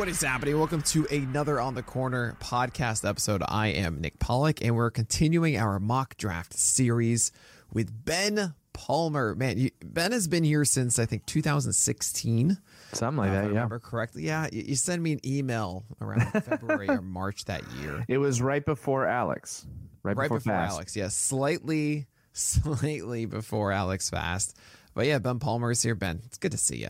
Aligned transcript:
What 0.00 0.08
is 0.08 0.22
happening? 0.22 0.56
Welcome 0.56 0.80
to 0.84 1.04
another 1.10 1.60
On 1.60 1.74
the 1.74 1.82
Corner 1.82 2.34
podcast 2.40 3.06
episode. 3.06 3.42
I 3.46 3.66
am 3.66 4.00
Nick 4.00 4.18
Pollack, 4.18 4.64
and 4.64 4.74
we're 4.74 4.90
continuing 4.90 5.58
our 5.58 5.78
mock 5.78 6.16
draft 6.16 6.54
series 6.54 7.32
with 7.70 8.06
Ben 8.06 8.54
Palmer. 8.72 9.34
Man, 9.34 9.58
you, 9.58 9.70
Ben 9.84 10.12
has 10.12 10.26
been 10.26 10.42
here 10.42 10.64
since 10.64 10.98
I 10.98 11.04
think 11.04 11.26
2016. 11.26 12.56
Something 12.94 13.16
like 13.18 13.28
if 13.28 13.32
I 13.32 13.34
that, 13.34 13.42
yeah. 13.42 13.48
remember 13.48 13.78
correctly. 13.78 14.22
Yeah, 14.22 14.48
you, 14.50 14.62
you 14.68 14.74
sent 14.74 15.02
me 15.02 15.12
an 15.12 15.20
email 15.22 15.84
around 16.00 16.30
February 16.44 16.88
or 16.88 17.02
March 17.02 17.44
that 17.44 17.62
year. 17.82 18.02
It 18.08 18.16
was 18.16 18.40
right 18.40 18.64
before 18.64 19.06
Alex. 19.06 19.66
Right, 20.02 20.16
right 20.16 20.24
before, 20.24 20.38
before 20.38 20.54
Alex. 20.54 20.96
Yes, 20.96 21.14
slightly, 21.14 22.06
slightly 22.32 23.26
before 23.26 23.70
Alex 23.70 24.08
Fast. 24.08 24.56
But 24.94 25.04
yeah, 25.04 25.18
Ben 25.18 25.40
Palmer 25.40 25.70
is 25.70 25.82
here. 25.82 25.94
Ben, 25.94 26.22
it's 26.24 26.38
good 26.38 26.52
to 26.52 26.58
see 26.58 26.78
you. 26.78 26.88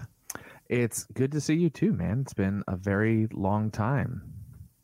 It's 0.71 1.03
good 1.15 1.33
to 1.33 1.41
see 1.41 1.55
you 1.55 1.69
too, 1.69 1.93
man. 1.93 2.21
It's 2.21 2.33
been 2.33 2.63
a 2.69 2.77
very 2.77 3.27
long 3.33 3.73
time. 3.73 4.23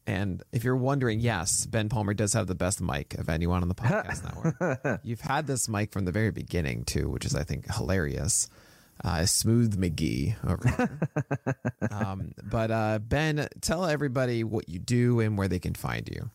And 0.04 0.42
if 0.50 0.64
you're 0.64 0.76
wondering, 0.76 1.20
yes, 1.20 1.64
Ben 1.66 1.88
Palmer 1.88 2.12
does 2.12 2.32
have 2.32 2.48
the 2.48 2.56
best 2.56 2.80
mic 2.80 3.14
of 3.14 3.28
anyone 3.28 3.62
on 3.62 3.68
the 3.68 3.74
podcast 3.76 4.24
network. 4.24 5.00
You've 5.04 5.20
had 5.20 5.46
this 5.46 5.68
mic 5.68 5.92
from 5.92 6.04
the 6.04 6.10
very 6.10 6.32
beginning 6.32 6.84
too, 6.84 7.08
which 7.08 7.24
is 7.24 7.36
I 7.36 7.44
think 7.44 7.72
hilarious. 7.72 8.48
Uh, 9.04 9.26
Smooth 9.26 9.78
McGee 9.80 10.34
over 10.44 10.68
here. 10.68 11.90
um, 11.92 12.32
but 12.42 12.70
uh, 12.72 12.98
Ben, 12.98 13.46
tell 13.60 13.84
everybody 13.84 14.42
what 14.42 14.68
you 14.68 14.80
do 14.80 15.20
and 15.20 15.38
where 15.38 15.48
they 15.48 15.58
can 15.60 15.74
find 15.74 16.08
you. 16.08 16.30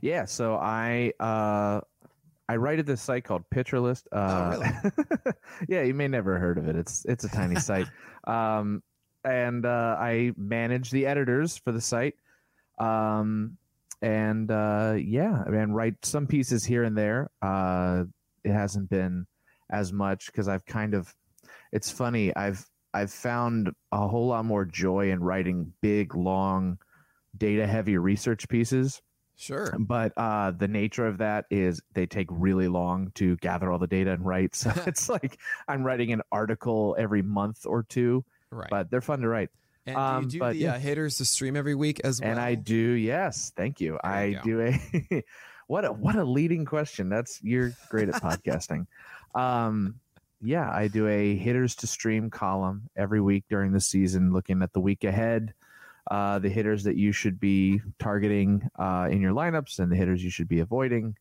Yeah, 0.00 0.24
so 0.24 0.54
I 0.54 1.12
uh 1.20 1.80
I 2.48 2.56
write 2.56 2.78
at 2.78 2.86
this 2.86 3.02
site 3.02 3.24
called 3.24 3.50
Pitcher 3.50 3.80
List. 3.80 4.08
Uh, 4.12 4.62
Oh, 4.96 5.32
yeah, 5.68 5.82
you 5.82 5.92
may 5.92 6.08
never 6.08 6.38
heard 6.38 6.56
of 6.56 6.68
it. 6.68 6.76
It's 6.76 7.04
it's 7.04 7.24
a 7.24 7.28
tiny 7.28 7.56
site. 7.56 7.88
Um 8.26 8.82
and 9.24 9.64
uh 9.66 9.96
I 9.98 10.32
manage 10.36 10.90
the 10.90 11.06
editors 11.06 11.56
for 11.56 11.72
the 11.72 11.80
site. 11.80 12.14
Um 12.78 13.56
and 14.02 14.50
uh 14.50 14.96
yeah, 14.98 15.42
I 15.46 15.50
mean 15.50 15.70
write 15.72 16.04
some 16.04 16.26
pieces 16.26 16.64
here 16.64 16.84
and 16.84 16.96
there. 16.96 17.30
Uh 17.42 18.04
it 18.44 18.52
hasn't 18.52 18.90
been 18.90 19.26
as 19.70 19.92
much 19.92 20.26
because 20.26 20.48
I've 20.48 20.66
kind 20.66 20.94
of 20.94 21.14
it's 21.72 21.90
funny, 21.90 22.34
I've 22.36 22.64
I've 22.92 23.10
found 23.12 23.72
a 23.90 24.06
whole 24.06 24.28
lot 24.28 24.44
more 24.44 24.64
joy 24.64 25.10
in 25.10 25.20
writing 25.20 25.72
big, 25.80 26.14
long, 26.14 26.78
data 27.36 27.66
heavy 27.66 27.98
research 27.98 28.48
pieces 28.48 29.02
Sure. 29.36 29.74
but 29.80 30.12
uh, 30.16 30.52
the 30.52 30.68
nature 30.68 31.06
of 31.08 31.18
that 31.18 31.46
is 31.50 31.82
they 31.92 32.06
take 32.06 32.28
really 32.30 32.68
long 32.68 33.10
to 33.16 33.36
gather 33.38 33.72
all 33.72 33.80
the 33.80 33.86
data 33.88 34.12
and 34.12 34.24
write. 34.24 34.54
So 34.54 34.70
it's 34.86 35.08
like 35.08 35.38
I'm 35.66 35.82
writing 35.82 36.12
an 36.12 36.22
article 36.30 36.94
every 36.98 37.22
month 37.22 37.66
or 37.66 37.82
two, 37.82 38.24
Right. 38.54 38.70
but 38.70 38.90
they're 38.90 39.00
fun 39.00 39.20
to 39.20 39.28
write. 39.28 39.50
and 39.86 39.96
um, 39.96 40.22
do 40.22 40.26
you 40.26 40.30
do 40.30 40.38
but 40.38 40.52
the 40.52 40.58
yeah. 40.58 40.74
uh, 40.74 40.78
hitters 40.78 41.18
to 41.18 41.24
stream 41.24 41.56
every 41.56 41.74
week 41.74 42.00
as 42.04 42.20
well? 42.20 42.30
And 42.30 42.40
I 42.40 42.54
do, 42.54 42.74
yes, 42.76 43.52
thank 43.56 43.80
you. 43.80 43.98
There 44.02 44.12
I 44.12 44.24
you 44.24 44.40
do 44.42 44.60
a 44.60 45.24
what 45.66 45.84
a 45.84 45.92
what 45.92 46.16
a 46.16 46.24
leading 46.24 46.64
question. 46.64 47.08
That's 47.08 47.40
you're 47.42 47.72
great 47.90 48.08
at 48.08 48.22
podcasting. 48.22 48.86
Um, 49.34 49.96
yeah, 50.40 50.70
I 50.70 50.86
do 50.86 51.08
a 51.08 51.34
hitters 51.34 51.74
to 51.76 51.88
stream 51.88 52.30
column 52.30 52.88
every 52.96 53.20
week 53.20 53.46
during 53.48 53.72
the 53.72 53.80
season, 53.80 54.32
looking 54.32 54.62
at 54.62 54.72
the 54.72 54.78
week 54.78 55.02
ahead, 55.02 55.54
uh, 56.08 56.38
the 56.38 56.50
hitters 56.50 56.84
that 56.84 56.96
you 56.96 57.10
should 57.10 57.40
be 57.40 57.80
targeting 57.98 58.68
uh, 58.78 59.08
in 59.10 59.20
your 59.20 59.32
lineups, 59.32 59.80
and 59.80 59.90
the 59.90 59.96
hitters 59.96 60.22
you 60.22 60.30
should 60.30 60.46
be 60.46 60.60
avoiding. 60.60 61.16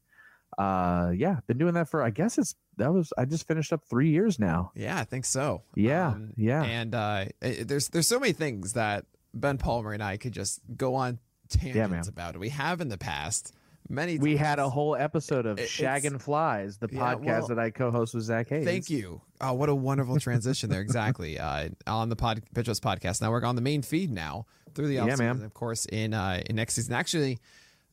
Uh, 0.58 1.12
yeah, 1.16 1.38
been 1.48 1.58
doing 1.58 1.74
that 1.76 1.90
for 1.90 2.02
I 2.04 2.10
guess 2.10 2.38
it's 2.38 2.56
that 2.78 2.92
was 2.94 3.12
I 3.18 3.26
just 3.26 3.48
finished 3.48 3.72
up 3.74 3.84
three 3.90 4.10
years 4.10 4.40
now. 4.40 4.72
Yeah, 4.76 4.98
I 4.98 5.04
think 5.04 5.26
so. 5.26 5.64
Yeah, 5.76 6.10
Um, 6.10 6.34
yeah. 6.38 6.64
And 6.64 6.94
uh, 6.96 7.26
it- 7.42 7.68
there's 7.68 7.90
there's 7.90 8.08
so 8.08 8.20
many 8.20 8.34
things 8.34 8.74
that 8.74 9.06
Ben 9.34 9.58
Palmer 9.58 9.94
and 9.94 10.04
I 10.04 10.18
could 10.18 10.32
just 10.34 10.62
go 10.76 10.96
on 10.96 11.20
tangents 11.50 11.92
man. 11.92 12.04
about. 12.08 12.38
We 12.38 12.50
have 12.50 12.82
in 12.82 12.90
the 12.90 12.98
past 12.98 13.54
many. 13.90 14.18
We 14.18 14.38
had 14.38 14.60
a 14.60 14.70
whole 14.70 14.96
episode 14.96 15.46
of 15.46 15.60
It- 15.60 15.70
Shag 15.70 16.06
and 16.06 16.22
Flies, 16.22 16.78
the 16.78 16.88
Yeah, 16.92 17.00
podcast 17.16 17.26
well, 17.26 17.48
that 17.50 17.60
I 17.60 17.70
co-host 17.70 18.14
with 18.14 18.24
Zach 18.24 18.50
Hayes. 18.50 18.66
Thank 18.66 18.90
you. 18.90 19.22
Oh, 19.42 19.54
what 19.54 19.70
a 19.70 19.76
wonderful 19.76 20.20
transition 20.20 20.70
there. 20.70 20.82
Exactly. 20.82 21.38
Uh, 21.40 21.70
on 21.88 22.10
the 22.10 22.16
pod, 22.16 22.42
Pitchers 22.56 22.80
podcast 22.80 23.22
network 23.22 23.44
on 23.44 23.56
the 23.56 23.62
main 23.62 23.82
feed 23.82 24.10
now 24.12 24.46
through 24.74 24.88
the 24.88 24.96
Yeah, 24.96 25.16
man. 25.16 25.44
of 25.44 25.54
course, 25.54 25.86
in 25.86 26.14
uh, 26.14 26.42
in 26.50 26.56
next 26.56 26.74
season. 26.76 26.94
Actually, 26.94 27.40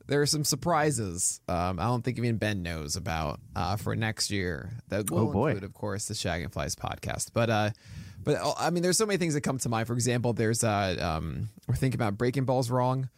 there 0.07 0.21
are 0.23 0.27
some 0.27 0.45
surprises. 0.45 1.41
Um, 1.49 1.79
I 1.79 1.85
don't 1.85 2.03
think 2.03 2.19
even 2.19 2.37
Ben 2.37 2.63
knows 2.63 2.97
about 2.97 3.41
uh, 3.55 3.77
for 3.77 3.95
next 3.97 4.31
year. 4.31 4.71
That 4.89 5.11
will 5.11 5.19
Oh, 5.37 5.47
include, 5.47 5.65
of 5.65 5.73
course, 5.75 6.07
the 6.07 6.15
Shag 6.15 6.43
and 6.43 6.53
Flies 6.53 6.75
podcast. 6.75 7.31
But 7.33 7.51
uh, 7.51 7.71
but 8.25 8.37
uh, 8.37 8.53
I 8.59 8.71
mean, 8.71 8.83
there's 8.83 8.99
so 8.99 9.07
many 9.07 9.19
things 9.19 9.35
that 9.35 9.43
come 9.43 9.59
to 9.59 9.69
mind. 9.69 9.87
For 9.87 9.95
example, 9.95 10.33
there's 10.33 10.65
uh, 10.65 10.97
um, 11.01 11.49
we're 11.69 11.75
thinking 11.77 11.99
about 11.99 12.19
breaking 12.19 12.45
balls 12.45 12.71
wrong. 12.71 13.09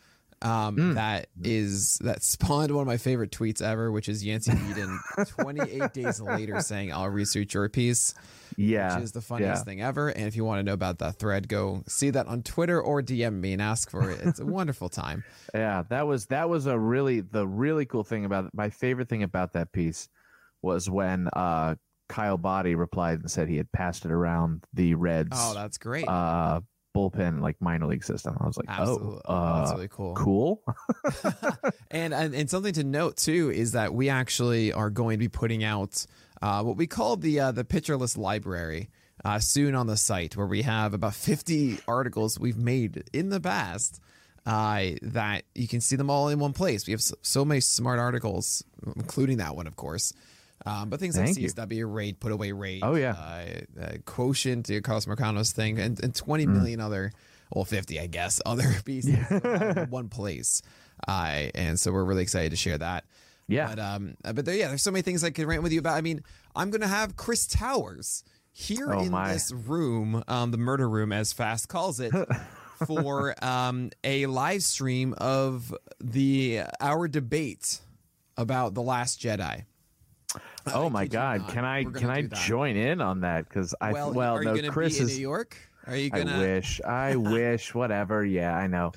Um, 0.42 0.74
Hmm. 0.76 0.94
that 0.94 1.28
is 1.42 1.98
that 2.02 2.22
spawned 2.22 2.72
one 2.72 2.82
of 2.82 2.86
my 2.88 2.96
favorite 2.96 3.30
tweets 3.30 3.62
ever, 3.62 3.90
which 3.92 4.08
is 4.08 4.24
Yancey 4.24 4.52
Eden 4.70 4.98
28 5.26 5.92
days 5.92 6.20
later 6.20 6.60
saying, 6.60 6.92
"I'll 6.92 7.08
research 7.08 7.54
your 7.54 7.68
piece." 7.68 8.14
Yeah, 8.56 8.96
which 8.96 9.04
is 9.04 9.12
the 9.12 9.20
funniest 9.22 9.60
yeah. 9.60 9.64
thing 9.64 9.80
ever. 9.80 10.08
And 10.08 10.26
if 10.26 10.36
you 10.36 10.44
want 10.44 10.58
to 10.58 10.62
know 10.62 10.74
about 10.74 10.98
that 10.98 11.16
thread, 11.16 11.48
go 11.48 11.84
see 11.88 12.10
that 12.10 12.26
on 12.26 12.42
Twitter 12.42 12.80
or 12.82 13.00
DM 13.02 13.40
me 13.40 13.54
and 13.54 13.62
ask 13.62 13.88
for 13.90 14.10
it. 14.10 14.20
It's 14.22 14.40
a 14.40 14.46
wonderful 14.46 14.88
time. 14.88 15.24
Yeah, 15.54 15.82
that 15.90 16.06
was 16.06 16.26
that 16.26 16.48
was 16.48 16.66
a 16.66 16.78
really 16.78 17.20
the 17.20 17.46
really 17.46 17.84
cool 17.84 18.04
thing 18.04 18.24
about 18.24 18.50
my 18.54 18.70
favorite 18.70 19.08
thing 19.08 19.22
about 19.22 19.52
that 19.52 19.70
piece 19.72 20.08
was 20.62 20.88
when 20.88 21.28
uh 21.34 21.74
Kyle 22.08 22.36
Boddy 22.38 22.74
replied 22.74 23.20
and 23.20 23.30
said 23.30 23.48
he 23.48 23.56
had 23.58 23.70
passed 23.72 24.04
it 24.04 24.10
around 24.10 24.64
the 24.74 24.94
Reds 24.94 25.30
Oh, 25.32 25.52
that's 25.54 25.78
great. 25.78 26.06
uh 26.08 26.60
bullpen 26.94 27.40
like 27.40 27.60
minor 27.60 27.86
league 27.86 28.04
system. 28.04 28.36
I 28.40 28.46
was 28.46 28.56
like, 28.56 28.66
Absolutely. 28.68 29.20
oh, 29.24 29.34
uh, 29.34 29.58
that's 29.58 29.72
really 29.72 29.88
cool. 29.88 30.14
cool. 30.14 30.62
and, 31.90 32.14
and 32.14 32.34
and 32.34 32.50
something 32.50 32.72
to 32.74 32.84
note 32.84 33.16
too 33.16 33.50
is 33.50 33.72
that 33.72 33.94
we 33.94 34.08
actually 34.08 34.72
are 34.72 34.90
going 34.90 35.14
to 35.14 35.18
be 35.18 35.28
putting 35.28 35.64
out 35.64 36.04
uh, 36.40 36.62
what 36.62 36.76
we 36.76 36.86
call 36.86 37.16
the 37.16 37.40
uh, 37.40 37.52
the 37.52 37.64
Pitcher 37.64 37.96
List 37.96 38.16
library 38.18 38.90
uh, 39.24 39.38
soon 39.38 39.74
on 39.74 39.86
the 39.86 39.96
site, 39.96 40.36
where 40.36 40.46
we 40.46 40.62
have 40.62 40.94
about 40.94 41.14
50 41.14 41.78
articles 41.86 42.38
we've 42.38 42.56
made 42.56 43.04
in 43.12 43.30
the 43.30 43.40
past. 43.40 44.00
Uh, 44.44 44.96
that 45.02 45.44
you 45.54 45.68
can 45.68 45.80
see 45.80 45.94
them 45.94 46.10
all 46.10 46.28
in 46.28 46.40
one 46.40 46.52
place. 46.52 46.84
We 46.84 46.90
have 46.90 47.00
so 47.00 47.44
many 47.44 47.60
smart 47.60 48.00
articles, 48.00 48.64
including 48.96 49.36
that 49.36 49.54
one, 49.54 49.68
of 49.68 49.76
course. 49.76 50.12
Um, 50.64 50.90
but 50.90 51.00
things 51.00 51.16
like 51.16 51.26
Thank 51.26 51.38
you. 51.38 51.48
CSW 51.48 51.92
rate, 51.92 52.20
put 52.20 52.30
away 52.32 52.52
rate, 52.52 52.80
Oh, 52.84 52.94
yeah. 52.94 53.12
uh, 53.12 53.80
uh, 53.82 53.92
quotient, 54.04 54.66
to 54.66 54.80
Carlos 54.80 55.06
Mercado's 55.06 55.52
thing, 55.52 55.78
and, 55.80 56.02
and 56.02 56.14
20 56.14 56.46
Mm. 56.46 56.52
million 56.54 56.80
other, 56.80 57.12
well, 57.52 57.64
50, 57.64 57.98
I 57.98 58.06
guess, 58.06 58.40
other 58.46 58.72
pieces 58.84 59.16
uh, 59.30 59.74
in 59.76 59.90
one 59.90 60.08
place. 60.08 60.62
Uh, 61.08 61.48
and 61.54 61.80
so 61.80 61.90
we're 61.92 62.04
really 62.04 62.22
excited 62.22 62.50
to 62.50 62.56
share 62.56 62.78
that. 62.78 63.04
Yeah. 63.48 63.66
But 63.68 63.78
um, 63.80 64.14
uh, 64.24 64.32
but 64.32 64.44
there, 64.44 64.54
yeah, 64.54 64.68
there's 64.68 64.82
so 64.82 64.92
many 64.92 65.02
things 65.02 65.24
I 65.24 65.30
can 65.30 65.46
rant 65.46 65.62
with 65.64 65.72
you 65.72 65.80
about. 65.80 65.96
I 65.96 66.00
mean, 66.00 66.22
I'm 66.54 66.70
gonna 66.70 66.86
have 66.86 67.16
Chris 67.16 67.44
Towers 67.46 68.22
here 68.52 68.94
Oh, 68.94 69.00
in 69.00 69.10
my. 69.10 69.32
this 69.32 69.50
room, 69.50 70.22
um, 70.28 70.52
the 70.52 70.58
murder 70.58 70.88
room, 70.88 71.12
as 71.12 71.32
Fast 71.32 71.68
calls 71.68 71.98
it, 71.98 72.12
for 72.86 73.34
um 73.44 73.90
a 74.04 74.26
live 74.26 74.62
stream 74.62 75.12
of 75.18 75.74
the 76.00 76.62
our 76.80 77.08
debate 77.08 77.80
about 78.36 78.74
the 78.74 78.82
Last 78.82 79.20
Jedi. 79.20 79.64
oh 80.74 80.86
I 80.86 80.88
my 80.90 81.06
God! 81.06 81.48
Can 81.48 81.64
I 81.64 81.84
can 81.84 82.10
I 82.10 82.22
join 82.22 82.76
in 82.76 83.00
on 83.00 83.20
that? 83.20 83.48
Because 83.48 83.74
I 83.80 83.92
well, 83.92 84.12
well, 84.12 84.34
are 84.36 84.44
no, 84.44 84.54
you 84.54 84.62
gonna 84.62 84.72
Chris 84.72 84.94
be 84.96 85.00
in. 85.02 85.06
New 85.08 85.14
York? 85.14 85.56
Are 85.86 85.96
you 85.96 86.10
I 86.12 86.22
gonna? 86.22 86.38
wish. 86.38 86.80
I 86.82 87.16
wish. 87.16 87.74
Whatever. 87.74 88.24
Yeah, 88.24 88.56
I 88.56 88.66
know. 88.66 88.92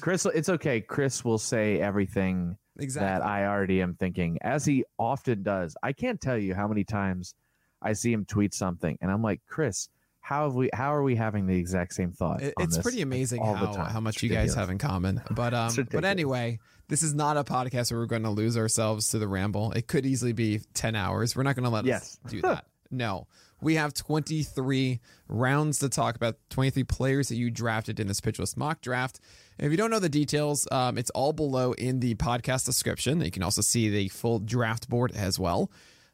Chris, 0.00 0.24
it's 0.26 0.48
okay. 0.48 0.80
Chris 0.80 1.24
will 1.24 1.38
say 1.38 1.80
everything 1.80 2.56
Exactly. 2.78 3.08
that 3.08 3.26
I 3.26 3.46
already 3.46 3.82
am 3.82 3.94
thinking, 3.94 4.38
as 4.42 4.64
he 4.64 4.84
often 4.98 5.42
does. 5.42 5.76
I 5.82 5.92
can't 5.92 6.20
tell 6.20 6.38
you 6.38 6.54
how 6.54 6.68
many 6.68 6.84
times 6.84 7.34
I 7.82 7.92
see 7.94 8.12
him 8.12 8.24
tweet 8.24 8.54
something, 8.54 8.96
and 9.00 9.10
I'm 9.10 9.22
like, 9.22 9.40
Chris, 9.48 9.88
how 10.20 10.44
have 10.44 10.54
we? 10.54 10.70
How 10.72 10.94
are 10.94 11.02
we 11.02 11.16
having 11.16 11.46
the 11.46 11.56
exact 11.56 11.94
same 11.94 12.12
thought? 12.12 12.40
It- 12.42 12.54
it's 12.60 12.78
pretty 12.78 13.02
amazing 13.02 13.40
all 13.40 13.54
the 13.54 13.66
how, 13.66 13.72
time? 13.72 13.90
how 13.92 14.00
much 14.00 14.16
It's 14.16 14.22
you 14.22 14.28
guys 14.28 14.54
have 14.54 14.70
in 14.70 14.78
common. 14.78 15.20
But 15.32 15.54
um, 15.54 15.74
but 15.90 16.04
anyway, 16.04 16.60
this 16.88 17.02
is 17.02 17.14
not 17.14 17.36
a 17.36 17.44
podcast 17.44 17.90
where 17.92 18.00
we're 18.00 18.06
going 18.06 18.22
to 18.24 18.30
lose 18.30 18.56
ourselves 18.56 19.08
to 19.08 19.18
the 19.18 19.28
ramble. 19.28 19.72
It 19.72 19.86
could 19.86 20.04
easily 20.06 20.32
be 20.32 20.60
ten 20.74 20.94
hours. 20.96 21.36
We're 21.36 21.42
not 21.44 21.54
going 21.54 21.64
to 21.64 21.70
let 21.70 21.84
Yes. 21.84 22.18
us 22.24 22.30
do 22.32 22.40
that. 22.42 22.66
no, 22.90 23.26
we 23.60 23.74
have 23.76 23.92
twenty 23.94 24.42
three 24.42 25.00
rounds 25.28 25.78
to 25.80 25.88
talk 25.88 26.16
about. 26.16 26.36
Twenty 26.50 26.70
three 26.70 26.84
players 26.84 27.28
that 27.28 27.36
you 27.36 27.50
drafted 27.50 28.00
in 28.00 28.06
this 28.06 28.20
Pitcher 28.20 28.42
List 28.42 28.56
mock 28.56 28.80
draft. 28.80 29.20
And 29.58 29.66
if 29.66 29.70
you 29.72 29.76
don't 29.76 29.90
know 29.90 29.98
the 29.98 30.08
details, 30.08 30.66
um, 30.70 30.96
it's 30.98 31.10
all 31.10 31.32
below 31.32 31.72
in 31.72 32.00
the 32.00 32.14
podcast 32.14 32.64
description. 32.64 33.20
You 33.20 33.30
can 33.30 33.42
also 33.42 33.60
see 33.62 33.88
the 33.90 34.08
full 34.08 34.38
draft 34.38 34.88
board 34.88 35.12
as 35.12 35.38
well. 35.38 35.70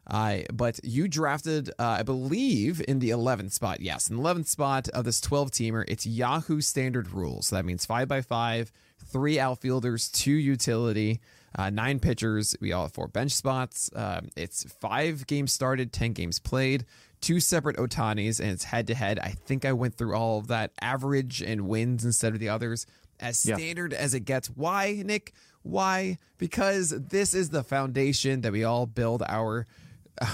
Uh, 0.07 0.41
but 0.53 0.79
you 0.85 1.09
drafted, 1.09 1.71
uh, 1.79 1.97
I 2.01 2.03
believe, 2.03 2.83
in 2.87 2.99
the 2.99 3.09
11th 3.09 3.53
spot. 3.53 3.81
Yes, 3.81 4.11
in 4.11 4.17
the 4.17 4.23
11th 4.23 4.49
spot 4.49 4.89
of 4.91 5.05
this 5.07 5.19
12 5.21 5.51
teamer, 5.51 5.83
it's 5.89 6.05
Yahoo 6.05 6.61
standard 6.61 7.11
rules. 7.13 7.47
So 7.49 7.57
that 7.57 7.65
means 7.65 7.87
five 7.87 8.07
by 8.07 8.21
five, 8.21 8.71
three 9.15 9.39
outfielders, 9.39 10.11
two 10.11 10.33
utility, 10.33 11.21
uh, 11.57 11.71
nine 11.71 12.01
pitchers. 12.01 12.57
We 12.61 12.73
all 12.73 12.83
have 12.83 12.93
four 12.93 13.07
bench 13.07 13.31
spots. 13.31 13.89
Um, 13.95 14.29
it's 14.37 14.65
five 14.81 15.25
games 15.29 15.53
started, 15.53 15.93
10 15.93 16.13
games 16.15 16.41
played, 16.41 16.85
two 17.21 17.39
separate 17.39 17.77
Ohtanis, 17.77 18.41
and 18.41 18.51
it's 18.51 18.65
head 18.65 18.89
to 18.89 18.95
head. 18.95 19.21
I 19.21 19.29
think 19.29 19.65
I 19.65 19.73
went 19.73 19.95
through 19.97 20.17
all 20.17 20.39
of 20.41 20.49
that 20.49 20.73
average 20.81 21.41
and 21.43 21.69
wins 21.69 22.05
instead 22.05 22.35
of 22.35 22.41
the 22.41 22.49
others 22.49 22.87
as 23.21 23.47
Yeah. 23.47 23.55
standard 23.55 23.95
as 23.95 24.15
it 24.15 24.25
gets. 24.25 24.49
Why, 24.49 25.01
Nick? 25.07 25.33
Why? 25.63 26.19
Because 26.39 26.91
this 26.91 27.35
is 27.35 27.51
the 27.51 27.63
foundation 27.63 28.41
that 28.41 28.51
we 28.53 28.65
all 28.65 28.87
build 28.87 29.23
our 29.29 29.67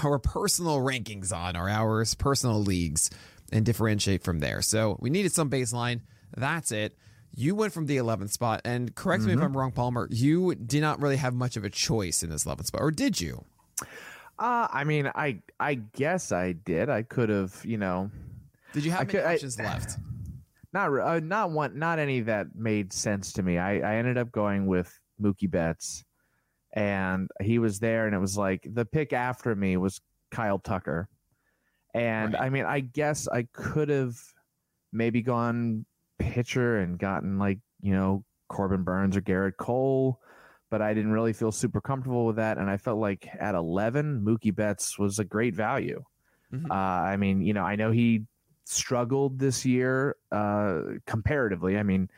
our 0.03 0.17
personal 0.19 0.77
rankings 0.79 1.31
on, 1.31 1.55
or 1.55 1.69
our 1.69 2.03
personal 2.17 2.61
leagues, 2.61 3.09
and 3.51 3.63
differentiate 3.63 4.23
from 4.23 4.39
there. 4.39 4.61
So 4.63 4.97
we 4.99 5.09
needed 5.11 5.31
some 5.33 5.49
baseline. 5.51 6.01
That's 6.35 6.71
it. 6.71 6.95
You 7.33 7.55
went 7.55 7.71
from 7.73 7.85
the 7.85 7.97
11th 7.97 8.31
spot, 8.31 8.61
and 8.65 8.93
correct 8.93 9.23
me 9.23 9.33
if 9.33 9.39
I'm 9.41 9.55
wrong, 9.55 9.71
Palmer. 9.71 10.07
You 10.11 10.53
did 10.55 10.81
not 10.81 11.01
really 11.01 11.15
have 11.17 11.33
much 11.33 11.55
of 11.57 11.63
a 11.63 11.69
choice 11.69 12.23
in 12.23 12.29
this 12.29 12.43
11th 12.45 12.65
spot, 12.67 12.81
or 12.81 12.91
did 12.91 13.21
you? 13.21 13.45
Uh, 14.37 14.67
I 14.71 14.83
mean, 14.83 15.09
I 15.13 15.39
I 15.59 15.75
guess 15.75 16.31
I 16.31 16.53
did. 16.53 16.89
I 16.89 17.03
could 17.03 17.29
have, 17.29 17.61
you 17.63 17.77
know, 17.77 18.09
Did 18.73 18.83
you 18.83 18.91
have 18.91 18.99
I 18.99 19.03
any 19.03 19.11
could- 19.11 19.23
I- 19.23 19.33
options 19.35 19.59
left? 19.59 19.97
not 20.73 20.87
uh, 20.99 21.19
not 21.19 21.51
one, 21.51 21.77
not 21.77 21.99
any 21.99 22.21
that 22.21 22.55
made 22.55 22.91
sense 22.91 23.33
to 23.33 23.43
me. 23.43 23.57
I 23.57 23.79
I 23.79 23.95
ended 23.97 24.17
up 24.17 24.31
going 24.31 24.65
with 24.65 24.91
Mookie 25.21 25.49
Betts, 25.49 26.03
and 26.73 27.29
he 27.41 27.59
was 27.59 27.79
there, 27.79 28.07
and 28.07 28.15
it 28.15 28.19
was 28.19 28.35
like 28.37 28.67
the 28.73 28.83
pick 28.85 29.13
after 29.13 29.55
me 29.55 29.77
was 29.77 30.01
Kyle 30.31 30.59
Tucker, 30.59 31.07
and 31.93 32.33
Right. 32.33 32.41
I 32.43 32.49
mean, 32.49 32.65
I 32.65 32.79
guess 32.79 33.27
I 33.27 33.43
could 33.53 33.89
have 33.89 34.15
maybe 34.91 35.21
gone 35.21 35.85
pitcher 36.21 36.79
and 36.79 36.97
gotten 36.97 37.37
like 37.37 37.59
you 37.81 37.93
know 37.93 38.23
Corbin 38.47 38.83
Burnes 38.83 39.17
or 39.17 39.21
Gerrit 39.21 39.57
Cole. 39.57 40.19
But 40.69 40.81
I 40.81 40.93
didn't 40.93 41.11
really 41.11 41.33
feel 41.33 41.51
super 41.51 41.81
comfortable 41.81 42.25
with 42.25 42.37
that, 42.37 42.57
and 42.57 42.69
I 42.69 42.77
felt 42.77 42.99
like 42.99 43.27
at 43.39 43.55
eleven, 43.55 44.21
Mookie 44.21 44.55
Betts 44.55 44.97
was 44.97 45.19
a 45.19 45.25
great 45.25 45.53
value. 45.53 46.03
Mhm. 46.53 46.69
Uh, 46.69 46.73
I 46.73 47.17
mean, 47.17 47.41
you 47.41 47.53
know, 47.53 47.63
I 47.63 47.75
know 47.75 47.91
he 47.91 48.25
struggled 48.65 49.37
this 49.37 49.65
year 49.65 50.15
uh, 50.31 50.81
comparatively. 51.05 51.77
I 51.77 51.83
mean, 51.83 52.09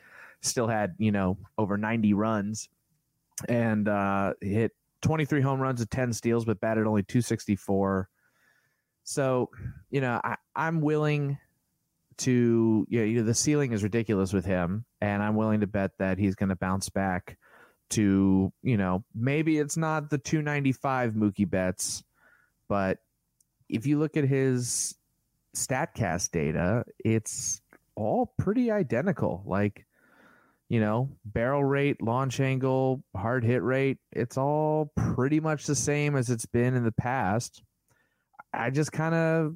still 0.42 0.68
had 0.68 0.96
you 1.00 1.12
know 1.12 1.38
over 1.58 1.78
90 1.78 2.14
runs 2.14 2.70
and 3.48 3.88
uh, 3.88 4.34
hit 4.42 4.72
23 5.02 5.42
home 5.42 5.60
runs 5.60 5.82
and 5.82 5.90
10 5.90 6.14
steals, 6.14 6.46
but 6.46 6.60
batted 6.60 6.88
only 6.88 7.04
264. 7.04 8.10
So, 9.04 9.50
you 9.90 10.02
know, 10.02 10.20
I, 10.24 10.38
I'm 10.56 10.82
willing 10.82 11.38
to 12.20 12.86
you 12.90 13.00
know, 13.00 13.06
you 13.06 13.18
know 13.18 13.24
the 13.24 13.34
ceiling 13.34 13.74
is 13.74 13.84
ridiculous 13.84 14.34
with 14.34 14.46
him, 14.46 14.86
and 15.02 15.22
I'm 15.22 15.36
willing 15.36 15.62
to 15.62 15.68
bet 15.68 15.92
that 16.00 16.18
he's 16.18 16.36
going 16.36 16.50
to 16.50 16.56
bounce 16.56 16.90
back 16.90 17.38
to 17.92 18.52
you 18.64 18.78
know 18.78 19.04
maybe 19.14 19.60
it's 19.60 19.78
not 19.78 20.10
the 20.10 20.18
295 20.18 21.14
Mookie 21.14 21.50
Betts, 21.50 22.04
but 22.68 23.00
if 23.70 23.86
you 23.86 24.00
look 24.00 24.18
at 24.18 24.26
his 24.26 24.96
statcast 25.56 26.32
data 26.32 26.84
it's 27.04 27.62
all 27.96 28.34
pretty 28.38 28.72
identical. 28.72 29.44
Like 29.46 29.86
you 30.70 30.80
know 30.80 31.10
barrel 31.26 31.64
rate 31.64 32.02
launch 32.02 32.40
angle 32.40 33.04
hard 33.16 33.44
hit 33.44 33.62
rate 33.62 33.98
it's 34.12 34.38
all 34.38 34.92
pretty 34.96 35.40
much 35.40 35.66
the 35.66 35.76
same 35.76 36.16
as 36.16 36.30
it's 36.30 36.46
been 36.46 36.76
in 36.76 36.84
the 36.84 36.92
past. 36.92 37.62
I 38.54 38.70
just 38.70 38.92
kind 38.92 39.16
of 39.16 39.56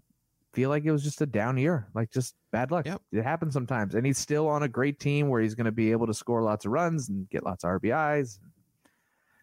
feel 0.58 0.70
like 0.70 0.84
it 0.86 0.92
was 0.92 1.04
just 1.04 1.22
a 1.22 1.26
down 1.26 1.56
year 1.58 1.88
like 1.94 2.10
just 2.12 2.34
bad 2.52 2.72
luck 2.72 2.86
Yep. 2.86 3.02
it 3.12 3.24
happens 3.24 3.54
sometimes 3.54 3.94
and 3.96 4.06
he's 4.06 4.18
still 4.18 4.48
on 4.48 4.64
a 4.64 4.68
great 4.68 5.00
team 5.00 5.30
where 5.30 5.40
he's 5.42 5.54
going 5.56 5.66
to 5.66 5.72
be 5.72 5.92
able 5.92 6.08
to 6.08 6.14
score 6.16 6.42
lots 6.42 6.66
of 6.66 6.72
runs 6.72 7.10
and 7.10 7.30
get 7.30 7.44
lots 7.46 7.64
of 7.64 7.70
rbis 7.70 8.40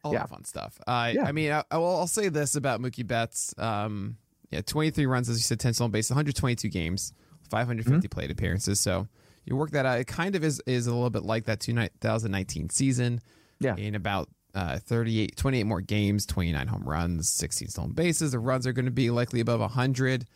all 0.03 0.13
Yeah. 0.13 0.19
that 0.21 0.29
fun 0.31 0.45
stuff. 0.45 0.79
Uh, 0.87 1.13
Yeah. 1.15 1.25
I 1.25 1.33
mean, 1.33 1.51
I, 1.53 1.63
I 1.71 1.79
will, 1.79 1.97
I'll 1.97 2.07
say 2.07 2.29
this 2.29 2.57
about 2.57 2.81
Mookie 2.81 3.07
Betts. 3.07 3.55
Um, 3.57 4.17
yeah, 4.51 4.61
23 4.61 5.07
runs, 5.07 5.29
as 5.31 5.39
you 5.39 5.43
said, 5.43 5.59
10 5.61 5.73
stolen 5.75 5.91
base, 5.93 6.11
122 6.11 6.69
games, 6.69 7.13
550 7.51 7.91
Mm-hmm. 8.09 8.09
plate 8.15 8.31
appearances. 8.31 8.81
So 8.81 9.09
you 9.47 9.57
work 9.57 9.71
that 9.71 9.87
out. 9.87 9.99
It 10.01 10.07
kind 10.07 10.37
of 10.37 10.45
is, 10.45 10.61
is 10.67 10.87
a 10.87 10.93
little 10.95 11.09
bit 11.11 11.23
like 11.23 11.45
that 11.47 11.61
2019 11.61 12.69
season. 12.71 13.21
Yeah. 13.61 13.77
In 13.77 13.95
about 13.95 14.29
uh, 14.55 14.79
38, 14.79 15.37
28 15.37 15.65
more 15.65 15.81
games, 15.81 16.27
29 16.27 16.67
home 16.67 16.85
runs, 16.87 17.31
16 17.31 17.69
stolen 17.69 17.93
bases. 17.93 18.33
The 18.33 18.39
runs 18.39 18.67
are 18.67 18.73
going 18.75 18.85
to 18.85 18.91
be 18.91 19.09
likely 19.11 19.41
above 19.41 19.61
100. 19.61 20.27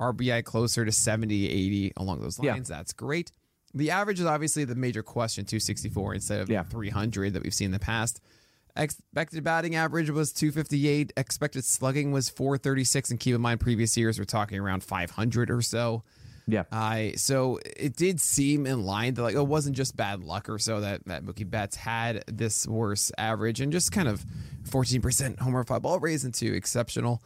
RBI 0.00 0.42
closer 0.44 0.84
to 0.84 0.90
70, 0.92 1.48
80 1.48 1.92
along 1.96 2.20
those 2.20 2.38
Yeah. 2.42 2.52
lines. 2.52 2.68
That's 2.68 2.92
great. 2.92 3.30
The 3.74 3.90
average 3.90 4.18
is 4.18 4.26
obviously 4.26 4.64
the 4.64 4.74
major 4.74 5.02
question, 5.02 5.44
264 5.44 6.14
instead 6.14 6.40
of 6.40 6.48
Yeah. 6.48 6.64
300 6.64 7.34
that 7.34 7.42
we've 7.44 7.54
seen 7.54 7.66
in 7.66 7.72
the 7.72 7.78
past. 7.78 8.20
Expected 8.76 9.42
batting 9.44 9.74
average 9.74 10.10
was 10.10 10.32
258. 10.32 11.12
Expected 11.16 11.64
slugging 11.64 12.12
was 12.12 12.28
436. 12.28 13.10
And 13.10 13.18
keep 13.20 13.34
in 13.34 13.40
mind, 13.40 13.60
previous 13.60 13.96
years 13.96 14.18
we're 14.18 14.24
talking 14.24 14.58
around 14.58 14.82
500 14.82 15.50
or 15.50 15.60
so. 15.62 16.02
yeah 16.46 16.64
I 16.72 17.12
so 17.16 17.60
it 17.76 17.94
did 17.96 18.20
seem 18.20 18.66
in 18.66 18.82
line 18.84 19.14
that 19.14 19.22
like 19.22 19.34
it 19.36 19.46
wasn't 19.46 19.76
just 19.76 19.96
bad 19.96 20.24
luck 20.24 20.48
or 20.48 20.58
so 20.58 20.80
that 20.80 21.04
that 21.06 21.22
Mookie 21.24 21.48
Betts 21.48 21.76
had 21.76 22.24
this 22.26 22.66
worse 22.66 23.12
average 23.18 23.60
and 23.60 23.70
just 23.70 23.92
kind 23.92 24.08
of 24.08 24.24
14% 24.68 25.38
homer 25.40 25.62
fly 25.64 25.78
ball 25.78 26.00
raised 26.00 26.24
into 26.24 26.52
exceptional. 26.52 27.22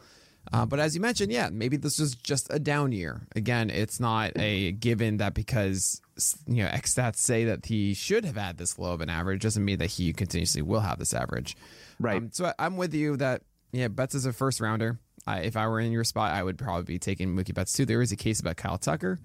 Uh, 0.53 0.65
but 0.65 0.79
as 0.79 0.95
you 0.95 1.01
mentioned, 1.01 1.31
yeah, 1.31 1.49
maybe 1.51 1.75
this 1.77 1.99
is 1.99 2.15
just 2.15 2.47
a 2.51 2.59
down 2.59 2.91
year. 2.91 3.27
Again, 3.35 3.69
it's 3.69 3.99
not 3.99 4.31
a 4.37 4.71
given 4.73 5.17
that 5.17 5.33
because 5.33 6.01
you 6.47 6.63
know 6.63 6.69
X 6.69 6.93
stats 6.93 7.17
say 7.17 7.45
that 7.45 7.65
he 7.65 7.93
should 7.93 8.25
have 8.25 8.35
had 8.37 8.57
this 8.57 8.77
low 8.79 8.93
of 8.93 9.01
an 9.01 9.09
average 9.09 9.41
doesn't 9.41 9.63
mean 9.65 9.79
that 9.79 9.91
he 9.91 10.13
continuously 10.13 10.61
will 10.61 10.79
have 10.81 10.99
this 10.99 11.13
average. 11.13 11.55
right 11.99 12.17
Um, 12.17 12.29
so 12.31 12.45
I, 12.45 12.53
I'm 12.59 12.77
with 12.77 12.93
you 12.93 13.17
that 13.17 13.41
yeah, 13.71 13.87
Betts 13.89 14.15
is 14.15 14.25
a 14.25 14.33
first 14.33 14.61
rounder. 14.61 14.99
I, 15.27 15.39
if 15.39 15.57
I 15.57 15.67
were 15.67 15.79
in 15.79 15.91
your 15.91 16.03
spot, 16.03 16.31
I 16.33 16.43
would 16.43 16.57
probably 16.57 16.83
be 16.83 16.99
taking 16.99 17.35
Mookie 17.35 17.53
Betts 17.53 17.73
too. 17.73 17.85
There 17.85 18.01
is 18.01 18.11
a 18.11 18.15
case 18.15 18.39
about 18.39 18.55
Kyle 18.57 18.77
Tucker, 18.77 19.19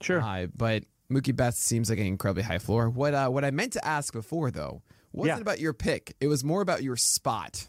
sure 0.00 0.20
uh, 0.20 0.48
but 0.56 0.82
Mookie 1.10 1.34
Betts 1.36 1.58
seems 1.60 1.88
like 1.88 2.00
an 2.00 2.06
incredibly 2.06 2.42
high 2.42 2.58
floor. 2.58 2.90
What 2.90 3.14
uh, 3.14 3.28
what 3.28 3.44
I 3.44 3.52
meant 3.52 3.72
to 3.74 3.86
ask 3.86 4.12
before 4.12 4.50
though 4.50 4.82
wasn't 5.12 5.38
Yeah. 5.38 5.40
about 5.42 5.60
your 5.60 5.72
pick. 5.72 6.16
It 6.20 6.26
was 6.26 6.42
more 6.42 6.60
about 6.60 6.82
your 6.82 6.96
spot. 6.96 7.66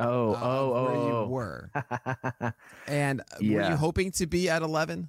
Oh 0.00 0.34
of 0.34 0.42
oh 0.42 0.84
where 0.84 0.94
oh 0.94 1.06
you 1.06 1.14
oh. 1.14 1.28
were. 1.28 1.70
and 2.86 3.20
uh, 3.20 3.24
were 3.40 3.70
you 3.70 3.76
hoping 3.76 4.12
to 4.12 4.26
be 4.26 4.48
at 4.48 4.62
11? 4.62 5.08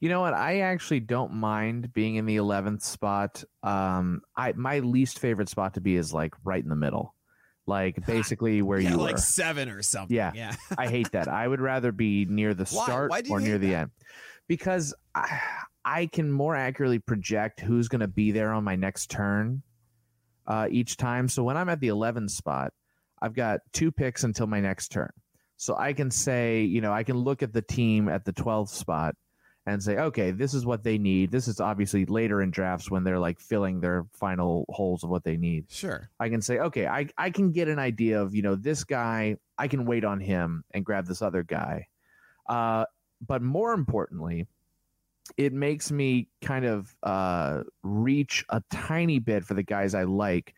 You 0.00 0.08
know 0.08 0.20
what? 0.20 0.34
I 0.34 0.60
actually 0.60 1.00
don't 1.00 1.32
mind 1.32 1.92
being 1.92 2.16
in 2.16 2.26
the 2.26 2.36
eleventh 2.36 2.82
spot. 2.82 3.42
Um, 3.62 4.22
I 4.36 4.52
my 4.52 4.80
least 4.80 5.18
favorite 5.18 5.48
spot 5.48 5.74
to 5.74 5.80
be 5.80 5.96
is 5.96 6.12
like 6.12 6.34
right 6.44 6.62
in 6.62 6.68
the 6.68 6.76
middle, 6.76 7.14
like 7.66 8.04
basically 8.06 8.62
where 8.62 8.78
yeah, 8.78 8.90
you 8.90 8.96
like 8.96 9.14
were. 9.14 9.20
seven 9.20 9.68
or 9.68 9.82
something. 9.82 10.14
Yeah. 10.14 10.32
yeah. 10.34 10.54
I 10.78 10.88
hate 10.88 11.12
that. 11.12 11.28
I 11.28 11.46
would 11.46 11.60
rather 11.60 11.92
be 11.92 12.26
near 12.26 12.54
the 12.54 12.64
Why? 12.64 12.84
start 12.84 13.10
Why 13.10 13.22
or 13.30 13.40
near 13.40 13.52
hate 13.52 13.60
the 13.62 13.74
end, 13.74 13.90
because 14.46 14.94
I, 15.14 15.40
I 15.84 16.06
can 16.06 16.30
more 16.30 16.56
accurately 16.56 16.98
project 16.98 17.60
who's 17.60 17.88
going 17.88 18.00
to 18.00 18.08
be 18.08 18.32
there 18.32 18.52
on 18.52 18.64
my 18.64 18.76
next 18.76 19.10
turn 19.10 19.62
uh, 20.46 20.68
each 20.70 20.96
time. 20.96 21.28
So 21.28 21.44
when 21.44 21.56
I'm 21.56 21.68
at 21.68 21.80
the 21.80 21.88
11 21.88 22.28
spot, 22.28 22.72
I've 23.20 23.34
got 23.34 23.60
two 23.72 23.90
picks 23.90 24.24
until 24.24 24.46
my 24.46 24.60
next 24.60 24.88
turn. 24.88 25.12
So 25.56 25.76
I 25.76 25.92
can 25.92 26.10
say, 26.10 26.62
you 26.62 26.80
know, 26.80 26.92
I 26.92 27.04
can 27.04 27.16
look 27.16 27.42
at 27.42 27.52
the 27.52 27.62
team 27.62 28.08
at 28.08 28.24
the 28.24 28.32
12th 28.32 28.70
spot 28.70 29.14
and 29.66 29.82
say, 29.82 29.96
okay, 29.96 30.30
this 30.30 30.52
is 30.52 30.66
what 30.66 30.84
they 30.84 30.98
need. 30.98 31.30
This 31.30 31.48
is 31.48 31.58
obviously 31.58 32.04
later 32.04 32.42
in 32.42 32.50
drafts 32.50 32.90
when 32.90 33.02
they're 33.02 33.18
like 33.18 33.40
filling 33.40 33.80
their 33.80 34.04
final 34.12 34.66
holes 34.68 35.04
of 35.04 35.10
what 35.10 35.24
they 35.24 35.36
need. 35.36 35.66
Sure. 35.70 36.10
I 36.20 36.28
can 36.28 36.42
say, 36.42 36.58
okay, 36.58 36.86
I, 36.86 37.06
I 37.16 37.30
can 37.30 37.52
get 37.52 37.68
an 37.68 37.78
idea 37.78 38.20
of, 38.20 38.34
you 38.34 38.42
know, 38.42 38.56
this 38.56 38.84
guy, 38.84 39.36
I 39.56 39.68
can 39.68 39.86
wait 39.86 40.04
on 40.04 40.20
him 40.20 40.64
and 40.72 40.84
grab 40.84 41.06
this 41.06 41.22
other 41.22 41.42
guy. 41.42 41.86
Uh, 42.46 42.84
but 43.26 43.40
more 43.40 43.72
importantly, 43.72 44.46
it 45.38 45.54
makes 45.54 45.90
me 45.90 46.28
kind 46.42 46.66
of 46.66 46.94
uh, 47.02 47.62
reach 47.82 48.44
a 48.50 48.62
tiny 48.70 49.18
bit 49.18 49.44
for 49.44 49.54
the 49.54 49.62
guys 49.62 49.94
I 49.94 50.02
like 50.02 50.54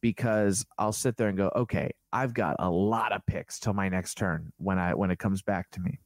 because 0.00 0.64
I'll 0.78 0.92
sit 0.92 1.16
there 1.16 1.28
and 1.28 1.36
go, 1.36 1.50
okay, 1.54 1.90
I've 2.12 2.34
got 2.34 2.56
a 2.58 2.70
lot 2.70 3.12
of 3.12 3.24
picks 3.26 3.58
till 3.58 3.74
my 3.74 3.88
next 3.88 4.14
turn 4.14 4.52
when 4.58 4.78
I 4.78 4.94
when 4.94 5.10
it 5.10 5.18
comes 5.18 5.42
back 5.42 5.70
to 5.72 5.80
me, 5.80 5.98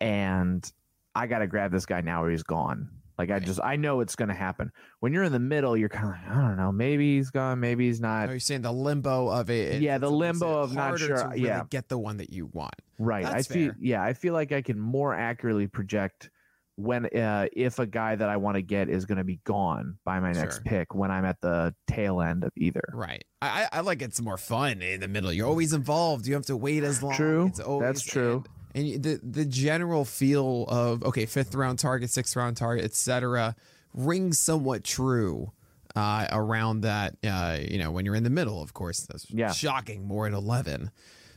and 0.00 0.70
I 1.14 1.26
got 1.26 1.40
to 1.40 1.46
grab 1.46 1.72
this 1.72 1.86
guy 1.86 2.00
now 2.00 2.24
or 2.24 2.30
he's 2.30 2.42
gone. 2.42 2.88
Like 3.18 3.30
I 3.30 3.38
just 3.38 3.60
I 3.62 3.76
know 3.76 4.00
it's 4.00 4.16
going 4.16 4.30
to 4.30 4.34
happen. 4.34 4.72
When 5.00 5.12
you're 5.12 5.22
in 5.22 5.32
the 5.32 5.38
middle, 5.38 5.76
you're 5.76 5.88
kind 5.88 6.06
of 6.06 6.10
like 6.12 6.28
I 6.28 6.40
don't 6.40 6.56
know, 6.56 6.72
maybe 6.72 7.16
he's 7.16 7.30
gone, 7.30 7.60
maybe 7.60 7.86
he's 7.86 8.00
not. 8.00 8.28
Oh, 8.28 8.30
Are 8.32 8.34
you 8.34 8.40
saying 8.40 8.62
the 8.62 8.72
limbo 8.72 9.28
of 9.28 9.48
it? 9.48 9.80
Yeah, 9.80 9.98
the 9.98 10.10
limbo 10.10 10.58
of 10.60 10.74
not 10.74 10.98
sure- 10.98 11.28
really 11.28 11.42
yeah. 11.42 11.62
get 11.70 11.88
the 11.88 11.98
one 11.98 12.16
that 12.16 12.30
you 12.30 12.46
want. 12.46 12.74
Right. 12.98 13.22
That's 13.24 13.48
I 13.50 13.54
feel 13.54 13.72
yeah, 13.78 14.02
I 14.02 14.14
feel 14.14 14.32
like 14.32 14.50
I 14.50 14.62
can 14.62 14.78
more 14.78 15.14
accurately 15.14 15.68
project 15.68 16.30
when 16.76 17.06
uh 17.06 17.46
if 17.52 17.78
a 17.78 17.86
guy 17.86 18.16
that 18.16 18.28
I 18.28 18.36
want 18.38 18.56
to 18.56 18.62
get 18.62 18.88
is 18.88 19.04
going 19.04 19.18
to 19.18 19.24
be 19.24 19.40
gone 19.44 19.98
by 20.04 20.20
my 20.20 20.32
next 20.32 20.56
Sure. 20.56 20.62
pick 20.64 20.94
when 20.94 21.10
I'm 21.10 21.24
at 21.24 21.40
the 21.40 21.74
tail 21.86 22.20
end 22.22 22.44
of 22.44 22.52
either. 22.56 22.82
Right. 22.92 23.24
I, 23.42 23.68
I 23.72 23.80
like 23.80 24.00
it's 24.02 24.20
more 24.20 24.38
fun 24.38 24.80
in 24.82 25.00
the 25.00 25.08
middle. 25.08 25.32
You're 25.32 25.46
always 25.48 25.72
involved. 25.74 26.26
You 26.26 26.34
have 26.34 26.46
to 26.46 26.56
wait 26.56 26.82
as 26.82 27.02
long. 27.02 27.14
True. 27.14 27.46
It's 27.48 27.60
always, 27.60 27.86
That's 27.86 28.02
true. 28.02 28.44
And, 28.74 28.86
and 28.88 29.02
the 29.02 29.20
the 29.22 29.44
general 29.44 30.04
feel 30.06 30.64
of 30.68 31.02
okay, 31.04 31.26
fifth 31.26 31.54
round 31.54 31.78
target, 31.78 32.08
sixth 32.10 32.34
round 32.36 32.56
target, 32.56 32.84
etc., 32.86 33.54
rings 33.92 34.38
somewhat 34.38 34.82
true 34.82 35.52
uh, 35.94 36.26
around 36.32 36.80
that. 36.80 37.16
Uh, 37.22 37.58
you 37.60 37.76
know, 37.76 37.90
when 37.90 38.06
you're 38.06 38.14
in 38.14 38.24
the 38.24 38.30
middle, 38.30 38.62
of 38.62 38.72
course, 38.72 39.00
that's 39.00 39.30
Yeah. 39.30 39.52
shocking. 39.52 40.06
More 40.06 40.26
at 40.26 40.32
eleven. 40.32 40.90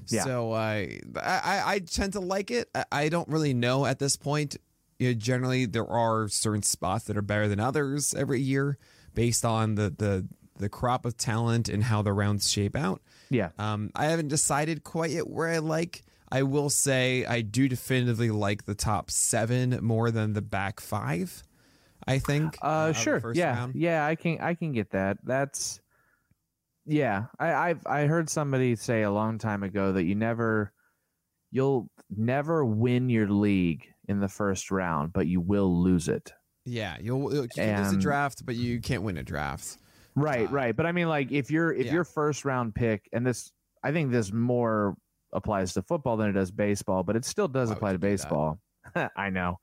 Yeah. 0.07 0.23
So 0.23 0.51
uh, 0.53 0.57
I, 0.57 0.99
I 1.21 1.61
I 1.65 1.79
tend 1.79 2.13
to 2.13 2.19
like 2.21 2.51
it. 2.51 2.69
I 2.91 3.09
don't 3.09 3.27
really 3.27 3.53
know 3.53 3.85
at 3.85 3.99
this 3.99 4.15
point. 4.15 4.55
You 4.99 5.09
know, 5.09 5.13
generally, 5.13 5.65
there 5.65 5.87
are 5.87 6.27
certain 6.27 6.63
spots 6.63 7.05
that 7.05 7.17
are 7.17 7.21
better 7.21 7.47
than 7.47 7.59
others 7.59 8.13
every 8.13 8.41
year 8.41 8.77
based 9.13 9.45
on 9.45 9.75
the 9.75 9.89
the 9.89 10.27
the 10.57 10.69
crop 10.69 11.05
of 11.05 11.17
talent 11.17 11.67
and 11.67 11.83
how 11.83 12.01
the 12.01 12.13
rounds 12.13 12.49
shape 12.49 12.75
out. 12.75 13.01
Yeah. 13.29 13.49
Um, 13.59 13.91
I 13.95 14.05
haven't 14.05 14.29
decided 14.29 14.83
quite 14.83 15.11
yet 15.11 15.27
where 15.27 15.49
I 15.49 15.57
like. 15.57 16.03
I 16.31 16.43
will 16.43 16.69
say 16.69 17.25
I 17.25 17.41
do 17.41 17.67
definitively 17.67 18.31
like 18.31 18.65
the 18.65 18.75
top 18.75 19.11
seven 19.11 19.79
more 19.81 20.11
than 20.11 20.33
the 20.33 20.41
back 20.41 20.79
five. 20.79 21.43
I 22.07 22.19
think. 22.19 22.57
Uh, 22.61 22.87
the 22.87 22.93
sure. 22.93 23.33
Yeah, 23.33 23.55
round. 23.55 23.75
yeah, 23.75 24.05
I 24.05 24.15
can 24.15 24.39
I 24.39 24.53
can 24.53 24.71
get 24.71 24.91
that. 24.91 25.17
That's 25.23 25.79
yeah. 26.85 27.25
I 27.39 27.53
I've 27.53 27.85
I 27.85 28.05
heard 28.05 28.29
somebody 28.29 28.75
say 28.75 29.03
a 29.03 29.11
long 29.11 29.37
time 29.37 29.63
ago 29.63 29.93
that 29.93 30.03
you 30.03 30.15
never 30.15 30.71
you'll 31.51 31.89
never 32.09 32.65
win 32.65 33.09
your 33.09 33.27
league 33.29 33.87
in 34.07 34.19
the 34.19 34.29
first 34.29 34.71
round, 34.71 35.13
but 35.13 35.27
you 35.27 35.41
will 35.41 35.81
lose 35.83 36.07
it. 36.07 36.33
Yeah, 36.65 36.97
you'll 36.99 37.33
you 37.33 37.47
can 37.47 37.83
lose 37.83 37.93
a 37.93 37.97
draft, 37.97 38.45
but 38.45 38.55
you 38.55 38.81
can't 38.81 39.03
win 39.03 39.17
a 39.17 39.23
draft. 39.23 39.77
Right, 40.15 40.47
Uh, 40.47 40.51
right. 40.51 40.75
But 40.75 40.85
I 40.85 40.91
mean, 40.91 41.07
like 41.07 41.31
if 41.31 41.51
you're 41.51 41.73
if 41.73 41.87
yeah. 41.87 41.93
your 41.93 42.03
first 42.03 42.45
round 42.45 42.73
pick, 42.73 43.07
and 43.13 43.25
this 43.25 43.51
I 43.83 43.91
think 43.91 44.11
this 44.11 44.31
more 44.31 44.95
applies 45.33 45.73
to 45.73 45.81
football 45.83 46.17
than 46.17 46.29
it 46.29 46.33
does 46.33 46.51
baseball, 46.51 47.03
but 47.03 47.15
it 47.15 47.25
still 47.25 47.47
does 47.47 47.69
apply 47.69 47.91
to 47.91 47.97
do 47.97 48.07
baseball. 48.07 48.59
I 49.15 49.29
know. 49.29 49.59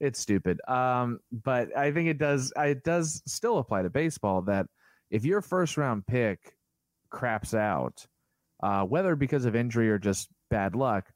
It's 0.00 0.18
stupid. 0.18 0.60
Um, 0.68 1.20
but 1.30 1.76
I 1.76 1.92
think 1.92 2.08
it 2.08 2.18
does 2.18 2.52
it 2.56 2.82
does 2.82 3.22
still 3.26 3.58
apply 3.58 3.82
to 3.82 3.90
baseball 3.90 4.42
that 4.42 4.66
if 5.10 5.24
your 5.24 5.40
first 5.40 5.76
round 5.76 6.06
pick 6.06 6.56
craps 7.10 7.54
out, 7.54 8.06
uh, 8.62 8.82
whether 8.84 9.14
because 9.14 9.44
of 9.44 9.54
injury 9.54 9.88
or 9.90 9.98
just 9.98 10.28
bad 10.50 10.74
luck, 10.74 11.11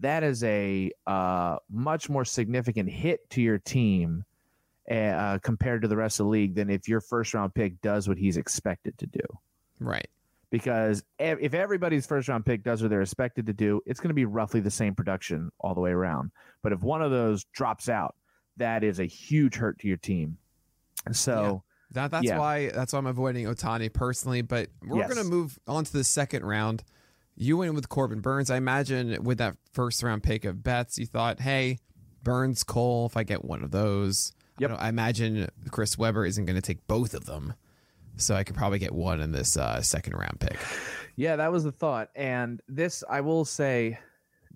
that 0.00 0.22
is 0.22 0.42
a 0.44 0.90
uh, 1.06 1.56
much 1.70 2.08
more 2.08 2.24
significant 2.24 2.88
hit 2.90 3.28
to 3.30 3.42
your 3.42 3.58
team 3.58 4.24
uh, 4.90 5.38
compared 5.42 5.82
to 5.82 5.88
the 5.88 5.96
rest 5.96 6.18
of 6.20 6.26
the 6.26 6.30
league 6.30 6.54
than 6.54 6.68
if 6.70 6.88
your 6.88 7.00
first 7.00 7.32
round 7.34 7.54
pick 7.54 7.80
does 7.80 8.08
what 8.08 8.18
he's 8.18 8.36
expected 8.36 8.96
to 8.98 9.06
do. 9.06 9.20
Right. 9.78 10.08
Because 10.50 11.04
if 11.20 11.54
everybody's 11.54 12.06
first 12.06 12.28
round 12.28 12.44
pick 12.44 12.64
does 12.64 12.82
what 12.82 12.88
they're 12.90 13.02
expected 13.02 13.46
to 13.46 13.52
do, 13.52 13.80
it's 13.86 14.00
going 14.00 14.08
to 14.08 14.14
be 14.14 14.24
roughly 14.24 14.58
the 14.60 14.70
same 14.70 14.94
production 14.96 15.52
all 15.60 15.74
the 15.74 15.80
way 15.80 15.90
around. 15.92 16.32
But 16.62 16.72
if 16.72 16.80
one 16.82 17.02
of 17.02 17.12
those 17.12 17.44
drops 17.52 17.88
out, 17.88 18.16
that 18.56 18.82
is 18.82 18.98
a 18.98 19.04
huge 19.04 19.54
hurt 19.54 19.78
to 19.80 19.88
your 19.88 19.96
team. 19.96 20.38
So, 21.12 21.62
That 21.92 22.10
that's 22.12 22.26
Yeah. 22.26 22.38
why 22.38 22.70
that's 22.70 22.92
why 22.92 23.00
I'm 23.00 23.06
avoiding 23.06 23.46
Ohtani 23.46 23.92
personally. 23.92 24.42
But 24.42 24.70
we're 24.80 24.98
Yes. 24.98 25.08
gonna 25.12 25.28
move 25.28 25.58
on 25.66 25.82
to 25.84 25.92
the 25.92 26.04
second 26.04 26.44
round. 26.44 26.84
You 27.42 27.56
went 27.56 27.72
with 27.74 27.88
Corbin 27.88 28.20
Burnes. 28.20 28.50
I 28.50 28.56
imagine 28.58 29.24
with 29.24 29.38
that 29.38 29.56
first 29.72 30.02
round 30.02 30.22
pick 30.22 30.44
of 30.44 30.62
Betts, 30.62 30.98
you 30.98 31.06
thought, 31.06 31.40
hey, 31.40 31.78
Burnes, 32.22 32.62
Cole, 32.64 33.06
if 33.06 33.16
I 33.16 33.22
get 33.22 33.42
one 33.44 33.64
of 33.64 33.70
those. 33.70 34.32
I, 34.36 34.60
Yep. 34.60 34.70
don't- 34.72 34.80
I 34.82 34.88
imagine 34.90 35.48
Chris 35.70 35.96
Webber 35.96 36.26
isn't 36.26 36.44
going 36.44 36.56
to 36.56 36.60
take 36.62 36.86
both 36.86 37.14
of 37.14 37.24
them. 37.24 37.54
So 38.16 38.34
I 38.34 38.44
could 38.44 38.56
probably 38.56 38.78
get 38.78 38.92
one 38.94 39.22
in 39.22 39.32
this 39.32 39.56
uh, 39.56 39.80
second 39.80 40.12
round 40.16 40.38
pick. 40.38 40.58
yeah, 41.16 41.36
that 41.36 41.50
was 41.50 41.64
the 41.64 41.72
thought. 41.72 42.10
And 42.14 42.60
this, 42.68 43.02
I 43.08 43.22
will 43.22 43.46
say, 43.46 43.98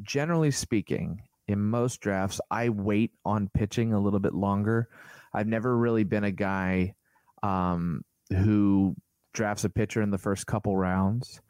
generally 0.03 0.51
speaking, 0.51 1.23
in 1.49 1.61
most 1.61 2.03
drafts, 2.03 2.39
I 2.51 2.69
wait 2.69 3.13
on 3.25 3.49
pitching 3.55 3.95
a 3.95 4.01
little 4.01 4.21
bit 4.21 4.35
longer. 4.35 4.91
I've 5.33 5.47
never 5.47 5.75
really 5.75 6.05
been 6.05 6.25
a 6.25 6.31
guy 6.31 6.95
um, 7.43 8.05
who 8.31 8.95
drafts 9.33 9.65
a 9.65 9.71
pitcher 9.71 10.03
in 10.03 10.11
the 10.11 10.19
first 10.19 10.47
couple 10.47 10.77
rounds 10.77 11.41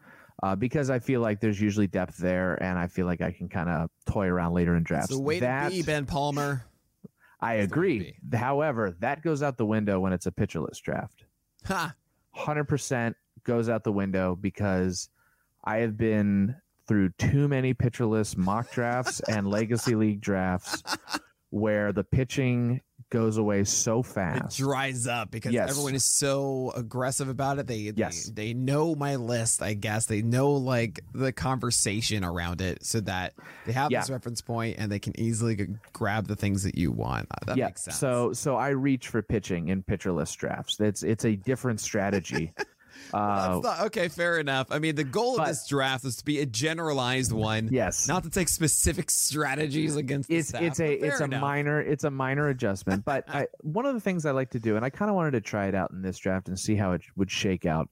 uh, 0.43 0.55
because 0.57 0.91
I 0.91 0.99
feel 0.99 1.21
like 1.21 1.41
there's 1.41 1.61
usually 1.61 1.87
depth 1.87 2.17
there, 2.17 2.63
and 2.63 2.79
I 2.79 2.87
feel 2.87 3.07
like 3.07 3.21
I 3.21 3.31
can 3.31 3.49
kind 3.49 3.69
of 3.69 3.91
toy 4.07 4.27
around 4.27 4.55
later 4.55 4.77
in 4.77 4.83
drafts. 4.83 5.11
So 5.11 5.21
wait 5.21 5.41
that, 5.41 5.71
to 5.71 5.77
be 5.77 5.83
Ben 5.83 6.07
Palmer. 6.07 6.65
I 7.41 7.59
That's 7.59 7.73
the 7.73 7.81
way 7.81 7.87
agree. 7.97 8.17
However, 8.33 8.97
that 9.01 9.23
goes 9.23 9.43
out 9.43 9.59
the 9.59 9.67
window 9.67 10.01
when 10.01 10.13
it's 10.13 10.27
a 10.27 10.33
Pitcher 10.33 10.61
List 10.61 10.83
draft. 10.83 11.25
Ha! 11.67 11.95
hundred 12.35 12.65
percent 12.65 13.17
goes 13.45 13.69
out 13.69 13.85
the 13.85 13.93
window 13.93 14.37
because 14.39 15.09
I 15.65 15.79
have 15.79 15.97
been 15.97 16.57
through 16.87 17.11
too 17.11 17.49
many 17.49 17.73
Pitcher 17.73 18.07
List 18.07 18.37
mock 18.37 18.71
drafts 18.73 19.21
and 19.21 19.47
legacy 19.49 19.95
league 19.95 20.21
drafts 20.21 20.83
where 21.51 21.93
the 21.93 22.05
pitching 22.05 22.81
goes 23.15 23.37
away 23.37 23.63
so 23.63 24.03
fast. 24.03 24.59
It 24.59 24.63
dries 24.65 25.07
up 25.07 25.31
because 25.31 25.53
Yes. 25.53 25.71
everyone 25.71 25.95
is 25.95 26.05
so 26.05 26.73
aggressive 26.75 27.29
about 27.29 27.59
it. 27.61 27.67
They, 27.69 27.93
Yes. 27.95 28.25
they 28.27 28.45
they 28.49 28.55
know 28.55 28.95
my 28.97 29.15
list, 29.17 29.63
I 29.63 29.75
guess. 29.75 30.07
They 30.07 30.21
know 30.21 30.51
like 30.53 31.01
the 31.15 31.33
conversation 31.33 32.25
around 32.25 32.61
it 32.61 32.85
so 32.85 33.01
that 33.03 33.35
they 33.67 33.73
have 33.73 33.91
Yeah. 33.93 34.01
this 34.01 34.11
reference 34.11 34.41
point 34.41 34.77
and 34.79 34.91
they 34.91 34.99
can 34.99 35.19
easily 35.19 35.55
g- 35.57 35.67
grab 35.93 36.27
the 36.27 36.35
things 36.37 36.65
that 36.65 36.77
you 36.77 36.91
want. 36.91 37.29
Uh, 37.31 37.37
That 37.47 37.57
yeah, 37.57 37.67
makes 37.67 37.85
sense. 37.85 37.97
so 37.99 38.33
so 38.33 38.57
I 38.57 38.71
reach 38.71 39.09
for 39.09 39.23
pitching 39.23 39.69
in 39.69 39.83
Pitcher 39.85 40.11
List 40.13 40.37
drafts. 40.39 40.81
It's 40.81 41.03
it's 41.05 41.25
a 41.25 41.37
different 41.37 41.81
strategy. 41.81 42.53
uh, 43.13 43.61
That's 43.61 43.65
not, 43.65 43.81
okay, 43.87 44.09
fair 44.09 44.39
enough. 44.39 44.69
I 44.71 44.79
mean, 44.79 44.95
the 44.95 45.05
goal 45.05 45.37
but- 45.37 45.43
of 45.43 45.49
this 45.49 45.67
draft 45.67 46.05
is 46.05 46.17
to 46.17 46.25
be 46.25 46.41
a 46.41 46.47
generalized 46.47 47.33
one, 47.33 47.69
yes, 47.71 48.09
not 48.09 48.25
to 48.25 48.31
take 48.31 48.49
specific 48.49 49.11
strategies 49.11 49.97
against 49.97 50.29
the 50.29 50.37
it's 50.37 50.49
staff, 50.49 50.63
it's 50.63 50.81
a 50.81 50.93
it's 50.93 51.19
fair 51.19 51.27
a 51.27 51.41
minor 51.41 51.81
it's 51.81 52.05
a 52.05 52.11
minor 52.11 52.49
adjustment 52.49 53.05
but 53.05 53.25
I, 53.29 53.47
one 53.61 53.87
of 53.87 53.95
the 53.95 54.01
things 54.01 54.27
i 54.27 54.31
like 54.31 54.51
to 54.51 54.61
do 54.61 54.77
and 54.77 54.85
i 54.85 54.91
kind 54.91 55.11
of 55.11 55.15
wanted 55.15 55.33
to 55.33 55.41
try 55.41 55.67
it 55.67 55.75
out 55.75 55.91
in 55.91 56.03
this 56.03 56.19
draft 56.19 56.49
and 56.49 56.59
see 56.59 56.75
how 56.75 56.93
it 56.93 57.03
would 57.17 57.31
shake 57.31 57.67
out 57.67 57.89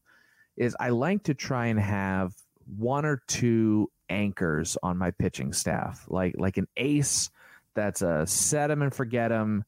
is 0.57 0.77
i 0.81 0.91
like 0.91 1.25
to 1.25 1.35
try 1.35 1.67
and 1.67 1.79
have 1.79 2.33
one 2.77 3.05
or 3.05 3.23
two 3.27 3.91
anchors 4.09 4.77
on 4.83 4.97
my 4.99 5.11
pitching 5.11 5.53
staff 5.53 6.05
like 6.09 6.35
like 6.39 6.57
an 6.57 6.69
ace 6.77 7.31
that's 7.75 8.03
a 8.03 8.27
set 8.27 8.71
him 8.71 8.83
and 8.83 8.95
forget 8.95 9.31
him 9.31 9.65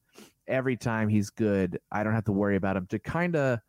every 0.47 0.77
time 0.77 1.09
he's 1.09 1.29
good. 1.31 1.79
I 1.91 2.03
don't 2.03 2.13
have 2.13 2.25
to 2.25 2.31
worry 2.31 2.55
about 2.55 2.77
him 2.77 2.87
to 2.87 2.99
kind 2.99 3.35
of 3.35 3.59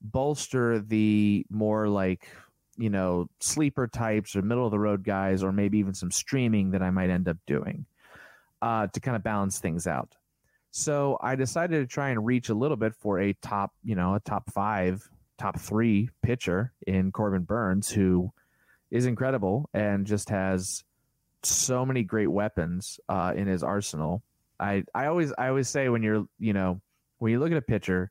bolster 0.00 0.80
the 0.80 1.44
more 1.50 1.88
like 1.88 2.28
you 2.76 2.90
know 2.90 3.28
sleeper 3.40 3.88
types 3.88 4.36
or 4.36 4.42
middle 4.42 4.64
of 4.64 4.70
the 4.70 4.78
road 4.78 5.02
guys 5.02 5.42
or 5.42 5.52
maybe 5.52 5.78
even 5.78 5.94
some 5.94 6.10
streaming 6.10 6.70
that 6.70 6.82
i 6.82 6.90
might 6.90 7.10
end 7.10 7.28
up 7.28 7.36
doing 7.46 7.84
uh, 8.62 8.86
to 8.88 9.00
kind 9.00 9.16
of 9.16 9.22
balance 9.22 9.58
things 9.58 9.86
out. 9.86 10.14
So 10.70 11.18
i 11.22 11.34
decided 11.34 11.80
to 11.80 11.86
try 11.86 12.10
and 12.10 12.24
reach 12.24 12.50
a 12.50 12.54
little 12.54 12.76
bit 12.76 12.94
for 12.94 13.18
a 13.20 13.32
top 13.42 13.72
you 13.82 13.96
know 13.96 14.14
a 14.14 14.20
top 14.20 14.52
five 14.52 15.02
top 15.38 15.58
three 15.58 16.10
pitcher 16.22 16.72
in 16.86 17.10
corbin 17.10 17.42
burnes 17.42 17.90
who 17.90 18.30
is 18.90 19.06
incredible 19.06 19.68
and 19.72 20.06
just 20.06 20.28
has 20.28 20.84
so 21.42 21.86
many 21.86 22.02
great 22.02 22.26
weapons 22.26 22.98
uh, 23.08 23.32
in 23.34 23.46
his 23.46 23.62
arsenal. 23.62 24.22
I 24.60 24.84
i 24.94 25.06
always 25.06 25.32
i 25.38 25.48
always 25.48 25.68
say 25.68 25.88
when 25.88 26.02
you're 26.02 26.26
you 26.38 26.52
know 26.52 26.80
when 27.18 27.32
you 27.32 27.38
look 27.38 27.52
at 27.52 27.56
a 27.56 27.62
pitcher 27.62 28.10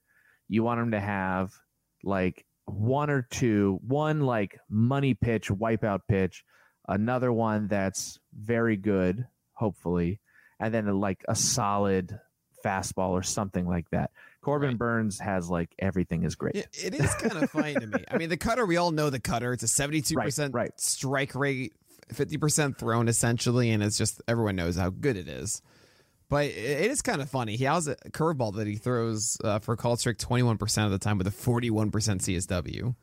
you 0.49 0.63
want 0.63 0.79
him 0.79 0.91
to 0.91 0.99
have 0.99 1.51
like 2.07 2.45
one 2.65 3.09
or 3.09 3.21
two, 3.29 3.79
one 3.85 4.21
like 4.21 4.57
money 4.69 5.13
pitch, 5.13 5.49
wipeout 5.49 5.99
pitch, 6.07 6.43
another 6.87 7.31
one 7.31 7.67
that's 7.67 8.19
very 8.33 8.75
good, 8.77 9.27
hopefully, 9.53 10.19
and 10.59 10.73
then 10.73 10.87
like 10.99 11.23
a 11.27 11.35
solid 11.35 12.19
fastball 12.65 13.09
or 13.09 13.23
something 13.23 13.67
like 13.67 13.89
that. 13.91 14.11
Corbin 14.41 14.69
Right. 14.69 14.77
Burnes 14.77 15.19
has 15.19 15.49
like 15.49 15.69
everything 15.77 16.23
is 16.23 16.35
great. 16.35 16.55
It, 16.55 16.69
it 16.83 16.95
is 16.95 17.13
kind 17.15 17.43
of 17.43 17.49
funny 17.51 17.73
to 17.75 17.85
me. 17.87 18.03
I 18.09 18.17
mean, 18.17 18.29
the 18.29 18.37
cutter, 18.37 18.65
we 18.65 18.77
all 18.77 18.91
know 18.91 19.09
the 19.09 19.19
cutter. 19.19 19.53
It's 19.53 19.63
a 19.63 19.67
72% 19.67 20.15
Right, 20.15 20.53
right. 20.53 20.71
strike 20.79 21.35
rate, 21.35 21.73
50% 22.13 22.77
thrown 22.77 23.07
essentially, 23.07 23.71
and 23.71 23.83
it's 23.83 23.97
just 23.97 24.21
everyone 24.27 24.55
knows 24.55 24.75
how 24.77 24.89
good 24.89 25.17
it 25.17 25.27
is. 25.27 25.61
But 26.29 26.45
it, 26.47 26.91
is 26.91 27.01
kind 27.01 27.21
of 27.21 27.29
funny. 27.29 27.55
He 27.55 27.63
has 27.63 27.87
a 27.87 27.95
curveball 28.11 28.55
that 28.55 28.67
he 28.67 28.75
throws 28.75 29.37
uh, 29.43 29.59
for 29.59 29.75
call 29.77 29.95
trick 29.95 30.17
21% 30.17 30.85
of 30.85 30.91
the 30.91 30.99
time 30.99 31.17
with 31.17 31.27
a 31.27 31.31
41% 31.31 31.89
CSW. 31.91 32.95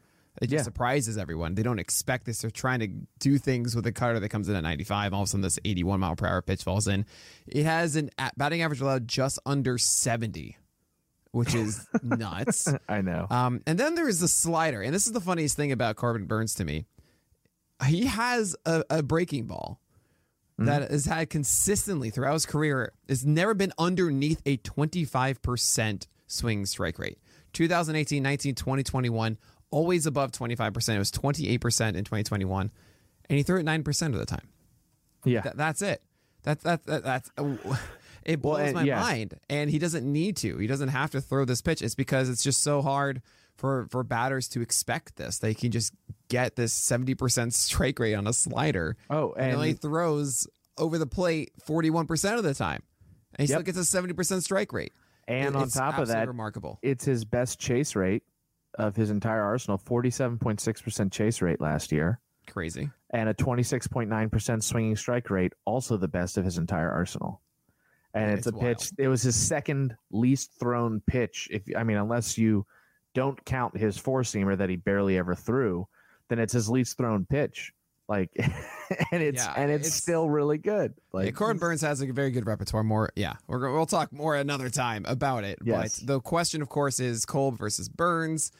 It 0.42 0.46
just 0.48 0.52
Yeah. 0.52 0.62
surprises 0.62 1.16
everyone. 1.16 1.54
They 1.54 1.62
don't 1.62 1.78
expect 1.78 2.26
this. 2.26 2.42
They're 2.42 2.50
trying 2.50 2.80
to 2.80 2.88
do 3.20 3.38
things 3.38 3.74
with 3.76 3.86
a 3.86 3.92
cutter 3.92 4.20
that 4.20 4.28
comes 4.28 4.48
in 4.48 4.56
at 4.56 4.62
95. 4.62 5.14
All 5.14 5.22
of 5.22 5.26
a 5.26 5.30
sudden, 5.30 5.42
this 5.42 5.58
81 5.64 6.00
mile 6.00 6.16
per 6.16 6.26
hour 6.26 6.42
pitch 6.42 6.64
falls 6.64 6.86
in. 6.88 7.06
It 7.46 7.64
has 7.64 7.96
an 7.96 8.10
at- 8.18 8.36
batting 8.36 8.60
average 8.60 8.80
allowed 8.80 9.06
just 9.08 9.38
under 9.46 9.78
70, 9.78 10.58
which 11.30 11.54
is 11.54 11.86
nuts. 12.02 12.68
I 12.88 13.00
know. 13.00 13.26
Um, 13.30 13.62
and 13.66 13.78
then 13.78 13.94
there 13.94 14.08
is 14.08 14.20
the 14.20 14.28
slider, 14.28 14.82
and 14.82 14.92
this 14.94 15.06
is 15.06 15.12
the 15.12 15.20
funniest 15.20 15.56
thing 15.56 15.72
about 15.72 15.96
Corbin 15.96 16.26
Burnes 16.26 16.54
to 16.56 16.64
me. 16.64 16.84
He 17.86 18.06
has 18.06 18.54
a, 18.66 18.82
a 18.90 19.02
breaking 19.02 19.46
ball 19.46 19.80
that 20.58 20.82
mm-hmm. 20.82 20.92
has 20.92 21.06
had 21.06 21.30
consistently 21.30 22.10
throughout 22.10 22.34
his 22.34 22.46
career. 22.46 22.92
Has 23.08 23.26
never 23.26 23.54
been 23.54 23.72
underneath 23.78 24.40
a 24.46 24.56
twenty 24.58 25.04
five 25.04 25.42
percent 25.42 26.06
swing 26.26 26.66
strike 26.66 26.98
rate. 26.98 27.18
2018, 27.52 28.22
19, 28.22 28.54
20, 28.56 28.82
21, 28.82 29.38
always 29.70 30.06
above 30.06 30.32
twenty 30.32 30.54
five 30.54 30.72
percent. 30.72 30.96
It 30.96 31.00
was 31.00 31.10
twenty 31.10 31.48
eight 31.48 31.60
percent 31.60 31.96
in 31.96 32.04
twenty 32.04 32.24
twenty 32.24 32.44
one, 32.44 32.70
and 33.28 33.36
he 33.36 33.42
threw 33.42 33.58
it 33.58 33.64
nine 33.64 33.82
percent 33.82 34.14
of 34.14 34.20
the 34.20 34.26
time. 34.26 34.48
yeah. 35.24 35.40
That, 35.40 35.56
that's 35.56 35.82
it. 35.82 36.02
That, 36.44 36.60
that, 36.62 36.84
that 36.86 37.04
that's 37.04 37.30
uh, 37.38 37.56
it 38.24 38.40
blows 38.40 38.60
and- 38.60 38.74
my 38.74 38.82
yeah. 38.84 39.00
mind. 39.00 39.34
And 39.48 39.70
he 39.70 39.78
doesn't 39.78 40.10
need 40.10 40.36
to. 40.38 40.58
He 40.58 40.66
doesn't 40.66 40.90
have 40.90 41.10
to 41.10 41.20
throw 41.20 41.44
this 41.44 41.62
pitch. 41.62 41.82
It's 41.82 41.94
because 41.94 42.28
it's 42.28 42.44
just 42.44 42.62
so 42.62 42.82
hard 42.82 43.22
for 43.56 43.86
for 43.90 44.02
batters 44.02 44.48
to 44.50 44.60
expect 44.60 45.16
this. 45.16 45.38
They 45.38 45.54
can 45.54 45.70
just 45.70 45.92
get 46.28 46.56
this 46.56 46.72
seventy 46.72 47.14
percent 47.14 47.54
strike 47.54 47.98
rate 47.98 48.14
on 48.14 48.26
a 48.26 48.32
slider. 48.32 48.96
oh, 49.10 49.32
And, 49.34 49.50
he 49.50 49.54
only 49.54 49.72
throws 49.74 50.46
over 50.78 50.98
the 50.98 51.06
plate 51.06 51.52
forty 51.64 51.90
one 51.90 52.06
percent 52.06 52.36
of 52.38 52.44
the 52.44 52.54
time, 52.54 52.82
and 53.34 53.40
he 53.42 53.46
still 53.46 53.60
Yep. 53.60 53.66
gets 53.66 53.78
a 53.78 53.84
seventy 53.84 54.12
percent 54.14 54.42
strike 54.42 54.72
rate. 54.72 54.92
and 55.26 55.54
It- 55.54 55.56
on 55.56 55.68
top 55.68 55.98
of 55.98 56.08
that, 56.08 56.28
remarkable. 56.28 56.78
it's 56.82 57.04
his 57.04 57.24
best 57.24 57.58
chase 57.58 57.96
rate 57.96 58.22
of 58.78 58.94
his 58.96 59.08
entire 59.08 59.40
arsenal, 59.42 59.78
47.6% 59.78 61.10
chase 61.12 61.40
rate 61.40 61.60
last 61.60 61.92
year, 61.92 62.18
Crazy. 62.48 62.90
and 63.10 63.28
a 63.28 63.34
26.9% 63.34 64.62
swinging 64.62 64.96
strike 64.96 65.30
rate, 65.30 65.52
also 65.64 65.96
the 65.96 66.08
best 66.08 66.36
of 66.36 66.44
his 66.44 66.58
entire 66.58 66.90
arsenal. 66.90 67.40
And 68.12 68.30
Yeah, 68.30 68.36
it's, 68.36 68.46
it's 68.48 68.56
a 68.56 68.60
pitch. 68.60 68.90
It 68.98 69.08
was 69.08 69.22
his 69.22 69.36
second 69.36 69.96
least 70.10 70.52
thrown 70.58 71.00
pitch. 71.06 71.48
If 71.50 71.62
I 71.76 71.84
mean, 71.84 71.96
unless 71.96 72.36
you 72.36 72.66
don't 73.14 73.42
count 73.44 73.76
his 73.76 73.96
four 73.96 74.22
seamer 74.22 74.56
that 74.58 74.68
he 74.68 74.76
barely 74.76 75.16
ever 75.18 75.34
threw, 75.34 75.86
then 76.28 76.38
it's 76.38 76.52
his 76.52 76.68
least 76.68 76.96
thrown 76.98 77.24
pitch. 77.26 77.72
Like, 78.08 78.30
and 78.36 79.22
it's 79.22 79.42
Yeah, 79.44 79.54
and 79.56 79.70
it's, 79.70 79.86
it's- 79.88 79.94
still 80.02 80.28
really 80.28 80.58
good. 80.58 80.92
Like, 81.12 81.26
yeah, 81.26 81.30
Corbin 81.32 81.58
Burnes 81.58 81.80
has 81.80 82.02
a 82.02 82.06
very 82.12 82.30
good 82.30 82.46
repertoire. 82.46 82.82
More, 82.84 83.10
yeah, 83.16 83.34
we're 83.46 83.72
we'll 83.72 83.86
talk 83.86 84.12
more 84.12 84.36
another 84.36 84.68
time 84.68 85.04
about 85.08 85.44
it. 85.44 85.58
Yes. 85.64 86.00
But 86.00 86.06
the 86.06 86.20
question, 86.20 86.60
of 86.60 86.68
course, 86.68 87.00
is 87.00 87.24
Cole 87.24 87.52
versus 87.52 87.88
Burnes. 87.88 88.52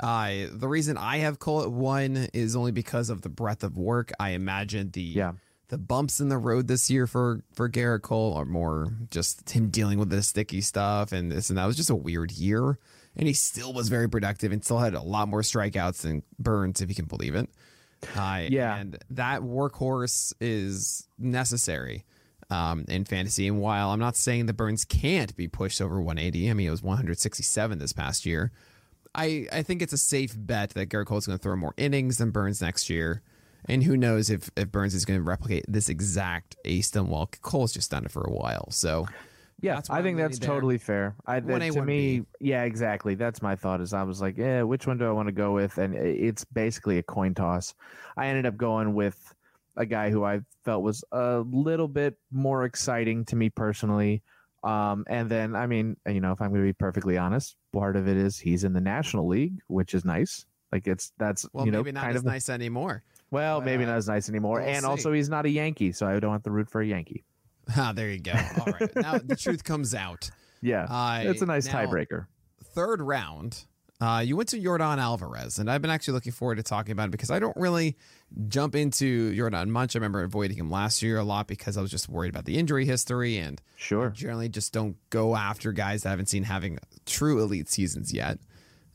Uh, 0.00 0.46
the 0.52 0.68
reason 0.68 0.96
I 0.96 1.18
have 1.18 1.38
Cole 1.38 1.62
at 1.62 1.70
one 1.72 2.28
is 2.32 2.56
only 2.56 2.72
because 2.72 3.10
of 3.10 3.22
the 3.22 3.28
breadth 3.28 3.62
of 3.64 3.76
work. 3.76 4.12
I 4.18 4.30
imagine 4.30 4.90
the 4.92 5.00
Yeah. 5.02 5.32
the 5.68 5.78
bumps 5.78 6.20
in 6.20 6.28
the 6.28 6.38
road 6.38 6.66
this 6.68 6.90
year 6.90 7.06
for 7.06 7.42
for 7.54 7.68
Gerrit 7.68 8.02
Cole 8.02 8.34
are 8.34 8.44
more 8.44 8.88
just 9.10 9.50
him 9.50 9.70
dealing 9.70 9.98
with 9.98 10.10
the 10.10 10.22
sticky 10.22 10.60
stuff 10.60 11.12
and 11.12 11.30
this 11.32 11.48
and 11.48 11.58
that. 11.58 11.64
It 11.64 11.68
was 11.68 11.76
just 11.76 11.90
a 11.90 11.94
weird 11.96 12.32
year, 12.32 12.78
and 13.16 13.26
he 13.28 13.34
still 13.34 13.72
was 13.72 13.88
very 13.88 14.08
productive 14.08 14.52
and 14.52 14.64
still 14.64 14.78
had 14.78 14.94
a 14.94 15.02
lot 15.02 15.28
more 15.28 15.42
strikeouts 15.42 16.02
than 16.02 16.22
Burnes, 16.38 16.80
if 16.80 16.88
you 16.88 16.94
can 16.94 17.04
believe 17.06 17.34
it. 17.34 17.48
Uh, 18.16 18.42
Yeah. 18.50 18.76
and 18.76 18.98
that 19.10 19.40
workhorse 19.42 20.32
is 20.40 21.08
necessary 21.18 22.04
um, 22.50 22.84
in 22.88 23.04
fantasy. 23.04 23.48
And 23.48 23.60
while 23.60 23.90
I'm 23.90 23.98
not 24.00 24.16
saying 24.16 24.46
that 24.46 24.54
Burnes 24.54 24.84
can't 24.84 25.34
be 25.36 25.48
pushed 25.48 25.80
over 25.80 26.00
180, 26.00 26.50
I 26.50 26.54
mean 26.54 26.66
it 26.66 26.70
was 26.70 26.82
167 26.82 27.78
this 27.78 27.92
past 27.92 28.26
year. 28.26 28.52
I, 29.14 29.46
I 29.52 29.62
think 29.62 29.80
it's 29.80 29.92
a 29.92 29.98
safe 29.98 30.34
bet 30.36 30.70
that 30.70 30.88
Gerrit 30.88 31.06
Cole's 31.06 31.26
going 31.26 31.38
to 31.38 31.42
throw 31.42 31.56
more 31.56 31.72
innings 31.76 32.18
than 32.18 32.30
Burnes 32.32 32.60
next 32.60 32.90
year. 32.90 33.22
And 33.66 33.82
who 33.84 33.96
knows 33.96 34.28
if, 34.28 34.50
if 34.56 34.70
Burnes 34.70 34.94
is 34.94 35.04
going 35.06 35.18
to 35.20 35.24
replicate 35.24 35.64
this 35.68 35.88
exact 35.88 36.56
ace 36.66 36.90
done 36.90 37.08
while 37.08 37.30
Cole's 37.40 37.72
just 37.72 37.90
done 37.90 38.04
it 38.04 38.10
for 38.10 38.22
a 38.22 38.30
while. 38.32 38.70
So 38.70 39.06
Yeah, 39.64 39.76
That's 39.76 39.88
I 39.88 40.02
think 40.02 40.18
that's 40.18 40.38
there. 40.38 40.48
totally 40.50 40.76
fair. 40.76 41.16
I 41.26 41.40
that, 41.40 41.60
1A, 41.60 41.72
to 41.72 41.82
me, 41.82 42.26
yeah, 42.38 42.64
exactly. 42.64 43.14
That's 43.14 43.40
my 43.40 43.56
thought. 43.56 43.80
Is 43.80 43.94
I 43.94 44.02
was 44.02 44.20
like, 44.20 44.36
yeah, 44.36 44.62
which 44.62 44.86
one 44.86 44.98
do 44.98 45.06
I 45.06 45.10
want 45.10 45.28
to 45.28 45.32
go 45.32 45.54
with? 45.54 45.78
And 45.78 45.94
it's 45.94 46.44
basically 46.44 46.98
a 46.98 47.02
coin 47.02 47.32
toss. 47.32 47.74
I 48.14 48.26
ended 48.26 48.44
up 48.44 48.58
going 48.58 48.92
with 48.92 49.34
a 49.78 49.86
guy 49.86 50.10
who 50.10 50.22
I 50.22 50.40
felt 50.66 50.82
was 50.82 51.02
a 51.12 51.42
little 51.50 51.88
bit 51.88 52.18
more 52.30 52.64
exciting 52.64 53.24
to 53.24 53.36
me 53.36 53.48
personally. 53.48 54.22
Um, 54.64 55.06
and 55.08 55.30
then, 55.30 55.56
I 55.56 55.66
mean, 55.66 55.96
you 56.06 56.20
know, 56.20 56.32
if 56.32 56.42
I'm 56.42 56.50
going 56.50 56.60
to 56.60 56.68
be 56.68 56.74
perfectly 56.74 57.16
honest, 57.16 57.56
part 57.72 57.96
of 57.96 58.06
it 58.06 58.18
is 58.18 58.38
he's 58.38 58.64
in 58.64 58.74
the 58.74 58.82
National 58.82 59.26
League, 59.26 59.60
which 59.68 59.94
is 59.94 60.04
nice. 60.04 60.44
Like 60.72 60.86
it's 60.86 61.12
that's 61.16 61.46
well, 61.54 61.64
you 61.64 61.72
know 61.72 61.78
maybe 61.78 61.92
not 61.92 62.02
kind 62.02 62.16
as 62.16 62.20
of 62.20 62.26
nice 62.26 62.50
anymore. 62.50 63.02
well, 63.30 63.60
but, 63.60 63.64
maybe 63.64 63.84
uh, 63.84 63.86
not 63.86 63.96
as 63.96 64.08
nice 64.08 64.28
anymore. 64.28 64.58
we'll 64.60 64.68
and 64.68 64.82
see. 64.82 64.86
also, 64.86 65.10
he's 65.12 65.30
not 65.30 65.46
a 65.46 65.50
Yankee, 65.50 65.92
so 65.92 66.06
I 66.06 66.20
don't 66.20 66.32
have 66.32 66.42
to 66.42 66.50
root 66.50 66.68
for 66.68 66.82
a 66.82 66.86
Yankee. 66.86 67.24
Ah, 67.76 67.92
there 67.94 68.10
you 68.10 68.20
go. 68.20 68.32
All 68.32 68.72
right, 68.80 68.96
now 68.96 69.18
the 69.18 69.36
truth 69.36 69.64
comes 69.64 69.94
out. 69.94 70.30
Yeah, 70.62 70.84
Uh, 70.88 71.24
it's 71.26 71.42
a 71.42 71.46
nice 71.46 71.66
now, 71.66 71.72
tiebreaker. 71.84 72.26
third 72.74 73.02
round, 73.02 73.64
uh, 74.00 74.22
you 74.24 74.34
went 74.34 74.48
to 74.48 74.58
Yordan 74.58 74.96
Alvarez, 74.96 75.58
and 75.58 75.70
I've 75.70 75.82
been 75.82 75.90
actually 75.90 76.14
looking 76.14 76.32
forward 76.32 76.54
to 76.56 76.62
talking 76.62 76.92
about 76.92 77.08
it 77.08 77.10
because 77.10 77.30
I 77.30 77.38
don't 77.38 77.56
really 77.58 77.98
jump 78.48 78.74
into 78.74 79.30
Yordan 79.34 79.68
much. 79.68 79.94
I 79.94 79.98
remember 79.98 80.22
avoiding 80.22 80.56
him 80.56 80.70
last 80.70 81.02
year 81.02 81.18
a 81.18 81.22
lot 81.22 81.48
because 81.48 81.76
I 81.76 81.82
was 81.82 81.90
just 81.90 82.08
worried 82.08 82.30
about 82.30 82.46
the 82.46 82.56
injury 82.56 82.86
history 82.86 83.36
and 83.36 83.60
Sure. 83.76 84.08
generally 84.08 84.48
just 84.48 84.72
don't 84.72 84.96
go 85.10 85.36
after 85.36 85.70
guys 85.70 86.02
that 86.04 86.08
I 86.08 86.12
haven't 86.12 86.30
seen 86.30 86.44
having 86.44 86.78
true 87.04 87.42
elite 87.42 87.68
seasons 87.68 88.14
yet. 88.14 88.38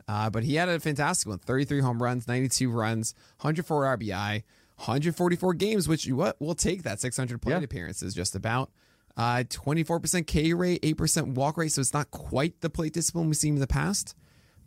Uh, 0.07 0.27
but 0.31 0.43
he 0.43 0.55
had 0.55 0.69
a 0.69 0.79
fantastic 0.79 1.27
one 1.27 1.37
33 1.37 1.81
home 1.81 2.01
runs, 2.01 2.27
92 2.27 2.71
runs, 2.71 3.13
104 3.41 3.95
RBI, 3.97 4.41
144 4.79 5.53
games, 5.55 5.87
which 5.87 6.05
you 6.05 6.15
what 6.15 6.37
we'll 6.39 6.55
take 6.55 6.83
that 6.83 6.99
600 6.99 7.41
plate 7.41 7.53
Yeah. 7.53 7.59
appearances 7.61 8.13
just 8.13 8.35
about. 8.35 8.71
Uh, 9.17 9.43
24% 9.49 10.25
K 10.27 10.53
rate, 10.53 10.81
8% 10.81 11.33
walk 11.35 11.57
rate. 11.57 11.71
So 11.73 11.81
it's 11.81 11.93
not 11.93 12.09
quite 12.11 12.61
the 12.61 12.69
plate 12.69 12.93
discipline 12.93 13.27
we've 13.27 13.35
seen 13.37 13.55
in 13.55 13.59
the 13.59 13.67
past, 13.67 14.15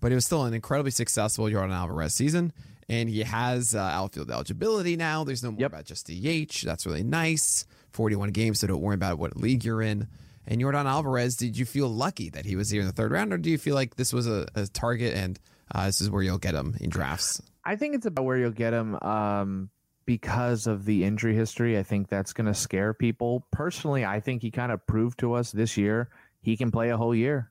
but 0.00 0.12
it 0.12 0.14
was 0.14 0.26
still 0.26 0.44
an 0.44 0.52
incredibly 0.52 0.90
successful 0.90 1.46
Yordan 1.46 1.72
Alvarez 1.72 2.14
season. 2.14 2.52
And 2.88 3.08
he 3.08 3.22
has 3.22 3.74
uh, 3.74 3.78
outfield 3.78 4.30
eligibility 4.30 4.96
now. 4.96 5.24
There's 5.24 5.42
no 5.42 5.52
more 5.52 5.60
Yep. 5.60 5.70
about 5.72 5.84
just 5.86 6.06
DH. 6.06 6.62
That's 6.64 6.84
really 6.84 7.02
nice. 7.04 7.64
41 7.92 8.30
games, 8.30 8.60
so 8.60 8.66
don't 8.66 8.80
worry 8.82 8.94
about 8.94 9.18
what 9.18 9.36
league 9.36 9.64
you're 9.64 9.80
in. 9.80 10.08
And 10.46 10.60
Yordan 10.60 10.84
Alvarez, 10.86 11.36
did 11.36 11.56
you 11.56 11.64
feel 11.64 11.88
lucky 11.88 12.28
that 12.30 12.44
he 12.44 12.56
was 12.56 12.68
here 12.70 12.80
in 12.80 12.86
the 12.86 12.92
third 12.92 13.12
round, 13.12 13.32
or 13.32 13.38
do 13.38 13.48
you 13.48 13.56
feel 13.58 13.74
like 13.76 13.94
this 13.96 14.12
was 14.12 14.26
a, 14.26 14.46
a 14.54 14.66
target 14.66 15.14
and 15.14 15.38
uh, 15.74 15.86
this 15.86 16.00
is 16.00 16.10
where 16.10 16.22
you'll 16.22 16.38
get 16.38 16.54
him 16.54 16.74
in 16.80 16.90
drafts? 16.90 17.40
I 17.64 17.76
think 17.76 17.94
it's 17.94 18.04
about 18.06 18.24
where 18.24 18.36
you'll 18.36 18.50
get 18.50 18.72
him 18.74 18.96
um, 19.02 19.70
because 20.04 20.66
of 20.66 20.84
the 20.84 21.04
injury 21.04 21.34
history. 21.34 21.78
I 21.78 21.82
think 21.82 22.08
that's 22.08 22.32
going 22.32 22.46
to 22.46 22.54
scare 22.54 22.94
people. 22.94 23.46
Personally, 23.50 24.04
I 24.04 24.20
think 24.20 24.42
he 24.42 24.50
kind 24.50 24.72
of 24.72 24.86
proved 24.86 25.18
to 25.20 25.34
us 25.34 25.52
this 25.52 25.76
year 25.76 26.10
he 26.42 26.56
can 26.56 26.70
play 26.70 26.90
a 26.90 26.96
whole 26.96 27.14
year. 27.14 27.50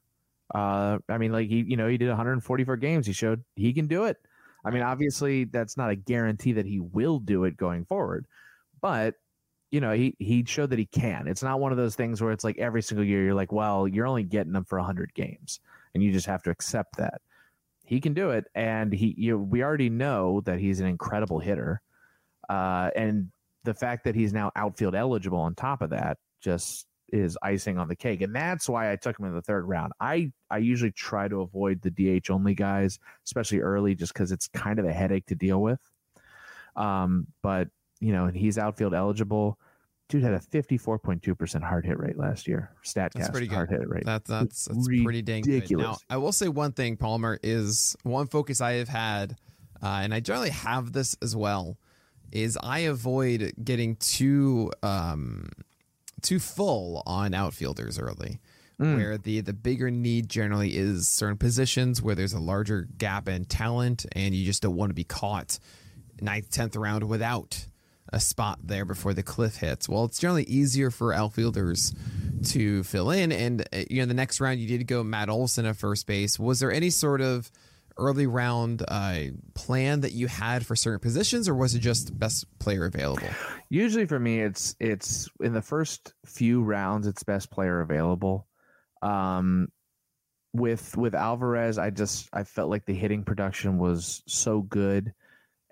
Uh, 0.54 1.00
I 1.10 1.18
mean, 1.18 1.32
like 1.32 1.48
he, 1.48 1.62
you 1.62 1.78
know, 1.78 1.88
he 1.88 1.98
did 1.98 2.10
144 2.10 2.76
games. 2.78 3.08
He 3.08 3.14
showed 3.14 3.44
he 3.56 3.74
can 3.74 3.88
do 3.88 4.04
it. 4.04 4.18
I 4.64 4.70
mean, 4.70 4.84
obviously, 4.84 5.46
that's 5.46 5.78
not 5.78 5.90
a 5.90 5.96
guarantee 5.96 6.54
that 6.54 6.66
he 6.66 6.80
will 6.80 7.20
do 7.20 7.46
it 7.46 7.58
going 7.58 7.86
forward, 7.86 8.28
but 8.80 9.16
you 9.72 9.80
know, 9.80 9.94
he 9.94 10.16
he 10.20 10.44
showed 10.46 10.70
that 10.72 10.80
he 10.80 10.86
can. 10.86 11.28
It's 11.28 11.42
not 11.42 11.62
one 11.62 11.72
of 11.72 11.78
those 11.78 11.96
things 11.96 12.22
where 12.22 12.34
it's 12.34 12.44
like 12.44 12.60
every 12.60 12.82
single 12.82 13.06
year 13.06 13.24
you're 13.24 13.34
like, 13.34 13.54
well, 13.54 13.88
you're 13.88 14.06
only 14.06 14.24
getting 14.24 14.52
them 14.52 14.66
for 14.66 14.78
100 14.78 15.14
games, 15.14 15.62
and 15.94 16.04
you 16.04 16.12
just 16.12 16.28
have 16.28 16.44
to 16.44 16.52
accept 16.52 16.98
that 16.98 17.22
he 17.86 18.00
can 18.00 18.14
do 18.14 18.30
it 18.30 18.46
and 18.56 18.94
he 18.94 19.14
you 19.18 19.38
we 19.38 19.62
already 19.62 19.90
know 19.90 20.40
that 20.46 20.60
he's 20.60 20.80
an 20.80 20.88
incredible 20.88 21.40
hitter 21.40 21.82
uh 22.50 22.90
and 22.96 23.32
the 23.64 23.74
fact 23.74 24.06
that 24.06 24.16
he's 24.16 24.34
now 24.34 24.52
outfield 24.56 24.96
eligible 24.96 25.40
on 25.40 25.56
top 25.56 25.82
of 25.82 25.92
that 25.92 26.18
just 26.42 26.86
is 27.10 27.38
icing 27.44 27.78
on 27.78 27.88
the 27.88 27.96
cake 27.96 28.22
and 28.22 28.34
that's 28.34 28.70
why 28.70 28.92
i 28.92 28.96
took 28.96 29.20
him 29.20 29.26
in 29.26 29.34
the 29.34 29.42
third 29.42 29.68
round 29.68 29.92
i 30.00 30.32
i 30.50 30.58
usually 30.58 30.92
try 30.92 31.28
to 31.28 31.42
avoid 31.42 31.82
the 31.82 31.92
dh 31.92 32.30
only 32.30 32.56
guys 32.56 33.00
especially 33.26 33.60
early 33.60 33.96
just 33.96 34.14
because 34.14 34.32
it's 34.32 34.48
kind 34.48 34.80
of 34.80 34.86
a 34.86 34.94
headache 34.94 35.26
to 35.26 35.36
deal 35.36 35.62
with 35.62 35.80
um 36.76 37.28
but 37.44 37.68
you 38.00 38.14
know 38.14 38.26
and 38.26 38.38
he's 38.38 38.58
outfield 38.58 38.94
eligible 38.94 39.60
dude 40.12 40.24
had 40.24 40.34
a 40.34 40.40
54.2% 40.40 41.64
hard 41.64 41.86
hit 41.86 41.98
rate 41.98 42.18
last 42.18 42.48
year. 42.48 42.70
Statcast 42.84 43.14
That's 43.14 43.30
pretty 43.30 43.48
good. 43.48 43.56
hard 43.56 43.70
hit 43.70 43.88
rate. 43.90 44.06
That, 44.06 44.26
that's 44.26 44.66
that's 44.66 44.88
pretty 44.88 45.22
dang 45.22 45.42
good. 45.42 45.72
Now. 45.72 45.98
I 46.10 46.18
will 46.18 46.34
say 46.34 46.50
one 46.50 46.74
thing, 46.74 46.98
Palmer, 46.98 47.40
is 47.42 47.96
one 48.04 48.28
focus 48.28 48.60
I 48.62 48.74
have 48.74 48.90
had, 48.90 49.38
uh, 49.82 50.02
and 50.04 50.14
I 50.14 50.20
generally 50.20 50.50
have 50.50 50.92
this 50.92 51.16
as 51.22 51.36
well, 51.36 51.78
is 52.32 52.58
I 52.62 52.80
avoid 52.80 53.54
getting 53.64 53.96
too 53.98 54.72
um, 54.84 55.50
too 56.22 56.40
full 56.40 57.04
on 57.06 57.34
outfielders 57.34 58.00
early. 58.00 58.40
Mm. 58.80 58.98
Where 58.98 59.18
the 59.18 59.42
the 59.42 59.54
bigger 59.54 59.92
need 59.92 60.28
generally 60.28 60.76
is 60.76 61.08
certain 61.08 61.38
positions 61.38 62.02
where 62.02 62.16
there's 62.16 62.34
a 62.34 62.40
larger 62.40 62.88
gap 62.98 63.30
in 63.30 63.46
talent, 63.46 64.06
and 64.14 64.34
you 64.34 64.44
just 64.44 64.64
don't 64.64 64.76
want 64.76 64.90
to 64.90 64.96
be 64.96 65.04
caught 65.04 65.60
ninth, 66.20 66.50
tenth 66.50 66.76
round 66.76 67.08
without 67.08 67.68
a 68.12 68.20
spot 68.20 68.60
there 68.64 68.86
before 68.86 69.14
the 69.14 69.24
cliff 69.24 69.58
hits. 69.58 69.88
Well, 69.88 70.06
it's 70.06 70.20
generally 70.20 70.44
easier 70.44 70.92
for 70.92 71.14
outfielders 71.14 71.94
to 72.46 72.84
fill 72.84 73.12
in. 73.12 73.32
And 73.32 73.62
uh, 73.74 73.84
you 73.90 74.02
know, 74.02 74.06
the 74.06 74.14
next 74.14 74.42
round 74.42 74.60
you 74.60 74.68
did 74.68 74.88
go 74.88 75.04
Matt 75.04 75.30
Olson 75.30 75.66
at 75.66 75.78
first 75.78 76.08
base. 76.08 76.40
Was 76.40 76.60
there 76.60 76.72
any 76.72 76.90
sort 76.90 77.22
of 77.22 77.52
early 77.98 78.28
round 78.28 78.84
uh, 78.88 79.24
plan 79.54 80.02
that 80.02 80.12
you 80.14 80.28
had 80.28 80.66
for 80.66 80.76
certain 80.76 81.00
positions, 81.00 81.48
or 81.48 81.56
was 81.56 81.76
it 81.76 81.80
just 81.80 82.18
best 82.18 82.46
player 82.60 82.86
available? 82.86 83.28
Usually 83.70 84.06
for 84.06 84.20
me, 84.20 84.42
it's 84.42 84.76
it's 84.80 85.30
in 85.40 85.54
the 85.54 85.62
first 85.62 86.14
few 86.26 86.64
rounds, 86.64 87.08
it's 87.08 87.24
best 87.24 87.52
player 87.52 87.82
available. 87.82 88.48
Um, 89.02 89.70
with 90.54 90.98
with 90.98 91.16
Alvarez, 91.16 91.78
I 91.78 91.90
just 91.90 92.30
I 92.34 92.44
felt 92.44 92.70
like 92.70 92.86
the 92.86 92.94
hitting 92.94 93.24
production 93.24 93.78
was 93.78 94.24
so 94.28 94.62
good, 94.62 95.14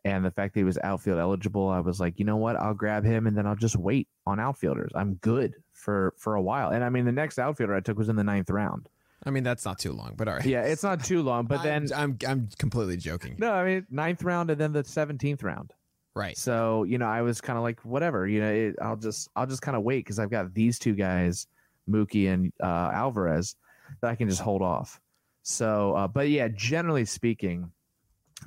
and 0.06 0.24
the 0.24 0.32
fact 0.32 0.54
that 0.54 0.62
he 0.62 0.64
was 0.64 0.78
outfield 0.84 1.20
eligible, 1.20 1.68
I 1.68 1.80
was 1.80 2.00
like, 2.00 2.20
you 2.20 2.26
know 2.26 2.38
what, 2.38 2.56
I'll 2.56 2.74
grab 2.74 3.04
him, 3.04 3.28
and 3.28 3.38
then 3.38 3.46
I'll 3.46 3.56
just 3.56 3.76
wait 3.76 4.08
on 4.26 4.40
outfielders. 4.40 4.92
I'm 4.96 5.16
good 5.16 5.56
for 5.74 6.14
for 6.18 6.36
a 6.36 6.42
while, 6.42 6.70
and 6.70 6.84
I 6.84 6.90
mean 6.90 7.06
the 7.06 7.12
next 7.12 7.40
outfielder 7.40 7.76
I 7.76 7.82
took 7.82 7.98
was 7.98 8.10
in 8.10 8.16
the 8.16 8.24
ninth 8.24 8.50
round. 8.50 8.88
I 9.24 9.32
mean, 9.32 9.44
that's 9.44 9.66
not 9.66 9.80
too 9.80 9.92
long, 9.92 10.14
but 10.16 10.28
all 10.28 10.36
right. 10.36 10.46
Yeah, 10.46 10.64
it's 10.64 10.84
not 10.84 11.04
too 11.04 11.22
long, 11.22 11.46
but 11.46 11.64
then 11.64 11.88
I'm, 11.94 12.18
I'm 12.22 12.30
I'm 12.30 12.50
completely 12.58 12.98
joking. 12.98 13.36
no, 13.38 13.52
I 13.52 13.66
mean 13.66 13.88
ninth 13.90 14.24
round 14.24 14.50
and 14.50 14.60
then 14.60 14.74
the 14.74 14.84
seventeenth 14.84 15.44
round. 15.44 15.74
Right. 16.16 16.38
So 16.38 16.84
you 16.84 16.98
know, 16.98 17.08
I 17.08 17.22
was 17.22 17.42
kind 17.42 17.58
of 17.58 17.64
like, 17.64 17.80
whatever, 17.82 18.28
you 18.28 18.42
know, 18.42 18.52
it, 18.52 18.76
I'll 18.82 18.96
just 18.98 19.30
I'll 19.36 19.48
just 19.48 19.62
kind 19.62 19.78
of 19.78 19.84
wait 19.84 20.00
because 20.00 20.20
I've 20.20 20.32
got 20.32 20.54
these 20.54 20.80
two 20.80 20.94
guys, 20.94 21.48
Mookie 21.90 22.32
and 22.32 22.52
uh, 22.62 22.92
Alvarez, 22.94 23.56
that 24.02 24.10
I 24.12 24.16
can 24.16 24.30
just 24.30 24.42
hold 24.42 24.62
off. 24.62 25.00
So, 25.44 25.96
uh, 25.96 26.08
but 26.08 26.30
yeah, 26.30 26.48
generally 26.50 27.06
speaking, 27.06 27.72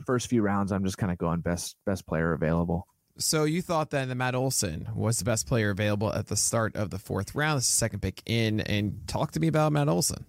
first 0.07 0.29
few 0.29 0.43
rounds, 0.43 0.73
I'm 0.73 0.85
just 0.85 0.99
kind 0.99 1.13
of 1.13 1.19
going 1.19 1.41
best 1.41 1.77
best 1.87 2.07
player 2.07 2.33
available. 2.33 2.87
So 3.19 3.45
you 3.45 3.61
thought 3.61 3.91
then 3.91 4.09
that 4.09 4.15
Matt 4.15 4.35
Olson 4.35 4.89
was 4.95 5.19
the 5.19 5.25
best 5.25 5.47
player 5.47 5.71
available 5.71 6.13
at 6.13 6.29
the 6.29 6.37
start 6.37 6.77
of 6.77 6.91
the 6.91 6.99
fourth 6.99 7.35
round. 7.35 7.59
This 7.59 7.67
is 7.67 7.73
the 7.73 7.77
second 7.77 8.01
pick 8.01 8.23
in, 8.27 8.61
and 8.61 9.07
talk 9.07 9.33
to 9.33 9.41
me 9.41 9.49
about 9.49 9.73
Matt 9.73 9.89
Olson. 9.89 10.25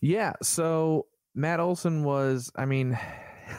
Yeah. 0.00 0.32
So 0.42 1.06
Matt 1.34 1.60
Olson 1.60 2.04
was, 2.04 2.50
I 2.56 2.64
mean, 2.64 2.98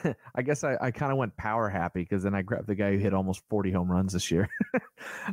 I 0.35 0.41
guess 0.41 0.63
I, 0.63 0.77
I 0.81 0.91
kind 0.91 1.11
of 1.11 1.17
went 1.17 1.35
power 1.37 1.69
happy 1.69 2.01
because 2.01 2.23
then 2.23 2.35
I 2.35 2.41
grabbed 2.41 2.67
the 2.67 2.75
guy 2.75 2.91
who 2.93 2.97
hit 2.97 3.13
almost 3.13 3.41
40 3.49 3.71
home 3.71 3.91
runs 3.91 4.13
this 4.13 4.31
year 4.31 4.49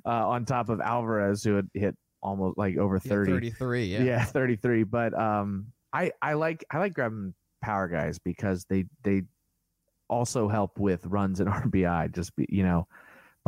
uh, 0.07 0.29
on 0.29 0.45
top 0.45 0.69
of 0.69 0.81
Alvarez, 0.81 1.43
who 1.43 1.57
had 1.57 1.69
hit 1.75 1.97
almost 2.23 2.59
like 2.59 2.77
over 2.77 2.99
30. 2.99 3.33
Yeah, 3.33 3.39
33, 3.39 3.87
yeah. 3.87 4.03
yeah 4.03 4.25
33 4.25 4.83
but 4.85 5.19
um 5.19 5.67
i 5.93 6.11
i 6.21 6.35
like 6.35 6.65
i 6.71 6.79
like 6.79 6.95
grabbing 6.95 7.35
power 7.63 7.89
guys 7.89 8.19
because 8.19 8.65
they 8.69 8.87
they 9.05 9.23
also 10.09 10.49
help 10.49 10.79
with 10.79 11.05
runs 11.07 11.41
and 11.41 11.49
rbi 11.73 12.13
just 12.15 12.35
be 12.37 12.47
you 12.49 12.63
know 12.63 12.87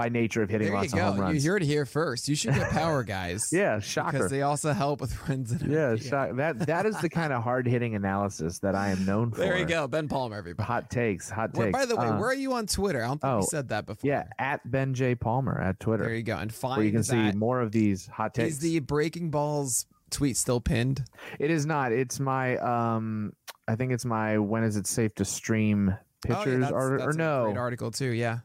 by 0.01 0.09
nature 0.09 0.43
of 0.43 0.49
hitting 0.49 0.69
There 0.69 0.75
you 0.77 0.81
lots 0.83 0.93
of 0.95 0.99
home 0.99 1.19
runs 1.21 1.45
You 1.45 1.51
heard 1.51 1.63
it 1.63 1.67
here 1.67 1.85
first. 1.85 2.29
You 2.29 2.35
should 2.35 2.55
get 2.55 2.71
power 2.71 3.03
guys. 3.05 3.49
yeah 3.53 3.79
shocker 3.81 4.13
Because 4.13 4.31
they 4.31 4.43
also 4.43 4.73
help 4.73 5.01
with 5.01 5.29
runs 5.29 5.51
and 5.53 5.71
yeah, 5.71 5.97
shock. 5.97 6.37
that 6.37 6.59
that 6.67 6.87
is 6.87 6.99
the 7.01 7.09
kind 7.11 7.33
of 7.33 7.43
hard 7.43 7.67
hitting 7.67 7.95
analysis 7.95 8.61
that 8.61 8.75
i 8.75 8.89
am 8.91 9.05
known 9.05 9.31
for 9.31 9.41
There 9.41 9.59
you 9.59 9.65
go. 9.67 9.87
Ben 9.89 10.09
Palmer, 10.09 10.37
everybody. 10.37 10.67
hot 10.67 10.91
takes 10.91 11.29
hot 11.29 11.53
takes 11.55 11.73
by 11.73 11.85
the 11.85 11.97
way, 11.97 12.07
Uh, 12.07 12.19
where 12.19 12.29
are 12.31 12.35
you 12.35 12.53
on 12.55 12.67
Twitter? 12.67 13.03
I 13.05 13.09
don't 13.09 13.21
think 13.21 13.33
oh, 13.33 13.37
we 13.39 13.43
said 13.43 13.69
that 13.69 13.85
before. 13.87 14.09
yeah 14.09 14.25
at 14.39 14.61
ben 14.71 14.95
j 14.95 15.15
palmer 15.15 15.61
at 15.61 15.79
twitter 15.81 16.05
There 16.05 16.15
you 16.15 16.23
go. 16.23 16.37
And 16.37 16.53
find 16.53 16.77
where 16.79 16.87
you 16.87 16.93
can 16.93 17.03
see 17.05 17.33
more 17.33 17.61
of 17.61 17.73
these 17.73 18.07
hot 18.07 18.35
takes 18.35 18.55
Is 18.55 18.59
the 18.61 18.79
Breaking 18.81 19.31
Balls 19.31 19.87
tweet 20.11 20.37
still 20.37 20.61
pinned? 20.61 21.05
it 21.39 21.51
is 21.51 21.67
not 21.67 21.93
it's 21.93 22.19
my 22.19 22.57
um 22.57 23.33
i 23.69 23.77
think 23.77 23.93
it's 23.93 24.05
my 24.05 24.39
when 24.39 24.65
is 24.65 24.77
it 24.77 24.87
safe 24.87 25.15
to 25.17 25.25
stream 25.25 25.95
Oh, 26.29 26.29
yeah, 26.29 26.35
pictures 26.37 26.61
that's- 26.61 26.73
or, 26.73 26.99
that's 26.99 27.17
or 27.17 27.19
no 27.19 27.55
article 27.57 27.91
too. 27.91 28.11
Yeah. 28.11 28.41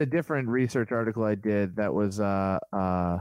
A 0.00 0.06
different 0.06 0.48
research 0.48 0.92
article 0.92 1.24
I 1.24 1.34
did 1.34 1.76
that 1.76 1.92
was 1.94 2.20
uh 2.20 2.58
uh 2.72 3.18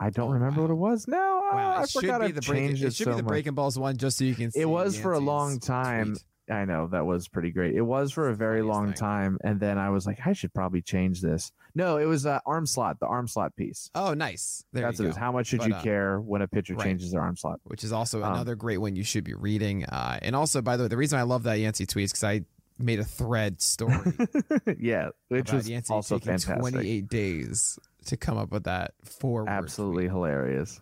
I 0.00 0.10
don't 0.10 0.30
remember 0.30 0.62
what 0.62 0.70
it 0.70 0.74
was. 0.74 1.06
No, 1.08 1.16
Wow. 1.52 1.76
I 1.78 1.82
it 1.82 1.90
should 1.90 2.02
forgot 2.02 2.20
be 2.20 2.26
I've 2.26 2.34
the 2.36 2.40
breaking. 2.42 2.68
changed 2.68 2.82
It 2.84 2.86
it 2.88 2.94
should 2.94 3.04
so 3.04 3.10
be 3.12 3.16
the 3.16 3.22
much. 3.24 3.28
Breaking 3.28 3.54
Balls 3.54 3.78
one, 3.78 3.96
just 3.96 4.18
so 4.18 4.24
you 4.24 4.34
can 4.34 4.50
see. 4.52 4.60
It 4.60 4.68
was 4.68 4.98
for 4.98 5.12
a 5.12 5.18
long 5.18 5.58
time. 5.58 6.08
tweet. 6.12 6.24
I 6.50 6.64
know 6.64 6.86
that 6.92 7.04
was 7.04 7.28
pretty 7.28 7.50
great. 7.50 7.74
It 7.74 7.82
was 7.82 8.10
for 8.10 8.30
a 8.30 8.34
very 8.34 8.62
long 8.62 8.86
thing. 8.86 8.94
time, 8.94 9.38
and 9.44 9.60
then 9.60 9.76
I 9.76 9.90
was 9.90 10.06
like, 10.06 10.18
I 10.24 10.32
should 10.32 10.54
probably 10.54 10.80
change 10.80 11.20
this. 11.20 11.52
No, 11.74 11.98
it 11.98 12.06
was 12.06 12.24
uh, 12.24 12.38
arm 12.46 12.64
slot, 12.64 12.98
the 13.00 13.06
arm 13.06 13.28
slot 13.28 13.54
piece. 13.54 13.90
Oh, 13.94 14.14
nice. 14.14 14.64
There 14.72 14.82
That's 14.82 14.98
you 14.98 15.04
what 15.04 15.08
go. 15.08 15.08
it 15.08 15.10
is. 15.10 15.16
How 15.18 15.32
much 15.32 15.48
should 15.48 15.58
But, 15.58 15.68
you 15.68 15.74
uh, 15.74 15.82
care 15.82 16.20
when 16.20 16.40
a 16.40 16.48
pitcher 16.48 16.74
right. 16.74 16.84
changes 16.84 17.12
their 17.12 17.20
arm 17.20 17.36
slot? 17.36 17.60
which 17.64 17.84
is 17.84 17.92
also 17.92 18.22
Um, 18.22 18.32
another 18.32 18.54
great 18.54 18.78
one 18.78 18.96
you 18.96 19.04
should 19.04 19.24
be 19.24 19.34
reading. 19.34 19.84
Uh, 19.84 20.18
and 20.22 20.34
also, 20.34 20.62
by 20.62 20.78
the 20.78 20.84
way, 20.84 20.88
the 20.88 20.96
reason 20.96 21.18
I 21.18 21.22
love 21.24 21.42
that 21.42 21.58
Yancey 21.58 21.84
tweet 21.84 22.06
is 22.06 22.12
because 22.12 22.24
I 22.24 22.40
made 22.78 23.00
a 23.00 23.04
thread 23.04 23.60
story 23.60 24.12
yeah, 24.78 25.08
which 25.28 25.52
was 25.52 25.68
Yancey 25.68 25.92
also 25.92 26.18
fantastic. 26.18 26.58
28 26.58 27.08
days 27.08 27.78
to 28.06 28.16
come 28.16 28.38
up 28.38 28.50
with 28.52 28.64
that 28.64 28.94
four 29.04 29.48
Absolutely 29.48 30.04
hilarious. 30.08 30.80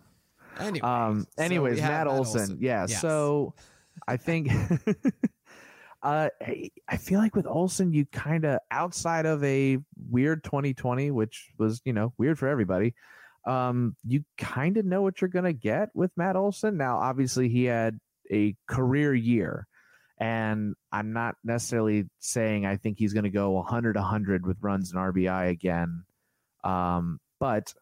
tweet. 0.55 0.67
Anyway, 0.67 0.87
Um. 0.87 1.27
Anyways, 1.37 1.79
have 1.79 1.91
Matt, 1.91 2.07
Olson. 2.07 2.57
Yeah. 2.59 2.85
Yes. 2.89 3.01
So, 3.01 3.53
I 4.07 4.17
think. 4.17 4.49
uh, 6.03 6.29
I- 6.41 6.71
I 6.89 6.97
feel 6.97 7.19
like 7.19 7.35
with 7.35 7.45
Olson, 7.47 7.91
you 7.93 8.05
kind 8.05 8.45
of 8.45 8.59
outside 8.71 9.25
of 9.25 9.43
a 9.43 9.77
weird 10.09 10.43
2020, 10.43 11.11
which 11.11 11.49
was 11.57 11.81
you 11.85 11.93
know 11.93 12.13
weird 12.17 12.39
for 12.39 12.47
everybody. 12.47 12.93
Um, 13.45 13.95
you 14.05 14.23
kind 14.37 14.77
of 14.77 14.85
know 14.85 15.01
what 15.01 15.21
you're 15.21 15.27
gonna 15.29 15.53
get 15.53 15.89
with 15.93 16.11
Matt 16.17 16.35
Olson. 16.35 16.77
Now, 16.77 16.97
obviously, 16.97 17.49
he 17.49 17.65
had 17.65 17.99
a 18.31 18.55
career 18.67 19.13
year, 19.13 19.67
and 20.19 20.75
I'm 20.91 21.13
not 21.13 21.35
necessarily 21.43 22.05
saying 22.19 22.65
I 22.65 22.77
think 22.77 22.97
he's 22.97 23.13
gonna 23.13 23.29
go 23.29 23.51
100 23.51 23.95
100 23.95 24.45
with 24.45 24.57
runs 24.61 24.91
and 24.91 24.99
RBI 24.99 25.49
again. 25.49 26.03
Um, 26.63 27.19
but 27.39 27.73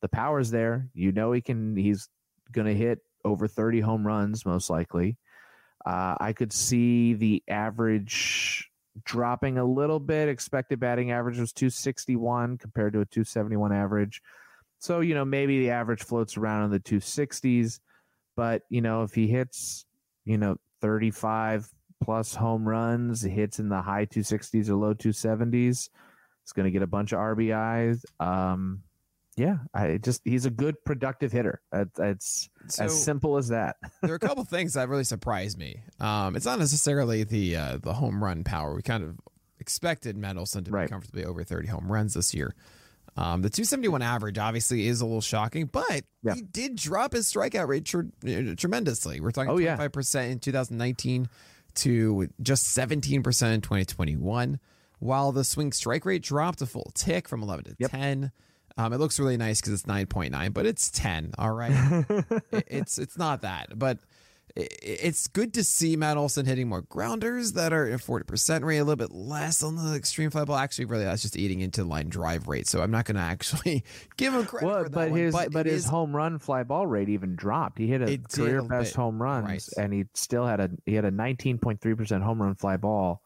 the 0.00 0.08
power's 0.08 0.50
there. 0.50 0.88
You 0.94 1.12
know 1.12 1.32
he 1.32 1.40
can. 1.40 1.76
He's 1.76 2.08
going 2.52 2.66
to 2.66 2.74
hit 2.74 3.00
over 3.24 3.46
30 3.46 3.80
home 3.80 4.06
runs 4.06 4.46
most 4.46 4.70
likely. 4.70 5.16
Uh, 5.84 6.14
I 6.20 6.32
could 6.32 6.52
see 6.52 7.14
the 7.14 7.42
average 7.48 8.68
dropping 9.04 9.58
a 9.58 9.64
little 9.64 10.00
bit. 10.00 10.28
Expected 10.28 10.80
batting 10.80 11.10
average 11.10 11.38
was 11.38 11.52
261 11.52 12.58
compared 12.58 12.92
to 12.94 13.00
a 13.00 13.06
271 13.06 13.72
average. 13.72 14.22
So, 14.78 15.00
you 15.00 15.14
know, 15.14 15.24
maybe 15.24 15.60
the 15.60 15.70
average 15.70 16.02
floats 16.02 16.36
around 16.36 16.64
in 16.64 16.70
the 16.70 16.80
260s. 16.80 17.80
But, 18.36 18.62
you 18.68 18.80
know, 18.80 19.02
if 19.02 19.14
he 19.14 19.26
hits, 19.26 19.84
you 20.24 20.38
know, 20.38 20.56
35 20.80 21.68
plus 22.02 22.34
home 22.34 22.68
runs, 22.68 23.22
hits 23.22 23.58
in 23.58 23.68
the 23.68 23.82
high 23.82 24.06
260s 24.06 24.68
or 24.68 24.74
low 24.76 24.94
270s, 24.94 25.88
it's 26.42 26.52
going 26.54 26.64
to 26.64 26.70
get 26.70 26.82
a 26.82 26.86
bunch 26.86 27.12
of 27.12 27.18
RBIs. 27.18 28.02
Um, 28.18 28.82
yeah, 29.36 29.58
I 29.72 29.98
just 29.98 30.20
he's 30.24 30.44
a 30.44 30.50
good 30.50 30.74
productive 30.84 31.32
hitter. 31.32 31.60
It's 31.72 32.48
So 32.68 32.84
as 32.84 33.02
simple 33.04 33.36
as 33.36 33.48
that. 33.48 33.76
there 34.02 34.12
are 34.12 34.16
a 34.16 34.18
couple 34.18 34.44
things 34.44 34.74
that 34.74 34.88
really 34.88 35.04
surprised 35.04 35.58
me. 35.58 35.82
Um, 36.00 36.36
it's 36.36 36.44
not 36.46 36.58
necessarily 36.58 37.24
the 37.24 37.56
uh, 37.56 37.78
the 37.80 37.92
home 37.94 38.22
run 38.22 38.44
power. 38.44 38.74
We 38.74 38.82
kind 38.82 39.04
of 39.04 39.18
expected 39.58 40.16
Matt 40.16 40.36
Olson 40.36 40.64
to 40.64 40.70
Right. 40.70 40.86
be 40.88 40.90
comfortably 40.90 41.24
over 41.24 41.44
30 41.44 41.68
home 41.68 41.90
runs 41.90 42.14
this 42.14 42.34
year. 42.34 42.54
Um, 43.16 43.42
the 43.42 43.50
271 43.50 44.02
average 44.02 44.38
obviously 44.38 44.86
is 44.86 45.00
a 45.00 45.04
little 45.06 45.20
shocking, 45.20 45.66
but 45.66 46.02
Yeah. 46.22 46.34
he 46.34 46.42
did 46.42 46.76
drop 46.76 47.12
his 47.12 47.30
strikeout 47.32 47.66
rate 47.68 47.84
tre- 47.84 48.04
uh, 48.26 48.54
tremendously. 48.56 49.20
We're 49.20 49.30
talking 49.32 49.50
Oh, 49.50 49.58
yeah. 49.58 49.76
25% 49.76 50.30
in 50.30 50.38
2019 50.38 51.28
to 51.80 52.28
just 52.42 52.66
17% 52.76 53.16
in 53.16 53.60
2021, 53.60 54.58
while 54.98 55.32
the 55.32 55.44
swing 55.44 55.72
strike 55.72 56.04
rate 56.04 56.22
dropped 56.22 56.60
a 56.62 56.66
full 56.66 56.90
tick 56.94 57.28
from 57.28 57.42
11 57.42 57.64
to 57.66 57.76
Yep. 57.78 57.90
10. 57.90 58.32
Um, 58.76 58.92
it 58.92 58.98
looks 58.98 59.18
really 59.18 59.36
nice 59.36 59.60
because 59.60 59.74
it's 59.74 59.82
9.9, 59.84 60.52
but 60.54 60.64
it's 60.66 60.90
10. 60.90 61.32
All 61.38 61.52
right. 61.52 62.04
It- 62.52 62.64
it's 62.68 62.98
it's 62.98 63.18
not 63.18 63.42
that, 63.42 63.78
but 63.78 63.98
it's 64.56 65.28
good 65.28 65.54
to 65.54 65.64
see 65.64 65.96
Matt 65.96 66.16
Olson 66.16 66.46
hitting 66.46 66.68
more 66.68 66.82
grounders 66.82 67.52
that 67.52 67.72
are 67.72 67.86
at 67.86 68.00
40% 68.00 68.64
rate, 68.64 68.78
a 68.78 68.84
little 68.84 68.96
bit 68.96 69.12
less 69.14 69.62
on 69.62 69.76
the 69.76 69.94
extreme 69.94 70.30
fly 70.30 70.44
ball. 70.44 70.56
Actually, 70.56 70.86
really, 70.86 71.04
that's 71.04 71.22
just 71.22 71.36
eating 71.36 71.60
into 71.60 71.84
line 71.84 72.08
drive 72.08 72.48
rate. 72.48 72.66
So 72.66 72.82
I'm 72.82 72.90
not 72.90 73.04
going 73.04 73.16
to 73.16 73.22
actually 73.22 73.84
give 74.16 74.34
him 74.34 74.44
credit 74.46 74.66
well, 74.66 74.82
for 74.84 74.88
that 74.88 74.92
but 74.92 75.10
one, 75.10 75.20
his 75.20 75.34
but, 75.34 75.52
but, 75.52 75.66
his 75.66 75.84
is- 75.84 75.90
home 75.90 76.14
run 76.14 76.38
fly 76.38 76.62
ball 76.62 76.86
rate 76.86 77.08
even 77.08 77.36
dropped. 77.36 77.78
He 77.78 77.86
hit 77.86 78.02
a 78.02 78.18
career 78.18 78.58
a 78.58 78.64
best 78.64 78.92
bit, 78.92 78.96
home 78.96 79.20
runs, 79.20 79.46
right. 79.46 79.84
and 79.84 79.92
he 79.92 80.04
still 80.14 80.46
had 80.46 80.60
a 80.60 80.70
he 80.86 80.94
had 80.94 81.04
a 81.04 81.12
19.3 81.12 81.96
percent 81.96 82.22
home 82.22 82.42
run 82.42 82.54
fly 82.54 82.76
ball 82.76 83.22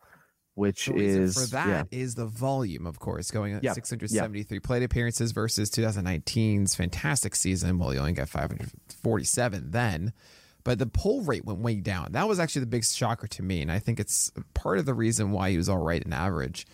which 0.55 0.89
is 0.89 1.35
for 1.35 1.57
that 1.57 1.89
is 1.91 2.15
yeah. 2.17 2.25
the 2.25 2.31
volume, 2.31 2.87
of 2.87 3.01
course, 3.01 3.31
going 3.31 3.55
at 3.55 3.65
Yep, 3.65 3.75
673 3.75 4.61
plate 4.61 4.83
appearances 4.85 5.33
versus 5.33 5.71
2019's 5.71 6.77
fantastic 6.77 7.35
season. 7.35 7.79
Well, 7.79 7.93
you 7.93 7.99
only 7.99 8.13
got 8.13 8.29
547 8.29 9.73
then, 9.73 10.13
but 10.65 10.79
the 10.79 10.87
pull 10.87 11.23
rate 11.23 11.45
went 11.45 11.61
way 11.61 11.77
down. 11.77 12.13
That 12.13 12.29
was 12.29 12.41
actually 12.41 12.61
the 12.61 12.67
big 12.67 12.85
shocker 12.85 13.27
to 13.29 13.43
me, 13.43 13.63
and 13.63 13.71
I 13.71 13.79
think 13.79 14.01
it's 14.01 14.33
part 14.55 14.79
of 14.79 14.87
the 14.87 14.95
reason 14.95 15.31
why 15.31 15.51
he 15.51 15.57
was 15.57 15.69
all 15.69 15.79
right 15.79 16.03
in 16.03 16.13
average. 16.13 16.67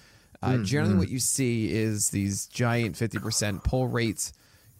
Uh, 0.42 0.52
Mm, 0.52 0.64
generally, 0.64 0.94
what 0.94 1.08
you 1.10 1.18
see 1.18 1.70
is 1.70 2.08
these 2.10 2.46
giant 2.46 2.96
50% 2.96 3.62
pull 3.64 3.88
rates. 3.88 4.32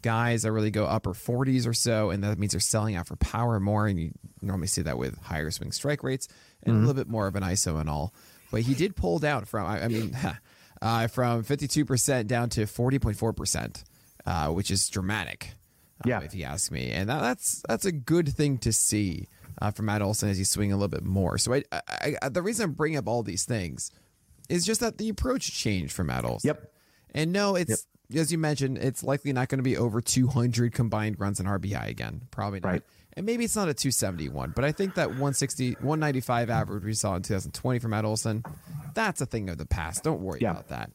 Guys 0.02 0.44
that 0.44 0.52
really 0.52 0.70
go 0.70 0.86
upper 0.86 1.12
40s 1.12 1.66
or 1.66 1.74
so, 1.74 2.08
and 2.08 2.24
that 2.24 2.38
means 2.38 2.52
they're 2.52 2.60
selling 2.60 2.96
out 2.96 3.06
for 3.06 3.16
power 3.16 3.60
more. 3.60 3.86
And 3.86 4.00
you 4.00 4.12
normally 4.40 4.68
see 4.68 4.80
that 4.80 4.96
with 4.96 5.18
higher 5.18 5.50
swing 5.50 5.72
strike 5.72 6.02
rates 6.02 6.26
and 6.62 6.74
a 6.74 6.78
little 6.78 6.94
bit 6.94 7.06
more 7.06 7.26
of 7.26 7.36
an 7.36 7.42
ISO 7.42 7.78
and 7.78 7.90
all 7.90 8.14
but 8.50 8.62
he 8.62 8.74
did 8.74 8.96
pull 8.96 9.18
down 9.18 9.44
from 9.44 9.66
I, 9.66 9.84
I 9.84 9.88
mean 9.88 10.16
uh, 10.82 11.06
from 11.08 11.44
52% 11.44 12.26
down 12.26 12.48
to 12.50 12.62
40.4%, 12.62 13.84
uh, 14.26 14.48
which 14.48 14.70
is 14.70 14.88
dramatic. 14.88 15.52
Uh, 16.04 16.08
Yeah. 16.08 16.20
if 16.20 16.34
you 16.34 16.44
ask 16.44 16.70
me, 16.70 16.90
and 16.90 17.08
that, 17.08 17.20
that's 17.20 17.62
that's 17.68 17.84
a 17.84 17.92
good 17.92 18.28
thing 18.28 18.58
to 18.58 18.72
see 18.72 19.26
uh, 19.60 19.70
from 19.70 19.86
Matt 19.86 20.02
Olson 20.02 20.28
as 20.28 20.38
he's 20.38 20.50
swinging 20.50 20.72
a 20.72 20.76
little 20.76 20.88
bit 20.88 21.04
more. 21.04 21.38
So 21.38 21.54
I, 21.54 21.62
I, 21.72 22.14
I 22.22 22.28
the 22.28 22.42
reason 22.42 22.64
I'm 22.64 22.72
bringing 22.72 22.98
up 22.98 23.08
all 23.08 23.22
these 23.22 23.44
things 23.44 23.90
is 24.48 24.64
just 24.66 24.80
that 24.80 24.98
the 24.98 25.08
approach 25.08 25.52
changed 25.52 25.92
for 25.92 26.04
Matt 26.04 26.24
Olson. 26.24 26.48
Yep. 26.48 26.72
And 27.14 27.32
no, 27.32 27.54
it's 27.56 27.86
as 28.14 28.32
you 28.32 28.38
mentioned, 28.38 28.78
it's 28.78 29.04
likely 29.04 29.32
not 29.32 29.48
going 29.48 29.58
to 29.60 29.62
be 29.62 29.76
over 29.76 30.00
200 30.00 30.72
combined 30.72 31.20
runs 31.20 31.38
and 31.38 31.48
RBI 31.48 31.88
again. 31.88 32.22
Probably 32.32 32.58
not. 32.60 32.68
Right. 32.68 32.82
And 33.14 33.26
maybe 33.26 33.44
it's 33.44 33.54
not 33.56 33.68
a 33.68 33.74
271, 33.74 34.52
but 34.56 34.64
I 34.64 34.72
think 34.72 34.94
that 34.94 35.08
160, 35.10 35.72
195 35.74 36.50
average 36.50 36.84
we 36.84 36.94
saw 36.94 37.14
in 37.16 37.22
2020 37.22 37.78
from 37.80 37.90
Matt 37.90 38.04
Olson, 38.04 38.44
that's 38.94 39.20
a 39.20 39.26
thing 39.26 39.48
of 39.48 39.58
the 39.58 39.66
past. 39.66 40.02
Don't 40.04 40.20
worry 40.20 40.40
Yeah. 40.42 40.52
about 40.52 40.68
that. 40.68 40.90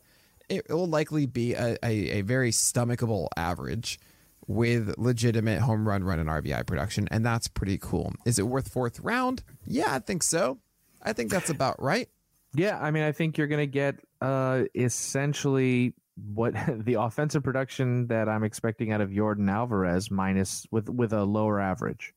It 0.50 0.70
will 0.70 0.88
likely 0.88 1.26
be 1.26 1.54
a, 1.54 1.78
a, 1.84 2.20
a 2.20 2.22
very 2.22 2.52
stomachable 2.52 3.28
average 3.38 4.00
with 4.48 4.96
legitimate 4.98 5.62
home 5.62 5.88
run, 5.88 6.04
run, 6.04 6.20
and 6.20 6.30
RBI 6.30 6.66
production, 6.66 7.08
and 7.12 7.26
that's 7.26 7.48
pretty 7.48 7.78
cool. 7.78 8.14
Is 8.26 8.40
it 8.40 8.44
worth 8.44 8.72
fourth 8.72 9.00
round? 9.00 9.44
Yeah, 9.66 9.94
I 9.94 10.00
think 10.00 10.24
so. 10.24 10.60
I 11.02 11.14
think 11.14 11.32
that's 11.32 11.50
about 11.50 11.82
right. 11.82 12.10
Yeah, 12.54 12.80
I 12.80 12.92
mean, 12.92 13.04
I 13.04 13.12
think 13.12 13.38
you're 13.38 13.48
going 13.48 13.60
to 13.60 13.72
get 13.72 14.00
uh, 14.22 14.64
essentially 14.74 15.94
what 16.34 16.54
the 16.86 16.96
offensive 16.96 17.44
production 17.44 18.08
that 18.08 18.30
I'm 18.30 18.44
expecting 18.44 18.92
out 18.92 19.02
of 19.02 19.10
Yordan 19.10 19.50
Alvarez 19.52 20.10
minus 20.10 20.66
with 20.72 20.90
with 20.90 21.14
a 21.14 21.24
lower 21.24 21.60
average. 21.60 22.14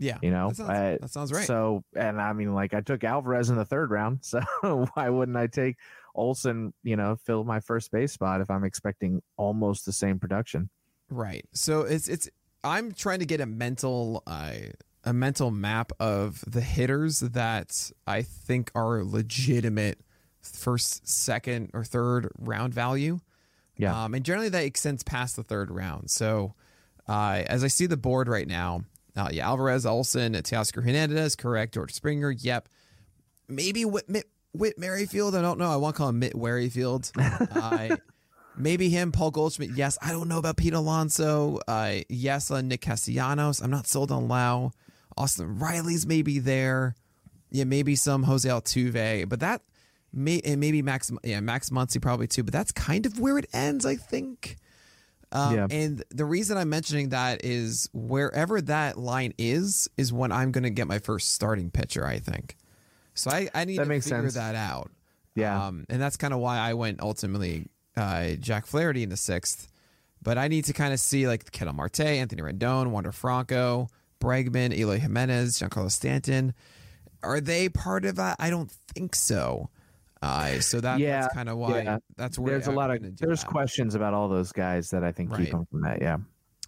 Yeah, 0.00 0.18
You 0.22 0.32
know, 0.32 0.48
that 0.48 0.56
sounds, 0.56 1.00
that 1.00 1.10
sounds 1.10 1.32
right. 1.32 1.46
So, 1.46 1.84
and 1.94 2.20
I 2.20 2.32
mean, 2.32 2.52
like 2.52 2.74
I 2.74 2.80
took 2.80 3.04
Alvarez 3.04 3.48
in 3.48 3.56
the 3.56 3.64
third 3.64 3.90
round, 3.90 4.18
so 4.22 4.40
why 4.62 5.08
wouldn't 5.08 5.36
I 5.36 5.46
take 5.46 5.76
Olson? 6.14 6.72
You 6.82 6.96
know, 6.96 7.16
fill 7.24 7.44
my 7.44 7.60
first 7.60 7.92
base 7.92 8.12
spot 8.12 8.40
if 8.40 8.50
I'm 8.50 8.64
expecting 8.64 9.22
almost 9.36 9.86
the 9.86 9.92
same 9.92 10.18
production. 10.18 10.68
Right. 11.14 11.46
So 11.52 11.82
it's 11.82 12.08
it's 12.08 12.28
I'm 12.64 12.92
trying 12.92 13.20
to 13.20 13.26
get 13.26 13.40
a 13.40 13.46
mental 13.46 14.22
uh, 14.26 14.54
a 15.04 15.12
mental 15.12 15.50
map 15.50 15.92
of 16.00 16.42
the 16.46 16.60
hitters 16.60 17.20
that 17.20 17.90
I 18.06 18.22
think 18.22 18.70
are 18.74 19.04
legitimate 19.04 20.00
first, 20.40 21.08
second, 21.08 21.70
or 21.72 21.84
third 21.84 22.30
round 22.38 22.74
value. 22.74 23.20
Yeah. 23.76 24.04
Um, 24.04 24.14
and 24.14 24.24
generally 24.24 24.48
that 24.48 24.64
extends 24.64 25.02
past 25.02 25.36
the 25.36 25.42
third 25.42 25.70
round. 25.70 26.10
So 26.10 26.54
uh, 27.08 27.42
as 27.46 27.62
I 27.64 27.68
see 27.68 27.86
the 27.86 27.96
board 27.96 28.28
right 28.28 28.46
now, 28.46 28.82
uh, 29.16 29.28
yeah, 29.30 29.46
Alvarez, 29.46 29.86
Olson, 29.86 30.34
Teoscar 30.34 30.82
Hernandez, 30.84 31.36
correct. 31.36 31.74
George 31.74 31.92
Springer, 31.92 32.30
yep. 32.32 32.68
Maybe 33.48 33.84
Whit, 33.84 34.08
Whit, 34.08 34.26
Whit 34.52 34.78
Merrifield. 34.78 35.36
I 35.36 35.42
don't 35.42 35.58
know. 35.58 35.70
I 35.70 35.76
want 35.76 35.94
to 35.94 35.98
call 35.98 36.08
him 36.08 36.18
Mitt 36.18 36.36
Merrifield. 36.36 37.12
uh, 37.18 37.96
maybe 38.56 38.88
him, 38.88 39.12
Paul 39.12 39.30
Goldschmidt. 39.30 39.70
Yes, 39.76 39.98
I 40.02 40.10
don't 40.12 40.28
know 40.28 40.38
about 40.38 40.56
Pete 40.56 40.74
Alonso. 40.74 41.58
Uh, 41.66 41.96
yes, 42.08 42.50
on 42.50 42.68
Nick 42.68 42.80
Castellanos. 42.82 43.60
I'm 43.60 43.70
not 43.70 43.86
sold 43.86 44.10
on 44.10 44.28
Lau. 44.28 44.72
Austin 45.16 45.58
Riley's 45.58 46.06
maybe 46.06 46.38
there. 46.38 46.94
Yeah, 47.50 47.64
maybe 47.64 47.94
some 47.94 48.24
Jose 48.24 48.48
Altuve, 48.48 49.28
but 49.28 49.40
that 49.40 49.62
may 50.12 50.40
and 50.44 50.58
maybe 50.60 50.82
Max. 50.82 51.10
Yeah, 51.22 51.40
Max 51.40 51.70
Muncy 51.70 52.02
probably 52.02 52.26
too. 52.26 52.42
But 52.42 52.52
that's 52.52 52.72
kind 52.72 53.06
of 53.06 53.20
where 53.20 53.38
it 53.38 53.46
ends, 53.52 53.86
I 53.86 53.94
think. 53.96 54.56
Um, 55.30 55.54
Yeah. 55.54 55.66
And 55.70 56.02
the 56.10 56.24
reason 56.24 56.56
I'm 56.56 56.68
mentioning 56.68 57.10
that 57.10 57.44
is 57.44 57.88
wherever 57.92 58.60
that 58.62 58.98
line 58.98 59.34
is, 59.38 59.88
is 59.96 60.12
when 60.12 60.32
I'm 60.32 60.50
going 60.50 60.64
to 60.64 60.70
get 60.70 60.88
my 60.88 60.98
first 60.98 61.32
starting 61.32 61.70
pitcher. 61.70 62.04
I 62.04 62.18
think. 62.18 62.56
So 63.14 63.30
I, 63.30 63.48
I 63.54 63.64
need 63.64 63.78
That 63.78 63.84
to 63.84 64.00
figure 64.00 64.22
sense. 64.22 64.34
that 64.34 64.56
out. 64.56 64.90
Yeah. 65.36 65.66
Um, 65.66 65.86
and 65.88 66.02
that's 66.02 66.16
kind 66.16 66.34
of 66.34 66.40
why 66.40 66.58
I 66.58 66.74
went 66.74 67.00
ultimately 67.00 67.68
uh, 67.96 68.30
Jack 68.40 68.66
Flaherty 68.66 69.02
in 69.02 69.08
the 69.08 69.16
sixth. 69.16 69.68
But 70.22 70.38
I 70.38 70.48
need 70.48 70.64
to 70.66 70.72
kind 70.72 70.92
of 70.94 71.00
see 71.00 71.26
like 71.28 71.50
Ketel 71.52 71.74
Marte, 71.74 72.00
Anthony 72.00 72.40
Rendon, 72.42 72.88
Wander 72.90 73.12
Franco, 73.12 73.88
Bregman, 74.20 74.74
Eloy 74.76 74.98
Jimenez, 74.98 75.58
Giancarlo 75.58 75.90
Stanton. 75.90 76.54
Are 77.22 77.40
they 77.40 77.68
part 77.68 78.04
of 78.06 78.16
that? 78.16 78.36
I 78.38 78.48
don't 78.50 78.70
think 78.94 79.14
so. 79.14 79.68
Uh, 80.22 80.60
so 80.60 80.80
that, 80.80 80.98
Yeah, 81.00 81.20
that's 81.22 81.34
kind 81.34 81.50
of 81.50 81.58
why 81.58 81.82
yeah. 81.82 81.98
that's 82.16 82.38
where 82.38 82.52
there's 82.52 82.66
a 82.66 82.72
lot 82.72 82.90
of 82.90 83.18
there's 83.18 83.40
that. 83.42 83.46
questions 83.50 83.94
about 83.94 84.14
all 84.14 84.28
those 84.30 84.52
guys 84.52 84.88
that 84.90 85.04
I 85.04 85.12
think 85.12 85.30
Right. 85.30 85.40
keep 85.42 85.50
them 85.50 85.66
from 85.70 85.82
that. 85.82 86.00
Yeah. 86.00 86.16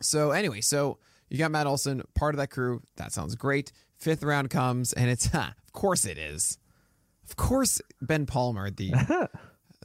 So 0.02 0.32
anyway, 0.32 0.60
so 0.60 0.98
you 1.30 1.38
got 1.38 1.50
Matt 1.50 1.66
Olson, 1.66 2.02
part 2.14 2.34
of 2.34 2.38
that 2.38 2.48
crew. 2.48 2.82
That 2.96 3.12
sounds 3.12 3.34
great. 3.34 3.72
Fifth 3.96 4.22
round 4.22 4.50
comes, 4.50 4.92
and 4.92 5.08
it's 5.08 5.28
huh, 5.28 5.52
of 5.66 5.72
course 5.72 6.04
it 6.04 6.18
is. 6.18 6.58
Of 7.26 7.36
course, 7.36 7.80
Ben 8.02 8.26
Palmer, 8.26 8.70
the 8.70 8.92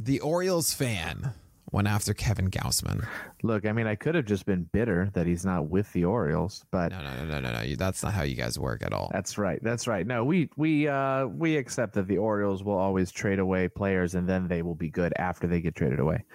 the 0.03 0.19
Orioles 0.19 0.73
fan, 0.73 1.33
went 1.71 1.87
after 1.87 2.13
Kevin 2.13 2.49
Gausman. 2.49 3.07
Look, 3.43 3.65
I 3.65 3.71
mean, 3.71 3.87
I 3.87 3.95
could 3.95 4.15
have 4.15 4.25
just 4.25 4.45
been 4.45 4.63
bitter 4.71 5.09
that 5.13 5.27
he's 5.27 5.45
not 5.45 5.69
with 5.69 5.91
the 5.93 6.05
Orioles, 6.05 6.65
but 6.71 6.91
No, 6.91 7.01
no, 7.01 7.25
no, 7.25 7.39
no, 7.39 7.51
no, 7.51 7.75
That's 7.75 8.03
not 8.03 8.13
how 8.13 8.23
you 8.23 8.35
guys 8.35 8.59
work 8.59 8.83
at 8.83 8.93
all. 8.93 9.09
That's 9.13 9.37
right. 9.37 9.59
That's 9.63 9.87
right. 9.87 10.05
No, 10.05 10.25
we 10.25 10.49
we 10.57 10.87
uh 10.87 11.27
we 11.27 11.55
accept 11.55 11.93
that 11.93 12.07
the 12.07 12.17
Orioles 12.17 12.63
will 12.63 12.77
always 12.77 13.11
trade 13.11 13.39
away 13.39 13.67
players 13.67 14.15
and 14.15 14.27
then 14.27 14.47
they 14.47 14.61
will 14.61 14.75
be 14.75 14.89
good 14.89 15.13
after 15.17 15.47
they 15.47 15.61
get 15.61 15.75
traded 15.75 15.99
away. 15.99 16.25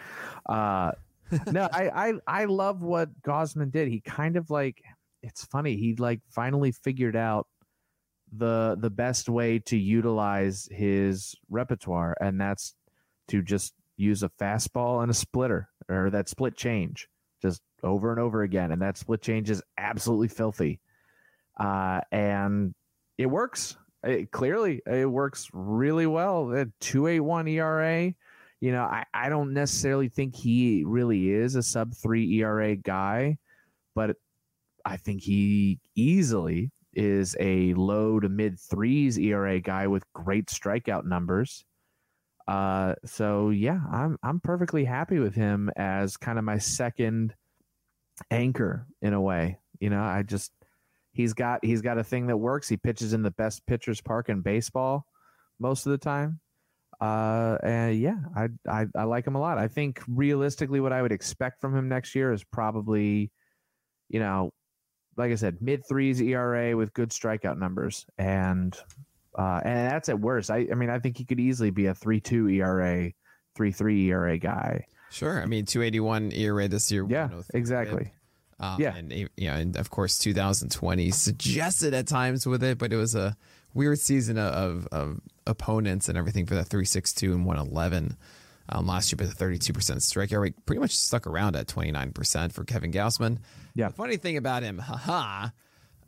Uh 0.49 0.93
no, 1.51 1.69
I 1.73 1.89
I 1.89 2.13
I 2.27 2.45
love 2.45 2.83
what 2.83 3.11
Gausman 3.23 3.73
did. 3.73 3.89
He 3.89 4.01
kind 4.01 4.37
of 4.37 4.49
like 4.49 4.81
it's 5.23 5.45
funny. 5.45 5.77
He 5.77 5.97
like 5.97 6.21
finally 6.31 6.71
figured 6.71 7.17
out 7.17 7.49
the 8.37 8.77
the 8.81 8.91
best 8.91 9.29
way 9.29 9.59
to 9.59 9.77
utilize 9.77 10.69
his 10.71 11.35
repertoire 11.51 12.17
and 12.21 12.41
that's 12.41 12.75
to 13.29 13.43
just 13.43 13.75
use 13.97 14.23
a 14.23 14.29
fastball 14.41 15.03
and 15.03 15.11
a 15.11 15.15
splitter 15.15 15.69
or 15.89 16.11
that 16.11 16.29
split 16.29 16.57
change 16.57 17.09
just 17.43 17.63
over 17.83 18.11
and 18.11 18.21
over 18.21 18.43
again 18.43 18.73
and 18.73 18.83
that 18.83 18.97
split 18.97 19.23
change 19.23 19.51
is 19.51 19.63
absolutely 19.79 20.29
filthy 20.29 20.81
uh, 21.59 22.01
and 22.13 22.75
it 23.19 23.27
works. 23.27 23.77
It, 24.05 24.31
clearly, 24.31 24.83
it 24.87 25.11
works 25.11 25.49
really 25.53 26.07
well. 26.07 26.55
At 26.55 26.69
two 26.81 27.07
eight 27.07 27.21
one 27.21 27.49
ERA, 27.49 28.13
you 28.61 28.73
know, 28.73 28.83
I, 28.83 29.05
I 29.13 29.29
don't 29.29 29.53
necessarily 29.53 30.09
think 30.09 30.37
he 30.37 30.85
really 30.87 31.31
is 31.31 31.57
a 31.57 31.63
sub 31.63 31.95
three 31.95 32.39
ERA 32.39 32.77
guy, 32.77 33.39
but 33.95 34.17
I 34.85 34.97
think 34.97 35.23
he 35.23 35.81
easily 35.95 36.71
is 36.95 37.37
a 37.41 37.75
low 37.75 38.21
to 38.21 38.29
mid 38.29 38.61
threes 38.61 39.19
ERA 39.19 39.61
guy 39.61 39.87
with 39.87 40.05
great 40.13 40.47
strikeout 40.47 41.05
numbers. 41.05 41.65
Uh, 42.47 42.95
so 43.05 43.51
yeah, 43.51 43.81
I'm 43.91 44.19
I'm 44.23 44.41
perfectly 44.41 44.85
happy 44.85 45.19
with 45.19 45.35
him 45.35 45.71
as 45.77 46.17
kind 46.17 46.39
of 46.39 46.45
my 46.45 46.59
second 46.59 47.35
anchor 48.31 48.87
in 49.03 49.13
a 49.13 49.21
way. 49.21 49.59
You 49.81 49.91
know, 49.91 50.03
I 50.03 50.23
just 50.23 50.53
he's 51.13 51.33
got 51.33 51.65
he's 51.65 51.83
got 51.83 51.99
a 51.99 52.05
thing 52.05 52.29
that 52.29 52.37
works. 52.37 52.69
He 52.69 52.77
pitches 52.77 53.13
in 53.13 53.23
the 53.23 53.33
best 53.33 53.67
pitchers 53.67 54.01
park 54.01 54.29
in 54.29 54.43
baseball 54.43 55.07
most 55.59 55.87
of 55.87 55.93
the 55.93 55.99
time. 55.99 56.41
Uh, 57.01 57.59
and 57.63 57.99
yeah, 57.99 58.19
I, 58.35 58.49
I 58.69 58.87
I 58.95 59.05
like 59.05 59.27
him 59.27 59.35
a 59.35 59.41
lot. 59.41 59.59
I 59.59 59.69
think 59.69 60.01
realistically, 60.09 60.81
what 60.81 60.93
I 60.93 61.03
would 61.03 61.13
expect 61.13 61.61
from 61.61 61.77
him 61.77 61.89
next 61.89 62.15
year 62.15 62.33
is 62.33 62.45
probably, 62.45 63.31
you 64.09 64.21
know, 64.21 64.53
like 65.17 65.33
I 65.33 65.35
said, 65.35 65.61
mid 65.61 65.83
threes 65.89 66.21
ERA 66.21 66.77
with 66.77 66.95
good 66.95 67.11
strikeout 67.11 67.59
numbers, 67.59 68.07
and 68.19 68.77
uh, 69.37 69.61
and 69.65 69.91
that's 69.91 70.09
at 70.09 70.19
worst. 70.21 70.51
I 70.51 70.67
I 70.71 70.75
mean, 70.75 70.91
I 70.91 70.99
think 70.99 71.17
he 71.19 71.25
could 71.25 71.41
easily 71.41 71.71
be 71.71 71.87
a 71.87 71.95
three 71.95 72.21
two 72.21 72.49
ERA, 72.49 73.13
three 73.55 73.73
three 73.73 74.09
ERA 74.11 74.39
guy. 74.39 74.87
Sure. 75.11 75.41
I 75.41 75.47
mean, 75.47 75.65
281 75.67 76.33
ERA 76.33 76.67
this 76.69 76.91
year. 76.91 77.07
Yeah, 77.09 77.29
exactly. 77.55 78.13
Um, 78.59 78.81
Yeah. 78.81 78.97
and 78.97 79.13
you 79.13 79.29
know, 79.39 79.55
and 79.55 79.77
of 79.77 79.89
course, 79.91 80.19
2020 80.19 81.11
suggested 81.13 81.95
at 81.95 82.07
times 82.09 82.45
with 82.47 82.65
it, 82.65 82.77
but 82.79 82.93
it 82.93 82.97
was 82.97 83.15
a 83.15 83.37
weird 83.73 83.99
season 84.01 84.37
of, 84.37 84.89
of 84.91 85.21
opponents 85.47 86.09
and 86.09 86.19
everything 86.19 86.45
for 86.47 86.55
that 86.55 86.67
362 86.67 87.33
and 87.35 87.47
111 87.47 88.17
um, 88.71 88.87
last 88.87 89.13
year, 89.13 89.17
but 89.19 89.29
the 89.39 89.45
32% 89.45 89.71
strikeout 89.73 90.41
rate 90.41 90.67
pretty 90.67 90.81
much 90.81 90.97
stuck 90.97 91.27
around 91.27 91.55
at 91.55 91.69
29% 91.69 92.53
for 92.53 92.65
Kevin 92.65 92.91
Gausman. 92.91 93.39
Yeah. 93.75 93.89
The 93.89 93.95
funny 93.95 94.17
thing 94.17 94.37
about 94.37 94.65
him, 94.65 94.79
haha, 94.79 95.51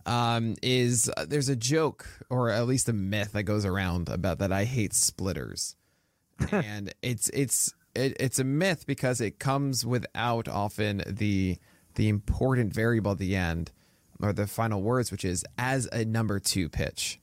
um, 0.08 0.56
is 0.62 1.10
uh, 1.16 1.26
there's 1.28 1.50
a 1.50 1.56
joke 1.56 2.08
or 2.30 2.50
at 2.50 2.66
least 2.66 2.88
a 2.88 2.92
myth 2.92 3.32
that 3.32 3.42
goes 3.42 3.64
around 3.64 4.08
about 4.08 4.38
that 4.38 4.50
I 4.50 4.64
hate 4.64 4.94
splitters. 4.94 5.76
and 6.50 6.92
it's 7.02 7.28
it's 7.30 7.74
it, 7.94 8.16
it's 8.18 8.38
a 8.38 8.44
myth 8.44 8.86
because 8.86 9.20
it 9.20 9.38
comes 9.38 9.84
without 9.84 10.48
often 10.48 11.02
the 11.06 11.58
the 11.96 12.08
important 12.08 12.72
variable 12.72 13.12
at 13.12 13.18
the 13.18 13.36
end 13.36 13.70
or 14.20 14.32
the 14.32 14.46
final 14.46 14.82
words, 14.82 15.12
which 15.12 15.24
is 15.24 15.44
as 15.58 15.86
a 15.92 16.04
number 16.04 16.40
two 16.40 16.68
pitch. 16.68 17.20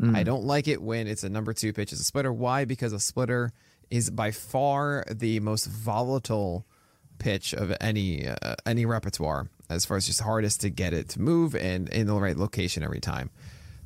Mm. 0.00 0.16
I 0.16 0.22
don't 0.22 0.44
like 0.44 0.66
it 0.66 0.82
when 0.82 1.06
it's 1.06 1.24
a 1.24 1.28
number 1.28 1.52
two 1.52 1.72
pitch 1.72 1.92
as 1.92 2.00
a 2.00 2.04
splitter. 2.04 2.32
Why? 2.32 2.64
Because 2.64 2.92
a 2.92 3.00
splitter 3.00 3.52
is 3.90 4.10
by 4.10 4.30
far 4.30 5.04
the 5.10 5.40
most 5.40 5.66
volatile 5.66 6.64
pitch 7.18 7.52
of 7.52 7.76
any 7.80 8.26
uh, 8.26 8.54
any 8.64 8.86
repertoire 8.86 9.50
as 9.68 9.84
far 9.84 9.96
as 9.96 10.06
just 10.06 10.20
hardest 10.20 10.60
to 10.62 10.70
get 10.70 10.92
it 10.92 11.08
to 11.10 11.20
move 11.20 11.54
and 11.54 11.88
in 11.88 12.06
the 12.06 12.14
right 12.14 12.36
location 12.36 12.82
every 12.82 13.00
time. 13.00 13.30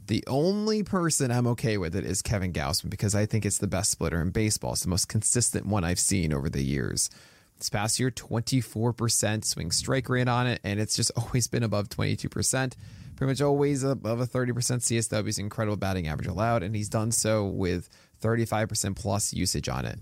The 0.08 0.24
only 0.26 0.82
person 0.82 1.30
I'm 1.30 1.46
okay 1.48 1.76
with 1.76 1.94
it 1.94 2.04
is 2.04 2.22
Kevin 2.22 2.52
Gausman 2.52 2.88
because 2.88 3.14
I 3.14 3.26
think 3.26 3.44
it's 3.44 3.58
the 3.58 3.66
best 3.66 3.90
splitter 3.90 4.22
in 4.22 4.30
baseball. 4.30 4.72
It's 4.72 4.82
the 4.82 4.88
most 4.88 5.08
consistent 5.08 5.66
one 5.66 5.84
I've 5.84 6.00
seen 6.00 6.32
over 6.32 6.48
the 6.48 6.62
years. 6.62 7.10
This 7.58 7.68
past 7.68 8.00
year, 8.00 8.10
24% 8.10 9.44
swing 9.44 9.70
strike 9.70 10.08
rate 10.08 10.28
on 10.28 10.46
it, 10.46 10.60
and 10.64 10.80
it's 10.80 10.96
just 10.96 11.10
always 11.16 11.46
been 11.46 11.62
above 11.62 11.88
22%. 11.90 12.72
Pretty 13.16 13.30
much 13.30 13.42
always 13.42 13.82
above 13.82 14.20
a 14.20 14.26
30% 14.26 14.52
CSW. 14.52 15.38
Incredible 15.38 15.76
batting 15.76 16.06
average 16.06 16.28
allowed, 16.28 16.62
and 16.62 16.74
he's 16.74 16.88
done 16.88 17.12
so 17.12 17.44
with 17.44 17.90
35% 18.22 18.96
plus 18.96 19.34
usage 19.34 19.68
on 19.68 19.84
it. 19.84 19.98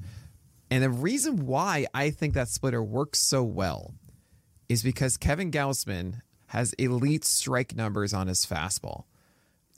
And 0.70 0.84
the 0.84 0.90
reason 0.90 1.46
why 1.46 1.86
I 1.94 2.10
think 2.10 2.34
that 2.34 2.48
splitter 2.48 2.82
works 2.82 3.18
so 3.18 3.42
well 3.42 3.94
is 4.68 4.82
because 4.82 5.16
Kevin 5.16 5.50
Gausman 5.50 6.22
has 6.48 6.72
elite 6.74 7.24
strike 7.24 7.74
numbers 7.74 8.12
on 8.14 8.26
his 8.28 8.44
fastball. 8.46 9.04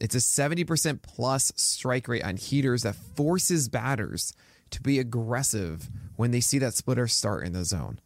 It's 0.00 0.14
a 0.14 0.18
70% 0.18 1.02
plus 1.02 1.52
strike 1.56 2.06
rate 2.08 2.24
on 2.24 2.36
heaters 2.36 2.82
that 2.82 2.94
forces 2.94 3.68
batters 3.68 4.32
to 4.70 4.80
be 4.82 4.98
aggressive 4.98 5.88
when 6.16 6.30
they 6.30 6.40
see 6.40 6.58
that 6.58 6.74
splitter 6.74 7.08
start 7.08 7.44
in 7.46 7.52
the 7.52 7.64
zone. 7.64 7.98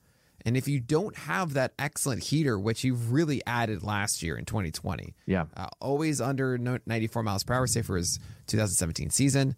And 0.45 0.57
if 0.57 0.67
you 0.67 0.81
don't 0.81 1.17
have 1.17 1.55
that 1.55 1.73
excellent 1.79 2.25
heater, 2.25 2.59
which 2.59 2.83
you 2.83 2.95
really 2.95 3.43
added 3.47 3.83
last 3.85 4.23
year 4.23 4.37
in 4.37 4.45
2020, 4.45 5.15
Yeah. 5.27 5.45
uh, 5.57 5.69
always 5.81 6.21
under 6.21 6.59
94 6.59 7.23
miles 7.23 7.45
per 7.45 7.55
hour, 7.55 7.67
say 7.67 7.83
for 7.83 7.97
his 7.97 8.19
2017 8.49 9.11
season. 9.11 9.55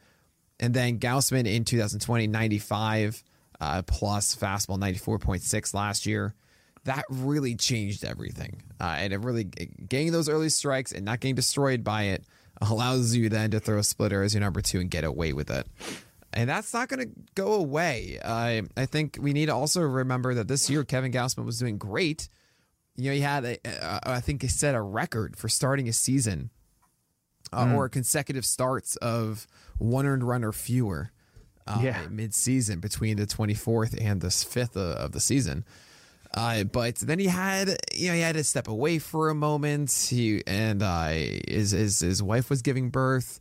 And 0.60 0.74
then 0.74 0.98
Gausman 0.98 1.46
in 1.46 1.64
2020, 1.64 2.26
95 2.26 3.22
uh, 3.60 3.82
plus 3.87 4.34
fastball, 4.37 4.78
94.6 4.78 5.72
last 5.72 6.04
year. 6.06 6.34
That 6.85 7.05
really 7.09 7.55
changed 7.57 8.05
everything. 8.05 8.62
Uh, 8.81 8.97
and 8.99 9.12
it 9.12 9.20
really, 9.20 9.44
getting 9.44 10.12
those 10.12 10.29
early 10.29 10.49
strikes 10.51 10.92
and 10.92 11.05
not 11.05 11.20
getting 11.20 11.35
destroyed 11.35 11.83
by 11.83 12.05
it 12.05 12.25
allows 12.61 13.14
you 13.14 13.29
then 13.29 13.51
to 13.51 13.61
throw 13.61 13.79
a 13.79 13.83
splitter 13.83 14.23
as 14.23 14.35
your 14.35 14.40
number 14.40 14.61
two 14.61 14.81
and 14.81 14.90
get 14.90 15.05
away 15.05 15.33
with 15.33 15.51
it. 15.51 15.66
And 16.33 16.49
that's 16.51 16.73
not 16.75 16.88
going 16.88 17.01
to 17.01 17.14
go 17.35 17.55
away. 17.55 18.18
Uh, 18.23 18.62
I 18.77 18.87
think 18.87 19.18
we 19.20 19.33
need 19.33 19.47
to 19.47 19.55
also 19.55 19.81
remember 19.83 20.35
that 20.35 20.49
this 20.49 20.68
year 20.68 20.85
Kevin 20.85 21.12
Gausman 21.12 21.44
was 21.44 21.59
doing 21.59 21.79
great. 21.79 22.29
You 22.97 23.11
know, 23.11 23.14
he 23.14 23.20
had, 23.20 23.44
a, 23.44 23.59
a, 23.64 24.01
I 24.14 24.20
think 24.20 24.42
he 24.42 24.49
set 24.49 24.75
a 24.75 24.81
record 24.83 25.37
for 25.37 25.49
starting 25.49 25.88
a 25.88 25.92
season 25.92 26.51
uh, 27.53 27.73
or 27.75 27.88
consecutive 27.88 28.44
starts 28.44 28.97
of 28.97 29.47
one 29.79 30.07
earned 30.07 30.25
run 30.25 30.44
or 30.44 30.53
fewer 30.53 31.12
uh, 31.66 31.81
Yeah. 31.83 32.07
mid-season 32.11 32.81
between 32.81 33.16
the 33.16 33.27
24th 33.27 33.97
and 34.01 34.20
the 34.20 34.29
5th 34.29 34.77
of, 34.77 34.97
of 34.97 35.12
the 35.12 35.20
season. 35.20 35.64
Uh, 36.35 36.64
but 36.64 36.97
then 36.97 37.20
he 37.20 37.27
had, 37.27 37.77
you 37.94 38.09
know, 38.09 38.14
he 38.14 38.20
had 38.20 38.35
to 38.35 38.42
step 38.42 38.66
away 38.66 38.99
for 38.99 39.31
a 39.31 39.35
moment. 39.35 39.92
He 40.11 40.42
and 40.47 40.83
uh, 40.83 41.11
his, 41.47 41.70
his 41.70 42.01
his 42.01 42.23
wife 42.23 42.51
was 42.51 42.61
giving 42.61 42.90
birth, 42.90 43.38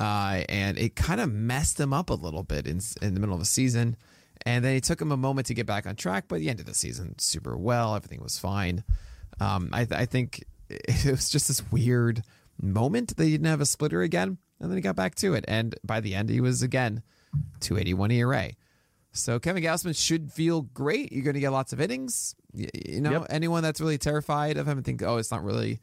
uh, 0.00 0.42
and 0.48 0.78
it 0.78 0.96
kind 0.96 1.20
of 1.20 1.30
messed 1.30 1.78
him 1.78 1.92
up 1.92 2.08
a 2.08 2.14
little 2.14 2.42
bit 2.42 2.66
in 2.66 2.80
in 3.02 3.12
the 3.14 3.20
middle 3.20 3.34
of 3.34 3.40
the 3.40 3.46
season. 3.46 3.96
And 4.46 4.64
then 4.64 4.74
it 4.74 4.84
took 4.84 5.02
him 5.02 5.12
a 5.12 5.18
moment 5.18 5.48
to 5.48 5.54
get 5.54 5.66
back 5.66 5.86
on 5.86 5.96
track, 5.96 6.24
but 6.28 6.40
he 6.40 6.48
ended 6.48 6.64
the 6.64 6.74
season 6.74 7.14
super 7.18 7.58
well. 7.58 7.94
Everything 7.94 8.22
was 8.22 8.38
fine. 8.38 8.84
Um, 9.38 9.68
I, 9.70 9.86
I 9.90 10.06
think 10.06 10.42
it 10.70 11.10
was 11.10 11.28
just 11.28 11.48
this 11.48 11.70
weird 11.70 12.22
moment 12.60 13.16
that 13.16 13.24
he 13.24 13.32
didn't 13.32 13.48
have 13.48 13.60
a 13.60 13.66
splitter 13.66 14.00
again, 14.00 14.38
and 14.58 14.70
then 14.70 14.78
he 14.78 14.82
got 14.82 14.96
back 14.96 15.14
to 15.16 15.34
it. 15.34 15.44
And 15.46 15.74
by 15.84 16.00
the 16.00 16.14
end, 16.14 16.30
he 16.30 16.40
was 16.40 16.62
again 16.62 17.02
281 17.60 18.10
ERA. 18.12 18.50
So 19.12 19.38
Kevin 19.38 19.62
Gausman 19.62 19.96
should 19.96 20.32
feel 20.32 20.62
great. 20.62 21.12
You're 21.12 21.24
going 21.24 21.34
to 21.34 21.40
get 21.40 21.50
lots 21.50 21.72
of 21.72 21.80
innings. 21.80 22.34
You, 22.52 22.68
you 22.86 23.00
know, 23.00 23.10
Yep. 23.12 23.26
anyone 23.30 23.62
that's 23.62 23.80
really 23.80 23.98
terrified 23.98 24.56
of 24.56 24.68
him 24.68 24.78
and 24.78 24.84
think, 24.84 25.02
oh, 25.02 25.16
it's 25.16 25.30
not 25.30 25.42
really, 25.42 25.80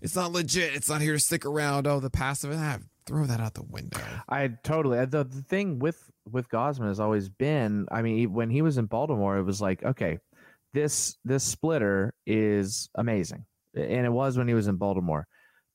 it's 0.00 0.16
not 0.16 0.32
legit. 0.32 0.74
It's 0.74 0.88
not 0.88 1.00
here 1.00 1.12
to 1.12 1.20
stick 1.20 1.46
around. 1.46 1.86
Oh, 1.86 2.00
the 2.00 2.10
passive, 2.10 2.52
ah, 2.54 2.78
throw 3.06 3.24
that 3.26 3.40
out 3.40 3.54
the 3.54 3.62
window. 3.62 4.00
I 4.28 4.48
totally. 4.64 4.98
The, 5.04 5.24
the 5.24 5.42
thing 5.42 5.78
with 5.78 6.10
with 6.30 6.48
Gausman 6.48 6.88
has 6.88 6.98
always 6.98 7.28
been. 7.28 7.86
I 7.92 8.02
mean, 8.02 8.32
when 8.32 8.50
he 8.50 8.62
was 8.62 8.78
in 8.78 8.86
Baltimore, 8.86 9.36
it 9.38 9.44
was 9.44 9.60
like, 9.60 9.84
okay, 9.84 10.18
this 10.74 11.16
this 11.24 11.44
splitter 11.44 12.14
is 12.26 12.90
amazing, 12.96 13.44
and 13.74 14.04
it 14.06 14.12
was 14.12 14.36
when 14.36 14.48
he 14.48 14.54
was 14.54 14.66
in 14.66 14.76
Baltimore. 14.76 15.26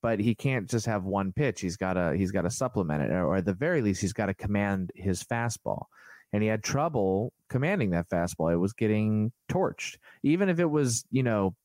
But 0.02 0.20
he 0.20 0.34
can't 0.36 0.70
just 0.70 0.88
have 0.88 1.04
one 1.04 1.32
pitch. 1.32 1.62
He's 1.62 1.78
got 1.78 1.94
to 1.94 2.14
he's 2.18 2.32
got 2.32 2.42
to 2.42 2.50
supplement 2.50 3.04
it, 3.04 3.12
or 3.12 3.38
at 3.38 3.46
the 3.46 3.54
very 3.54 3.82
least, 3.82 4.02
he's 4.02 4.14
got 4.14 4.26
to 4.26 4.34
command 4.34 4.92
his 4.96 5.24
fastball. 5.24 5.86
And 6.34 6.42
he 6.42 6.50
had 6.50 6.64
trouble 6.64 7.34
commanding 7.50 7.90
that 7.92 8.10
fastball. 8.10 8.54
It 8.54 8.58
was 8.58 8.74
getting 8.74 9.32
torched, 9.50 9.98
even 10.24 10.48
if 10.50 10.60
it 10.60 10.70
was 10.70 11.06
you 11.12 11.24
know 11.24 11.56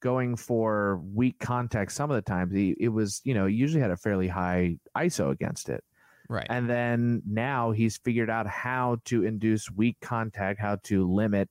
going 0.00 0.36
for 0.36 1.00
weak 1.12 1.38
contact 1.38 1.92
some 1.92 2.10
of 2.10 2.14
the 2.14 2.22
times 2.22 2.54
he, 2.54 2.76
it 2.78 2.88
was 2.88 3.20
you 3.24 3.34
know 3.34 3.46
he 3.46 3.54
usually 3.54 3.80
had 3.80 3.90
a 3.90 3.96
fairly 3.96 4.28
high 4.28 4.76
iso 4.96 5.30
against 5.30 5.68
it 5.68 5.82
Right. 6.30 6.46
and 6.50 6.68
then 6.68 7.22
now 7.26 7.70
he's 7.70 7.96
figured 7.96 8.28
out 8.28 8.46
how 8.46 8.98
to 9.06 9.24
induce 9.24 9.70
weak 9.70 9.96
contact 10.02 10.60
how 10.60 10.76
to 10.84 11.10
limit 11.10 11.48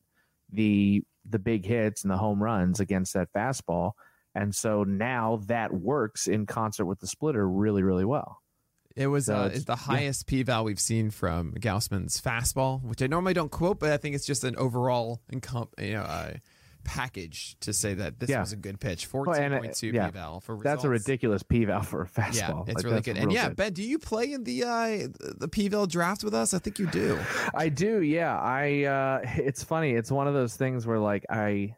the 0.51 1.03
the 1.27 1.39
big 1.39 1.65
hits 1.65 2.03
and 2.03 2.11
the 2.11 2.17
home 2.17 2.41
runs 2.41 2.79
against 2.79 3.13
that 3.15 3.27
fastball 3.35 3.93
and 4.35 4.53
so 4.55 4.83
now 4.83 5.41
that 5.47 5.73
works 5.73 6.27
in 6.27 6.45
concert 6.45 6.85
with 6.85 6.99
the 6.99 7.07
splitter 7.07 7.49
really 7.49 7.83
really 7.83 8.05
well 8.05 8.41
It 8.97 9.07
was 9.07 9.25
So 9.27 9.35
uh, 9.35 9.45
it's- 9.45 9.55
it's 9.57 9.65
the 9.65 9.73
yeah. 9.73 9.77
highest 9.77 10.25
p 10.27 10.43
val 10.43 10.63
we've 10.63 10.79
seen 10.79 11.11
from 11.11 11.53
Gausman's 11.53 12.19
fastball, 12.19 12.81
which 12.83 13.01
I 13.01 13.07
normally 13.07 13.33
don't 13.33 13.51
quote, 13.51 13.79
but 13.79 13.91
I 13.91 13.97
think 13.97 14.15
it's 14.15 14.25
just 14.25 14.43
an 14.43 14.55
overall 14.57 15.21
incom- 15.31 15.69
you 15.79 15.93
know 15.93 16.01
uh, 16.01 16.33
package 16.83 17.57
to 17.59 17.73
say 17.73 17.93
that 17.95 18.19
this 18.19 18.29
Yeah. 18.29 18.39
was 18.39 18.53
a 18.53 18.55
good 18.55 18.79
pitch. 18.79 19.05
Fourteen 19.07 19.33
point 19.33 19.35
two 19.35 19.49
Fourteen 19.49 19.53
uh, 19.53 19.59
point 19.59 19.75
two 19.75 19.87
yeah, 19.87 20.05
p 20.07 20.11
val 20.13 20.39
for 20.39 20.57
that's 20.63 20.83
a 20.85 20.89
ridiculous 20.89 21.43
p-val 21.43 21.81
for 21.83 22.03
a 22.03 22.05
Yeah, 22.05 22.23
fastball 22.49 22.67
it's 22.69 22.75
Like, 22.75 22.85
really 22.85 23.01
good. 23.01 23.17
And 23.17 23.31
yeah, 23.31 23.49
Ben, 23.49 23.73
do 23.73 23.83
you 23.83 23.99
play 23.99 24.31
in 24.31 24.43
the 24.45 24.63
uh, 24.63 25.07
the 25.37 25.47
p 25.49 25.67
val 25.67 25.85
draft 25.85 26.23
with 26.23 26.33
us? 26.33 26.53
I 26.53 26.59
think 26.59 26.79
you 26.79 26.87
do. 26.87 27.19
I 27.53 27.69
do, 27.69 28.01
yeah. 28.01 28.39
I 28.39 28.83
uh 28.85 29.19
it's 29.35 29.63
funny. 29.63 29.91
It's 29.91 30.11
one 30.11 30.27
of 30.27 30.33
those 30.33 30.55
things 30.55 30.87
where 30.87 30.99
like 30.99 31.25
I 31.29 31.75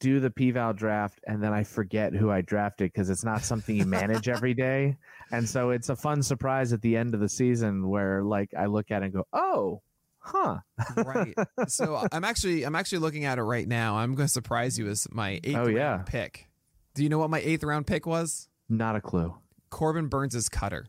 do 0.00 0.20
the 0.20 0.30
P-Val 0.30 0.74
draft 0.74 1.18
and 1.26 1.42
then 1.42 1.52
I 1.52 1.64
forget 1.64 2.12
who 2.14 2.30
I 2.30 2.40
drafted 2.40 2.92
because 2.92 3.10
it's 3.10 3.24
not 3.24 3.42
something 3.42 3.74
you 3.74 3.84
manage 3.84 4.28
every 4.28 4.54
day. 4.54 4.96
And 5.30 5.48
so 5.48 5.70
it's 5.70 5.88
a 5.88 5.96
fun 5.96 6.22
surprise 6.22 6.72
at 6.72 6.80
the 6.82 6.96
end 6.96 7.14
of 7.14 7.20
the 7.20 7.28
season 7.28 7.88
where 7.88 8.22
like 8.22 8.50
I 8.58 8.66
look 8.66 8.90
at 8.90 9.02
it 9.02 9.06
and 9.06 9.14
go, 9.14 9.24
"Oh, 9.32 9.82
huh. 10.18 10.58
right. 10.96 11.34
So 11.68 12.02
I'm 12.12 12.24
actually 12.24 12.64
I'm 12.64 12.74
actually 12.74 12.98
looking 12.98 13.24
at 13.24 13.38
it 13.38 13.42
right 13.42 13.66
now. 13.68 13.96
I'm 13.96 14.14
going 14.14 14.26
to 14.26 14.32
surprise 14.32 14.78
you 14.78 14.88
as 14.88 15.06
my 15.10 15.40
eighth 15.44 15.56
Oh, 15.56 15.64
round 15.64 15.76
yeah. 15.76 15.98
pick. 16.06 16.48
Do 16.94 17.02
you 17.02 17.08
know 17.08 17.18
what 17.18 17.30
my 17.30 17.40
eighth 17.40 17.62
round 17.64 17.86
pick 17.86 18.06
was? 18.06 18.48
Not 18.68 18.96
a 18.96 19.00
clue." 19.00 19.34
Corbin 19.70 20.08
Burnes' 20.08 20.48
cutter. 20.48 20.86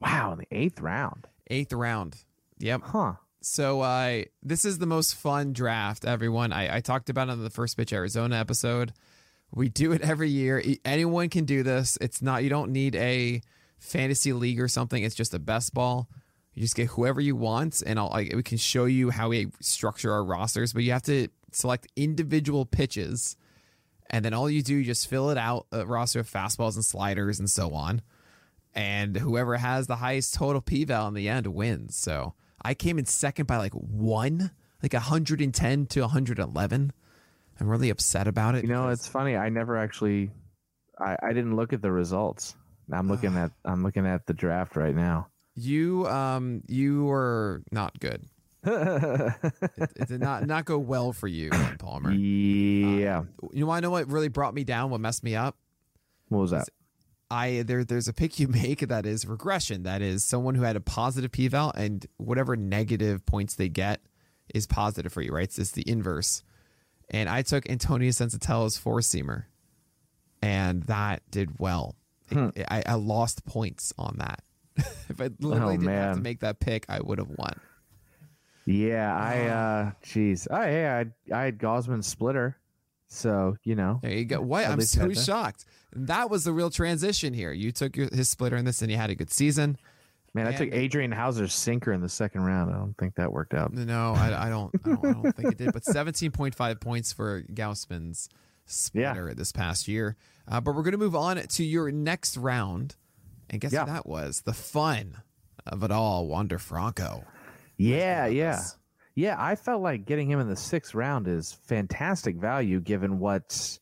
Wow, 0.00 0.32
in 0.32 0.38
the 0.38 0.46
8th 0.70 0.80
round. 0.80 1.26
Eighth 1.48 1.72
round. 1.72 2.16
Yep. 2.58 2.82
Huh. 2.84 3.12
So 3.42 3.80
uh, 3.80 4.22
this 4.42 4.64
is 4.64 4.78
the 4.78 4.86
most 4.86 5.14
fun 5.14 5.52
draft, 5.52 6.04
everyone. 6.04 6.52
I, 6.52 6.76
I 6.76 6.80
talked 6.80 7.10
about 7.10 7.28
it 7.28 7.32
on 7.32 7.42
the 7.42 7.50
first 7.50 7.76
pitch 7.76 7.92
Arizona 7.92 8.36
episode. 8.36 8.92
We 9.52 9.68
do 9.68 9.92
it 9.92 10.02
every 10.02 10.28
year. 10.28 10.62
Anyone 10.84 11.28
can 11.28 11.44
do 11.44 11.62
this. 11.62 11.98
It's 12.00 12.22
not 12.22 12.44
you 12.44 12.50
don't 12.50 12.72
need 12.72 12.94
a 12.94 13.42
fantasy 13.78 14.32
league 14.32 14.60
or 14.60 14.68
something. 14.68 15.02
It's 15.02 15.14
just 15.14 15.34
a 15.34 15.38
best 15.38 15.74
ball. 15.74 16.08
You 16.54 16.62
just 16.62 16.76
get 16.76 16.88
whoever 16.88 17.20
you 17.20 17.36
want, 17.36 17.82
and 17.84 17.98
I'll, 17.98 18.10
I, 18.12 18.30
we 18.34 18.42
can 18.42 18.58
show 18.58 18.84
you 18.84 19.10
how 19.10 19.28
we 19.28 19.48
structure 19.60 20.12
our 20.12 20.24
rosters. 20.24 20.72
But 20.72 20.82
you 20.82 20.92
have 20.92 21.02
to 21.04 21.28
select 21.52 21.86
individual 21.96 22.66
pitches, 22.66 23.36
and 24.10 24.24
then 24.24 24.34
all 24.34 24.50
you 24.50 24.62
do, 24.62 24.74
you 24.74 24.84
just 24.84 25.08
fill 25.08 25.30
it 25.30 25.38
out 25.38 25.66
a 25.72 25.86
roster 25.86 26.20
of 26.20 26.30
fastballs 26.30 26.74
and 26.74 26.84
sliders 26.84 27.38
and 27.38 27.48
so 27.48 27.72
on. 27.72 28.02
And 28.74 29.16
whoever 29.16 29.56
has 29.56 29.86
the 29.86 29.96
highest 29.96 30.34
total 30.34 30.60
p 30.60 30.84
val 30.84 31.08
in 31.08 31.14
the 31.14 31.28
end 31.28 31.46
wins. 31.48 31.96
So 31.96 32.34
I 32.62 32.74
came 32.74 32.98
in 32.98 33.06
second 33.06 33.46
by 33.46 33.56
like 33.56 33.72
one, 33.72 34.50
like 34.82 34.92
110 34.92 35.86
to 35.86 36.00
111. 36.00 36.92
I'm 37.60 37.68
really 37.68 37.90
upset 37.90 38.26
about 38.26 38.54
it. 38.54 38.64
You 38.64 38.70
know, 38.70 38.88
it's 38.88 39.06
funny. 39.06 39.36
I 39.36 39.48
never 39.50 39.76
actually 39.76 40.30
I, 40.98 41.16
I 41.22 41.28
didn't 41.32 41.56
look 41.56 41.72
at 41.72 41.82
the 41.82 41.92
results. 41.92 42.54
I'm 42.92 43.08
looking 43.08 43.36
at 43.36 43.52
I'm 43.64 43.82
looking 43.82 44.06
at 44.06 44.26
the 44.26 44.34
draft 44.34 44.76
right 44.76 44.94
now. 44.94 45.28
you 45.54 46.06
um 46.06 46.62
you 46.66 47.04
were 47.04 47.62
not 47.70 47.98
good. 48.00 48.24
It, 48.66 49.90
it 49.96 50.08
did 50.08 50.20
not 50.20 50.46
not 50.46 50.64
go 50.64 50.78
well 50.78 51.12
for 51.12 51.28
you, 51.28 51.50
Palmer. 51.78 52.12
yeah. 52.12 53.22
You 53.52 53.66
want 53.66 53.78
to 53.78 53.86
know 53.86 53.90
what 53.90 54.08
really 54.08 54.28
brought 54.28 54.54
me 54.54 54.64
down? 54.64 54.90
What 54.90 55.00
messed 55.00 55.24
me 55.24 55.34
up? 55.34 55.56
What 56.28 56.40
was 56.40 56.50
that? 56.50 56.68
I 57.30 57.62
there 57.66 57.84
there's 57.84 58.08
a 58.08 58.12
pick 58.12 58.38
you 58.38 58.48
make 58.62 58.80
that 58.80 59.06
is 59.06 59.26
regression. 59.26 59.84
That 59.84 60.02
is 60.02 60.26
someone 60.26 60.54
who 60.54 60.62
had 60.62 60.76
a 60.76 60.80
positive 60.80 61.32
p-val 61.32 61.72
and 61.74 62.04
whatever 62.16 62.56
negative 62.56 63.24
points 63.24 63.54
they 63.54 63.68
get 63.68 64.00
is 64.54 64.66
positive 64.66 65.12
for 65.12 65.22
you, 65.22 65.32
right? 65.32 65.44
It's 65.44 65.56
just 65.56 65.74
the 65.74 65.88
inverse. 65.88 66.42
And 67.10 67.28
I 67.28 67.42
took 67.42 67.68
Antonio 67.68 68.10
Senzatela's 68.10 68.78
four 68.78 69.00
seamer, 69.00 69.44
and 70.42 70.82
that 70.84 71.22
did 71.30 71.58
well. 71.58 71.96
Hmm. 72.32 72.48
It- 72.54 72.66
I, 72.70 72.82
I 72.86 72.94
lost 72.94 73.44
points 73.44 73.92
on 73.98 74.16
that. 74.18 74.42
if 75.08 75.20
I 75.20 75.30
literally 75.40 75.74
Oh, 75.74 75.78
didn't 75.78 75.94
have 75.94 76.16
to 76.16 76.22
make 76.22 76.40
that 76.40 76.60
pick, 76.60 76.86
I 76.88 77.00
would 77.00 77.18
have 77.18 77.30
won. 77.36 77.54
Yeah, 78.66 79.14
I 79.16 79.46
uh 79.48 79.90
jeez. 80.04 80.46
Oh 80.50 80.60
hey, 80.62 80.86
I 80.88 81.34
I 81.36 81.44
had 81.44 81.58
Gausman 81.58 82.04
splitter. 82.04 82.56
So, 83.12 83.56
you 83.64 83.74
know. 83.74 83.98
There 84.02 84.12
you 84.12 84.24
go. 84.24 84.40
What? 84.40 84.66
I'm 84.68 84.80
so 84.82 85.00
had 85.00 85.10
that. 85.10 85.18
shocked. 85.18 85.64
That 85.92 86.30
was 86.30 86.44
the 86.44 86.52
real 86.52 86.70
transition 86.70 87.34
here. 87.34 87.50
You 87.50 87.72
took 87.72 87.96
your, 87.96 88.08
his 88.12 88.28
splitter 88.30 88.56
in 88.56 88.64
this, 88.64 88.82
and 88.82 88.90
he 88.90 88.96
had 88.96 89.10
a 89.10 89.16
good 89.16 89.32
season. 89.32 89.76
Man, 90.34 90.46
I 90.46 90.52
took 90.52 90.72
Adrian 90.72 91.10
Houser's 91.10 91.52
sinker 91.52 91.92
in 91.92 92.00
the 92.00 92.08
second 92.08 92.42
round. 92.42 92.70
I 92.70 92.74
don't 92.78 92.96
think 92.96 93.16
that 93.16 93.32
worked 93.32 93.52
out. 93.52 93.72
No, 93.72 94.12
I, 94.14 94.46
I 94.46 94.48
don't. 94.48 94.70
I 94.84 94.88
don't, 94.88 95.04
I 95.04 95.12
don't 95.12 95.36
think 95.36 95.52
it 95.52 95.58
did. 95.58 95.72
But 95.72 95.82
17.5 95.82 96.80
points 96.80 97.12
for 97.12 97.42
Gausman's 97.52 98.28
splitter 98.64 99.34
this 99.34 99.50
past 99.50 99.88
year. 99.88 100.16
Uh, 100.46 100.60
but 100.60 100.74
we're 100.76 100.82
going 100.82 100.92
to 100.92 100.98
move 100.98 101.16
on 101.16 101.36
to 101.36 101.64
your 101.64 101.90
next 101.90 102.36
round, 102.36 102.94
and 103.48 103.60
guess 103.60 103.72
Yeah. 103.72 103.80
what 103.80 103.92
that 103.92 104.06
was? 104.06 104.42
The 104.42 104.52
fun 104.52 105.16
of 105.66 105.82
it 105.82 105.90
all, 105.90 106.28
Wander 106.28 106.58
Franco. 106.58 107.24
Yeah, 107.76 108.26
yeah. 108.26 108.60
Yeah, 109.16 109.34
I 109.38 109.56
felt 109.56 109.82
like 109.82 110.04
getting 110.06 110.30
him 110.30 110.38
in 110.38 110.48
the 110.48 110.56
sixth 110.56 110.94
round 110.94 111.26
is 111.26 111.52
fantastic 111.66 112.36
value 112.36 112.80
given 112.80 113.18
what 113.18 113.78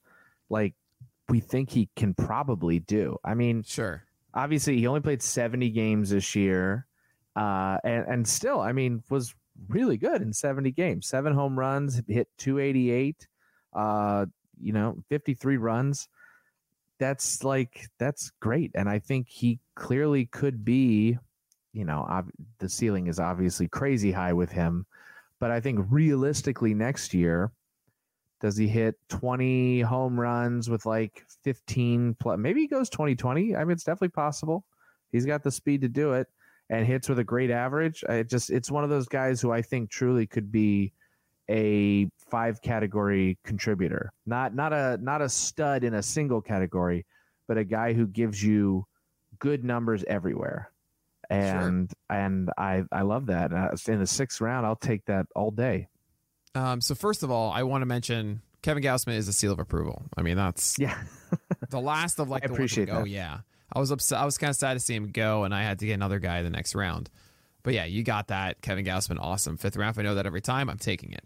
like 0.48 0.74
we 1.28 1.40
think 1.40 1.68
he 1.70 1.90
can 1.94 2.14
probably 2.14 2.78
do. 2.78 3.18
I 3.22 3.34
mean, 3.34 3.62
Sure. 3.64 4.02
Obviously 4.34 4.78
he 4.78 4.86
only 4.86 5.00
played 5.00 5.22
70 5.22 5.70
games 5.70 6.10
this 6.10 6.34
year. 6.34 6.86
Uh 7.36 7.78
and, 7.84 8.04
and 8.06 8.28
still, 8.28 8.60
I 8.60 8.72
mean, 8.72 9.02
was 9.10 9.34
really 9.68 9.96
good 9.96 10.22
in 10.22 10.32
70 10.32 10.70
games. 10.72 11.06
Seven 11.06 11.34
home 11.34 11.58
runs, 11.58 12.00
hit 12.06 12.28
288, 12.38 13.26
uh, 13.74 14.26
you 14.60 14.72
know, 14.72 15.02
53 15.08 15.56
runs. 15.56 16.08
That's 16.98 17.44
like 17.44 17.88
that's 17.98 18.32
great. 18.40 18.72
And 18.74 18.88
I 18.88 18.98
think 18.98 19.28
he 19.28 19.60
clearly 19.76 20.26
could 20.26 20.64
be, 20.64 21.18
you 21.72 21.84
know, 21.84 22.06
ob- 22.08 22.30
the 22.58 22.68
ceiling 22.68 23.06
is 23.06 23.20
obviously 23.20 23.68
crazy 23.68 24.12
high 24.12 24.32
with 24.32 24.50
him. 24.50 24.86
But 25.40 25.52
I 25.52 25.60
think 25.60 25.86
realistically 25.90 26.74
next 26.74 27.14
year, 27.14 27.52
does 28.40 28.56
he 28.56 28.68
hit 28.68 28.94
20 29.08 29.80
home 29.80 30.18
runs 30.18 30.70
with 30.70 30.86
like 30.86 31.24
15 31.44 32.16
plus? 32.20 32.38
Maybe 32.38 32.60
he 32.60 32.66
goes 32.68 32.88
2020. 32.88 33.56
I 33.56 33.64
mean, 33.64 33.72
it's 33.72 33.84
definitely 33.84 34.10
possible. 34.10 34.64
He's 35.10 35.26
got 35.26 35.42
the 35.42 35.50
speed 35.50 35.80
to 35.82 35.88
do 35.88 36.12
it 36.12 36.28
and 36.70 36.86
hits 36.86 37.08
with 37.08 37.18
a 37.18 37.24
great 37.24 37.50
average. 37.50 38.04
I 38.08 38.22
just, 38.22 38.50
it's 38.50 38.70
one 38.70 38.84
of 38.84 38.90
those 38.90 39.08
guys 39.08 39.40
who 39.40 39.50
I 39.50 39.62
think 39.62 39.90
truly 39.90 40.26
could 40.26 40.52
be 40.52 40.92
a 41.50 42.08
five 42.30 42.62
category 42.62 43.38
contributor. 43.44 44.12
Not, 44.26 44.54
not 44.54 44.72
a, 44.72 44.98
not 45.00 45.22
a 45.22 45.28
stud 45.28 45.82
in 45.82 45.94
a 45.94 46.02
single 46.02 46.40
category, 46.40 47.06
but 47.48 47.58
a 47.58 47.64
guy 47.64 47.92
who 47.94 48.06
gives 48.06 48.42
you 48.42 48.84
good 49.38 49.64
numbers 49.64 50.04
everywhere. 50.06 50.70
And, 51.30 51.90
and 52.08 52.50
I, 52.56 52.84
I 52.92 53.02
love 53.02 53.26
that. 53.26 53.52
Uh, 53.52 53.70
in 53.88 53.98
the 53.98 54.06
sixth 54.06 54.40
round, 54.40 54.64
I'll 54.64 54.76
take 54.76 55.04
that 55.06 55.26
all 55.34 55.50
day. 55.50 55.88
Um, 56.54 56.80
so 56.80 56.94
first 56.94 57.22
of 57.22 57.30
all, 57.30 57.50
I 57.52 57.62
want 57.62 57.82
to 57.82 57.86
mention 57.86 58.42
Kevin 58.62 58.82
Gausman 58.82 59.14
is 59.16 59.28
a 59.28 59.32
seal 59.32 59.52
of 59.52 59.58
approval. 59.58 60.02
I 60.16 60.22
mean, 60.22 60.36
that's 60.36 60.76
Yeah. 60.78 60.96
the 61.70 61.80
last 61.80 62.18
of 62.18 62.28
like 62.28 62.44
I 62.44 62.48
the 62.48 62.54
appreciate 62.54 62.88
who 62.88 63.04
Yeah, 63.06 63.38
I 63.72 63.78
was 63.78 63.90
upset. 63.90 64.18
I 64.18 64.24
was 64.24 64.38
kind 64.38 64.50
of 64.50 64.56
sad 64.56 64.74
to 64.74 64.80
see 64.80 64.94
him 64.94 65.10
go, 65.10 65.44
and 65.44 65.54
I 65.54 65.62
had 65.62 65.78
to 65.80 65.86
get 65.86 65.92
another 65.94 66.18
guy 66.18 66.42
the 66.42 66.50
next 66.50 66.74
round. 66.74 67.10
But 67.62 67.74
yeah, 67.74 67.84
you 67.84 68.02
got 68.02 68.28
that, 68.28 68.62
Kevin 68.62 68.84
Gausman. 68.84 69.18
Awesome 69.20 69.56
fifth 69.56 69.76
round. 69.76 69.94
If 69.94 69.98
I 69.98 70.02
know 70.02 70.14
that 70.14 70.26
every 70.26 70.40
time, 70.40 70.70
I'm 70.70 70.78
taking 70.78 71.12
it. 71.12 71.24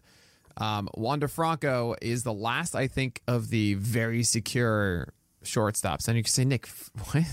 Um, 0.57 0.89
Wander 0.95 1.29
Franco 1.29 1.95
is 2.03 2.25
the 2.25 2.33
last, 2.33 2.75
I 2.75 2.89
think, 2.89 3.23
of 3.29 3.49
the 3.49 3.75
very 3.75 4.23
secure 4.23 5.13
shortstops. 5.45 6.09
And 6.09 6.17
you 6.17 6.23
can 6.25 6.31
say, 6.31 6.45
Nick, 6.45 6.69
what? 7.13 7.25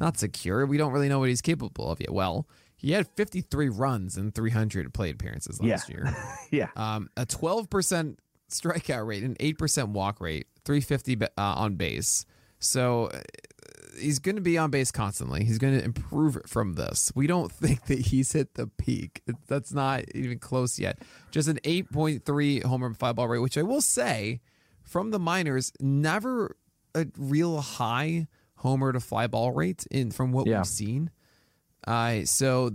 Not 0.00 0.18
secure. 0.18 0.66
We 0.66 0.76
don't 0.76 0.92
really 0.92 1.08
know 1.08 1.18
what 1.18 1.28
he's 1.28 1.40
capable 1.40 1.90
of 1.90 2.00
yet. 2.00 2.12
Well, 2.12 2.46
he 2.78 2.92
had 2.92 3.06
53 3.16 3.68
runs 3.68 4.16
and 4.16 4.34
300 4.34 4.94
plate 4.94 5.14
appearances 5.16 5.60
last 5.60 5.88
Yeah. 5.90 5.94
year. 5.96 6.16
yeah. 6.50 6.68
Um, 6.76 7.10
a 7.16 7.26
12% 7.26 8.16
strikeout 8.48 9.06
rate, 9.06 9.22
an 9.24 9.34
8% 9.40 9.88
walk 9.88 10.20
rate, 10.20 10.46
350 10.64 11.22
uh, 11.24 11.28
on 11.36 11.74
base. 11.74 12.24
So 12.60 13.06
uh, 13.06 13.20
he's 14.00 14.18
going 14.20 14.36
to 14.36 14.40
be 14.42 14.56
on 14.56 14.70
base 14.70 14.90
constantly. 14.90 15.44
He's 15.44 15.58
going 15.58 15.78
to 15.78 15.84
improve 15.84 16.38
from 16.46 16.74
this. 16.74 17.12
We 17.14 17.26
don't 17.26 17.50
think 17.62 17.84
that 17.86 17.98
he's 17.98 18.32
hit 18.32 18.54
the 18.54 18.66
peak. 18.68 19.22
That's 19.48 19.72
not 19.74 20.04
even 20.14 20.38
close 20.38 20.78
yet. 20.78 20.98
Just 21.30 21.48
an 21.48 21.58
8.3 21.64 22.62
home 22.64 22.82
run 22.82 22.94
fly 22.94 23.12
ball 23.12 23.28
rate, 23.28 23.40
which 23.40 23.58
I 23.58 23.62
will 23.62 23.80
say 23.82 24.40
from 24.82 25.10
the 25.10 25.18
minors, 25.18 25.72
never 25.80 26.56
a 26.94 27.06
real 27.18 27.60
high 27.60 28.28
homer 28.56 28.92
to 28.92 29.00
fly 29.00 29.26
ball 29.26 29.52
rate 29.52 29.86
in 29.90 30.10
from 30.10 30.32
what 30.32 30.46
Yeah. 30.46 30.58
we've 30.60 30.66
seen. 30.66 31.10
Uh, 31.86 32.24
so 32.24 32.70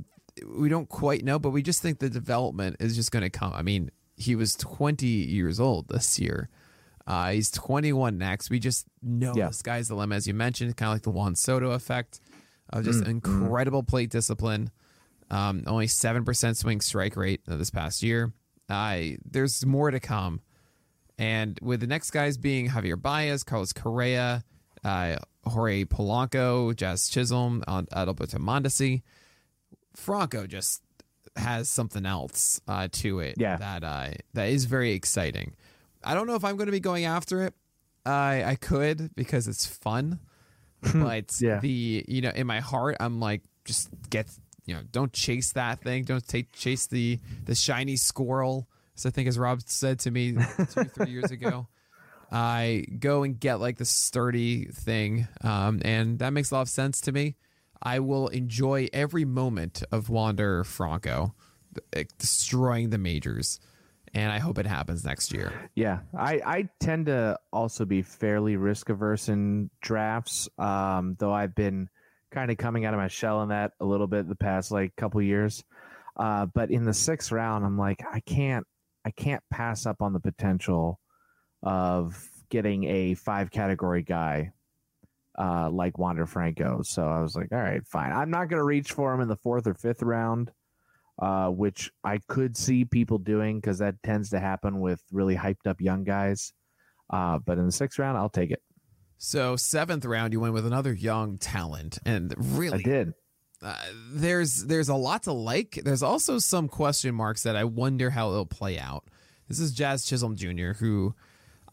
we 0.47 0.70
don't 0.70 0.89
quite 0.89 1.24
know, 1.24 1.38
but 1.39 1.51
we 1.51 1.62
just 1.62 1.82
think 1.82 1.99
the 1.99 2.10
development 2.10 2.78
is 2.80 2.95
just 2.95 3.12
going 3.12 3.24
to 3.24 3.30
come. 3.30 3.54
I 3.54 3.62
mean, 3.62 3.91
he 4.18 4.36
was 4.36 4.56
20 4.56 5.06
years 5.08 5.60
old 5.60 5.88
this 5.89 6.20
year. 6.20 6.49
Uh, 7.06 7.32
he's 7.32 7.51
21 7.51 8.18
next. 8.18 8.49
We 8.49 8.60
just 8.60 8.88
know 9.01 9.34
Yeah. 9.36 9.49
the 9.49 9.54
sky's 9.54 9.89
the 9.89 9.95
limit, 9.95 10.16
as 10.18 10.28
you 10.28 10.34
mentioned, 10.34 10.76
kind 10.78 10.89
of 10.89 10.95
like 10.95 11.01
the 11.04 11.12
Juan 11.12 11.36
Soto 11.36 11.72
effect 11.72 12.20
of 12.70 12.82
Mm, 12.84 12.86
just 12.86 13.06
incredible 13.06 13.84
plate 13.84 14.10
discipline. 14.10 14.72
Um, 15.30 15.64
only 15.68 15.88
7% 15.88 16.56
swing 16.58 16.80
strike 16.82 17.16
rate 17.16 17.41
uh, 17.47 17.58
this 17.58 17.70
past 17.72 18.04
year. 18.04 18.32
Uh, 18.70 19.18
there's 19.30 19.66
more 19.66 19.91
to 19.91 19.99
come. 19.99 20.41
And 21.18 21.60
with 21.62 21.82
the 21.82 21.88
next 21.88 22.12
guys 22.12 22.38
being 22.38 22.70
Javier 22.70 22.99
Baez, 22.99 23.43
Carlos 23.43 23.74
Correa, 23.74 24.43
uh, 24.84 25.18
Jorge 25.45 25.85
Polanco, 25.85 26.75
Jazz 26.75 27.07
Chisholm, 27.09 27.63
Adalberto 27.67 28.35
Mondesi, 28.39 29.01
Franco 29.95 30.47
just 30.47 30.81
has 31.35 31.67
something 31.69 32.05
else 32.05 32.61
uh, 32.67 32.87
to 32.91 33.19
it 33.19 33.35
Yeah. 33.37 33.57
that 33.57 33.83
uh, 33.83 34.11
that 34.33 34.49
is 34.49 34.65
very 34.65 34.91
exciting. 34.93 35.53
I 36.03 36.13
don't 36.13 36.27
know 36.27 36.35
if 36.35 36.43
I'm 36.43 36.57
going 36.57 36.67
to 36.67 36.71
be 36.71 36.79
going 36.79 37.05
after 37.05 37.43
it. 37.43 37.53
I 38.05 38.43
I 38.43 38.55
could 38.55 39.15
because 39.15 39.47
it's 39.47 39.65
fun, 39.65 40.19
but 40.93 41.35
Yeah. 41.41 41.59
the 41.59 42.05
you 42.07 42.21
know 42.21 42.31
in 42.31 42.47
my 42.47 42.59
heart 42.59 42.97
I'm 42.99 43.19
like 43.19 43.41
just 43.65 43.89
get 44.09 44.27
you 44.65 44.75
know 44.75 44.81
don't 44.91 45.13
chase 45.13 45.53
that 45.53 45.81
thing. 45.81 46.03
Don't 46.03 46.27
take 46.27 46.51
chase 46.51 46.87
the 46.87 47.19
the 47.45 47.55
shiny 47.55 47.95
squirrel. 47.95 48.67
So 48.95 49.09
I 49.09 49.11
think 49.11 49.27
as 49.27 49.39
Rob 49.39 49.61
said 49.65 49.99
to 50.01 50.11
me 50.11 50.33
two 50.71 50.83
three 50.85 51.11
years 51.11 51.31
ago. 51.31 51.67
I 52.34 52.86
go 52.99 53.21
and 53.21 53.39
get 53.39 53.59
like 53.59 53.77
the 53.77 53.86
sturdy 53.86 54.65
thing, 54.65 55.27
um, 55.41 55.81
and 55.86 56.17
that 56.17 56.34
makes 56.34 56.49
a 56.49 56.55
lot 56.55 56.61
of 56.61 56.69
sense 56.69 56.99
to 57.01 57.11
me. 57.11 57.36
I 57.81 57.99
will 57.99 58.27
enjoy 58.29 58.88
every 58.91 59.23
moment 59.23 59.84
of 59.91 60.09
Wander 60.09 60.63
Franco 60.63 61.36
destroying 62.17 62.89
the 62.89 62.97
majors, 62.97 63.59
and 64.15 64.31
I 64.31 64.39
hope 64.39 64.57
it 64.57 64.65
happens 64.65 65.05
next 65.05 65.31
year. 65.31 65.69
Yeah, 65.75 65.99
I, 66.17 66.41
I 66.43 66.69
tend 66.79 67.05
to 67.05 67.38
also 67.51 67.86
be 67.86 68.01
fairly 68.01 68.55
risk 68.55 68.89
averse 68.89 69.29
in 69.29 69.69
drafts, 69.81 70.49
um, 70.57 71.15
though 71.19 71.34
I've 71.34 71.53
been 71.53 71.88
kind 72.31 72.49
of 72.49 72.57
coming 72.57 72.86
out 72.86 72.95
of 72.95 72.99
my 72.99 73.09
shell 73.09 73.43
in 73.43 73.49
that 73.49 73.73
a 73.79 73.86
little 73.86 74.07
bit 74.07 74.27
the 74.27 74.36
past 74.36 74.71
like 74.71 74.95
couple 74.95 75.21
years. 75.21 75.63
Uh, 76.17 76.47
but 76.47 76.71
in 76.71 76.84
the 76.84 76.93
sixth 76.93 77.31
round, 77.31 77.63
I'm 77.63 77.77
like, 77.77 78.03
I 78.11 78.21
can't, 78.21 78.65
I 79.05 79.11
can't 79.11 79.43
pass 79.51 79.86
up 79.86 80.01
on 80.01 80.13
the 80.13 80.19
potential 80.19 80.99
of 81.64 82.30
getting 82.49 82.84
a 82.84 83.16
five 83.16 83.49
category 83.49 84.03
guy 84.03 84.51
uh, 85.39 85.70
like 85.72 85.97
Wander 85.97 86.28
Franco. 86.28 86.82
So 86.84 87.03
I 87.07 87.22
was 87.22 87.36
like, 87.36 87.51
all 87.51 87.57
right, 87.57 87.86
fine. 87.88 88.11
I'm 88.11 88.30
not 88.30 88.49
going 88.49 88.59
to 88.59 88.64
reach 88.64 88.91
for 88.91 89.11
him 89.14 89.22
in 89.22 89.28
the 89.28 89.38
fourth 89.38 89.66
or 89.66 89.74
fifth 89.74 90.03
round 90.03 90.51
uh, 91.20 91.47
which 91.47 91.91
I 92.03 92.20
could 92.28 92.57
see 92.57 92.86
people 92.86 93.18
doing 93.18 93.59
because 93.59 93.80
that 93.80 94.01
tends 94.03 94.32
to 94.32 94.39
happen 94.39 94.80
with 94.80 95.01
really 95.11 95.36
hyped 95.36 95.68
up 95.68 95.80
young 95.80 96.03
guys. 96.03 96.53
Uh, 97.09 97.39
but 97.39 97.57
in 97.57 97.66
the 97.66 97.72
sixth 97.72 97.99
round, 97.99 98.18
I'll 98.18 98.30
take 98.30 98.51
it. 98.51 98.61
So 99.18 99.55
seventh 99.55 100.05
round, 100.05 100.34
you 100.34 100.39
went 100.39 100.53
with 100.53 100.66
another 100.66 100.93
young 100.93 101.38
talent, 101.38 101.99
and 102.05 102.34
really, 102.38 102.80
I 102.80 102.82
did. 102.82 103.14
uh, 103.61 103.76
there's 104.11 104.66
there's 104.66 104.89
a 104.89 104.95
lot 104.95 105.24
to 105.24 105.34
like. 105.34 105.80
There's 105.84 106.03
also 106.03 106.39
some 106.39 106.68
question 106.68 107.16
marks 107.16 107.43
that 107.43 107.55
I 107.55 107.64
wonder 107.64 108.09
how 108.09 108.32
it'll 108.32 108.45
play 108.45 108.80
out. 108.80 109.05
This 109.47 109.59
is 109.59 109.72
Jazz 109.72 110.05
Chisholm 110.05 110.36
Jr., 110.36 110.74
who 110.74 111.16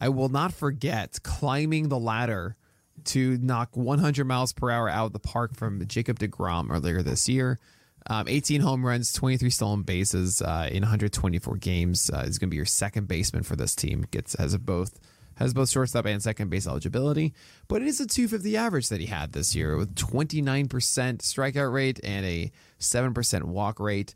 I 0.01 0.09
will 0.09 0.29
not 0.29 0.51
forget 0.51 1.19
climbing 1.21 1.89
the 1.89 1.99
ladder 1.99 2.57
to 3.05 3.37
knock 3.37 3.77
100 3.77 4.25
miles 4.25 4.51
per 4.51 4.71
hour 4.71 4.89
out 4.89 5.05
of 5.05 5.13
the 5.13 5.19
park 5.19 5.55
from 5.55 5.85
Jacob 5.87 6.19
DeGrom 6.19 6.71
earlier 6.71 7.03
this 7.03 7.29
year. 7.29 7.59
Um, 8.07 8.27
18 8.27 8.61
home 8.61 8.83
runs, 8.83 9.13
23 9.13 9.51
stolen 9.51 9.83
bases 9.83 10.41
uh, 10.41 10.67
in 10.71 10.81
124 10.81 11.55
games. 11.57 12.09
Uh, 12.11 12.23
is 12.25 12.39
going 12.39 12.49
to 12.49 12.51
be 12.51 12.57
your 12.57 12.65
second 12.65 13.07
baseman 13.07 13.43
for 13.43 13.55
this 13.55 13.75
team. 13.75 14.07
Gets 14.09 14.35
has 14.39 14.57
both 14.57 14.99
has 15.35 15.53
both 15.53 15.69
shortstop 15.69 16.07
and 16.07 16.21
second 16.21 16.49
base 16.49 16.65
eligibility, 16.67 17.33
but 17.67 17.83
it 17.83 17.87
is 17.87 17.99
a 17.99 18.07
250 18.07 18.57
average 18.57 18.89
that 18.89 18.99
he 18.99 19.05
had 19.05 19.33
this 19.33 19.55
year 19.55 19.77
with 19.77 19.95
29% 19.95 20.67
strikeout 20.67 21.71
rate 21.71 21.99
and 22.03 22.25
a 22.25 22.51
7% 22.79 23.43
walk 23.43 23.79
rate. 23.79 24.15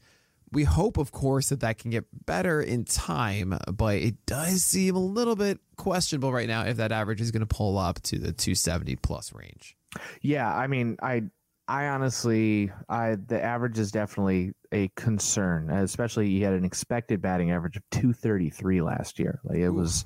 We 0.55 0.63
hope, 0.63 0.97
of 0.97 1.11
course, 1.11 1.49
that 1.49 1.59
that 1.59 1.77
can 1.77 1.91
get 1.91 2.05
better 2.25 2.61
in 2.61 2.85
time, 2.85 3.57
but 3.73 3.97
it 3.97 4.25
does 4.25 4.63
seem 4.63 4.95
a 4.95 4.99
little 4.99 5.35
bit 5.35 5.59
questionable 5.75 6.31
right 6.31 6.47
now 6.47 6.63
if 6.63 6.77
that 6.77 6.91
average 6.91 7.21
is 7.21 7.31
going 7.31 7.45
to 7.45 7.55
pull 7.55 7.77
up 7.77 8.01
to 8.03 8.17
the 8.17 8.31
270 8.31 8.95
plus 8.95 9.33
range. 9.33 9.75
Yeah, 10.21 10.51
I 10.51 10.67
mean, 10.67 10.97
I 11.01 11.23
I 11.67 11.87
honestly, 11.87 12.71
I 12.87 13.15
the 13.15 13.43
average 13.43 13.79
is 13.79 13.91
definitely 13.91 14.53
a 14.71 14.89
concern, 14.95 15.69
especially 15.69 16.29
he 16.29 16.41
had 16.41 16.53
an 16.53 16.63
expected 16.63 17.21
batting 17.21 17.51
average 17.51 17.75
of 17.75 17.83
233 17.91 18.81
last 18.81 19.19
year. 19.19 19.39
Like 19.43 19.57
it 19.57 19.67
Ooh. 19.67 19.73
was 19.73 20.05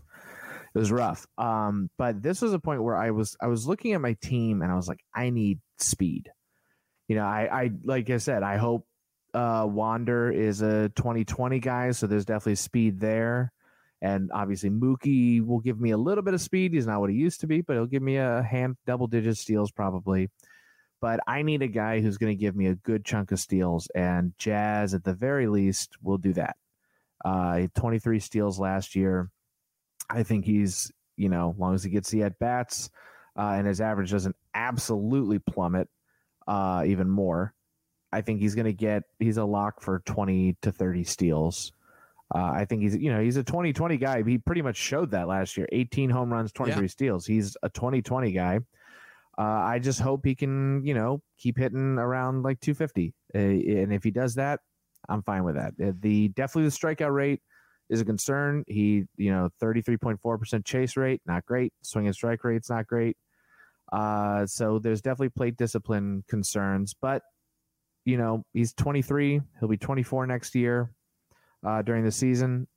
it 0.73 0.79
was 0.79 0.91
rough. 0.91 1.27
Um, 1.37 1.89
but 1.97 2.21
this 2.21 2.41
was 2.41 2.53
a 2.53 2.59
point 2.59 2.83
where 2.83 2.95
I 2.95 3.11
was 3.11 3.35
I 3.41 3.47
was 3.47 3.67
looking 3.67 3.93
at 3.93 4.01
my 4.01 4.13
team 4.21 4.61
and 4.61 4.71
I 4.71 4.75
was 4.75 4.87
like, 4.87 5.01
I 5.13 5.31
need 5.31 5.59
speed. 5.79 6.29
You 7.07 7.15
know, 7.15 7.25
I 7.25 7.63
I 7.63 7.71
like 7.83 8.09
I 8.09 8.17
said, 8.17 8.43
I 8.43 8.57
hope 8.57 8.85
uh 9.33 9.65
Wander 9.69 10.31
is 10.31 10.61
a 10.61 10.89
2020 10.89 11.59
guy, 11.59 11.91
so 11.91 12.07
there's 12.07 12.25
definitely 12.25 12.55
speed 12.55 12.99
there. 12.99 13.51
And 14.01 14.31
obviously 14.33 14.69
Mookie 14.69 15.45
will 15.45 15.59
give 15.59 15.79
me 15.79 15.91
a 15.91 15.97
little 15.97 16.23
bit 16.23 16.33
of 16.33 16.39
speed. 16.39 16.73
He's 16.73 16.87
not 16.87 17.01
what 17.01 17.09
he 17.09 17.17
used 17.17 17.41
to 17.41 17.47
be, 17.47 17.61
but 17.61 17.73
he'll 17.73 17.85
give 17.85 18.01
me 18.01 18.15
a 18.15 18.41
hand 18.41 18.77
double 18.85 19.07
digit 19.07 19.37
steals 19.37 19.71
probably 19.71 20.29
but 21.01 21.19
I 21.27 21.41
need 21.41 21.61
a 21.61 21.67
guy 21.67 22.01
who's 22.01 22.17
going 22.17 22.35
to 22.35 22.39
give 22.39 22.55
me 22.55 22.67
a 22.67 22.75
good 22.75 23.05
chunk 23.05 23.31
of 23.31 23.39
steals, 23.39 23.87
and 23.95 24.33
Jazz 24.37 24.93
at 24.93 25.03
the 25.03 25.13
very 25.13 25.47
least 25.47 25.95
will 26.01 26.17
do 26.17 26.33
that. 26.33 26.55
Uh, 27.23 27.67
23 27.75 28.19
steals 28.19 28.59
last 28.59 28.95
year. 28.95 29.29
I 30.09 30.23
think 30.23 30.45
he's, 30.45 30.91
you 31.17 31.29
know, 31.29 31.55
long 31.57 31.75
as 31.75 31.83
he 31.83 31.89
gets 31.89 32.09
the 32.09 32.23
at 32.23 32.39
bats 32.39 32.89
uh, 33.37 33.53
and 33.57 33.67
his 33.67 33.81
average 33.81 34.11
doesn't 34.11 34.35
absolutely 34.53 35.39
plummet 35.39 35.87
uh, 36.47 36.83
even 36.85 37.09
more, 37.09 37.53
I 38.11 38.21
think 38.21 38.39
he's 38.39 38.55
going 38.55 38.65
to 38.65 38.73
get, 38.73 39.03
he's 39.19 39.37
a 39.37 39.45
lock 39.45 39.81
for 39.81 39.99
20 39.99 40.57
to 40.61 40.71
30 40.71 41.03
steals. 41.03 41.71
Uh, 42.33 42.51
I 42.53 42.65
think 42.65 42.83
he's, 42.83 42.95
you 42.95 43.11
know, 43.11 43.21
he's 43.21 43.37
a 43.37 43.43
2020 43.43 43.97
guy. 43.97 44.23
He 44.23 44.37
pretty 44.37 44.61
much 44.61 44.77
showed 44.77 45.11
that 45.11 45.27
last 45.27 45.57
year 45.57 45.67
18 45.71 46.09
home 46.09 46.31
runs, 46.31 46.51
23 46.51 46.83
yeah. 46.83 46.87
steals. 46.87 47.25
He's 47.25 47.57
a 47.63 47.69
2020 47.69 48.31
guy. 48.31 48.59
Uh, 49.37 49.41
I 49.41 49.79
just 49.79 49.99
hope 49.99 50.25
he 50.25 50.35
can, 50.35 50.85
you 50.85 50.93
know, 50.93 51.21
keep 51.37 51.57
hitting 51.57 51.97
around 51.97 52.43
like 52.43 52.59
250. 52.59 53.13
Uh, 53.33 53.37
and 53.37 53.93
if 53.93 54.03
he 54.03 54.11
does 54.11 54.35
that, 54.35 54.59
I'm 55.07 55.23
fine 55.23 55.43
with 55.43 55.55
that. 55.55 55.73
Uh, 55.81 55.93
the 55.99 56.27
definitely 56.29 56.69
the 56.69 56.75
strikeout 56.75 57.13
rate 57.13 57.41
is 57.89 58.01
a 58.01 58.05
concern. 58.05 58.63
He, 58.67 59.05
you 59.17 59.31
know, 59.31 59.49
33.4% 59.61 60.65
chase 60.65 60.97
rate, 60.97 61.21
not 61.25 61.45
great. 61.45 61.73
Swing 61.81 62.05
and 62.05 62.15
strike 62.15 62.43
rate's 62.43 62.69
not 62.69 62.85
great. 62.85 63.17
Uh, 63.91 64.45
so 64.45 64.77
there's 64.77 65.01
definitely 65.01 65.29
plate 65.29 65.57
discipline 65.57 66.23
concerns, 66.27 66.93
but 66.93 67.23
you 68.09 68.17
know, 68.17 68.43
he's 68.53 68.73
23. 68.73 69.41
He'll 69.59 69.69
be 69.69 69.77
24 69.77 70.27
next 70.27 70.55
year 70.55 70.91
uh, 71.65 71.81
during 71.81 72.03
the 72.03 72.11
season. 72.11 72.67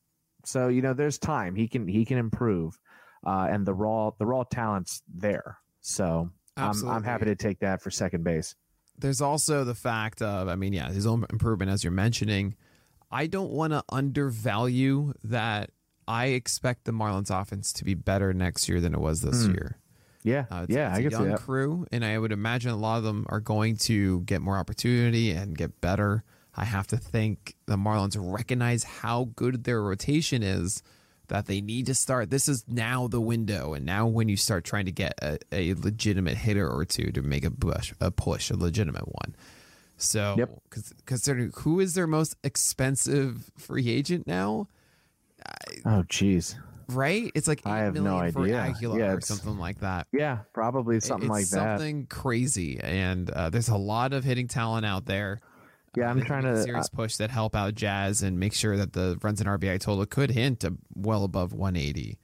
So 0.45 0.68
you 0.68 0.83
know, 0.83 0.93
there's 0.93 1.18
time. 1.18 1.55
He 1.55 1.68
can 1.68 1.87
he 1.87 2.05
can 2.05 2.18
improve, 2.18 2.78
uh, 3.26 3.47
and 3.51 3.64
the 3.64 3.74
raw 3.74 4.11
the 4.18 4.26
raw 4.26 4.45
talent's 4.45 5.03
there. 5.12 5.59
So 5.80 6.30
I'm, 6.57 6.89
I'm 6.89 7.05
happy 7.05 7.26
to 7.26 7.37
take 7.37 7.61
that 7.61 7.83
for 7.83 7.91
second 7.91 8.24
base. 8.24 8.55
There's 8.99 9.20
also 9.20 9.64
the 9.64 9.74
fact 9.74 10.20
of, 10.20 10.49
I 10.49 10.55
mean, 10.55 10.72
yeah, 10.72 10.91
his 10.91 11.07
own 11.07 11.24
improvement, 11.30 11.70
as 11.70 11.83
you're 11.83 11.93
mentioning. 11.93 12.57
I 13.11 13.26
don't 13.26 13.51
want 13.51 13.72
to 13.72 13.83
undervalue 13.91 15.12
that 15.24 15.70
I 16.07 16.26
expect 16.26 16.85
the 16.85 16.93
Marlins 16.93 17.30
offense 17.30 17.72
to 17.74 17.85
be 17.85 17.95
better 17.95 18.33
next 18.33 18.68
year 18.68 18.80
than 18.80 18.95
it 18.95 19.01
was 19.01 19.22
this 19.22 19.47
mm. 19.47 19.55
year. 19.55 19.78
Yeah, 20.24 20.44
uh, 20.50 20.66
it's, 20.68 20.74
yeah, 20.74 20.88
it's 20.88 20.98
I 20.98 21.00
a 21.00 21.10
young 21.10 21.28
that. 21.30 21.40
crew, 21.40 21.86
and 21.90 22.04
I 22.04 22.16
would 22.18 22.32
imagine 22.32 22.70
a 22.70 22.76
lot 22.76 22.98
of 22.98 23.04
them 23.04 23.26
are 23.28 23.40
going 23.40 23.76
to 23.78 24.20
get 24.20 24.40
more 24.40 24.56
opportunity 24.56 25.32
and 25.32 25.56
get 25.56 25.80
better. 25.80 26.22
I 26.54 26.64
have 26.64 26.86
to 26.88 26.96
think 26.96 27.56
the 27.66 27.76
Marlins 27.76 28.16
recognize 28.18 28.84
how 28.84 29.30
good 29.34 29.64
their 29.64 29.82
rotation 29.82 30.42
is 30.42 30.82
that 31.28 31.46
they 31.46 31.60
need 31.60 31.86
to 31.86 31.94
start. 31.94 32.30
This 32.30 32.46
is 32.46 32.64
now 32.68 33.08
the 33.08 33.20
window, 33.20 33.74
and 33.74 33.86
now 33.86 34.06
when 34.06 34.28
you 34.28 34.36
start 34.36 34.64
trying 34.64 34.84
to 34.84 34.92
get 34.92 35.14
a, 35.22 35.38
a 35.50 35.74
legitimate 35.74 36.36
hitter 36.36 36.68
or 36.68 36.84
two 36.84 37.10
to 37.12 37.22
make 37.22 37.44
a 37.44 37.50
push, 37.50 37.92
a 38.00 38.10
push, 38.10 38.50
a 38.50 38.56
legitimate 38.56 39.06
one. 39.06 39.34
So, 39.96 40.34
yep. 40.36 40.50
considering 41.06 41.52
who 41.58 41.80
is 41.80 41.94
their 41.94 42.06
most 42.06 42.36
expensive 42.42 43.50
free 43.56 43.88
agent 43.88 44.26
now? 44.26 44.68
Oh, 45.84 46.04
jeez. 46.08 46.56
Right? 46.89 47.30
It's 47.35 47.49
like 47.49 47.62
I 47.66 47.80
have 47.80 47.95
no 47.95 48.16
idea. 48.16 48.57
Aguilar 48.57 48.99
yeah, 48.99 49.12
or 49.12 49.20
something 49.20 49.59
like 49.59 49.80
that. 49.80 50.07
Yeah, 50.12 50.41
probably 50.53 51.01
something 51.01 51.28
it's 51.28 51.53
like 51.53 51.61
that. 51.61 51.78
Something 51.78 52.07
crazy, 52.07 52.80
and 52.80 53.30
uh, 53.30 53.51
there's 53.51 53.68
a 53.68 53.76
lot 53.76 54.12
of 54.12 54.24
hitting 54.24 54.49
talent 54.49 54.87
out 54.87 55.07
there. 55.07 55.41
Yeah, 55.97 56.09
I'm 56.09 56.22
trying 56.22 56.45
to 56.45 56.62
serious 56.62 56.87
uh, 56.87 56.97
push 56.97 57.16
that 57.16 57.30
help 57.30 57.55
out 57.55 57.74
Jazz 57.74 58.22
and 58.22 58.41
make 58.41 58.55
sure 58.55 58.76
that 58.76 58.95
the 58.95 59.18
runs 59.22 59.41
in 59.41 59.47
RBI 59.47 59.78
total 59.78 60.07
could 60.07 60.30
hint 60.30 60.64
well 60.95 61.24
above 61.24 61.53
180. 61.53 62.18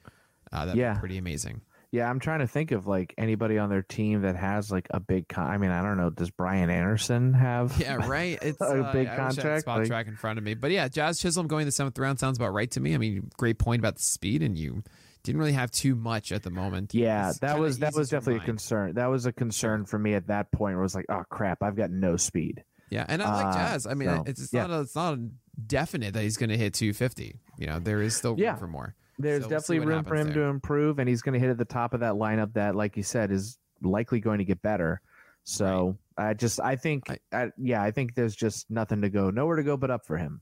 Uh, 0.50 0.64
that'd 0.64 0.78
yeah. 0.78 0.94
be 0.94 1.00
pretty 1.00 1.18
amazing. 1.18 1.60
Yeah, 1.90 2.10
I'm 2.10 2.20
trying 2.20 2.40
to 2.40 2.46
think 2.46 2.72
of 2.72 2.86
like 2.86 3.14
anybody 3.16 3.56
on 3.56 3.70
their 3.70 3.82
team 3.82 4.22
that 4.22 4.36
has 4.36 4.70
like 4.70 4.88
a 4.90 5.00
big. 5.00 5.28
Con- 5.28 5.46
I 5.46 5.56
mean, 5.56 5.70
I 5.70 5.82
don't 5.82 5.96
know. 5.96 6.10
Does 6.10 6.30
Brian 6.30 6.68
Anderson 6.68 7.32
have? 7.32 7.78
Yeah, 7.80 8.06
right. 8.06 8.38
It's 8.48 8.60
a 8.60 8.84
uh, 8.84 8.92
big 8.92 9.08
contract. 9.08 9.62
Spot 9.62 9.78
like, 9.78 9.88
track 9.88 10.06
in 10.06 10.16
front 10.16 10.38
of 10.38 10.44
me, 10.44 10.54
but 10.54 10.70
yeah, 10.70 10.88
Jazz 10.88 11.18
Chisholm 11.18 11.46
going 11.46 11.64
the 11.66 11.72
seventh 11.72 11.98
round 11.98 12.18
sounds 12.18 12.36
about 12.38 12.52
right 12.52 12.70
to 12.72 12.80
me. 12.80 12.94
I 12.94 12.98
mean, 12.98 13.30
great 13.36 13.58
point 13.58 13.80
about 13.80 13.96
the 13.96 14.02
speed, 14.02 14.42
and 14.42 14.58
you 14.58 14.82
didn't 15.22 15.38
really 15.38 15.52
have 15.52 15.70
too 15.70 15.94
much 15.94 16.30
at 16.30 16.42
the 16.42 16.50
moment. 16.50 16.94
Yeah, 16.94 17.32
that 17.40 17.58
was 17.58 17.78
that 17.78 17.94
was 17.94 18.10
definitely 18.10 18.42
a 18.42 18.44
concern. 18.44 18.94
That 18.94 19.06
was 19.06 19.26
a 19.26 19.32
concern 19.32 19.86
for 19.86 19.98
me 19.98 20.14
at 20.14 20.26
that 20.28 20.52
point. 20.52 20.74
Where 20.74 20.80
it 20.80 20.86
was 20.86 20.94
like, 20.94 21.06
oh 21.08 21.24
crap, 21.30 21.62
I've 21.62 21.76
got 21.76 21.90
no 21.90 22.16
speed. 22.16 22.64
Yeah, 22.90 23.04
and 23.08 23.22
I 23.22 23.34
like 23.34 23.46
uh, 23.46 23.58
Jazz. 23.58 23.86
I 23.86 23.94
mean, 23.94 24.08
so, 24.08 24.24
it's, 24.26 24.42
it's 24.42 24.52
yeah. 24.52 24.66
not 24.66 24.78
a, 24.78 24.80
it's 24.80 24.94
not 24.94 25.18
definite 25.66 26.14
that 26.14 26.22
he's 26.22 26.36
going 26.36 26.50
to 26.50 26.56
hit 26.56 26.74
250. 26.74 27.36
You 27.58 27.66
know, 27.66 27.78
there 27.78 28.00
is 28.00 28.16
still 28.16 28.32
room 28.32 28.40
yeah. 28.40 28.56
for 28.56 28.66
more. 28.66 28.94
There's 29.18 29.44
so 29.44 29.50
definitely 29.50 29.80
we'll 29.80 29.88
room 29.88 30.04
for 30.04 30.14
him 30.14 30.28
there. 30.28 30.36
to 30.36 30.42
improve, 30.44 30.98
and 30.98 31.08
he's 31.08 31.22
going 31.22 31.34
to 31.34 31.40
hit 31.40 31.50
at 31.50 31.58
the 31.58 31.64
top 31.64 31.94
of 31.94 32.00
that 32.00 32.14
lineup 32.14 32.54
that, 32.54 32.74
like 32.74 32.96
you 32.96 33.02
said, 33.02 33.30
is 33.30 33.58
likely 33.82 34.20
going 34.20 34.38
to 34.38 34.44
get 34.44 34.62
better. 34.62 35.00
So 35.44 35.98
right. 36.16 36.30
I 36.30 36.34
just, 36.34 36.60
I 36.60 36.76
think, 36.76 37.10
I, 37.10 37.18
I, 37.32 37.50
yeah, 37.56 37.82
I 37.82 37.90
think 37.90 38.14
there's 38.14 38.36
just 38.36 38.70
nothing 38.70 39.02
to 39.02 39.08
go, 39.08 39.30
nowhere 39.30 39.56
to 39.56 39.62
go 39.62 39.76
but 39.76 39.90
up 39.90 40.06
for 40.06 40.16
him. 40.16 40.40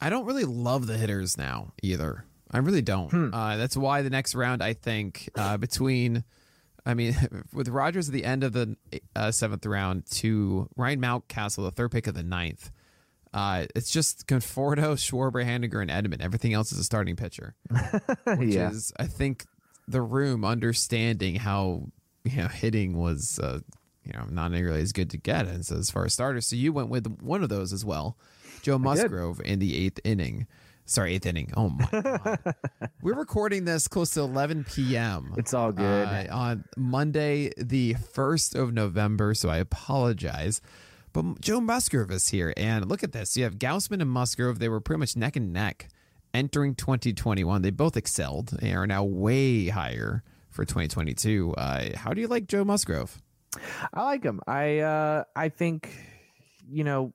I 0.00 0.10
don't 0.10 0.24
really 0.24 0.44
love 0.44 0.86
the 0.86 0.96
hitters 0.96 1.36
now 1.36 1.72
either. 1.82 2.24
I 2.50 2.58
really 2.58 2.82
don't. 2.82 3.10
Hmm. 3.10 3.34
Uh, 3.34 3.56
that's 3.56 3.76
why 3.76 4.02
the 4.02 4.10
next 4.10 4.34
round, 4.34 4.62
I 4.62 4.72
think, 4.72 5.28
uh, 5.36 5.58
between 5.58 6.24
I 6.88 6.94
mean, 6.94 7.14
with 7.52 7.68
Rogers 7.68 8.08
at 8.08 8.14
the 8.14 8.24
end 8.24 8.42
of 8.42 8.52
the 8.54 8.76
uh, 9.14 9.30
seventh 9.30 9.64
round 9.66 10.06
to 10.12 10.68
Ryan 10.76 11.00
Mountcastle, 11.00 11.64
the 11.64 11.70
third 11.70 11.90
pick 11.90 12.06
of 12.06 12.14
the 12.14 12.22
ninth, 12.22 12.70
uh, 13.32 13.66
it's 13.74 13.90
just 13.90 14.26
Conforto, 14.26 14.94
Schwarber, 14.94 15.44
Haniger, 15.44 15.82
and 15.82 15.90
Edman. 15.90 16.20
Everything 16.20 16.54
else 16.54 16.72
is 16.72 16.78
a 16.78 16.84
starting 16.84 17.16
pitcher, 17.16 17.54
which 18.36 18.54
yeah. 18.54 18.70
is, 18.70 18.92
I 18.98 19.06
think, 19.06 19.44
the 19.86 20.02
room 20.02 20.44
understanding 20.44 21.36
how 21.36 21.86
you 22.24 22.36
know 22.36 22.48
hitting 22.48 22.96
was, 22.96 23.38
uh, 23.38 23.60
you 24.04 24.12
know, 24.12 24.24
not 24.30 24.52
nearly 24.52 24.80
as 24.80 24.92
good 24.92 25.10
to 25.10 25.16
get 25.16 25.46
as, 25.46 25.70
as 25.70 25.90
far 25.90 26.04
as 26.04 26.12
starters. 26.12 26.46
So 26.46 26.56
you 26.56 26.72
went 26.72 26.88
with 26.88 27.06
one 27.20 27.42
of 27.42 27.48
those 27.48 27.72
as 27.72 27.84
well, 27.84 28.16
Joe 28.62 28.78
Musgrove 28.78 29.40
in 29.44 29.58
the 29.58 29.76
eighth 29.76 30.00
inning. 30.04 30.46
Sorry, 30.86 31.14
eighth 31.14 31.26
inning. 31.26 31.52
Oh 31.54 31.68
my 31.68 31.86
god. 31.90 32.54
We're 33.02 33.14
recording 33.14 33.66
this 33.66 33.88
close 33.88 34.10
to 34.12 34.20
11 34.20 34.64
p.m. 34.64 35.34
It's 35.36 35.52
all 35.52 35.70
good 35.70 36.08
uh, 36.08 36.34
on 36.34 36.64
Monday, 36.78 37.52
the 37.58 37.92
first 38.14 38.54
of 38.54 38.72
November. 38.72 39.34
So 39.34 39.50
I 39.50 39.58
apologize. 39.58 40.62
But 41.18 41.40
Joe 41.40 41.60
Musgrove 41.60 42.12
is 42.12 42.28
here, 42.28 42.54
and 42.56 42.86
look 42.86 43.02
at 43.02 43.10
this. 43.10 43.36
You 43.36 43.42
have 43.42 43.58
Gausman 43.58 44.00
and 44.00 44.08
Musgrove. 44.08 44.60
They 44.60 44.68
were 44.68 44.78
pretty 44.78 45.00
much 45.00 45.16
neck 45.16 45.34
and 45.34 45.52
neck 45.52 45.88
entering 46.32 46.76
2021. 46.76 47.60
They 47.60 47.70
both 47.70 47.96
excelled. 47.96 48.50
They 48.50 48.72
are 48.72 48.86
now 48.86 49.02
way 49.02 49.66
higher 49.66 50.22
for 50.48 50.64
2022. 50.64 51.54
Uh, 51.58 51.96
how 51.96 52.12
do 52.12 52.20
you 52.20 52.28
like 52.28 52.46
Joe 52.46 52.62
Musgrove? 52.64 53.20
I 53.92 54.04
like 54.04 54.22
him. 54.22 54.40
I 54.46 54.78
uh, 54.78 55.24
I 55.34 55.48
think 55.48 55.92
you 56.70 56.84
know 56.84 57.12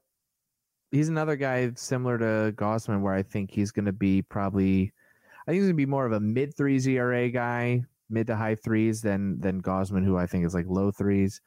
he's 0.92 1.08
another 1.08 1.38
guy 1.38 1.72
similar 1.76 2.18
to 2.18 2.54
Gausman, 2.58 3.04
where 3.04 3.14
I 3.14 3.24
think 3.24 3.52
he's 3.52 3.72
going 3.72 3.86
to 3.86 3.94
be 3.94 4.22
probably, 4.22 4.92
I 5.48 5.52
think 5.52 5.62
he's 5.62 5.64
going 5.64 5.76
to 5.76 5.78
be 5.78 5.86
more 5.86 6.06
of 6.06 6.12
a 6.12 6.20
mid 6.20 6.58
threes 6.58 6.86
ERA 6.86 7.30
guy, 7.30 7.86
mid 8.10 8.28
to 8.28 8.36
high 8.36 8.56
threes 8.56 9.02
than 9.02 9.40
than 9.40 9.62
Gausman, 9.62 10.04
who 10.04 10.18
I 10.18 10.28
think 10.28 10.46
is 10.46 10.54
like 10.54 10.66
low 10.68 10.92
threes. 10.92 11.40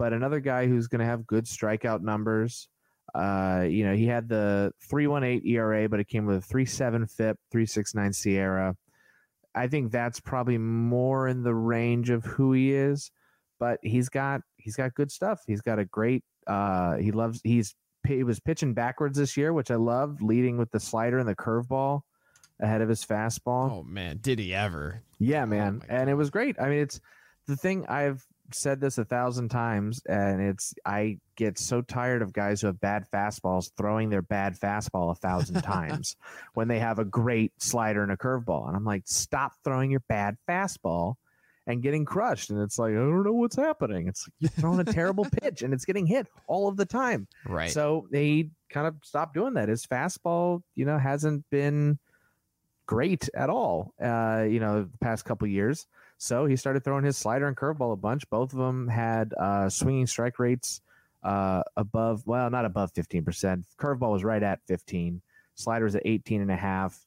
But 0.00 0.14
another 0.14 0.40
guy 0.40 0.66
who's 0.66 0.86
going 0.86 1.00
to 1.00 1.04
have 1.04 1.26
good 1.26 1.44
strikeout 1.44 2.00
numbers. 2.00 2.68
Uh, 3.14 3.66
you 3.68 3.84
know, 3.84 3.94
he 3.94 4.06
had 4.06 4.30
the 4.30 4.72
3.18 4.90 5.44
ERA, 5.44 5.90
but 5.90 6.00
it 6.00 6.08
came 6.08 6.24
with 6.24 6.42
a 6.42 6.54
3.7 6.54 7.10
FIP, 7.10 7.38
3.69 7.54 8.14
SIERA. 8.14 8.76
I 9.54 9.66
think 9.66 9.92
that's 9.92 10.18
probably 10.18 10.56
more 10.56 11.28
in 11.28 11.42
the 11.42 11.54
range 11.54 12.08
of 12.08 12.24
who 12.24 12.54
he 12.54 12.72
is, 12.72 13.10
but 13.58 13.78
he's 13.82 14.08
got 14.08 14.40
he's 14.56 14.74
got 14.74 14.94
good 14.94 15.10
stuff. 15.10 15.42
He's 15.46 15.60
got 15.60 15.78
a 15.78 15.84
great 15.84 16.24
uh 16.46 16.96
he 16.96 17.12
loves 17.12 17.40
he's 17.44 17.74
he 18.06 18.24
was 18.24 18.40
pitching 18.40 18.72
backwards 18.72 19.18
this 19.18 19.36
year, 19.36 19.52
which 19.52 19.70
I 19.70 19.74
love, 19.74 20.22
leading 20.22 20.56
with 20.56 20.70
the 20.70 20.80
slider 20.80 21.18
and 21.18 21.28
the 21.28 21.34
curveball. 21.36 22.00
ahead 22.58 22.80
of 22.80 22.88
his 22.88 23.04
fastball. 23.04 23.70
Oh 23.70 23.82
man, 23.82 24.18
did 24.22 24.38
he 24.38 24.54
ever? 24.54 25.02
Yeah, 25.18 25.44
man. 25.44 25.82
my 25.86 25.94
and 25.94 26.08
it 26.08 26.14
was 26.14 26.30
great. 26.30 26.56
I 26.58 26.70
mean, 26.70 26.78
it's 26.78 27.00
the 27.46 27.56
thing 27.56 27.86
I've 27.86 28.24
said 28.54 28.80
this 28.80 28.98
a 28.98 29.04
thousand 29.04 29.48
times, 29.48 30.02
and 30.08 30.40
it's 30.40 30.74
I 30.84 31.18
get 31.36 31.58
so 31.58 31.82
tired 31.82 32.22
of 32.22 32.32
guys 32.32 32.60
who 32.60 32.66
have 32.68 32.80
bad 32.80 33.06
fastballs 33.12 33.70
throwing 33.76 34.10
their 34.10 34.22
bad 34.22 34.58
fastball 34.58 35.12
a 35.12 35.14
thousand 35.14 35.62
times 35.62 36.16
when 36.54 36.68
they 36.68 36.78
have 36.78 36.98
a 36.98 37.04
great 37.04 37.52
slider 37.58 38.02
and 38.02 38.12
a 38.12 38.16
curveball. 38.16 38.68
And 38.68 38.76
I'm 38.76 38.84
like, 38.84 39.02
stop 39.06 39.52
throwing 39.64 39.90
your 39.90 40.02
bad 40.08 40.36
fastball 40.48 41.14
and 41.66 41.82
getting 41.82 42.04
crushed. 42.04 42.50
And 42.50 42.60
it's 42.60 42.78
like, 42.78 42.92
I 42.92 42.96
don't 42.96 43.24
know 43.24 43.32
what's 43.32 43.56
happening. 43.56 44.08
It's 44.08 44.26
like 44.26 44.34
you're 44.38 44.50
throwing 44.50 44.80
a 44.80 44.84
terrible 44.84 45.26
pitch 45.42 45.62
and 45.62 45.72
it's 45.72 45.84
getting 45.84 46.06
hit 46.06 46.26
all 46.46 46.68
of 46.68 46.76
the 46.76 46.86
time. 46.86 47.26
Right. 47.46 47.70
So 47.70 48.06
they 48.10 48.50
kind 48.70 48.86
of 48.86 48.96
stopped 49.02 49.34
doing 49.34 49.54
that. 49.54 49.68
His 49.68 49.86
fastball, 49.86 50.62
you 50.74 50.84
know, 50.84 50.98
hasn't 50.98 51.44
been 51.50 51.98
great 52.86 53.28
at 53.34 53.50
all, 53.50 53.94
uh, 54.02 54.44
you 54.48 54.58
know, 54.58 54.82
the 54.82 54.98
past 54.98 55.24
couple 55.24 55.46
years. 55.46 55.86
So 56.22 56.44
he 56.44 56.54
started 56.56 56.84
throwing 56.84 57.04
his 57.04 57.16
slider 57.16 57.48
and 57.48 57.56
curveball 57.56 57.94
a 57.94 57.96
bunch. 57.96 58.28
Both 58.28 58.52
of 58.52 58.58
them 58.58 58.88
had 58.88 59.32
uh, 59.32 59.70
swinging 59.70 60.06
strike 60.06 60.38
rates 60.38 60.82
uh, 61.22 61.62
above, 61.78 62.26
well, 62.26 62.50
not 62.50 62.66
above 62.66 62.92
15%. 62.92 63.64
Curveball 63.78 64.12
was 64.12 64.22
right 64.22 64.42
at 64.42 64.60
15. 64.68 65.22
Slider 65.54 65.86
was 65.86 65.96
at 65.96 66.02
18 66.04 66.42
and 66.42 66.50
a 66.50 66.56
half. 66.56 66.98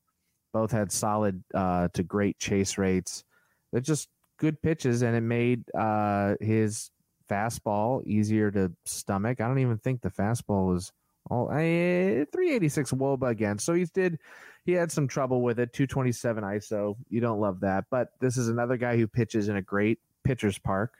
Both 0.51 0.71
had 0.71 0.91
solid 0.91 1.43
uh, 1.53 1.89
to 1.93 2.01
great 2.01 2.39
chase 2.39 2.79
rates. 2.79 3.23
They're 3.71 3.81
just 3.81 4.09
good 4.39 4.59
pitches, 4.63 5.03
and 5.03 5.15
it 5.15 5.21
made 5.21 5.63
uh, 5.77 6.33
his 6.41 6.89
fastball 7.29 8.03
easier 8.07 8.49
to 8.49 8.71
stomach. 8.85 9.41
I 9.41 9.47
don't 9.47 9.59
even 9.59 9.77
think 9.77 10.01
the 10.01 10.09
fastball 10.09 10.73
was 10.73 10.91
all 11.29 11.49
eh, 11.51 12.25
386 12.31 12.91
wOBA 12.91 13.29
again. 13.29 13.57
So 13.59 13.73
he 13.73 13.85
did 13.85 14.19
he 14.65 14.73
had 14.73 14.91
some 14.91 15.07
trouble 15.07 15.41
with 15.41 15.59
it. 15.59 15.73
227 15.73 16.43
ISO. 16.43 16.95
You 17.09 17.19
don't 17.19 17.39
love 17.39 17.61
that, 17.61 17.85
but 17.89 18.09
this 18.19 18.37
is 18.37 18.47
another 18.47 18.77
guy 18.77 18.97
who 18.97 19.07
pitches 19.07 19.49
in 19.49 19.55
a 19.57 19.61
great 19.61 19.99
pitcher's 20.23 20.57
park. 20.57 20.93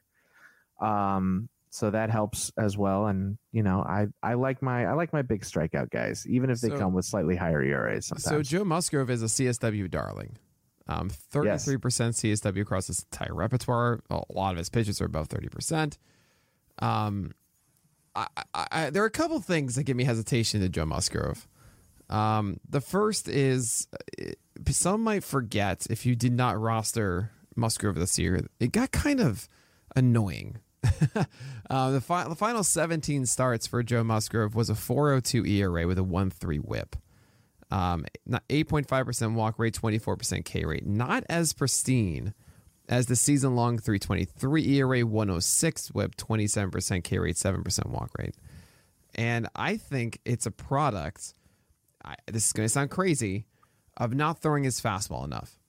Um, 0.82 1.47
so 1.69 1.89
that 1.89 2.09
helps 2.09 2.51
as 2.57 2.78
well. 2.78 3.07
And 3.07 3.38
you 3.51 3.63
know, 3.63 3.82
I 3.82 4.07
I 4.21 4.36
like 4.36 4.61
my 4.61 4.86
I 4.86 4.93
like 4.93 5.11
my 5.13 5.21
big 5.21 5.41
strikeout 5.41 5.89
guys, 5.89 6.28
even 6.28 6.49
if 6.49 6.61
they 6.61 6.69
So- 6.69 6.78
come 6.78 6.93
with 6.93 7.05
slightly 7.05 7.36
higher 7.36 7.63
ERAs. 7.63 8.07
Sometimes. 8.07 8.26
So 8.26 8.41
Joe 8.43 8.63
Musgrove 8.63 9.09
is 9.09 9.24
a 9.24 9.28
CSW 9.28 9.89
darling. 9.89 10.38
Um, 10.86 11.09
33% 11.09 11.80
CSW 12.13 12.61
across 12.61 12.88
his 12.88 13.05
entire 13.09 13.34
repertoire. 13.34 14.01
A 14.09 14.21
lot 14.30 14.51
of 14.51 14.57
his 14.57 14.69
pitches 14.69 14.99
are 15.01 15.05
above 15.05 15.30
30%. 15.30 15.97
Um, 16.80 17.32
I, 18.16 18.28
I, 18.53 18.89
there 18.89 19.03
are 19.03 19.07
a 19.07 19.11
couple 19.11 19.39
things 19.39 19.76
that 19.76 19.84
give 19.84 19.97
me 19.97 20.03
hesitation 20.03 20.61
to 20.61 20.70
Joe 20.70 20.86
Musgrove. 20.86 21.47
Um, 22.09 22.59
the 22.70 22.82
first 22.82 23.28
is 23.28 23.88
uh, 24.20 24.32
some 24.70 25.01
might 25.01 25.24
forget 25.24 25.88
if 25.89 26.05
you 26.05 26.16
did 26.16 26.34
not 26.34 26.59
roster 26.59 27.32
Musgrove 27.55 27.95
this 27.95 28.20
year, 28.20 28.47
it 28.59 28.72
got 28.72 28.91
kind 28.91 29.20
of 29.20 29.47
annoying. 29.95 30.59
uh, 31.70 31.91
the, 31.91 32.01
fi- 32.01 32.28
the 32.28 32.36
final 32.36 32.64
17 32.64 33.26
starts 33.26 33.68
for 33.68 33.82
Joe 33.84 34.03
Musgrove 34.03 34.53
was 34.53 34.70
a 34.70 34.76
402 34.76 35.45
ERA 35.45 35.88
with 35.88 35.97
a 35.97 36.03
1 36.03 36.30
3 36.30 36.57
whip. 36.57 36.95
Um, 37.72 38.05
8.5% 38.30 39.34
walk 39.34 39.57
rate, 39.57 39.74
24% 39.74 40.45
K 40.45 40.66
rate. 40.66 40.86
Not 40.86 41.24
as 41.30 41.53
pristine 41.53 42.36
as 42.89 43.07
the 43.07 43.15
season 43.15 43.55
long 43.55 43.77
323 43.77 44.77
ERA, 44.77 45.01
106 45.01 45.91
whip, 45.91 46.15
27% 46.15 47.03
K 47.03 47.19
rate, 47.19 47.36
7% 47.36 47.86
walk 47.88 48.11
rate. 48.17 48.36
And 49.15 49.47
I 49.55 49.77
think 49.77 50.19
it's 50.25 50.45
a 50.45 50.51
product, 50.51 51.34
I, 52.03 52.15
this 52.27 52.47
is 52.47 52.53
going 52.53 52.65
to 52.65 52.69
sound 52.69 52.89
crazy, 52.89 53.45
of 53.95 54.13
not 54.13 54.39
throwing 54.39 54.63
his 54.63 54.81
fastball 54.81 55.23
enough. 55.23 55.59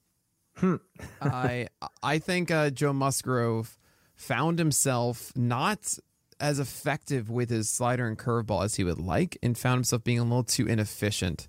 I 1.20 1.68
I 2.02 2.18
think 2.20 2.50
uh, 2.50 2.70
Joe 2.70 2.92
Musgrove 2.92 3.76
found 4.14 4.58
himself 4.58 5.32
not 5.36 5.98
as 6.38 6.58
effective 6.58 7.28
with 7.28 7.50
his 7.50 7.68
slider 7.68 8.06
and 8.06 8.18
curveball 8.18 8.64
as 8.64 8.76
he 8.76 8.84
would 8.84 8.98
like, 9.00 9.36
and 9.42 9.58
found 9.58 9.78
himself 9.78 10.04
being 10.04 10.20
a 10.20 10.22
little 10.22 10.44
too 10.44 10.66
inefficient 10.66 11.48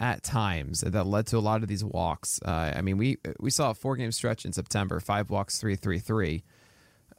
at 0.00 0.22
times. 0.22 0.80
That 0.80 1.06
led 1.06 1.26
to 1.28 1.38
a 1.38 1.40
lot 1.40 1.62
of 1.62 1.68
these 1.68 1.84
walks. 1.84 2.40
Uh, 2.44 2.72
I 2.74 2.82
mean, 2.82 2.98
we 2.98 3.18
we 3.38 3.50
saw 3.50 3.70
a 3.70 3.74
four 3.74 3.96
game 3.96 4.12
stretch 4.12 4.44
in 4.44 4.52
September, 4.52 5.00
five 5.00 5.30
walks, 5.30 5.58
three 5.58 5.76
three 5.76 5.98
three. 5.98 6.44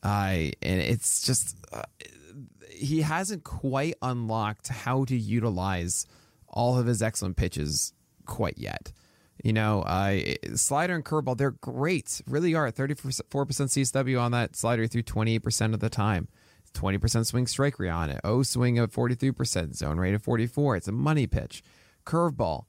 I 0.03 0.53
and 0.61 0.81
it's 0.81 1.25
just 1.25 1.57
uh, 1.73 1.83
he 2.69 3.01
hasn't 3.01 3.43
quite 3.43 3.95
unlocked 4.01 4.67
how 4.67 5.05
to 5.05 5.15
utilize 5.15 6.05
all 6.47 6.77
of 6.77 6.85
his 6.85 7.01
excellent 7.01 7.37
pitches 7.37 7.93
quite 8.25 8.57
yet. 8.57 8.91
You 9.43 9.53
know, 9.53 9.81
uh, 9.81 10.17
slider 10.55 10.95
and 10.95 11.03
curveball, 11.03 11.37
they're 11.37 11.51
great, 11.51 12.21
really 12.25 12.55
are. 12.55 12.71
34% 12.71 13.23
CSW 13.29 14.19
on 14.19 14.31
that 14.31 14.55
slider 14.55 14.87
through 14.87 15.03
28% 15.03 15.73
of 15.73 15.81
the 15.81 15.89
time. 15.89 16.29
20% 16.73 17.25
swing 17.25 17.47
strike 17.47 17.79
rate 17.79 17.89
on 17.89 18.09
it. 18.09 18.21
O 18.23 18.43
swing 18.43 18.79
of 18.79 18.91
43%, 18.91 19.75
zone 19.75 19.97
rate 19.97 20.13
of 20.13 20.23
44. 20.23 20.77
It's 20.77 20.87
a 20.87 20.91
money 20.91 21.27
pitch. 21.27 21.63
Curveball, 22.05 22.65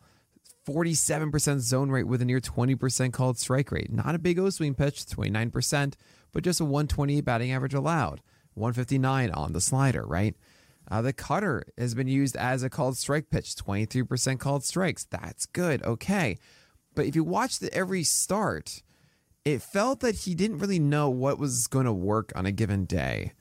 47% 0.67 1.61
zone 1.61 1.91
rate 1.91 2.07
with 2.07 2.23
a 2.23 2.25
near 2.25 2.41
20% 2.41 3.13
called 3.13 3.39
strike 3.39 3.71
rate. 3.71 3.93
Not 3.93 4.15
a 4.15 4.19
big 4.19 4.39
O 4.39 4.51
swing 4.51 4.75
pitch, 4.75 5.05
29%, 5.07 5.95
but 6.33 6.43
just 6.43 6.61
a 6.61 6.65
128 6.65 7.21
batting 7.21 7.53
average 7.53 7.75
allowed. 7.75 8.21
159 8.55 9.31
on 9.31 9.53
the 9.53 9.61
slider, 9.61 10.05
right? 10.05 10.35
Uh, 10.91 11.03
the 11.03 11.13
cutter 11.13 11.65
has 11.77 11.95
been 11.95 12.09
used 12.09 12.37
as 12.37 12.63
a 12.63 12.71
called 12.71 12.97
strike 12.97 13.31
pitch, 13.31 13.55
23% 13.57 14.39
called 14.39 14.65
strikes. 14.65 15.05
That's 15.05 15.47
good. 15.47 15.83
Okay. 15.83 16.39
But 16.95 17.07
if 17.07 17.15
you 17.15 17.25
watch 17.25 17.59
the 17.59 17.73
every 17.75 18.03
start, 18.03 18.83
it 19.45 19.63
felt 19.63 20.01
that 20.01 20.15
he 20.21 20.35
didn't 20.35 20.59
really 20.59 20.79
know 20.79 21.11
what 21.11 21.39
was 21.39 21.67
going 21.67 21.87
to 21.87 21.93
work 21.93 22.33
on 22.35 22.47
a 22.47 22.53
given 22.53 22.85
day. 22.85 23.33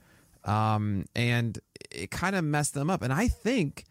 Um, 0.44 1.06
and 1.16 1.58
it 1.90 2.12
kind 2.12 2.36
of 2.36 2.44
messed 2.44 2.74
them 2.74 2.90
up. 2.90 3.02
And 3.02 3.14
I 3.14 3.28
think 3.28 3.86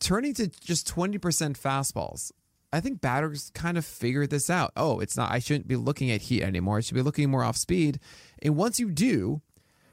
turning 0.00 0.34
to 0.34 0.48
just 0.48 0.92
20% 0.92 1.18
fastballs, 1.58 2.32
I 2.72 2.80
think 2.80 3.00
batters 3.00 3.50
kind 3.54 3.78
of 3.78 3.84
figured 3.84 4.30
this 4.30 4.50
out. 4.50 4.72
Oh, 4.76 5.00
it's 5.00 5.16
not, 5.16 5.30
I 5.30 5.38
shouldn't 5.38 5.68
be 5.68 5.76
looking 5.76 6.10
at 6.10 6.22
heat 6.22 6.42
anymore. 6.42 6.78
I 6.78 6.80
should 6.80 6.96
be 6.96 7.02
looking 7.02 7.30
more 7.30 7.44
off 7.44 7.56
speed. 7.56 8.00
And 8.42 8.56
once 8.56 8.80
you 8.80 8.90
do, 8.90 9.42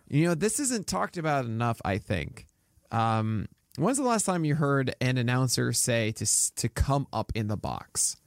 you 0.08 0.26
know, 0.26 0.36
this 0.36 0.60
isn't 0.60 0.88
talked 0.88 1.16
about 1.16 1.46
enough, 1.46 1.80
I 1.86 2.00
think. 2.00 2.48
Um, 2.92 3.48
when's 3.78 3.98
the 3.98 4.04
last 4.04 4.26
time 4.26 4.46
you 4.46 4.56
heard 4.56 4.96
an 5.00 5.18
announcer 5.18 5.72
say 5.74 6.12
to 6.14 6.56
to 6.56 6.70
come 6.70 7.08
up 7.14 7.32
in 7.36 7.48
the 7.48 7.56
box? 7.56 8.18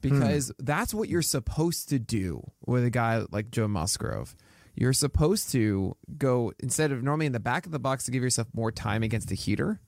Because 0.00 0.52
that's 0.58 0.92
what 0.92 1.08
you're 1.08 1.22
supposed 1.22 1.88
to 1.88 1.98
do 1.98 2.50
with 2.66 2.84
a 2.84 2.90
guy 2.90 3.24
like 3.30 3.50
Joe 3.50 3.66
Musgrove. 3.66 4.36
You're 4.74 4.92
supposed 4.92 5.50
to 5.52 5.96
go 6.18 6.52
instead 6.60 6.92
of 6.92 7.02
normally 7.02 7.26
in 7.26 7.32
the 7.32 7.40
back 7.40 7.64
of 7.64 7.72
the 7.72 7.78
box 7.78 8.04
to 8.04 8.10
give 8.10 8.22
yourself 8.22 8.48
more 8.54 8.70
time 8.70 9.02
against 9.02 9.28
the 9.28 9.34
heater. 9.34 9.80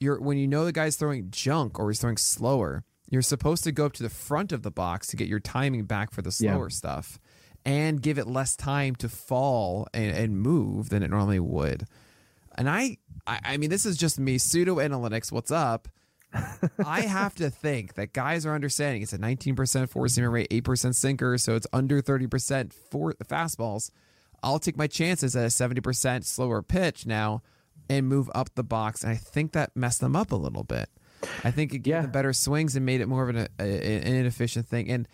You're 0.00 0.20
when 0.20 0.38
you 0.38 0.46
know 0.46 0.64
the 0.64 0.72
guy's 0.72 0.96
throwing 0.96 1.30
junk 1.30 1.78
or 1.78 1.90
he's 1.90 2.00
throwing 2.00 2.16
slower, 2.16 2.84
you're 3.10 3.22
supposed 3.22 3.64
to 3.64 3.72
go 3.72 3.86
up 3.86 3.92
to 3.94 4.02
the 4.02 4.08
front 4.10 4.52
of 4.52 4.62
the 4.62 4.70
box 4.70 5.08
to 5.08 5.16
get 5.16 5.28
your 5.28 5.40
timing 5.40 5.84
back 5.84 6.10
for 6.12 6.22
the 6.22 6.28
Yeah. 6.38 6.52
slower 6.54 6.70
stuff 6.70 7.18
and 7.64 8.00
give 8.00 8.18
it 8.18 8.26
less 8.26 8.54
time 8.56 8.94
to 8.96 9.08
fall 9.08 9.88
and, 9.92 10.16
and 10.16 10.38
move 10.38 10.90
than 10.90 11.02
it 11.02 11.10
normally 11.10 11.40
would. 11.40 11.86
And 12.56 12.68
I, 12.70 12.98
I, 13.26 13.40
I 13.44 13.56
mean, 13.56 13.70
this 13.70 13.84
is 13.86 13.96
just 13.96 14.18
me 14.18 14.38
pseudo 14.38 14.76
analytics. 14.76 15.32
What's 15.32 15.50
up? 15.50 15.88
I 16.84 17.02
have 17.02 17.34
to 17.36 17.50
think 17.50 17.94
that 17.94 18.12
guys 18.12 18.44
are 18.44 18.54
understanding 18.54 19.02
it's 19.02 19.12
a 19.12 19.18
19% 19.18 19.88
four 19.88 20.06
seamer 20.06 20.30
rate, 20.30 20.50
8% 20.50 20.94
sinker, 20.94 21.38
so 21.38 21.54
it's 21.56 21.66
under 21.72 22.02
30% 22.02 22.72
for 22.90 23.14
fastballs. 23.24 23.90
I'll 24.42 24.58
take 24.58 24.76
my 24.76 24.86
chances 24.86 25.34
at 25.34 25.44
a 25.44 25.48
70% 25.48 26.24
slower 26.24 26.62
pitch 26.62 27.06
now 27.06 27.42
and 27.88 28.06
move 28.08 28.30
up 28.34 28.54
the 28.54 28.62
box. 28.64 29.02
And 29.02 29.12
I 29.12 29.16
think 29.16 29.52
that 29.52 29.74
messed 29.76 30.00
them 30.00 30.14
up 30.16 30.32
a 30.32 30.36
little 30.36 30.64
bit. 30.64 30.88
I 31.44 31.50
think 31.50 31.72
it 31.74 31.78
gave 31.80 31.92
Yeah. 31.94 32.02
them 32.02 32.10
better 32.12 32.32
swings 32.32 32.76
and 32.76 32.84
made 32.86 33.00
it 33.00 33.06
more 33.08 33.28
of 33.28 33.34
an, 33.34 33.48
a, 33.58 33.62
an 33.62 34.14
inefficient 34.14 34.66
thing. 34.68 34.88
And 34.88 35.08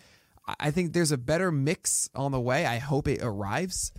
I- 0.60 0.70
think 0.70 0.92
there's 0.92 1.12
a 1.12 1.16
better 1.18 1.50
mix 1.50 2.10
on 2.14 2.32
the 2.32 2.40
way. 2.40 2.66
I 2.66 2.78
hope 2.78 3.08
it 3.08 3.20
arrives 3.22 3.92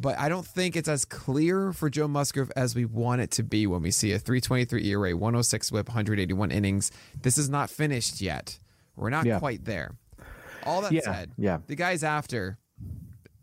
but 0.00 0.16
I 0.16 0.28
don't 0.28 0.46
think 0.46 0.76
it's 0.76 0.88
as 0.88 1.04
clear 1.04 1.72
for 1.72 1.90
Joe 1.90 2.06
Musgrove 2.06 2.52
as 2.54 2.76
we 2.76 2.84
want 2.84 3.20
it 3.20 3.32
to 3.32 3.42
be 3.42 3.66
when 3.66 3.82
we 3.82 3.90
see 3.90 4.12
a 4.12 4.18
323 4.20 4.84
ERA, 4.92 5.16
106 5.16 5.72
whip, 5.72 5.88
181 5.88 6.52
innings. 6.52 6.92
This 7.20 7.36
is 7.36 7.48
not 7.48 7.68
finished 7.68 8.20
yet. 8.20 8.60
We're 8.94 9.10
not 9.10 9.26
Yeah. 9.26 9.40
quite 9.40 9.64
there. 9.64 9.96
All 10.64 10.82
that 10.82 10.92
Yeah, 10.92 11.00
said, 11.00 11.32
yeah. 11.36 11.58
the 11.66 11.74
guys 11.74 12.04
after, 12.04 12.58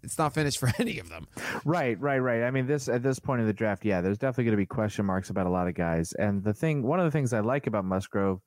it's 0.05 0.17
not 0.17 0.33
finished 0.33 0.59
for 0.59 0.71
any 0.79 0.99
of 0.99 1.09
them. 1.09 1.27
Right, 1.65 1.99
right, 1.99 2.19
right. 2.19 2.43
I 2.43 2.51
mean, 2.51 2.67
this 2.67 2.87
at 2.87 3.03
this 3.03 3.19
point 3.19 3.41
in 3.41 3.47
the 3.47 3.53
draft, 3.53 3.83
yeah, 3.83 4.01
there's 4.01 4.17
definitely 4.17 4.45
going 4.45 4.57
to 4.57 4.61
be 4.61 4.65
question 4.65 5.05
marks 5.05 5.29
about 5.29 5.47
a 5.47 5.49
lot 5.49 5.67
of 5.67 5.73
guys. 5.73 6.13
And 6.13 6.43
the 6.43 6.53
thing, 6.53 6.83
one 6.83 6.99
of 6.99 7.05
the 7.05 7.11
things 7.11 7.33
I 7.33 7.41
like 7.41 7.67
about 7.67 7.83
Musgrove, 7.83 8.41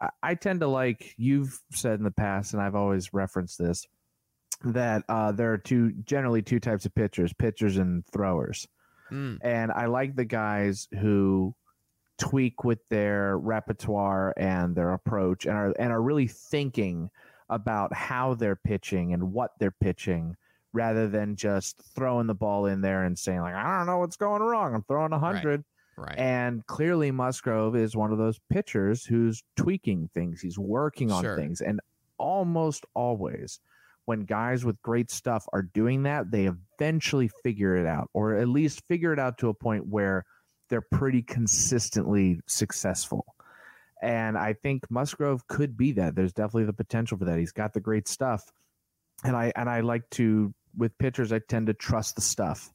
I, 0.00 0.08
I 0.22 0.34
tend 0.34 0.60
to 0.60 0.68
like. 0.68 1.14
You've 1.16 1.58
said 1.72 1.98
in 1.98 2.04
the 2.04 2.10
past, 2.10 2.52
and 2.52 2.62
I've 2.62 2.76
always 2.76 3.12
referenced 3.12 3.58
this, 3.58 3.86
that 4.64 5.02
uh, 5.08 5.32
there 5.32 5.52
are 5.52 5.58
two, 5.58 5.92
generally 6.04 6.42
two 6.42 6.60
types 6.60 6.84
of 6.84 6.94
pitchers: 6.94 7.32
pitchers 7.32 7.78
and 7.78 8.06
throwers. 8.06 8.68
Mm. 9.10 9.38
And 9.40 9.72
I 9.72 9.86
like 9.86 10.14
the 10.14 10.26
guys 10.26 10.86
who 11.00 11.54
tweak 12.18 12.64
with 12.64 12.80
their 12.90 13.38
repertoire 13.38 14.34
and 14.36 14.74
their 14.74 14.92
approach 14.92 15.46
and 15.46 15.56
are 15.56 15.72
and 15.78 15.92
are 15.92 16.02
really 16.02 16.26
thinking 16.26 17.08
about 17.48 17.94
how 17.94 18.34
they're 18.34 18.56
pitching 18.56 19.14
and 19.14 19.32
what 19.32 19.52
they're 19.58 19.70
pitching 19.70 20.36
rather 20.78 21.08
than 21.08 21.34
just 21.34 21.82
throwing 21.96 22.28
the 22.28 22.34
ball 22.34 22.66
in 22.66 22.80
there 22.80 23.02
and 23.02 23.18
saying 23.18 23.40
like 23.40 23.54
I 23.54 23.76
don't 23.76 23.86
know 23.86 23.98
what's 23.98 24.16
going 24.16 24.40
wrong. 24.42 24.74
I'm 24.74 24.84
throwing 24.84 25.12
a 25.12 25.18
hundred. 25.18 25.64
Right. 25.96 26.16
And 26.16 26.64
clearly 26.66 27.10
Musgrove 27.10 27.74
is 27.74 27.96
one 27.96 28.12
of 28.12 28.18
those 28.18 28.38
pitchers 28.48 29.04
who's 29.04 29.42
tweaking 29.56 30.08
things. 30.14 30.40
He's 30.40 30.56
working 30.56 31.10
on 31.10 31.24
Sure. 31.24 31.36
things. 31.36 31.60
And 31.60 31.80
almost 32.18 32.86
always 32.94 33.58
when 34.04 34.20
guys 34.20 34.64
with 34.64 34.80
great 34.80 35.10
stuff 35.10 35.44
are 35.52 35.62
doing 35.62 36.04
that, 36.04 36.30
they 36.30 36.46
eventually 36.46 37.28
figure 37.42 37.74
it 37.76 37.86
out, 37.86 38.08
or 38.14 38.36
at 38.36 38.48
least 38.48 38.86
figure 38.86 39.12
it 39.12 39.18
out 39.18 39.38
to 39.38 39.48
a 39.48 39.54
point 39.54 39.86
where 39.88 40.24
they're 40.68 40.86
pretty 40.92 41.20
consistently 41.20 42.40
successful. 42.46 43.26
And 44.00 44.38
I 44.38 44.52
think 44.52 44.88
Musgrove 44.90 45.46
could 45.48 45.76
be 45.76 45.92
that. 45.92 46.14
There's 46.14 46.32
definitely 46.32 46.66
the 46.66 46.72
potential 46.72 47.18
for 47.18 47.24
that. 47.24 47.38
He's 47.38 47.52
got 47.52 47.74
the 47.74 47.80
great 47.80 48.06
stuff. 48.06 48.44
And 49.24 49.36
I 49.36 49.52
and 49.56 49.68
I 49.68 49.80
like 49.80 50.08
to 50.10 50.54
with 50.78 50.96
pitchers, 50.98 51.32
I 51.32 51.40
tend 51.40 51.66
to 51.66 51.74
trust 51.74 52.14
the 52.14 52.22
stuff. 52.22 52.72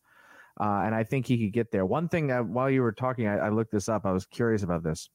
Uh, 0.60 0.84
and 0.86 0.94
I 0.94 1.04
think 1.04 1.26
he 1.26 1.40
could 1.40 1.54
get 1.54 1.72
there. 1.72 1.86
One 1.86 2.10
thing 2.10 2.32
uh, 2.32 2.44
while 2.44 2.70
you 2.70 2.84
were 2.84 2.92
talking, 2.92 3.28
I, 3.28 3.38
I 3.38 3.50
looked 3.50 3.72
this 3.72 3.90
up. 3.90 4.06
I 4.06 4.12
was 4.12 4.26
curious 4.28 4.62
about 4.62 4.84
this. 4.84 5.10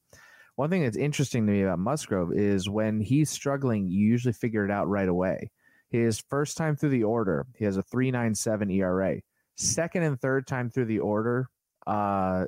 One 0.55 0.69
thing 0.69 0.83
that's 0.83 0.97
interesting 0.97 1.45
to 1.45 1.53
me 1.53 1.61
about 1.61 1.79
Musgrove 1.79 2.33
is 2.33 2.67
when 2.67 2.99
he's 2.99 3.29
struggling, 3.29 3.87
you 3.87 4.05
usually 4.05 4.33
figure 4.33 4.65
it 4.65 4.71
out 4.71 4.89
right 4.89 5.07
away. 5.07 5.51
His 5.89 6.19
first 6.29 6.57
time 6.57 6.75
through 6.75 6.89
the 6.89 7.05
order, 7.05 7.47
he 7.55 7.63
has 7.63 7.77
a 7.77 7.83
397 7.83 8.69
ERA. 8.69 9.21
Second 9.55 10.03
and 10.03 10.19
third 10.19 10.45
time 10.47 10.69
through 10.69 10.85
the 10.85 10.99
order, 10.99 11.47
uh, 11.87 12.45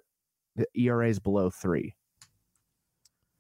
the 0.58 0.68
ERA 0.76 1.08
is 1.08 1.20
below 1.20 1.50
three. 1.50 1.96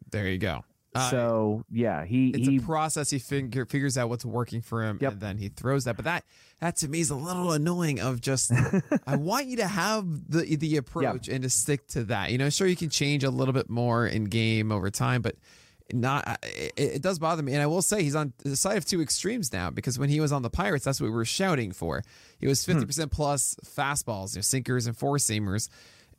there 0.09 0.29
you 0.29 0.37
go. 0.37 0.63
Uh, 0.93 1.09
so 1.09 1.63
yeah, 1.71 2.03
he 2.05 2.29
it's 2.31 2.47
he 2.47 2.57
a 2.57 2.61
process. 2.61 3.09
He 3.09 3.19
figure, 3.19 3.65
figures 3.65 3.97
out 3.97 4.09
what's 4.09 4.25
working 4.25 4.61
for 4.61 4.83
him, 4.83 4.97
Yep. 5.01 5.11
and 5.13 5.21
then 5.21 5.37
he 5.37 5.47
throws 5.49 5.85
that. 5.85 5.95
But 5.95 6.05
that 6.05 6.25
that 6.59 6.75
to 6.77 6.89
me 6.89 6.99
is 6.99 7.09
a 7.09 7.15
little 7.15 7.53
annoying. 7.53 7.99
Of 8.01 8.19
just, 8.19 8.51
I 9.07 9.15
want 9.15 9.45
you 9.47 9.57
to 9.57 9.67
have 9.67 10.05
the 10.29 10.55
the 10.57 10.77
approach 10.77 11.27
and 11.29 11.43
to 11.43 11.49
stick 11.49 11.87
to 11.89 12.03
that. 12.05 12.31
You 12.31 12.37
know, 12.37 12.49
sure 12.49 12.67
you 12.67 12.75
can 12.75 12.89
change 12.89 13.23
a 13.23 13.29
little 13.29 13.53
bit 13.53 13.69
more 13.69 14.05
in 14.05 14.25
game 14.25 14.71
over 14.71 14.89
time, 14.89 15.21
but 15.21 15.35
not. 15.93 16.39
It, 16.43 16.73
it 16.77 17.01
does 17.01 17.19
bother 17.19 17.41
me, 17.41 17.53
and 17.53 17.61
I 17.61 17.67
will 17.67 17.81
say 17.81 18.03
he's 18.03 18.15
on 18.15 18.33
the 18.43 18.57
side 18.57 18.75
of 18.77 18.83
two 18.85 19.01
extremes 19.01 19.53
now 19.53 19.69
because 19.69 19.97
when 19.97 20.09
he 20.09 20.19
was 20.19 20.33
on 20.33 20.41
the 20.41 20.49
Pirates, 20.49 20.83
that's 20.83 20.99
what 20.99 21.07
we 21.07 21.13
were 21.15 21.23
shouting 21.25 21.71
for. 21.71 22.03
He 22.37 22.47
was 22.47 22.65
Hmm. 22.65 22.73
fifty 22.73 22.85
percent 22.85 23.11
plus 23.11 23.55
fastballs, 23.65 24.33
you 24.35 24.39
know, 24.39 24.41
sinkers 24.41 24.87
and 24.87 24.97
four 24.97 25.17
seamers. 25.17 25.69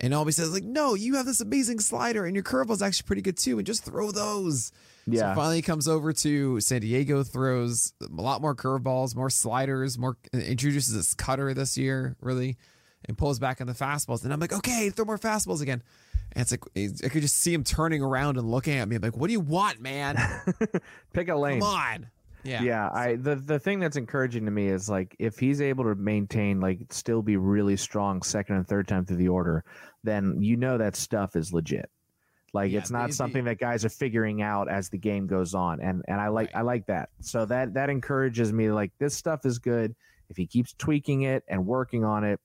And 0.02 0.12
Albie 0.12 0.34
says, 0.34 0.52
like, 0.52 0.64
no, 0.64 0.94
you 0.94 1.14
have 1.14 1.26
this 1.26 1.40
amazing 1.40 1.78
slider, 1.78 2.26
and 2.26 2.34
your 2.34 2.42
curveball's 2.42 2.82
actually 2.82 3.06
pretty 3.06 3.22
good 3.22 3.36
too, 3.36 3.58
and 3.58 3.66
just 3.66 3.84
throw 3.84 4.10
those. 4.10 4.72
Yeah. 5.06 5.32
So 5.32 5.36
finally 5.36 5.56
he 5.56 5.62
comes 5.62 5.86
over 5.86 6.12
to 6.12 6.60
San 6.60 6.80
Diego, 6.80 7.22
throws 7.22 7.92
a 8.02 8.20
lot 8.20 8.42
more 8.42 8.54
curveballs, 8.54 9.14
more 9.14 9.30
sliders, 9.30 9.96
more 9.98 10.16
introduces 10.32 10.92
this 10.94 11.14
cutter 11.14 11.54
this 11.54 11.78
year, 11.78 12.16
really, 12.20 12.56
and 13.04 13.16
pulls 13.16 13.38
back 13.38 13.60
on 13.60 13.68
the 13.68 13.74
fastballs. 13.74 14.24
And 14.24 14.32
I'm 14.32 14.40
like, 14.40 14.52
okay, 14.52 14.90
throw 14.90 15.04
more 15.04 15.18
fastballs 15.18 15.62
again. 15.62 15.82
And 16.32 16.42
it's 16.42 16.50
like 16.50 17.04
I 17.04 17.08
could 17.08 17.22
just 17.22 17.36
see 17.36 17.54
him 17.54 17.62
turning 17.62 18.02
around 18.02 18.38
and 18.38 18.50
looking 18.50 18.74
at 18.78 18.88
me. 18.88 18.96
I'm 18.96 19.02
like, 19.02 19.16
what 19.16 19.28
do 19.28 19.32
you 19.32 19.40
want, 19.40 19.80
man? 19.80 20.16
pick 21.12 21.28
a 21.28 21.36
lane. 21.36 21.60
Come 21.60 21.68
on. 21.68 22.06
Yeah. 22.44 22.62
yeah 22.62 22.90
i 22.92 23.14
the 23.16 23.36
the 23.36 23.58
thing 23.58 23.78
that's 23.80 23.96
encouraging 23.96 24.44
to 24.46 24.50
me 24.50 24.66
is 24.68 24.88
like 24.88 25.14
if 25.18 25.38
he's 25.38 25.60
able 25.60 25.84
to 25.84 25.94
maintain 25.94 26.60
like 26.60 26.80
still 26.90 27.22
be 27.22 27.36
really 27.36 27.76
strong 27.76 28.22
second 28.22 28.56
and 28.56 28.66
third 28.66 28.88
time 28.88 29.04
through 29.04 29.16
the 29.18 29.28
order 29.28 29.64
then 30.02 30.42
you 30.42 30.56
know 30.56 30.78
that 30.78 30.96
stuff 30.96 31.36
is 31.36 31.52
legit 31.52 31.88
like 32.52 32.72
Yeah, 32.72 32.80
it's 32.80 32.90
not 32.90 33.12
something 33.14 33.44
that 33.44 33.58
guys 33.58 33.84
are 33.84 33.88
figuring 33.90 34.42
out 34.42 34.68
as 34.68 34.88
the 34.90 34.98
game 34.98 35.26
goes 35.26 35.54
on 35.54 35.80
and 35.80 36.02
and 36.08 36.20
i 36.20 36.28
like 36.28 36.48
Right. 36.48 36.56
i 36.58 36.62
like 36.62 36.86
that 36.86 37.10
so 37.20 37.44
that 37.46 37.74
that 37.74 37.90
encourages 37.90 38.52
me 38.52 38.70
like 38.72 38.92
this 38.98 39.14
stuff 39.16 39.46
is 39.46 39.58
good 39.60 39.94
if 40.28 40.36
he 40.36 40.46
keeps 40.46 40.72
tweaking 40.74 41.22
it 41.22 41.44
and 41.48 41.64
working 41.64 42.04
on 42.04 42.24
it 42.24 42.40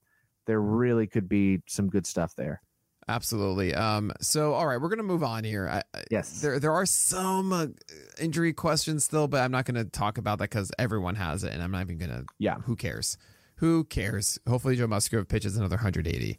there 0.46 0.62
really 0.62 1.08
could 1.08 1.28
be 1.28 1.62
some 1.68 1.90
good 1.90 2.06
stuff 2.06 2.36
there 2.36 2.62
Absolutely. 3.10 3.74
Um, 3.74 4.12
so, 4.20 4.54
all 4.54 4.68
right, 4.68 4.82
we're 4.82 4.90
going 4.90 4.98
to 4.98 5.04
move 5.04 5.24
on 5.24 5.44
here. 5.44 5.68
I, 5.70 6.00
Yes. 6.12 6.42
There, 6.42 6.60
there 6.60 6.74
are 6.74 6.86
some 6.86 7.54
uh, 7.54 7.68
injury 8.20 8.54
questions 8.54 9.06
still, 9.06 9.28
but 9.28 9.42
I'm 9.42 9.52
not 9.52 9.66
going 9.66 9.76
to 9.76 9.86
talk 9.86 10.18
about 10.18 10.40
that 10.40 10.50
because 10.50 10.72
everyone 10.78 11.16
has 11.16 11.44
it, 11.44 11.54
and 11.54 11.64
I'm 11.64 11.72
not 11.72 11.82
even 11.82 11.98
going 11.98 12.12
to. 12.12 12.26
Yeah. 12.38 12.56
Who 12.66 12.76
cares? 12.76 13.18
Who 13.56 13.86
cares? 13.86 14.40
Hopefully, 14.48 14.76
Joe 14.76 14.88
Musgrove 14.88 15.28
pitches 15.28 15.56
another 15.58 15.78
180. 15.78 16.38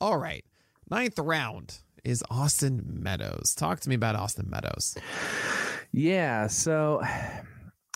All 0.00 0.16
right. 0.16 0.44
Ninth 0.90 1.18
round 1.18 1.78
is 2.04 2.24
Austin 2.30 2.82
Meadows. 2.86 3.54
Talk 3.54 3.80
to 3.80 3.88
me 3.88 3.94
about 3.94 4.16
Austin 4.16 4.48
Meadows. 4.48 4.96
Yeah, 5.92 6.46
so 6.46 7.02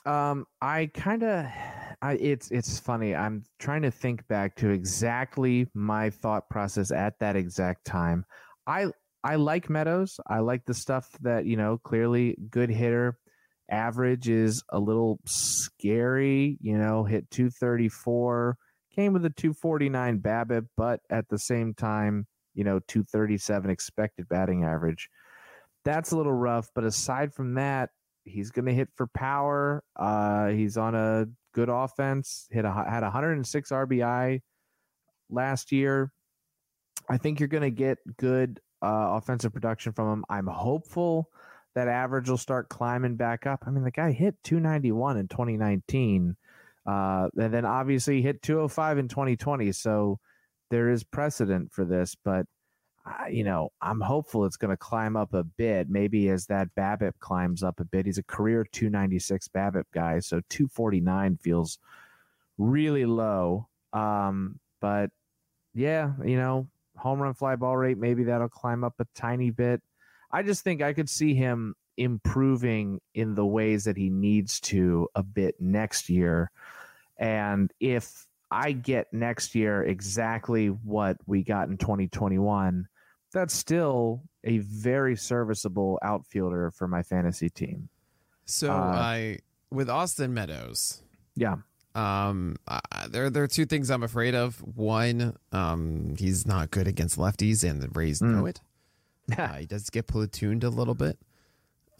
um 0.06 0.46
I 0.60 0.90
kind 0.94 1.22
of 1.22 1.46
I 2.02 2.12
it's 2.14 2.50
it's 2.50 2.78
funny. 2.78 3.14
I'm 3.14 3.44
trying 3.58 3.82
to 3.82 3.90
think 3.90 4.26
back 4.28 4.56
to 4.56 4.70
exactly 4.70 5.68
my 5.74 6.10
thought 6.10 6.48
process 6.48 6.90
at 6.90 7.18
that 7.20 7.36
exact 7.36 7.84
time. 7.84 8.24
I 8.66 8.86
I 9.22 9.36
like 9.36 9.68
Meadows. 9.68 10.18
I 10.26 10.38
like 10.38 10.64
the 10.64 10.72
stuff 10.72 11.06
that, 11.20 11.44
you 11.44 11.56
know, 11.56 11.78
clearly 11.84 12.38
good 12.50 12.70
hitter. 12.70 13.18
Average 13.70 14.30
is 14.30 14.62
a 14.70 14.78
little 14.78 15.20
scary, 15.26 16.56
you 16.60 16.78
know, 16.78 17.04
hit 17.04 17.30
234, 17.30 18.56
came 18.96 19.12
with 19.12 19.24
a 19.26 19.30
249 19.30 20.20
BABIP, 20.20 20.66
but 20.76 21.00
at 21.10 21.28
the 21.28 21.38
same 21.38 21.74
time, 21.74 22.26
you 22.54 22.64
know, 22.64 22.80
237 22.88 23.70
expected 23.70 24.26
batting 24.28 24.64
average 24.64 25.10
that's 25.84 26.12
a 26.12 26.16
little 26.16 26.32
rough. 26.32 26.68
But 26.74 26.84
aside 26.84 27.32
from 27.32 27.54
that, 27.54 27.90
he's 28.24 28.50
going 28.50 28.66
to 28.66 28.74
hit 28.74 28.88
for 28.96 29.06
power. 29.08 29.82
Uh, 29.96 30.48
he's 30.48 30.76
on 30.76 30.94
a 30.94 31.26
good 31.54 31.68
offense. 31.68 32.46
Hit 32.50 32.64
a 32.64 32.72
had 32.72 33.02
106 33.02 33.70
RBI 33.70 34.40
last 35.30 35.72
year. 35.72 36.12
I 37.08 37.16
think 37.16 37.40
you're 37.40 37.48
going 37.48 37.62
to 37.62 37.70
get 37.70 37.98
good 38.16 38.60
uh, 38.82 39.18
offensive 39.18 39.52
production 39.52 39.92
from 39.92 40.12
him. 40.12 40.24
I'm 40.28 40.46
hopeful 40.46 41.28
that 41.74 41.88
average 41.88 42.28
will 42.28 42.38
start 42.38 42.68
climbing 42.68 43.16
back 43.16 43.46
up. 43.46 43.64
I 43.66 43.70
mean, 43.70 43.84
the 43.84 43.90
guy 43.90 44.12
hit 44.12 44.36
291 44.44 45.16
in 45.16 45.28
2019, 45.28 46.36
uh, 46.86 47.28
and 47.38 47.54
then 47.54 47.64
obviously 47.64 48.22
hit 48.22 48.42
205 48.42 48.98
in 48.98 49.08
2020. 49.08 49.72
So 49.72 50.18
there 50.70 50.90
is 50.90 51.04
precedent 51.04 51.72
for 51.72 51.84
this, 51.84 52.16
but 52.24 52.46
uh, 53.06 53.26
you 53.30 53.44
know, 53.44 53.72
I'm 53.80 54.00
hopeful 54.00 54.44
it's 54.44 54.56
going 54.56 54.70
to 54.70 54.76
climb 54.76 55.16
up 55.16 55.32
a 55.32 55.44
bit. 55.44 55.88
Maybe 55.88 56.28
as 56.28 56.46
that 56.46 56.68
BABIP 56.76 57.12
climbs 57.18 57.62
up 57.62 57.80
a 57.80 57.84
bit. 57.84 58.06
He's 58.06 58.18
a 58.18 58.22
career 58.22 58.64
296 58.70 59.48
BABIP 59.48 59.84
guy, 59.92 60.18
so 60.20 60.40
249 60.50 61.38
feels 61.38 61.78
really 62.58 63.06
low. 63.06 63.68
Um, 63.92 64.60
but 64.80 65.10
yeah, 65.74 66.12
you 66.24 66.36
know, 66.36 66.68
home 66.96 67.20
run 67.20 67.34
fly 67.34 67.56
ball 67.56 67.76
rate, 67.76 67.98
maybe 67.98 68.24
that'll 68.24 68.48
climb 68.48 68.84
up 68.84 68.94
a 68.98 69.06
tiny 69.14 69.50
bit. 69.50 69.80
I 70.30 70.42
just 70.42 70.62
think 70.62 70.82
I 70.82 70.92
could 70.92 71.08
see 71.08 71.34
him 71.34 71.74
improving 71.96 73.00
in 73.14 73.34
the 73.34 73.46
ways 73.46 73.84
that 73.84 73.96
he 73.96 74.10
needs 74.10 74.60
to 74.60 75.08
a 75.14 75.22
bit 75.22 75.56
next 75.60 76.08
year. 76.08 76.50
And 77.18 77.72
if 77.80 78.26
I 78.50 78.72
get 78.72 79.12
next 79.12 79.54
year 79.54 79.82
exactly 79.82 80.68
what 80.68 81.16
we 81.26 81.42
got 81.44 81.68
in 81.68 81.76
2021, 81.78 82.86
that's 83.32 83.54
still 83.54 84.22
a 84.44 84.58
very 84.58 85.16
serviceable 85.16 85.98
outfielder 86.02 86.70
for 86.72 86.88
my 86.88 87.02
fantasy 87.02 87.48
team. 87.50 87.88
So, 88.46 88.72
Uh, 88.72 88.74
I 88.76 89.38
with 89.70 89.88
Austin 89.88 90.34
Meadows, 90.34 91.02
Yeah. 91.36 91.56
Um, 91.94 92.56
I- 92.68 92.80
there 93.08 93.30
there 93.30 93.42
are 93.42 93.48
two 93.48 93.66
things 93.66 93.90
I'm 93.90 94.02
afraid 94.04 94.34
of. 94.34 94.58
One, 94.76 95.36
um, 95.52 96.14
he's 96.18 96.46
not 96.46 96.70
good 96.70 96.86
against 96.86 97.18
lefties, 97.18 97.68
and 97.68 97.80
the 97.82 97.88
Rays 97.88 98.20
know 98.22 98.46
it. 98.46 98.60
Uh, 99.38 99.54
he 99.58 99.66
does 99.66 99.90
get 99.90 100.08
platooned 100.08 100.64
a 100.64 100.68
little 100.68 100.94
bit. 100.96 101.16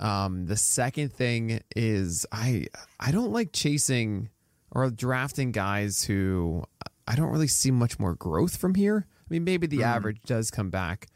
Um, 0.01 0.47
the 0.47 0.57
second 0.57 1.13
thing 1.13 1.61
is 1.77 2.27
I 2.33 2.67
I 2.99 3.13
don't 3.13 3.31
like 3.33 3.53
chasing 3.53 4.31
or 4.73 4.89
drafting 4.91 5.53
guys 5.53 6.05
who 6.05 6.65
I 7.09 7.15
don't 7.17 7.31
really 7.31 7.49
see 7.49 7.71
much 7.71 7.99
more 7.99 8.15
growth 8.15 8.57
from 8.57 8.75
here. 8.75 9.07
I 9.09 9.27
mean, 9.29 9.45
maybe 9.45 9.67
the 9.67 9.83
average 9.83 10.23
does 10.27 10.51
come 10.51 10.71
back 10.71 11.07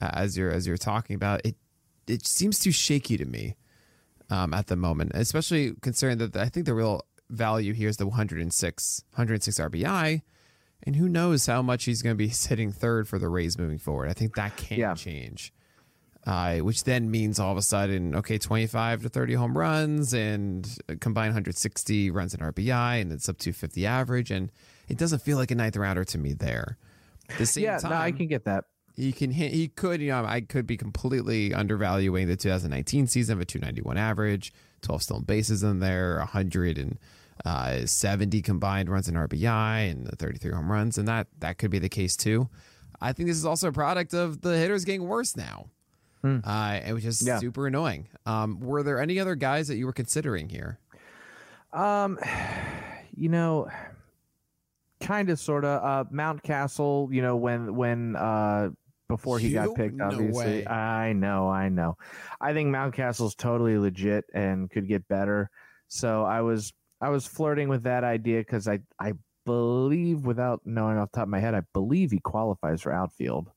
uh, 0.00 0.10
as 0.12 0.36
you're 0.36 0.50
as 0.50 0.66
you're 0.66 0.76
talking 0.78 1.14
about 1.16 1.40
it. 1.44 1.56
It 2.06 2.26
seems 2.26 2.58
too 2.58 2.72
shaky 2.72 3.16
to 3.16 3.24
me 3.24 3.56
um, 4.30 4.52
at 4.54 4.66
the 4.66 4.76
moment, 4.76 5.12
especially 5.14 5.74
considering 5.82 6.18
that 6.18 6.36
I 6.36 6.48
think 6.48 6.66
the 6.66 6.74
real 6.74 7.02
value 7.30 7.72
here 7.72 7.88
is 7.88 7.96
the 7.96 8.06
106 8.06 9.04
106 9.14 9.58
RBI. 9.58 10.22
And 10.84 10.96
who 10.96 11.08
knows 11.08 11.46
how 11.46 11.62
much 11.62 11.84
he's 11.84 12.02
going 12.02 12.14
to 12.14 12.18
be 12.18 12.28
hitting 12.48 12.72
third 12.72 13.06
for 13.08 13.18
the 13.18 13.28
Rays 13.28 13.56
moving 13.56 13.78
forward. 13.78 14.08
I 14.08 14.14
think 14.14 14.34
that 14.34 14.56
can 14.56 14.78
Yeah. 14.80 14.94
change. 14.94 15.52
Uh, 16.24 16.58
which 16.58 16.84
then 16.84 17.10
means 17.10 17.40
all 17.40 17.50
of 17.50 17.58
a 17.58 17.62
sudden, 17.62 18.14
okay, 18.14 18.38
25 18.38 19.02
to 19.02 19.08
30 19.08 19.34
home 19.34 19.58
runs 19.58 20.14
and 20.14 20.78
combined 21.00 21.30
160 21.30 22.12
runs 22.12 22.32
in 22.32 22.38
RBI, 22.38 23.00
and 23.00 23.10
it's 23.10 23.28
up 23.28 23.38
to 23.38 23.52
50 23.52 23.84
average. 23.86 24.30
And 24.30 24.52
it 24.88 24.98
doesn't 24.98 25.22
feel 25.22 25.36
like 25.36 25.50
a 25.50 25.56
ninth 25.56 25.76
rounder 25.76 26.04
to 26.04 26.18
me 26.18 26.32
there. 26.32 26.78
The 27.38 27.46
same 27.46 27.64
yeah, 27.64 27.78
time, 27.78 27.90
no, 27.90 27.96
I 27.96 28.12
can 28.12 28.28
get 28.28 28.44
that. 28.44 28.66
He 28.94 29.12
can 29.12 29.30
hit. 29.30 29.52
He 29.52 29.68
could. 29.68 30.00
You 30.00 30.10
know, 30.10 30.24
I 30.24 30.40
could 30.42 30.66
be 30.66 30.76
completely 30.76 31.54
undervaluing 31.54 32.28
the 32.28 32.36
2019 32.36 33.06
season 33.06 33.38
of 33.38 33.40
a 33.40 33.44
291 33.44 33.96
average, 33.96 34.52
12 34.82 35.02
stolen 35.02 35.24
bases 35.24 35.62
in 35.62 35.78
there, 35.80 36.18
170 36.18 38.42
combined 38.42 38.90
runs 38.90 39.08
in 39.08 39.14
RBI, 39.14 39.90
and 39.90 40.10
33 40.18 40.52
home 40.52 40.70
runs, 40.70 40.98
and 40.98 41.08
that 41.08 41.28
that 41.38 41.56
could 41.58 41.70
be 41.70 41.78
the 41.78 41.88
case 41.88 42.16
too. 42.16 42.48
I 43.00 43.12
think 43.12 43.28
this 43.28 43.38
is 43.38 43.46
also 43.46 43.68
a 43.68 43.72
product 43.72 44.14
of 44.14 44.42
the 44.42 44.58
hitters 44.58 44.84
getting 44.84 45.08
worse 45.08 45.36
now, 45.36 45.70
Hmm. 46.22 46.38
uh, 46.44 46.80
which 46.92 47.04
is 47.04 47.20
Yeah. 47.26 47.38
super 47.40 47.66
annoying. 47.66 48.08
Um, 48.26 48.60
were 48.60 48.82
there 48.82 49.00
any 49.00 49.18
other 49.18 49.34
guys 49.34 49.68
that 49.68 49.76
you 49.76 49.86
were 49.86 49.92
considering 49.92 50.48
here? 50.48 50.78
Um, 51.72 52.18
you 53.16 53.28
know, 53.28 53.68
kind 55.00 55.30
of, 55.30 55.38
sort 55.38 55.64
of. 55.64 55.82
Uh, 55.82 56.08
Mountcastle. 56.10 57.12
You 57.12 57.22
know, 57.22 57.36
when 57.36 57.74
when 57.74 58.16
uh 58.16 58.70
before 59.08 59.38
he 59.38 59.48
You? 59.48 59.54
got 59.54 59.74
picked, 59.74 60.00
obviously. 60.00 60.32
way. 60.62 60.66
I 60.66 61.12
know, 61.12 61.48
I 61.48 61.68
know. 61.68 61.98
I 62.40 62.52
think 62.54 62.70
Mountcastle's 62.74 63.34
totally 63.34 63.76
legit 63.76 64.24
and 64.32 64.70
could 64.70 64.88
get 64.88 65.06
better. 65.08 65.50
So 65.88 66.22
I 66.24 66.40
was 66.40 66.72
I 67.00 67.08
was 67.10 67.26
flirting 67.26 67.68
with 67.68 67.82
that 67.82 68.04
idea 68.04 68.38
because 68.40 68.68
I 68.68 68.78
I 68.98 69.14
believe, 69.44 70.24
without 70.24 70.62
knowing 70.64 70.98
off 70.98 71.10
the 71.10 71.16
top 71.16 71.22
of 71.24 71.28
my 71.30 71.40
head, 71.40 71.54
I 71.54 71.62
believe 71.72 72.12
he 72.12 72.20
qualifies 72.20 72.80
for 72.80 72.92
outfield. 72.92 73.50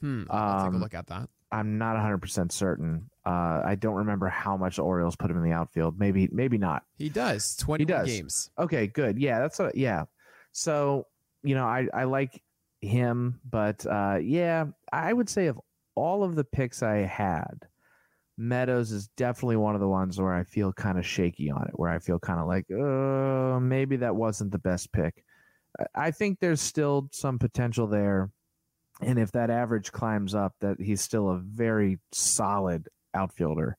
Hmm. 0.00 0.24
I'll 0.28 0.64
take 0.66 0.72
a 0.72 0.76
Um, 0.76 0.80
look 0.82 0.92
at 0.94 1.06
that. 1.06 1.28
I'm 1.54 1.78
not 1.78 1.96
100% 1.96 2.50
certain. 2.50 3.08
Uh, 3.24 3.62
I 3.64 3.76
don't 3.78 3.94
remember 3.94 4.28
how 4.28 4.56
much 4.56 4.76
the 4.76 4.82
Orioles 4.82 5.16
put 5.16 5.30
him 5.30 5.36
in 5.36 5.44
the 5.44 5.52
outfield. 5.52 5.98
Maybe, 5.98 6.28
maybe 6.32 6.58
not. 6.58 6.82
He 6.98 7.08
does 7.08 7.56
20 7.56 7.84
does. 7.84 8.08
games. 8.08 8.50
Okay, 8.58 8.86
good. 8.86 9.18
Yeah, 9.18 9.38
that's 9.40 9.58
what. 9.58 9.76
Yeah. 9.76 10.04
So 10.52 11.06
you 11.44 11.54
know, 11.54 11.66
I 11.66 11.86
I 11.94 12.04
like 12.04 12.42
him, 12.80 13.40
but 13.48 13.86
uh, 13.86 14.18
yeah, 14.20 14.64
I 14.92 15.12
would 15.12 15.28
say 15.28 15.46
of 15.46 15.60
all 15.94 16.24
of 16.24 16.34
the 16.34 16.44
picks 16.44 16.82
I 16.82 16.98
had, 16.98 17.66
Meadows 18.36 18.90
is 18.90 19.08
definitely 19.16 19.56
one 19.56 19.74
of 19.74 19.80
the 19.80 19.88
ones 19.88 20.20
where 20.20 20.34
I 20.34 20.42
feel 20.42 20.72
kind 20.72 20.98
of 20.98 21.06
shaky 21.06 21.50
on 21.50 21.68
it. 21.68 21.78
Where 21.78 21.90
I 21.90 21.98
feel 22.00 22.18
kind 22.18 22.40
of 22.40 22.46
like, 22.48 22.66
uh, 22.70 23.60
maybe 23.60 23.96
that 23.96 24.16
wasn't 24.16 24.50
the 24.50 24.58
best 24.58 24.92
pick. 24.92 25.24
I 25.94 26.10
think 26.10 26.40
there's 26.40 26.60
still 26.60 27.08
some 27.12 27.38
potential 27.38 27.86
there, 27.86 28.30
and 29.04 29.18
if 29.18 29.32
that 29.32 29.50
average 29.50 29.92
climbs 29.92 30.34
up, 30.34 30.54
that 30.60 30.80
he's 30.80 31.00
still 31.00 31.30
a 31.30 31.38
very 31.38 31.98
solid 32.12 32.88
outfielder. 33.14 33.76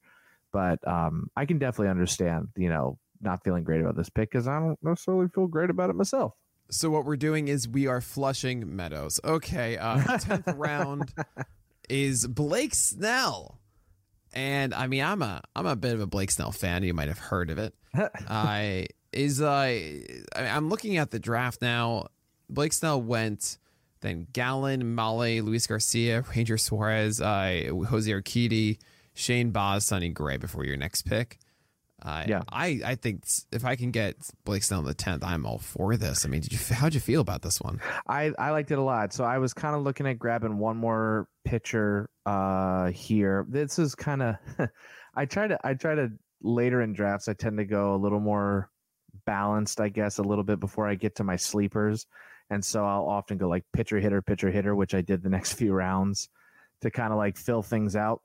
But 0.52 0.86
um, 0.88 1.30
I 1.36 1.46
can 1.46 1.60
definitely 1.60 1.90
understand, 1.90 2.50
you 2.56 2.70
know, 2.70 2.98
not 3.22 3.44
feeling 3.44 3.64
great 3.64 3.82
about 3.82 3.96
this 3.96 4.10
pick 4.10 4.32
because 4.32 4.48
I 4.48 4.60
don't 4.60 4.80
necessarily 4.82 5.28
feel 5.28 5.48
great 5.48 5.70
about 5.70 5.90
it 5.90 5.96
myself. 5.96 6.34
So 6.70 6.90
what 6.90 7.06
we're 7.06 7.18
doing 7.18 7.48
is 7.48 7.68
we 7.68 7.88
are 7.88 8.02
flushing 8.02 8.76
Meadows. 8.76 9.20
Okay, 9.24 9.78
uh, 9.78 9.98
10th 10.00 10.58
round 10.58 11.14
is 11.90 12.26
Blake 12.28 12.74
Snell. 12.74 13.60
And 14.34 14.74
I 14.74 14.88
mean, 14.88 15.04
I'm 15.04 15.22
a 15.22 15.42
I'm 15.56 15.66
a 15.66 15.76
bit 15.76 15.94
of 15.94 16.02
a 16.02 16.08
Blake 16.08 16.32
Snell 16.32 16.52
fan. 16.52 16.84
You 16.84 16.94
might 16.94 17.08
have 17.08 17.20
heard 17.20 17.50
of 17.50 17.58
it. 17.58 17.74
I 18.28 18.88
is 19.14 19.42
uh, 19.42 19.48
I 19.50 20.20
I'm 20.36 20.70
looking 20.70 20.98
at 20.98 21.12
the 21.12 21.20
draft 21.20 21.62
now. 21.62 22.08
Blake 22.50 22.74
Snell 22.74 23.02
went, 23.02 23.58
then 24.02 24.28
Gallen, 24.34 24.96
Male, 24.96 25.42
Luis 25.44 25.68
Garcia, 25.68 26.24
Ranger 26.36 26.58
Suarez, 26.58 27.22
uh, 27.22 27.70
Jose 27.90 28.12
Urquidy, 28.12 28.78
Shane 29.14 29.52
Baz, 29.52 29.86
Sonny 29.86 30.10
Gray 30.10 30.38
before 30.38 30.66
your 30.66 30.78
next 30.78 31.04
pick. 31.04 31.40
Uh, 32.02 32.24
Yeah. 32.28 32.44
I, 32.50 32.82
I 32.86 32.96
think 32.96 33.24
if 33.52 33.66
I 33.66 33.76
can 33.76 33.90
get 33.92 34.16
Blake 34.44 34.64
Snell 34.64 34.80
in 34.82 34.86
the 34.86 34.94
tenth, 34.94 35.24
I'm 35.24 35.46
all 35.46 35.58
for 35.58 35.96
this. 35.98 36.26
I 36.26 36.30
mean, 36.30 36.42
did 36.42 36.52
you 36.52 36.60
how'd 36.76 36.94
you 36.94 37.00
feel 37.00 37.22
about 37.22 37.42
this 37.42 37.60
one? 37.60 37.80
I, 38.08 38.32
I 38.38 38.52
liked 38.52 38.72
it 38.72 38.78
a 38.78 38.84
lot. 38.84 39.14
So 39.14 39.24
I 39.24 39.38
was 39.40 39.54
kind 39.54 39.76
of 39.76 39.82
looking 39.82 40.06
at 40.06 40.20
grabbing 40.20 40.58
one 40.60 40.78
more 40.78 41.28
pitcher 41.46 42.10
uh, 42.26 42.88
here. 42.92 43.46
This 43.50 43.80
is 43.80 43.96
kind 43.96 44.22
of 44.22 44.36
I 45.16 45.26
try 45.26 45.48
to 45.48 45.58
I 45.64 45.74
try 45.74 45.96
to 45.96 46.10
later 46.44 46.82
in 46.82 46.94
drafts 46.94 47.28
I 47.28 47.34
tend 47.34 47.58
to 47.58 47.66
go 47.66 47.96
a 47.96 47.98
little 47.98 48.20
more 48.20 48.70
balanced, 49.26 49.80
I 49.80 49.90
guess, 49.90 50.18
a 50.20 50.24
little 50.24 50.44
bit 50.44 50.60
before 50.60 50.88
I 50.88 50.96
get 50.96 51.16
to 51.16 51.24
my 51.24 51.38
sleepers. 51.38 52.06
And 52.50 52.64
so 52.64 52.86
I'll 52.86 53.08
often 53.08 53.38
go 53.38 53.48
like 53.48 53.64
pitcher 53.74 54.00
hitter, 54.00 54.22
pitcher 54.22 54.52
hitter, 54.52 54.76
which 54.76 54.94
I 54.94 55.02
did 55.02 55.24
the 55.24 55.30
next 55.38 55.54
few 55.54 55.74
rounds 55.74 56.30
to 56.82 56.92
kind 56.92 57.12
of 57.12 57.18
like 57.18 57.38
fill 57.38 57.62
things 57.62 57.96
out. 57.96 58.22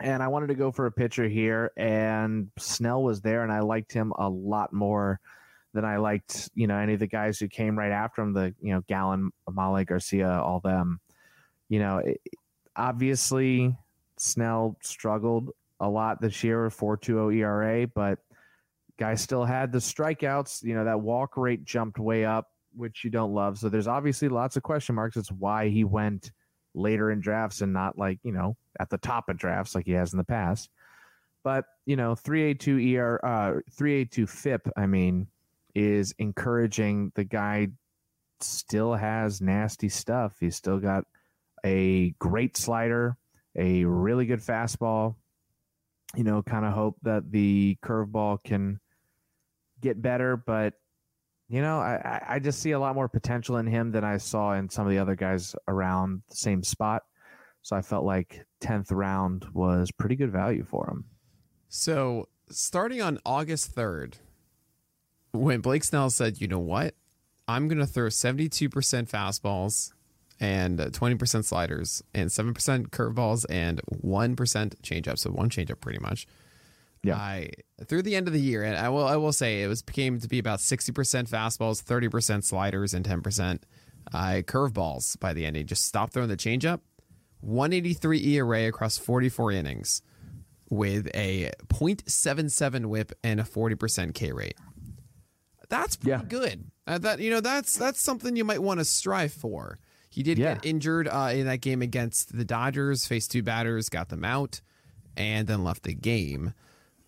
And 0.00 0.22
I 0.22 0.28
wanted 0.28 0.48
to 0.48 0.54
go 0.54 0.70
for 0.70 0.84
a 0.84 0.92
pitcher 0.92 1.26
here, 1.26 1.72
and 1.74 2.50
Snell 2.58 3.02
was 3.02 3.22
there, 3.22 3.42
and 3.44 3.50
I 3.50 3.60
liked 3.60 3.94
him 3.94 4.12
a 4.18 4.28
lot 4.28 4.70
more 4.70 5.20
than 5.72 5.86
I 5.86 5.96
liked, 5.96 6.50
you 6.54 6.66
know, 6.66 6.76
any 6.76 6.94
of 6.94 7.00
the 7.00 7.06
guys 7.06 7.38
who 7.38 7.48
came 7.48 7.78
right 7.78 7.92
after 7.92 8.20
him, 8.20 8.34
the, 8.34 8.54
you 8.60 8.74
know, 8.74 8.82
Gallen, 8.88 9.30
Amale, 9.48 9.86
Garcia, 9.86 10.40
all 10.40 10.60
them. 10.60 11.00
You 11.70 11.78
know, 11.78 11.98
it, 11.98 12.20
obviously 12.76 13.74
Snell 14.18 14.76
struggled 14.82 15.50
a 15.80 15.88
lot 15.88 16.20
this 16.20 16.44
year, 16.44 16.68
4.20 16.68 17.36
ERA, 17.36 17.86
but 17.86 18.18
guy 18.98 19.14
still 19.14 19.44
had 19.44 19.72
the 19.72 19.78
strikeouts. 19.78 20.62
You 20.62 20.74
know, 20.74 20.84
that 20.84 21.00
walk 21.00 21.36
rate 21.36 21.64
jumped 21.64 21.98
way 21.98 22.24
up, 22.24 22.50
which 22.76 23.04
you 23.04 23.10
don't 23.10 23.32
love. 23.32 23.58
So 23.58 23.68
there's 23.68 23.86
obviously 23.86 24.28
lots 24.28 24.56
of 24.56 24.62
question 24.62 24.94
marks. 24.94 25.16
It's 25.16 25.32
why 25.32 25.68
he 25.68 25.84
went 25.84 26.32
later 26.74 27.10
in 27.10 27.20
drafts 27.20 27.62
and 27.62 27.72
not 27.72 27.98
like, 27.98 28.18
you 28.22 28.32
know, 28.32 28.56
at 28.78 28.90
the 28.90 28.98
top 28.98 29.28
of 29.28 29.38
drafts 29.38 29.74
like 29.74 29.86
he 29.86 29.92
has 29.92 30.12
in 30.12 30.18
the 30.18 30.24
past. 30.24 30.70
But, 31.42 31.64
you 31.86 31.96
know, 31.96 32.14
382 32.14 32.98
ER 32.98 33.24
uh 33.24 33.60
382 33.72 34.26
FIP, 34.26 34.68
I 34.76 34.86
mean, 34.86 35.28
is 35.74 36.14
encouraging. 36.18 37.12
The 37.14 37.24
guy 37.24 37.68
still 38.40 38.94
has 38.94 39.40
nasty 39.40 39.88
stuff. 39.88 40.36
He's 40.40 40.56
still 40.56 40.78
got 40.78 41.04
a 41.64 42.10
great 42.18 42.56
slider, 42.56 43.16
a 43.56 43.84
really 43.84 44.26
good 44.26 44.40
fastball. 44.40 45.14
You 46.14 46.24
know, 46.24 46.42
kind 46.42 46.64
of 46.64 46.72
hope 46.72 46.96
that 47.02 47.30
the 47.30 47.76
curveball 47.82 48.42
can 48.42 48.80
get 49.80 50.00
better, 50.00 50.36
but 50.36 50.74
you 51.48 51.60
know, 51.62 51.78
I, 51.78 52.22
I- 52.28 52.38
just 52.38 52.60
see 52.60 52.72
a 52.72 52.78
lot 52.78 52.94
more 52.94 53.08
potential 53.08 53.56
in 53.58 53.66
him 53.66 53.90
than 53.92 54.04
I 54.04 54.16
saw 54.16 54.54
in 54.54 54.68
some 54.68 54.86
of 54.86 54.90
the 54.92 54.98
other 54.98 55.14
guys 55.14 55.54
around 55.68 56.22
the 56.28 56.36
same 56.36 56.62
spot. 56.62 57.04
So 57.62 57.76
I 57.76 57.82
felt 57.82 58.04
like 58.04 58.44
tenth 58.60 58.92
round 58.92 59.46
was 59.52 59.90
pretty 59.90 60.14
good 60.16 60.30
value 60.30 60.64
for 60.64 60.88
him. 60.88 61.04
So 61.68 62.28
starting 62.48 63.02
on 63.02 63.18
August 63.26 63.72
third, 63.72 64.18
when 65.32 65.60
Blake 65.60 65.84
Snell 65.84 66.10
said, 66.10 66.40
"You 66.40 66.46
know 66.48 66.60
what? 66.60 66.94
I'm 67.48 67.68
going 67.68 67.78
to 67.78 67.86
throw 67.86 68.06
72% 68.06 68.68
fastballs 69.08 69.92
and 70.40 70.80
uh, 70.80 70.90
20% 70.90 71.44
sliders 71.44 72.02
and 72.14 72.28
7% 72.30 72.88
curveballs 72.90 73.44
and 73.48 73.80
1% 74.02 74.36
changeup, 74.82 75.18
so 75.18 75.30
one 75.30 75.50
changeup 75.50 75.80
pretty 75.80 75.98
much." 75.98 76.26
Yeah. 77.02 77.16
I 77.16 77.50
through 77.86 78.02
the 78.02 78.16
end 78.16 78.26
of 78.26 78.32
the 78.34 78.40
year, 78.40 78.64
and 78.64 78.76
I 78.76 78.88
will 78.88 79.06
I 79.06 79.16
will 79.16 79.32
say 79.32 79.62
it 79.62 79.68
was 79.68 79.82
became 79.82 80.18
to 80.20 80.28
be 80.28 80.38
about 80.38 80.58
60% 80.58 80.92
fastballs, 81.28 81.82
30% 81.82 82.42
sliders, 82.44 82.94
and 82.94 83.04
10% 83.04 83.62
uh, 84.12 84.18
curveballs 84.42 85.18
by 85.20 85.32
the 85.32 85.44
end. 85.46 85.56
He 85.56 85.64
just 85.64 85.84
stopped 85.84 86.12
throwing 86.14 86.28
the 86.28 86.36
changeup. 86.36 86.80
183 87.40 88.34
ERA 88.36 88.66
across 88.68 88.98
44 88.98 89.52
innings 89.52 90.02
with 90.68 91.08
a 91.14 91.52
.77 91.68 92.86
whip 92.86 93.12
and 93.22 93.38
a 93.40 93.44
40% 93.44 94.14
K 94.14 94.32
rate. 94.32 94.56
That's 95.68 95.96
pretty 95.96 96.10
Yeah. 96.10 96.22
good. 96.28 96.70
Uh, 96.86 96.98
that 96.98 97.18
you 97.20 97.30
know 97.30 97.40
that's 97.40 97.76
that's 97.76 98.00
something 98.00 98.36
you 98.36 98.44
might 98.44 98.62
want 98.62 98.78
to 98.80 98.84
strive 98.84 99.32
for. 99.32 99.78
He 100.08 100.22
did 100.22 100.38
Yeah. 100.38 100.54
get 100.54 100.64
injured 100.66 101.08
uh, 101.08 101.30
in 101.34 101.46
that 101.46 101.60
game 101.60 101.82
against 101.82 102.36
the 102.36 102.44
Dodgers, 102.44 103.06
faced 103.06 103.30
two 103.32 103.42
batters, 103.42 103.88
got 103.88 104.08
them 104.08 104.24
out, 104.24 104.60
and 105.16 105.46
then 105.46 105.62
left 105.64 105.82
the 105.82 105.94
game. 105.94 106.54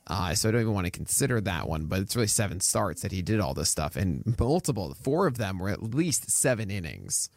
Uh, 0.08 0.34
so 0.34 0.48
I 0.48 0.52
don't 0.52 0.62
even 0.62 0.72
want 0.74 0.86
to 0.86 0.90
consider 0.90 1.40
that 1.42 1.68
one, 1.68 1.84
but 1.84 2.00
it's 2.00 2.16
really 2.16 2.28
seven 2.28 2.60
starts 2.60 3.02
that 3.02 3.12
he 3.12 3.20
did 3.22 3.40
all 3.40 3.52
this 3.54 3.68
stuff, 3.70 3.94
and 3.94 4.34
multiple, 4.40 4.94
four 5.02 5.26
of 5.26 5.36
them 5.36 5.58
were 5.58 5.68
at 5.68 5.82
least 5.82 6.30
seven 6.30 6.70
innings. 6.70 7.28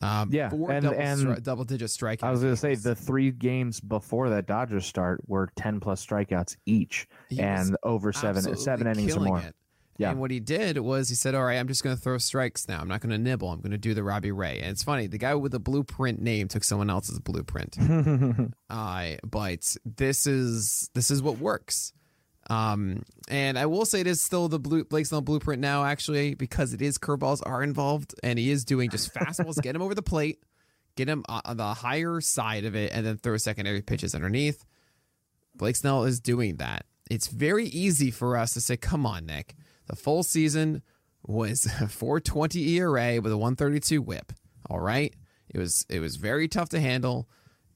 Um, 0.00 0.30
Yeah, 0.32 0.48
four 0.48 0.70
and- 0.70 0.84
double, 0.84 0.98
and 1.00 1.20
stri- 1.20 1.42
double 1.42 1.64
digit 1.64 1.88
strikeouts. 1.90 2.22
I 2.22 2.30
was 2.30 2.40
going 2.40 2.52
to 2.54 2.56
say 2.56 2.76
the 2.76 2.94
three 2.94 3.32
games 3.32 3.80
before 3.80 4.30
that 4.30 4.46
Dodgers 4.46 4.86
start 4.86 5.20
were 5.26 5.50
ten 5.56 5.80
plus 5.80 6.06
strikeouts 6.06 6.56
each, 6.64 7.08
He 7.28 7.40
and 7.40 7.76
over 7.82 8.12
seven 8.12 8.56
seven 8.56 8.86
innings 8.86 9.16
or 9.16 9.20
more. 9.20 9.40
it. 9.40 9.56
Yeah. 9.98 10.12
And 10.12 10.20
what 10.20 10.30
he 10.30 10.40
did 10.40 10.78
was 10.78 11.10
he 11.10 11.14
said, 11.16 11.34
"All 11.34 11.42
right, 11.44 11.58
I'm 11.58 11.68
just 11.68 11.82
going 11.84 11.94
to 11.94 12.00
throw 12.00 12.16
strikes 12.16 12.66
now. 12.68 12.80
I'm 12.80 12.88
not 12.88 13.00
going 13.02 13.10
to 13.10 13.18
nibble. 13.18 13.50
I'm 13.50 13.60
going 13.60 13.72
to 13.72 13.76
do 13.78 13.92
the 13.92 14.02
Robbie 14.04 14.32
Ray." 14.32 14.60
And 14.60 14.70
it's 14.70 14.82
funny, 14.84 15.08
the 15.08 15.18
guy 15.18 15.34
with 15.34 15.52
the 15.52 15.60
blueprint 15.60 16.22
name 16.22 16.48
took 16.48 16.64
someone 16.64 16.88
else's 16.88 17.18
blueprint. 17.18 17.76
uh, 18.70 19.06
but 19.28 19.76
this 19.84 20.26
is 20.26 20.88
this 20.94 21.10
is 21.10 21.20
what 21.22 21.38
works. 21.38 21.92
Um, 22.50 23.04
and 23.28 23.56
I 23.56 23.66
will 23.66 23.84
say 23.86 24.00
it 24.00 24.08
is 24.08 24.20
still 24.20 24.48
the 24.48 24.58
blue 24.58 24.84
Blake 24.84 25.06
Snell 25.06 25.20
blueprint 25.20 25.60
now, 25.62 25.84
actually, 25.84 26.34
because 26.34 26.74
it 26.74 26.82
is 26.82 26.98
curveballs 26.98 27.40
are 27.46 27.62
involved, 27.62 28.14
and 28.24 28.38
he 28.38 28.50
is 28.50 28.64
doing 28.64 28.90
just 28.90 29.14
fastballs, 29.14 29.62
get 29.62 29.76
him 29.76 29.82
over 29.82 29.94
the 29.94 30.02
plate, 30.02 30.42
get 30.96 31.08
him 31.08 31.24
uh, 31.28 31.40
on 31.44 31.56
the 31.56 31.74
higher 31.74 32.20
side 32.20 32.64
of 32.64 32.74
it, 32.74 32.90
and 32.92 33.06
then 33.06 33.16
throw 33.16 33.36
secondary 33.36 33.82
pitches 33.82 34.16
underneath. 34.16 34.66
Blake 35.54 35.76
Snell 35.76 36.04
is 36.04 36.18
doing 36.20 36.56
that. 36.56 36.86
It's 37.08 37.28
very 37.28 37.66
easy 37.66 38.10
for 38.10 38.36
us 38.36 38.52
to 38.54 38.60
say, 38.60 38.76
"Come 38.76 39.06
on, 39.06 39.26
Nick." 39.26 39.54
The 39.86 39.96
full 39.96 40.22
season 40.24 40.82
was 41.24 41.64
420 41.88 42.78
ERA 42.78 43.20
with 43.20 43.32
a 43.32 43.36
132 43.36 44.02
WHIP. 44.02 44.32
All 44.68 44.80
right, 44.80 45.14
It 45.48 45.58
was 45.58 45.86
it 45.88 46.00
was 46.00 46.16
very 46.16 46.48
tough 46.48 46.68
to 46.70 46.80
handle. 46.80 47.28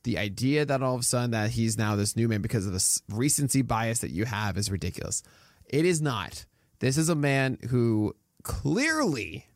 The 0.04 0.18
idea 0.18 0.64
that 0.64 0.82
all 0.82 0.94
of 0.94 1.00
a 1.00 1.04
sudden 1.04 1.32
that 1.32 1.50
he's 1.50 1.76
now 1.76 1.96
this 1.96 2.16
new 2.16 2.28
man 2.28 2.42
because 2.42 2.66
of 2.66 2.72
the 2.72 3.00
recency 3.10 3.62
bias 3.62 4.00
that 4.00 4.10
you 4.10 4.24
have 4.24 4.56
is 4.56 4.70
ridiculous. 4.70 5.22
It 5.66 5.84
is 5.84 6.00
not. 6.00 6.44
This 6.80 6.98
is 6.98 7.08
a 7.08 7.14
man 7.14 7.58
who 7.70 8.14
clearly 8.42 9.46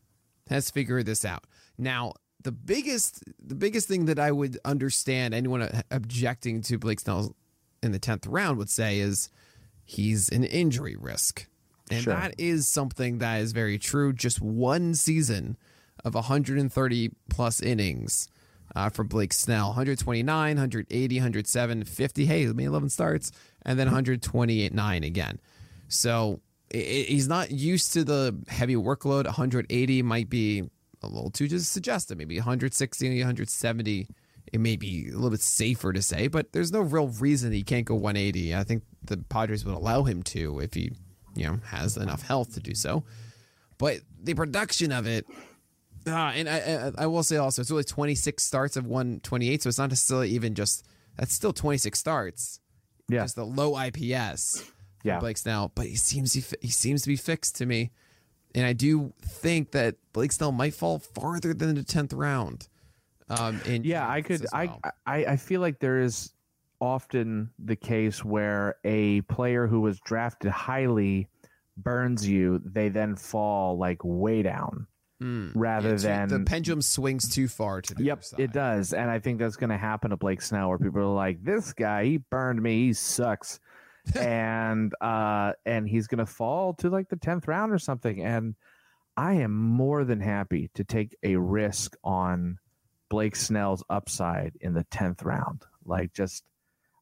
has 0.49 0.69
figured 0.69 1.05
this 1.05 1.23
out. 1.23 1.45
Now, 1.77 2.13
the 2.43 2.51
biggest 2.51 3.23
the 3.43 3.55
biggest 3.55 3.87
thing 3.87 4.05
that 4.05 4.19
I 4.19 4.31
would 4.31 4.57
understand 4.65 5.33
anyone 5.33 5.69
objecting 5.91 6.61
to 6.63 6.77
Blake 6.77 6.99
Snell 6.99 7.35
in 7.83 7.91
the 7.91 7.99
10th 7.99 8.25
round 8.27 8.57
would 8.57 8.69
say 8.69 8.99
is 8.99 9.29
he's 9.85 10.29
an 10.29 10.43
injury 10.43 10.95
risk. 10.99 11.47
And 11.91 12.03
sure. 12.03 12.13
that 12.13 12.35
is 12.37 12.67
something 12.67 13.17
that 13.17 13.41
is 13.41 13.51
very 13.51 13.79
true. 13.79 14.13
Just 14.13 14.41
one 14.41 14.93
season 14.93 15.57
of 16.05 16.13
130 16.13 17.11
plus 17.29 17.61
innings 17.61 18.27
uh, 18.75 18.89
for 18.89 19.03
Blake 19.03 19.33
Snell 19.33 19.67
129, 19.67 20.55
180, 20.55 21.15
107, 21.15 21.83
50. 21.83 22.25
Hey, 22.25 22.45
me 22.47 22.65
11 22.65 22.89
starts, 22.89 23.31
and 23.63 23.79
then 23.79 23.87
128 23.87 24.73
9 24.73 25.03
again. 25.03 25.39
So 25.87 26.41
he's 26.71 27.27
not 27.27 27.51
used 27.51 27.93
to 27.93 28.03
the 28.03 28.37
heavy 28.47 28.75
workload. 28.75 29.25
180 29.25 30.01
might 30.03 30.29
be 30.29 30.63
a 31.01 31.07
little 31.07 31.31
too 31.31 31.47
just 31.47 31.71
suggestive. 31.71 32.17
Maybe 32.17 32.37
160, 32.37 33.19
170. 33.19 34.07
It 34.51 34.59
may 34.59 34.75
be 34.75 35.09
a 35.09 35.13
little 35.13 35.29
bit 35.29 35.41
safer 35.41 35.93
to 35.93 36.01
say, 36.01 36.27
but 36.27 36.51
there's 36.53 36.71
no 36.71 36.81
real 36.81 37.07
reason 37.07 37.51
he 37.51 37.63
can't 37.63 37.85
go 37.85 37.95
180. 37.95 38.55
I 38.55 38.63
think 38.63 38.83
the 39.03 39.17
Padres 39.17 39.63
would 39.65 39.75
allow 39.75 40.03
him 40.03 40.23
to 40.23 40.59
if 40.59 40.73
he, 40.73 40.91
you 41.35 41.45
know, 41.45 41.59
has 41.67 41.97
enough 41.97 42.23
health 42.23 42.53
to 42.55 42.59
do 42.59 42.73
so. 42.73 43.03
But 43.77 43.99
the 44.21 44.33
production 44.33 44.91
of 44.91 45.07
it, 45.07 45.25
uh, 46.07 46.31
and 46.35 46.49
I, 46.49 46.57
I, 46.97 47.03
I 47.03 47.07
will 47.07 47.23
say 47.23 47.37
also, 47.37 47.61
it's 47.61 47.71
really 47.71 47.83
26 47.83 48.43
starts 48.43 48.77
of 48.77 48.85
128, 48.85 49.63
so 49.63 49.69
it's 49.69 49.77
not 49.77 49.89
necessarily 49.89 50.29
even 50.29 50.55
just 50.55 50.85
that's 51.17 51.33
still 51.33 51.53
26 51.53 51.97
starts. 51.97 52.59
Yeah, 53.09 53.23
just 53.23 53.35
the 53.35 53.45
low 53.45 53.77
IPS. 53.77 54.71
Yeah, 55.03 55.19
Blake 55.19 55.37
Snell, 55.37 55.71
but 55.75 55.85
he 55.85 55.95
seems 55.95 56.33
he, 56.33 56.43
he 56.61 56.69
seems 56.69 57.01
to 57.03 57.07
be 57.07 57.15
fixed 57.15 57.55
to 57.57 57.65
me. 57.65 57.91
And 58.55 58.65
I 58.65 58.73
do 58.73 59.13
think 59.21 59.71
that 59.71 59.95
Blake 60.11 60.31
Snell 60.31 60.51
might 60.51 60.73
fall 60.73 60.99
farther 60.99 61.53
than 61.53 61.75
the 61.75 61.83
tenth 61.83 62.13
round. 62.13 62.67
Um, 63.29 63.61
yeah, 63.65 64.09
I 64.09 64.21
could. 64.21 64.45
Well. 64.51 64.79
I, 64.83 64.91
I 65.05 65.25
I 65.25 65.35
feel 65.35 65.61
like 65.61 65.79
there 65.79 66.01
is 66.01 66.33
often 66.81 67.49
the 67.59 67.75
case 67.75 68.23
where 68.23 68.75
a 68.83 69.21
player 69.21 69.67
who 69.67 69.81
was 69.81 69.99
drafted 69.99 70.51
highly 70.51 71.27
burns 71.77 72.27
you, 72.27 72.61
they 72.65 72.89
then 72.89 73.15
fall 73.15 73.77
like 73.77 73.99
way 74.03 74.41
down. 74.41 74.87
Mm. 75.21 75.51
Rather 75.53 75.89
yeah, 75.89 75.95
too, 75.95 76.01
than 76.03 76.27
the 76.29 76.39
pendulum 76.49 76.81
swings 76.81 77.33
too 77.33 77.49
far 77.49 77.81
to 77.81 77.93
the 77.93 78.03
yep, 78.03 78.23
it 78.37 78.53
does, 78.53 78.93
and 78.93 79.11
I 79.11 79.19
think 79.19 79.39
that's 79.39 79.57
going 79.57 79.69
to 79.69 79.77
happen 79.77 80.11
to 80.11 80.17
Blake 80.17 80.41
Snell, 80.41 80.69
where 80.69 80.77
people 80.77 81.01
are 81.01 81.13
like, 81.13 81.43
"This 81.43 81.73
guy, 81.73 82.05
he 82.05 82.17
burned 82.17 82.61
me, 82.61 82.85
he 82.85 82.93
sucks," 82.93 83.59
and 84.15 84.93
uh, 85.01 85.53
and 85.65 85.89
he's 85.89 86.07
gonna 86.07 86.25
fall 86.25 86.73
to 86.75 86.89
like 86.89 87.09
the 87.09 87.17
tenth 87.17 87.49
round 87.49 87.73
or 87.73 87.79
something. 87.79 88.23
And 88.23 88.55
I 89.17 89.33
am 89.33 89.53
more 89.53 90.05
than 90.05 90.21
happy 90.21 90.69
to 90.75 90.85
take 90.85 91.17
a 91.21 91.35
risk 91.35 91.97
on 92.01 92.59
Blake 93.09 93.35
Snell's 93.35 93.83
upside 93.89 94.53
in 94.61 94.73
the 94.73 94.85
tenth 94.85 95.23
round. 95.23 95.65
Like, 95.83 96.13
just 96.13 96.45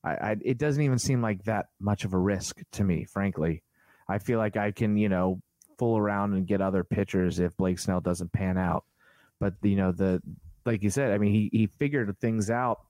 I, 0.04 0.10
I, 0.10 0.36
it 0.44 0.58
doesn't 0.58 0.82
even 0.82 0.98
seem 0.98 1.22
like 1.22 1.44
that 1.44 1.68
much 1.80 2.06
of 2.06 2.14
a 2.14 2.18
risk 2.18 2.62
to 2.74 2.84
me, 2.84 3.06
frankly. 3.06 3.62
I 4.10 4.20
feel 4.20 4.40
like 4.40 4.58
I 4.58 4.72
can, 4.72 4.98
you 4.98 5.10
know, 5.10 5.42
fool 5.78 5.98
around 5.98 6.34
and 6.34 6.48
get 6.48 6.62
other 6.62 6.84
pitchers 6.84 7.40
if 7.40 7.56
Blake 7.58 7.80
Snell 7.80 8.02
doesn't 8.02 8.32
pan 8.32 8.58
out. 8.58 8.86
But 9.40 9.54
you 9.62 9.76
know, 9.76 9.92
the 9.92 10.22
like 10.66 10.84
you 10.84 10.90
said, 10.90 11.12
I 11.12 11.18
mean, 11.18 11.34
he 11.34 11.50
he 11.52 11.68
figured 11.68 12.16
things 12.20 12.50
out 12.50 12.82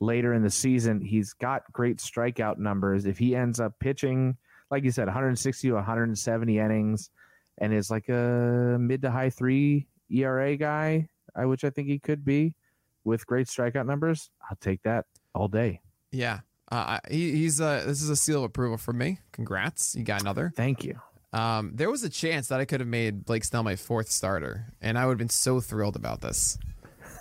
later 0.00 0.34
in 0.34 0.42
the 0.42 0.50
season. 0.50 1.00
He's 1.00 1.32
got 1.32 1.70
great 1.72 1.98
strikeout 1.98 2.58
numbers. 2.58 3.06
If 3.06 3.18
he 3.18 3.34
ends 3.34 3.60
up 3.60 3.78
pitching, 3.78 4.36
like 4.70 4.84
you 4.84 4.90
said, 4.90 5.06
160 5.06 5.68
to 5.68 5.74
170 5.74 6.58
innings, 6.58 7.10
and 7.58 7.72
is 7.72 7.90
like 7.90 8.08
a 8.08 8.76
mid 8.78 9.02
to 9.02 9.10
high 9.10 9.30
three 9.30 9.86
ERA 10.10 10.56
guy, 10.56 11.08
which 11.36 11.64
I 11.64 11.70
think 11.70 11.88
he 11.88 11.98
could 11.98 12.24
be, 12.24 12.54
with 13.04 13.26
great 13.26 13.46
strikeout 13.46 13.86
numbers, 13.86 14.30
I'll 14.48 14.56
take 14.56 14.82
that 14.82 15.06
all 15.34 15.48
day. 15.48 15.80
Yeah, 16.10 16.40
uh, 16.70 16.98
he, 17.10 17.32
he's 17.32 17.60
uh, 17.60 17.84
this 17.86 18.02
is 18.02 18.08
a 18.08 18.16
seal 18.16 18.38
of 18.38 18.44
approval 18.44 18.78
for 18.78 18.92
me. 18.92 19.18
Congrats, 19.32 19.94
you 19.94 20.04
got 20.04 20.20
another. 20.20 20.52
Thank 20.54 20.84
you. 20.84 21.00
Um, 21.34 21.72
there 21.74 21.90
was 21.90 22.04
a 22.04 22.08
chance 22.08 22.48
that 22.48 22.60
I 22.60 22.64
could 22.64 22.78
have 22.78 22.88
made 22.88 23.24
Blake 23.24 23.42
Snell 23.42 23.64
my 23.64 23.74
fourth 23.74 24.08
starter, 24.08 24.66
and 24.80 24.96
I 24.96 25.04
would 25.04 25.12
have 25.12 25.18
been 25.18 25.28
so 25.28 25.60
thrilled 25.60 25.96
about 25.96 26.20
this. 26.20 26.56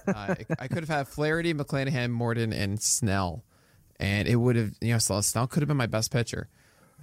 Uh, 0.07 0.35
I 0.59 0.67
could 0.67 0.79
have 0.79 0.89
had 0.89 1.07
Flaherty, 1.07 1.53
McClanahan, 1.53 2.11
Morton, 2.11 2.53
and 2.53 2.79
Snell, 2.79 3.43
and 3.99 4.27
it 4.27 4.35
would 4.35 4.55
have 4.55 4.71
you 4.81 4.93
know 4.93 4.99
Snell 4.99 5.47
could 5.47 5.63
have 5.63 5.67
been 5.67 5.77
my 5.77 5.87
best 5.87 6.11
pitcher. 6.11 6.47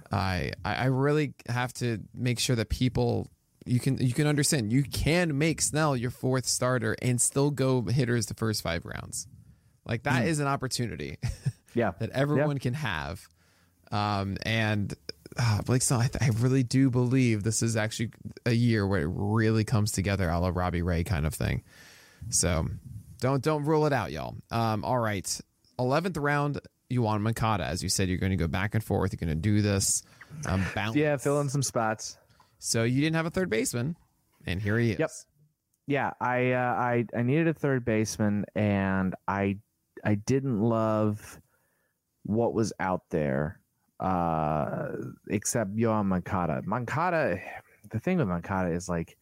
I 0.09 0.53
I 0.63 0.85
really 0.85 1.33
have 1.49 1.73
to 1.75 1.99
make 2.13 2.39
sure 2.39 2.55
that 2.55 2.69
people 2.69 3.27
you 3.65 3.81
can 3.81 3.97
you 3.97 4.13
can 4.13 4.25
understand 4.25 4.71
you 4.71 4.83
can 4.83 5.37
make 5.37 5.61
Snell 5.61 5.97
your 5.97 6.11
fourth 6.11 6.45
starter 6.45 6.95
and 7.01 7.19
still 7.19 7.51
go 7.51 7.81
hitters 7.83 8.27
the 8.27 8.35
first 8.35 8.61
five 8.61 8.85
rounds. 8.85 9.27
Like 9.85 10.03
that 10.03 10.23
mm. 10.23 10.27
is 10.27 10.39
an 10.39 10.47
opportunity. 10.47 11.17
Yeah, 11.73 11.91
that 11.99 12.09
everyone 12.09 12.57
yeah. 12.57 12.63
can 12.63 12.73
have. 12.73 13.25
Um, 13.93 14.35
and 14.45 14.93
uh, 15.37 15.61
Blake 15.61 15.81
Snell, 15.81 16.01
I, 16.01 16.07
th- 16.07 16.21
I, 16.21 16.29
really 16.39 16.63
do 16.63 16.89
believe 16.89 17.43
this 17.43 17.61
is 17.61 17.77
actually 17.77 18.11
a 18.45 18.51
year 18.51 18.85
where 18.85 19.01
it 19.01 19.09
really 19.11 19.63
comes 19.63 19.91
together, 19.91 20.29
a 20.29 20.39
la 20.39 20.51
Robbie 20.53 20.81
Ray 20.81 21.03
kind 21.03 21.25
of 21.25 21.33
thing. 21.33 21.63
So 22.29 22.67
don't 23.19 23.41
don't 23.43 23.63
rule 23.63 23.85
it 23.85 23.93
out, 23.93 24.11
y'all. 24.11 24.35
Um, 24.51 24.83
all 24.83 24.99
right, 24.99 25.39
eleventh 25.79 26.17
round, 26.17 26.59
Yoan 26.91 27.21
Moncada. 27.21 27.65
As 27.65 27.81
you 27.81 27.89
said, 27.89 28.09
you're 28.09 28.17
going 28.17 28.31
to 28.31 28.37
go 28.37 28.47
back 28.47 28.75
and 28.75 28.83
forth. 28.83 29.13
You're 29.13 29.25
going 29.25 29.35
to 29.35 29.41
do 29.41 29.61
this. 29.61 30.03
Um, 30.45 30.65
balance. 30.75 30.95
Yeah, 30.95 31.17
fill 31.17 31.39
in 31.41 31.49
some 31.49 31.63
spots. 31.63 32.17
So 32.59 32.83
you 32.83 33.01
didn't 33.01 33.15
have 33.15 33.25
a 33.25 33.31
third 33.31 33.49
baseman, 33.49 33.95
and 34.45 34.61
here 34.61 34.77
he 34.77 34.91
is. 34.91 34.99
Yep. 34.99 35.09
Yeah, 35.87 36.11
I 36.19 36.51
uh, 36.51 36.73
I 36.73 37.05
I 37.15 37.21
needed 37.23 37.47
a 37.47 37.53
third 37.53 37.85
baseman, 37.85 38.45
and 38.55 39.15
I 39.27 39.57
I 40.03 40.15
didn't 40.15 40.61
love 40.61 41.39
what 42.23 42.53
was 42.53 42.71
out 42.79 43.03
there, 43.09 43.59
uh, 44.01 44.87
except 45.29 45.75
Yoan 45.75 46.07
Moncada. 46.07 46.61
Moncada, 46.65 47.39
the 47.91 47.99
thing 47.99 48.17
with 48.17 48.27
Moncada 48.27 48.71
is 48.71 48.89
like 48.89 49.15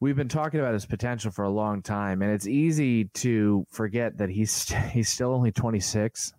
we've 0.00 0.16
been 0.16 0.28
talking 0.28 0.60
about 0.60 0.72
his 0.72 0.86
potential 0.86 1.30
for 1.30 1.44
a 1.44 1.50
long 1.50 1.82
time, 1.82 2.22
and 2.22 2.32
it's 2.32 2.46
easy 2.46 3.04
to 3.14 3.66
forget 3.70 4.18
that 4.18 4.30
he's 4.30 4.72
he's 4.92 5.10
still 5.10 5.32
only 5.32 5.52
26. 5.52 6.32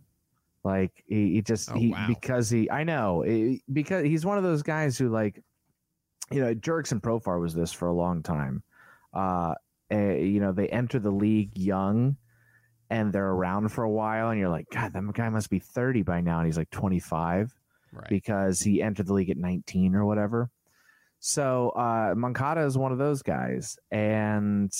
Like 0.63 0.91
he, 1.07 1.33
he 1.33 1.41
just 1.43 1.71
oh, 1.71 1.75
he 1.75 1.91
wow. 1.91 2.05
because 2.07 2.49
he 2.49 2.69
I 2.71 2.83
know 2.83 3.23
because 3.71 4.03
he's 4.03 4.25
one 4.25 4.39
of 4.39 4.43
those 4.43 4.63
guys 4.63 4.97
who 4.97 5.09
like 5.09 5.39
you 6.31 6.41
know 6.41 6.55
Jurickson 6.55 6.99
Profar 6.99 7.39
was 7.39 7.53
this 7.53 7.71
for 7.71 7.87
a 7.87 7.93
long 7.93 8.23
time. 8.23 8.63
Uh, 9.13 9.53
uh, 9.93 9.97
you 9.97 10.39
know 10.39 10.51
they 10.51 10.67
enter 10.67 10.97
the 10.97 11.11
league 11.11 11.55
young 11.55 12.17
and 12.89 13.11
they're 13.11 13.31
around 13.31 13.69
for 13.69 13.83
a 13.83 13.89
while 13.89 14.29
and 14.29 14.39
you're 14.39 14.49
like 14.49 14.67
god 14.71 14.93
that 14.93 15.03
guy 15.13 15.29
must 15.29 15.49
be 15.49 15.59
30 15.59 16.03
by 16.03 16.21
now 16.21 16.37
and 16.37 16.45
he's 16.45 16.57
like 16.57 16.69
25 16.69 17.53
right. 17.91 18.09
because 18.09 18.61
he 18.61 18.81
entered 18.81 19.07
the 19.07 19.13
league 19.13 19.29
at 19.29 19.37
19 19.37 19.95
or 19.95 20.05
whatever 20.05 20.49
so 21.27 21.69
uh, 21.69 22.13
Moncada 22.15 22.61
is 22.65 22.77
one 22.77 22.91
of 22.91 22.99
those 22.99 23.23
guys, 23.23 23.79
and 23.89 24.71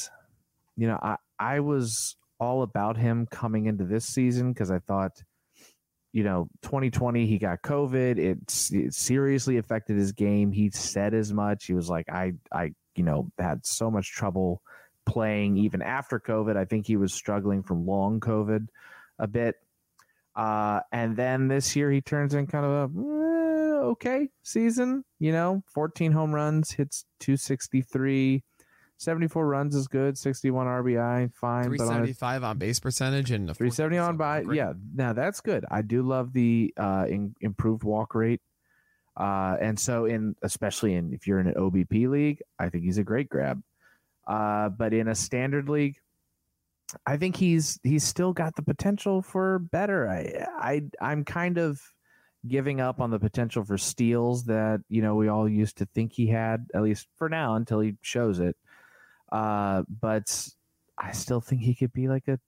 you 0.78 0.88
know 0.88 1.00
I 1.02 1.16
I 1.40 1.60
was 1.62 2.18
all 2.40 2.62
about 2.62 2.98
him 2.98 3.26
coming 3.26 3.66
into 3.66 3.84
this 3.84 4.06
season 4.06 4.54
because 4.54 4.70
I 4.70 4.78
thought, 4.78 5.24
you 6.14 6.24
know, 6.24 6.48
2020 6.62 7.26
he 7.26 7.40
got 7.40 7.64
COVID. 7.64 8.20
It, 8.20 8.38
it 8.72 8.94
seriously 8.94 9.58
affected 9.58 9.98
his 9.98 10.12
game. 10.12 10.52
He 10.52 10.70
said 10.70 11.16
as 11.16 11.34
much. 11.34 11.66
He 11.66 11.74
was 11.74 11.90
like, 11.90 12.10
I 12.10 12.34
I 12.52 12.74
you 12.96 13.04
know 13.04 13.32
had 13.40 13.66
so 13.66 13.90
much 13.90 14.12
trouble 14.12 14.62
playing 15.06 15.58
even 15.58 15.82
after 15.82 16.20
COVID. 16.20 16.58
I 16.58 16.66
think 16.66 16.88
he 16.88 16.98
was 16.98 17.14
struggling 17.14 17.64
from 17.64 17.86
long 17.86 18.20
COVID 18.20 18.68
a 19.20 19.28
bit. 19.28 19.56
Uh, 20.36 20.82
and 20.92 21.16
then 21.16 21.48
this 21.48 21.76
year 21.76 21.90
he 21.92 22.02
turns 22.02 22.34
in 22.34 22.48
kind 22.48 22.66
of 22.66 22.72
a 22.72 23.00
eh, 23.00 23.86
okay 23.86 24.30
season. 24.44 25.06
You 25.20 25.32
know, 25.32 25.64
14 25.74 26.12
home 26.12 26.34
runs, 26.34 26.72
hits 26.72 27.06
263. 27.20 28.44
74 28.98 29.48
runs 29.48 29.76
is 29.76 29.88
good. 29.88 30.18
61 30.18 30.68
RBI, 30.68 31.34
fine. 31.34 31.66
375 31.66 32.44
on, 32.44 32.50
on, 32.50 32.58
base 32.58 32.80
percentage 32.80 33.32
and 33.32 33.48
370 33.48 33.98
on 33.98 34.18
by. 34.18 34.44
Yeah, 34.52 34.74
now 34.94 35.14
that's 35.14 35.42
good. 35.42 35.66
I 35.70 35.82
do 35.82 36.02
love 36.02 36.34
the 36.34 36.74
uh, 36.78 37.06
in, 37.08 37.36
improved 37.42 37.84
walk 37.84 38.16
rate. 38.16 38.42
Uh, 39.18 39.56
and 39.62 39.80
so 39.80 40.06
in 40.06 40.36
especially 40.44 40.94
in 40.94 41.14
if 41.14 41.26
you're 41.26 41.40
in 41.40 41.48
an 41.48 41.54
OBP 41.56 42.10
league, 42.10 42.42
I 42.60 42.70
think 42.70 42.84
he's 42.84 42.98
a 42.98 43.04
great 43.04 43.30
grab. 43.30 43.62
Uh, 44.28 44.70
but 44.70 44.94
in 44.94 45.08
a 45.08 45.16
standard 45.16 45.70
league, 45.70 45.98
I 47.06 47.18
think 47.18 47.36
he's 47.36 47.80
he's 47.84 48.04
still 48.04 48.34
got 48.34 48.56
the 48.56 48.62
potential 48.62 49.22
for 49.22 49.60
better. 49.60 50.08
I 50.08 50.46
I 50.58 50.82
I'm 51.02 51.26
kind 51.26 51.58
of 51.58 51.80
giving 52.48 52.80
up 52.80 53.02
on 53.02 53.10
the 53.10 53.20
potential 53.20 53.64
for 53.64 53.78
steals 53.78 54.46
that 54.46 54.82
you 54.90 55.02
know 55.02 55.16
we 55.16 55.28
all 55.28 55.50
used 55.50 55.78
to 55.78 55.88
think 55.94 56.14
he 56.14 56.28
had, 56.28 56.68
at 56.74 56.84
least 56.84 57.08
for 57.18 57.30
now, 57.30 57.56
until 57.56 57.80
he 57.80 57.96
shows 58.02 58.40
it. 58.40 58.56
Uh, 59.32 59.84
but 60.02 60.48
I 60.98 61.12
still 61.12 61.42
think 61.42 61.62
he 61.62 61.76
could 61.76 61.94
be 61.94 62.08
like 62.08 62.28
a 62.28 62.40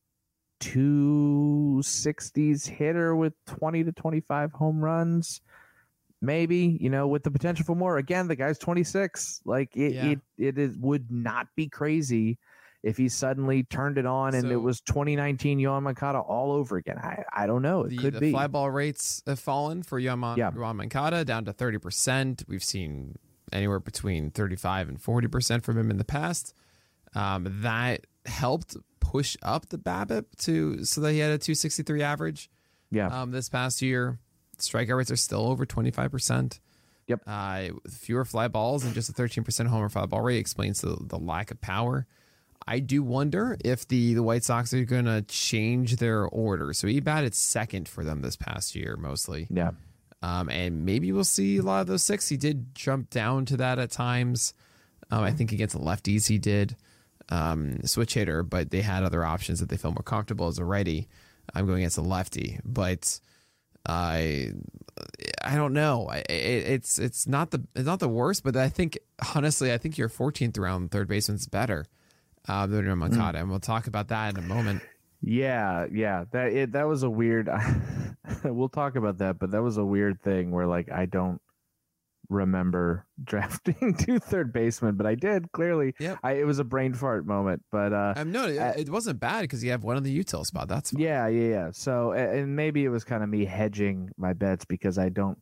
260s 0.61 2.67
hitter 2.67 3.15
with 3.15 3.33
20 3.47 3.83
to 3.85 3.91
25 3.91 4.51
home 4.53 4.83
runs. 4.83 5.41
Maybe, 6.21 6.77
you 6.81 6.89
know, 6.89 7.07
with 7.07 7.23
the 7.23 7.31
potential 7.31 7.65
for 7.65 7.75
more. 7.75 7.97
Again, 7.97 8.27
the 8.27 8.35
guy's 8.35 8.57
26. 8.57 9.41
Like 9.45 9.75
it 9.75 9.93
Yeah. 9.93 10.05
it, 10.05 10.19
it 10.37 10.57
is 10.57 10.77
would 10.77 11.11
not 11.11 11.47
be 11.55 11.67
crazy 11.67 12.39
if 12.83 12.97
he 12.97 13.09
suddenly 13.09 13.63
turned 13.63 13.97
it 13.97 14.05
on 14.05 14.33
and 14.33 14.51
it 14.51 14.57
was 14.57 14.81
2019 14.81 15.59
Yoan 15.59 16.23
all 16.27 16.51
over 16.51 16.77
again. 16.77 16.97
I, 16.97 17.23
I 17.33 17.47
don't 17.47 17.61
know. 17.61 17.83
It 17.83 17.89
the, 17.89 17.97
could 17.97 18.13
the 18.13 18.19
be. 18.19 18.31
fly 18.31 18.47
ball 18.47 18.69
rates 18.71 19.21
have 19.27 19.39
fallen 19.39 19.83
for 19.83 19.99
Yoan, 19.99 20.37
Yeah. 20.37 20.51
Down 21.23 21.45
to 21.45 21.53
30%. 21.53 22.47
We've 22.47 22.63
seen 22.63 23.15
anywhere 23.51 23.79
between 23.79 24.31
35 24.31 24.89
and 24.89 25.01
40% 25.01 25.63
from 25.63 25.77
him 25.77 25.91
in 25.91 25.97
the 25.97 26.05
past. 26.05 26.53
Um, 27.15 27.47
that 27.61 28.05
helped 28.25 28.77
push 28.99 29.37
up 29.41 29.69
the 29.69 29.77
BABIP 29.77 30.25
to 30.39 30.83
so 30.83 31.01
that 31.01 31.13
he 31.13 31.19
had 31.19 31.31
a 31.31 31.37
263 31.37 32.01
average 32.01 32.49
yeah. 32.91 33.07
um, 33.07 33.31
this 33.31 33.49
past 33.49 33.81
year. 33.81 34.19
Strikeout 34.59 34.97
rates 34.97 35.11
are 35.11 35.17
still 35.17 35.47
over 35.47 35.65
25%. 35.65 36.59
Yep. 37.07 37.21
Uh, 37.25 37.69
fewer 37.89 38.25
fly 38.25 38.47
balls 38.47 38.83
and 38.83 38.93
just 38.93 39.09
a 39.09 39.13
13% 39.13 39.67
homer 39.67 39.89
fly 39.89 40.05
ball 40.05 40.21
rate 40.21 40.37
explains 40.37 40.81
the, 40.81 40.97
the 40.99 41.17
lack 41.17 41.51
of 41.51 41.61
power. 41.61 42.05
I 42.67 42.79
do 42.79 43.01
wonder 43.01 43.57
if 43.63 43.87
the, 43.87 44.13
the 44.13 44.23
White 44.23 44.43
Sox 44.43 44.73
are 44.73 44.83
going 44.83 45.05
to 45.05 45.21
change 45.21 45.97
their 45.97 46.25
order. 46.25 46.73
So 46.73 46.87
he 46.87 46.99
batted 46.99 47.33
second 47.33 47.87
for 47.87 48.03
them 48.03 48.21
this 48.21 48.35
past 48.35 48.75
year, 48.75 48.97
mostly. 48.97 49.47
yeah. 49.49 49.71
Um, 50.23 50.49
and 50.49 50.83
maybe 50.83 51.11
we'll 51.11 51.23
see 51.23 51.57
a 51.57 51.61
lot 51.61 51.81
of 51.81 51.87
those 51.87 52.03
six. 52.03 52.27
He 52.27 52.37
did 52.37 52.73
jump 52.73 53.11
down 53.11 53.45
to 53.45 53.57
that 53.57 53.77
at 53.77 53.91
times. 53.91 54.55
Um, 55.11 55.23
I 55.23 55.31
think 55.31 55.51
against 55.51 55.77
the 55.77 55.81
lefties 55.81 56.27
he 56.27 56.39
did 56.39 56.75
um, 57.29 57.83
switch 57.83 58.15
hitter, 58.15 58.43
but 58.43 58.71
they 58.71 58.81
had 58.81 59.03
other 59.03 59.23
options 59.23 59.59
that 59.59 59.69
they 59.69 59.77
felt 59.77 59.93
more 59.93 60.03
comfortable 60.03 60.47
as 60.47 60.57
a 60.57 60.65
righty. 60.65 61.07
I'm 61.53 61.65
going 61.65 61.79
against 61.79 61.97
a 61.97 62.01
lefty, 62.01 62.59
but 62.65 63.19
I 63.87 64.51
I 65.43 65.55
don't 65.55 65.73
know. 65.73 66.07
I, 66.09 66.17
it, 66.17 66.67
it's 66.67 66.99
it's 66.99 67.27
not 67.27 67.51
the 67.51 67.63
it's 67.75 67.85
not 67.85 67.99
the 67.99 68.09
worst, 68.09 68.43
but 68.43 68.55
I 68.55 68.69
think 68.69 68.97
honestly, 69.35 69.71
I 69.71 69.77
think 69.77 69.97
your 69.97 70.09
14th 70.09 70.59
round 70.59 70.91
third 70.91 71.07
baseman's 71.07 71.47
better 71.47 71.85
uh, 72.47 72.67
than 72.67 72.97
Moncada, 72.97 73.39
and 73.39 73.49
we'll 73.49 73.59
talk 73.59 73.87
about 73.87 74.09
that 74.09 74.37
in 74.37 74.43
a 74.43 74.47
moment. 74.47 74.81
Yeah, 75.21 75.87
yeah. 75.91 76.25
That 76.31 76.53
it, 76.53 76.71
that 76.73 76.87
was 76.87 77.03
a 77.03 77.09
weird. 77.09 77.49
we'll 78.43 78.69
talk 78.69 78.95
about 78.95 79.19
that, 79.19 79.39
but 79.39 79.51
that 79.51 79.61
was 79.63 79.77
a 79.77 79.85
weird 79.85 80.21
thing 80.21 80.51
where 80.51 80.67
like 80.67 80.91
I 80.91 81.05
don't 81.05 81.41
remember 82.29 83.05
drafting 83.23 83.95
two 83.95 84.19
third 84.19 84.51
basemen, 84.53 84.95
but 84.95 85.05
I 85.05 85.15
did 85.15 85.51
clearly. 85.51 85.93
Yep. 85.99 86.19
I, 86.23 86.33
it 86.33 86.45
was 86.45 86.59
a 86.59 86.63
brain 86.63 86.93
fart 86.93 87.25
moment, 87.25 87.63
but 87.71 87.93
uh, 87.93 88.13
Um, 88.17 88.31
no, 88.31 88.47
it, 88.47 88.79
it 88.79 88.89
wasn't 88.89 89.19
bad 89.19 89.41
because 89.41 89.63
you 89.63 89.71
have 89.71 89.83
one 89.83 89.97
of 89.97 90.03
the 90.03 90.23
util 90.23 90.45
spot. 90.45 90.67
That's 90.67 90.91
fine. 90.91 91.01
yeah, 91.01 91.27
yeah, 91.27 91.49
yeah. 91.49 91.69
So 91.71 92.11
and 92.11 92.55
maybe 92.55 92.83
it 92.85 92.89
was 92.89 93.03
kind 93.03 93.23
of 93.23 93.29
me 93.29 93.45
hedging 93.45 94.09
my 94.17 94.33
bets 94.33 94.65
because 94.65 94.97
I 94.97 95.09
don't 95.09 95.37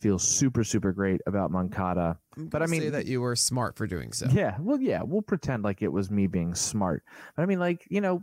feel 0.00 0.18
super 0.18 0.64
super 0.64 0.92
great 0.92 1.20
about 1.26 1.50
Moncada. 1.52 2.18
But 2.36 2.62
I 2.62 2.66
mean- 2.66 2.80
say 2.82 2.88
that 2.90 3.06
you 3.06 3.20
were 3.20 3.36
smart 3.36 3.76
for 3.76 3.86
doing 3.86 4.12
so. 4.12 4.26
Yeah, 4.32 4.56
well, 4.60 4.80
yeah, 4.80 5.02
we'll 5.04 5.22
pretend 5.22 5.62
like 5.62 5.80
it 5.82 5.92
was 5.92 6.10
me 6.10 6.26
being 6.26 6.54
smart. 6.54 7.04
But 7.36 7.42
I 7.42 7.46
mean, 7.46 7.60
like 7.60 7.84
you 7.88 8.00
know, 8.00 8.22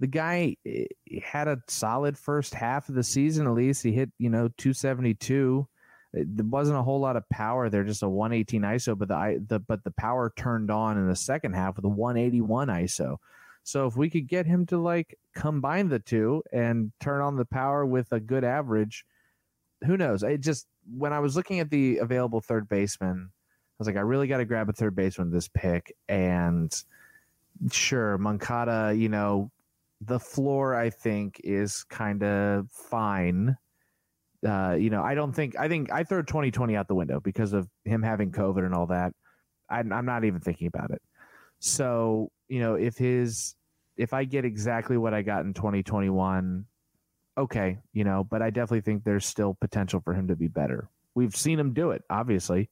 the 0.00 0.08
guy 0.08 0.56
eh, 0.66 0.86
had 1.22 1.46
a 1.48 1.58
solid 1.68 2.18
first 2.18 2.54
half 2.54 2.88
of 2.88 2.94
the 2.96 3.04
season. 3.04 3.46
At 3.46 3.52
least 3.54 3.82
he 3.84 3.92
hit 3.92 4.10
you 4.18 4.30
know 4.30 4.48
272. 4.58 5.66
It- 5.68 5.75
There 6.24 6.46
wasn't 6.46 6.78
a 6.78 6.82
whole 6.82 7.00
lot 7.00 7.16
of 7.16 7.28
power 7.28 7.68
there, 7.68 7.84
just 7.84 8.02
a 8.02 8.08
118 8.08 8.62
ISO. 8.62 8.96
But 8.96 9.08
the 9.08 9.14
I- 9.14 9.38
the 9.46 9.58
but 9.58 9.84
the 9.84 9.90
power 9.92 10.32
turned 10.36 10.70
on 10.70 10.96
in 10.98 11.08
the 11.08 11.16
second 11.16 11.54
half 11.54 11.76
with 11.76 11.84
a 11.84 11.88
181 11.88 12.68
ISO. 12.68 13.18
So 13.62 13.86
if 13.86 13.96
we 13.96 14.08
could 14.08 14.28
get 14.28 14.46
him 14.46 14.64
to 14.66 14.78
like 14.78 15.18
combine 15.34 15.88
the 15.88 15.98
two 15.98 16.42
and 16.52 16.92
turn 17.00 17.20
on 17.20 17.36
the 17.36 17.44
power 17.44 17.84
with 17.84 18.12
a 18.12 18.20
good 18.20 18.44
average, 18.44 19.04
who 19.84 19.96
knows? 19.96 20.22
It 20.22 20.40
just 20.40 20.66
when 20.96 21.12
I 21.12 21.18
was 21.18 21.36
looking 21.36 21.60
at 21.60 21.70
the 21.70 21.98
available 21.98 22.40
third 22.40 22.68
baseman. 22.68 23.30
I 23.32 23.76
was 23.78 23.88
like, 23.88 23.96
I 23.96 24.00
really 24.00 24.26
got 24.26 24.38
to 24.38 24.46
grab 24.46 24.70
a 24.70 24.72
third 24.72 24.96
baseman 24.96 25.30
this 25.30 25.48
pick. 25.48 25.94
And 26.08 26.74
sure, 27.70 28.16
Moncada, 28.16 28.94
you 28.96 29.10
know, 29.10 29.50
the 30.00 30.20
floor 30.20 30.74
I 30.74 30.88
think 30.88 31.40
is 31.44 31.84
kind 31.84 32.22
of 32.22 32.70
fine. 32.70 33.56
Uh, 34.46 34.76
you 34.78 34.90
know, 34.90 35.02
I 35.02 35.14
don't 35.14 35.32
think 35.32 35.58
I 35.58 35.68
think 35.68 35.92
I 35.92 36.04
throw 36.04 36.22
2020 36.22 36.76
out 36.76 36.88
the 36.88 36.94
window 36.94 37.20
because 37.20 37.52
of 37.52 37.68
him 37.84 38.02
having 38.02 38.32
COVID 38.32 38.64
and 38.64 38.74
all 38.74 38.86
that. 38.86 39.12
I'm, 39.68 39.92
I'm 39.92 40.06
not 40.06 40.24
even 40.24 40.40
thinking 40.40 40.66
about 40.66 40.90
it. 40.90 41.02
So 41.58 42.30
you 42.48 42.60
know, 42.60 42.74
if 42.74 42.96
his 42.96 43.54
if 43.96 44.12
I 44.12 44.24
get 44.24 44.44
exactly 44.44 44.96
what 44.96 45.14
I 45.14 45.22
got 45.22 45.44
in 45.44 45.54
2021, 45.54 46.66
okay, 47.38 47.78
you 47.92 48.04
know, 48.04 48.24
but 48.24 48.42
I 48.42 48.50
definitely 48.50 48.82
think 48.82 49.04
there's 49.04 49.26
still 49.26 49.56
potential 49.60 50.00
for 50.00 50.14
him 50.14 50.28
to 50.28 50.36
be 50.36 50.48
better. 50.48 50.88
We've 51.14 51.34
seen 51.34 51.58
him 51.58 51.72
do 51.72 51.90
it, 51.90 52.02
obviously. 52.10 52.68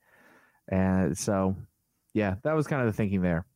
And 0.68 1.16
so, 1.16 1.56
yeah, 2.12 2.34
that 2.42 2.54
was 2.54 2.66
kind 2.66 2.82
of 2.82 2.86
the 2.86 2.96
thinking 2.96 3.22
there. 3.22 3.46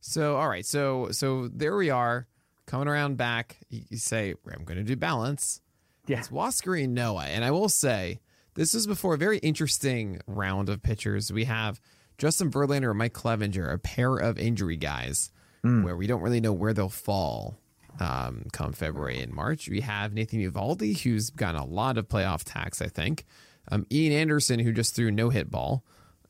So 0.00 0.36
all 0.36 0.48
right, 0.48 0.64
so 0.64 1.08
so 1.10 1.48
there 1.48 1.76
we 1.76 1.90
are, 1.90 2.28
coming 2.66 2.88
around 2.88 3.16
back. 3.16 3.58
You, 3.68 3.82
you 3.90 3.98
say 3.98 4.34
I'm 4.52 4.64
going 4.64 4.78
to 4.78 4.84
do 4.84 4.96
balance. 4.96 5.60
Yeah. 6.08 6.18
It's 6.18 6.28
Huascar 6.28 6.82
Ynoa, 6.84 7.26
and 7.26 7.44
I 7.44 7.50
will 7.50 7.68
say 7.68 8.20
this 8.54 8.74
is 8.74 8.86
before 8.86 9.14
a 9.14 9.18
very 9.18 9.38
interesting 9.38 10.20
round 10.26 10.68
of 10.68 10.82
pitchers. 10.82 11.32
We 11.32 11.44
have 11.44 11.80
Justin 12.16 12.50
Verlander 12.50 12.90
and 12.90 12.98
Mike 12.98 13.12
Clevinger, 13.12 13.72
a 13.72 13.78
pair 13.78 14.16
of 14.16 14.38
injury 14.38 14.76
guys, 14.76 15.30
Mm. 15.64 15.82
where 15.84 15.96
we 15.96 16.06
don't 16.06 16.22
really 16.22 16.40
know 16.40 16.52
where 16.52 16.72
they'll 16.72 16.88
fall. 16.88 17.58
Um, 18.00 18.44
come 18.52 18.72
February 18.72 19.20
and 19.20 19.32
March, 19.32 19.68
we 19.68 19.80
have 19.80 20.12
Nathan 20.14 20.38
Eovaldi, 20.40 21.00
who's 21.00 21.30
gotten 21.30 21.60
a 21.60 21.64
lot 21.66 21.98
of 21.98 22.08
playoff 22.08 22.42
tax, 22.44 22.80
I 22.80 22.86
think. 22.86 23.24
Um, 23.72 23.84
Ian 23.90 24.12
Anderson, 24.12 24.60
who 24.60 24.72
just 24.72 24.94
threw 24.94 25.10
no 25.10 25.30
hit 25.30 25.50
ball 25.50 25.84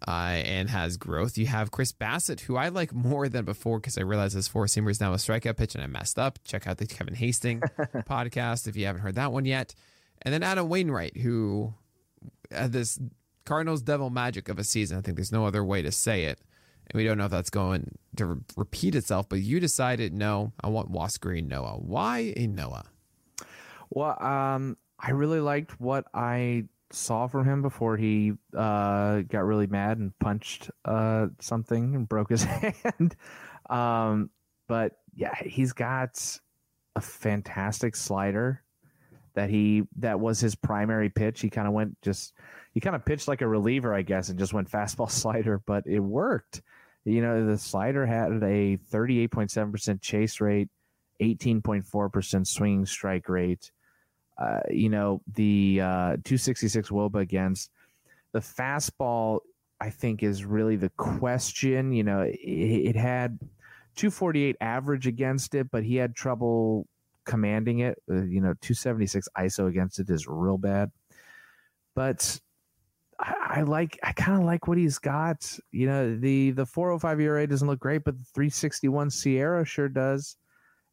uh, 0.07 0.41
and 0.45 0.71
has 0.71 0.97
growth. 0.97 1.37
You 1.37 1.47
have 1.47 1.71
Chris 1.71 1.93
Bassitt, 1.93 2.41
who 2.41 2.57
I 2.57 2.69
like 2.69 2.95
more 2.95 3.29
than 3.29 3.45
before 3.45 3.81
because 3.81 3.99
I 3.99 4.03
realize 4.03 4.33
his 4.33 4.49
four 4.49 4.67
seamer 4.67 4.91
is 4.91 5.01
now 5.01 5.13
a 5.13 5.17
strikeout 5.17 5.57
pitch 5.57 5.75
and 5.75 5.83
I 5.83 5.87
messed 5.87 6.19
up. 6.19 6.39
Check 6.45 6.67
out 6.67 6.79
the 6.79 6.87
Kevin 6.87 7.15
Hastings 7.15 7.63
podcast 8.09 8.69
if 8.69 8.77
you 8.77 8.87
haven't 8.87 9.03
heard 9.03 9.17
that 9.17 9.33
one 9.33 9.45
yet. 9.45 9.75
And 10.23 10.33
then 10.33 10.43
Adam 10.43 10.69
Wainwright, 10.69 11.17
who 11.17 11.75
had 12.51 12.73
this 12.73 12.99
Cardinals 13.45 13.83
devil 13.83 14.11
magic 14.11 14.49
of 14.49 14.59
a 14.59 14.65
season. 14.65 14.99
I 14.99 15.01
think 15.01 15.17
there's 15.17 15.33
no 15.33 15.47
other 15.47 15.65
way 15.65 15.83
to 15.83 15.91
say 15.91 16.25
it. 16.25 16.41
And 16.91 16.99
we 16.99 17.05
don't 17.05 17.19
know 17.19 17.27
if 17.27 17.31
that's 17.31 17.51
going 17.51 17.97
to 18.17 18.27
re- 18.27 18.41
repeat 18.57 18.95
itself, 18.95 19.29
but 19.29 19.41
you 19.41 19.61
decided 19.61 20.15
no, 20.15 20.53
I 20.61 20.69
want 20.69 20.93
Huascar 20.93 21.43
Ynoa. 21.43 21.83
Why 21.83 22.33
Ynoa? 22.37 22.85
Well, 23.91 24.23
um, 24.23 24.77
I 24.99 25.11
really 25.11 25.41
liked 25.41 25.81
what 25.81 26.07
I 26.15 26.65
saw 26.91 27.27
from 27.27 27.45
him 27.45 27.63
before 27.63 27.97
he 27.97 28.33
uh, 28.57 29.21
got 29.21 29.45
really 29.45 29.67
mad 29.67 29.99
and 29.99 30.19
punched 30.19 30.71
uh, 30.85 31.27
something 31.41 31.95
and 31.95 32.09
broke 32.09 32.31
his 32.31 32.43
hand. 32.45 33.17
um, 33.69 34.31
but 34.69 34.93
yeah, 35.15 35.35
he's 35.45 35.73
got 35.73 36.39
a 36.97 37.01
fantastic 37.01 37.97
slider 37.97 38.63
that 39.35 39.51
he 39.51 39.85
that 39.97 40.19
was 40.19 40.41
his 40.41 40.55
primary 40.55 41.11
pitch. 41.11 41.41
He 41.41 41.51
kind 41.51 41.69
of 41.69 41.75
went 41.75 41.97
just 42.03 42.33
he 42.73 42.81
kind 42.81 42.97
of 42.97 43.05
pitched 43.05 43.29
like 43.29 43.41
a 43.41 43.49
reliever, 43.49 43.95
I 43.95 44.03
guess, 44.03 44.29
and 44.29 44.39
just 44.39 44.53
went 44.53 44.71
fastball 44.73 45.11
slider, 45.11 45.63
but 45.67 45.85
it 45.87 46.01
worked. 46.01 46.63
You 47.05 47.23
know, 47.23 47.47
the 47.47 47.57
slider 47.57 48.05
had 48.05 48.33
a 48.43 48.77
38.7% 48.93 50.03
chase 50.03 50.41
rate, 50.41 50.69
18.4% 51.23 52.47
swinging 52.47 52.85
strike 52.85 53.29
rate. 53.29 53.71
Uh, 54.39 54.61
you 54.71 54.89
know, 54.89 55.21
the 55.35 55.81
uh, 55.83 56.17
266 56.25 56.91
wOBA 56.91 57.21
against 57.21 57.71
the 58.33 58.39
fastball, 58.39 59.41
I 59.81 59.91
think, 59.91 60.23
is 60.23 60.45
really 60.45 60.77
the 60.77 60.91
question. 60.91 61.93
You 61.93 62.05
know, 62.05 62.21
it, 62.21 62.37
it 62.39 62.97
had 62.97 63.39
248 63.97 64.57
average 64.61 65.07
against 65.07 65.55
it, 65.55 65.71
but 65.71 65.83
he 65.83 65.97
had 65.97 66.15
trouble 66.15 66.87
commanding 67.25 67.81
it. 67.81 68.01
Uh, 68.11 68.23
you 68.23 68.41
know, 68.41 68.55
276 68.61 69.29
ISO 69.37 69.69
against 69.69 69.99
it 69.99 70.09
is 70.09 70.27
real 70.29 70.59
bad. 70.59 70.91
But 71.97 72.41
I, 73.19 73.63
like, 73.63 73.99
I 74.03 74.13
kind 74.13 74.39
of 74.39 74.45
like 74.45 74.69
what 74.69 74.79
he's 74.79 74.99
got. 74.99 75.59
You 75.73 75.87
know, 75.87 76.17
the 76.17 76.53
the 76.53 76.67
405 76.67 77.21
ERA 77.21 77.47
doesn't 77.47 77.67
look 77.67 77.81
great, 77.81 78.05
but 78.05 78.17
the 78.17 78.25
361 78.35 79.11
SIERA 79.11 79.67
sure 79.67 79.89
does, 79.89 80.37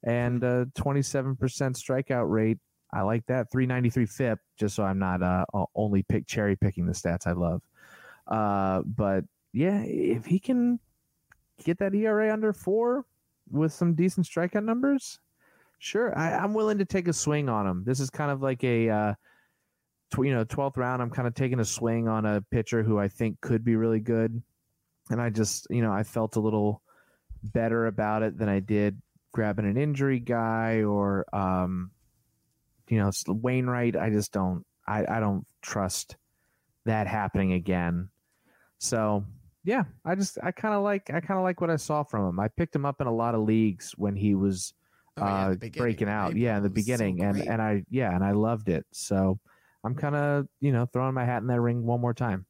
and 0.03 0.43
uh, 0.43 0.65
27% 0.75 1.37
strikeout 1.37 2.29
rate. 2.29 2.57
I 2.95 3.01
like 3.01 3.25
that 3.27 3.51
393 3.51 4.05
FIP. 4.05 4.39
Just 4.57 4.75
so 4.75 4.83
I'm 4.83 4.99
not 4.99 5.21
uh, 5.21 5.45
only 5.75 6.03
pick 6.03 6.25
cherry 6.27 6.55
picking 6.55 6.85
the 6.85 6.93
stats 6.93 7.27
I 7.27 7.33
love. 7.33 7.61
Uh, 8.25 8.83
but 8.85 9.25
yeah, 9.51 9.83
if 9.83 10.25
he 10.25 10.39
can 10.39 10.79
get 11.63 11.77
that 11.79 11.93
ERA 11.93 12.31
under 12.31 12.53
four 12.53 13.05
with 13.51 13.73
some 13.73 13.95
decent 13.95 14.25
strikeout 14.25 14.63
numbers, 14.63 15.19
sure, 15.79 16.17
I, 16.17 16.35
I'm 16.35 16.53
willing 16.53 16.77
to 16.77 16.85
take 16.85 17.09
a 17.09 17.13
swing 17.13 17.49
on 17.49 17.67
him. 17.67 17.83
This 17.85 17.99
is 17.99 18.09
kind 18.09 18.31
of 18.31 18.41
like 18.41 18.63
a 18.63 18.89
uh, 18.89 19.13
tw- 20.13 20.25
you 20.25 20.33
know 20.33 20.45
12th 20.45 20.77
round. 20.77 21.01
I'm 21.01 21.11
kind 21.11 21.27
of 21.27 21.35
taking 21.35 21.59
a 21.59 21.65
swing 21.65 22.07
on 22.07 22.25
a 22.25 22.41
pitcher 22.49 22.81
who 22.81 22.97
I 22.97 23.09
think 23.09 23.41
could 23.41 23.65
be 23.65 23.75
really 23.75 23.99
good, 23.99 24.41
and 25.09 25.21
I 25.21 25.29
just 25.29 25.67
you 25.69 25.81
know 25.81 25.91
I 25.91 26.03
felt 26.03 26.37
a 26.37 26.39
little 26.39 26.81
better 27.43 27.87
about 27.87 28.23
it 28.23 28.37
than 28.37 28.49
I 28.49 28.61
did 28.61 29.01
grabbing 29.33 29.65
an 29.65 29.75
injury 29.75 30.19
guy 30.19 30.81
or 30.81 31.25
um, 31.33 31.91
you 32.89 32.97
know 32.99 33.11
Wainwright. 33.27 33.95
I 33.95 34.09
just 34.09 34.31
don't. 34.31 34.63
I, 34.87 35.05
I 35.17 35.19
don't 35.19 35.45
trust 35.61 36.15
that 36.85 37.07
happening 37.07 37.53
again. 37.53 38.09
So 38.77 39.25
yeah, 39.63 39.85
I 40.03 40.15
just 40.15 40.37
I 40.43 40.51
kind 40.51 40.73
of 40.75 40.83
like 40.83 41.09
I 41.09 41.19
kind 41.21 41.39
of 41.39 41.43
like 41.43 41.61
what 41.61 41.69
I 41.69 41.75
saw 41.77 42.03
from 42.03 42.29
him. 42.29 42.39
I 42.39 42.47
picked 42.49 42.75
him 42.75 42.85
up 42.85 43.01
in 43.01 43.07
a 43.07 43.13
lot 43.13 43.35
of 43.35 43.41
leagues 43.41 43.93
when 43.97 44.15
he 44.15 44.35
was 44.35 44.73
Oh, 45.17 45.23
uh, 45.23 45.55
breaking 45.77 46.09
out. 46.09 46.35
Yeah, 46.35 46.57
in 46.57 46.63
the 46.63 46.67
It 46.67 46.75
was 46.75 46.85
so 46.85 46.91
beginning, 46.91 47.21
and 47.23 47.37
and 47.41 47.61
I 47.61 47.83
yeah, 47.89 48.13
and 48.13 48.23
I 48.23 48.31
loved 48.31 48.67
it. 48.67 48.85
So 48.91 49.39
I'm 49.83 49.95
kind 49.95 50.15
of 50.15 50.47
you 50.59 50.73
know 50.73 50.85
throwing 50.91 51.13
my 51.13 51.23
hat 51.25 51.41
in 51.41 51.47
that 51.47 51.61
ring 51.61 51.83
one 51.85 52.01
more 52.01 52.13
time. 52.13 52.45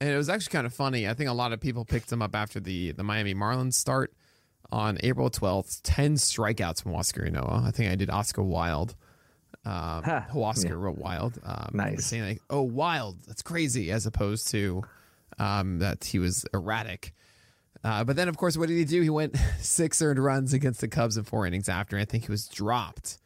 And 0.00 0.10
it 0.10 0.16
was 0.16 0.28
actually 0.28 0.52
kind 0.52 0.66
of 0.66 0.72
funny. 0.72 1.08
I 1.08 1.14
think 1.14 1.28
a 1.28 1.32
lot 1.32 1.52
of 1.52 1.60
people 1.60 1.84
picked 1.84 2.12
him 2.12 2.22
up 2.22 2.36
after 2.36 2.60
the 2.60 2.92
the 2.92 3.02
Miami 3.02 3.34
Marlins 3.34 3.74
start 3.74 4.14
on 4.70 4.98
April 5.02 5.28
12th. 5.28 5.80
10 5.82 6.14
strikeouts 6.14 6.82
from 6.82 6.92
Huascar 6.92 7.28
Ynoa. 7.28 7.64
I 7.64 7.72
think 7.72 7.90
I 7.90 7.96
did 7.96 8.10
Oscar 8.10 8.44
Wild. 8.44 8.94
Um, 9.68 10.24
Oscar 10.34 10.68
yeah. 10.68 10.74
wrote 10.74 10.98
Wild. 10.98 11.38
Um, 11.44 11.70
Nice. 11.74 12.06
Saying 12.06 12.22
like, 12.24 12.42
oh, 12.48 12.62
Wild. 12.62 13.18
That's 13.26 13.42
crazy, 13.42 13.90
as 13.90 14.06
opposed 14.06 14.48
to 14.52 14.82
um, 15.38 15.78
that 15.80 16.04
he 16.04 16.18
was 16.18 16.46
erratic. 16.54 17.12
Uh, 17.84 18.02
but 18.04 18.16
then, 18.16 18.28
of 18.28 18.36
course, 18.36 18.56
what 18.56 18.68
did 18.68 18.76
he 18.76 18.84
do? 18.84 19.02
He 19.02 19.10
went 19.10 19.36
six 19.60 20.00
earned 20.02 20.18
runs 20.18 20.52
against 20.52 20.80
the 20.80 20.88
Cubs 20.88 21.16
in 21.16 21.24
four 21.24 21.46
innings 21.46 21.68
after. 21.68 21.98
I 21.98 22.04
think 22.04 22.24
he 22.24 22.30
was 22.30 22.48
dropped. 22.48 23.18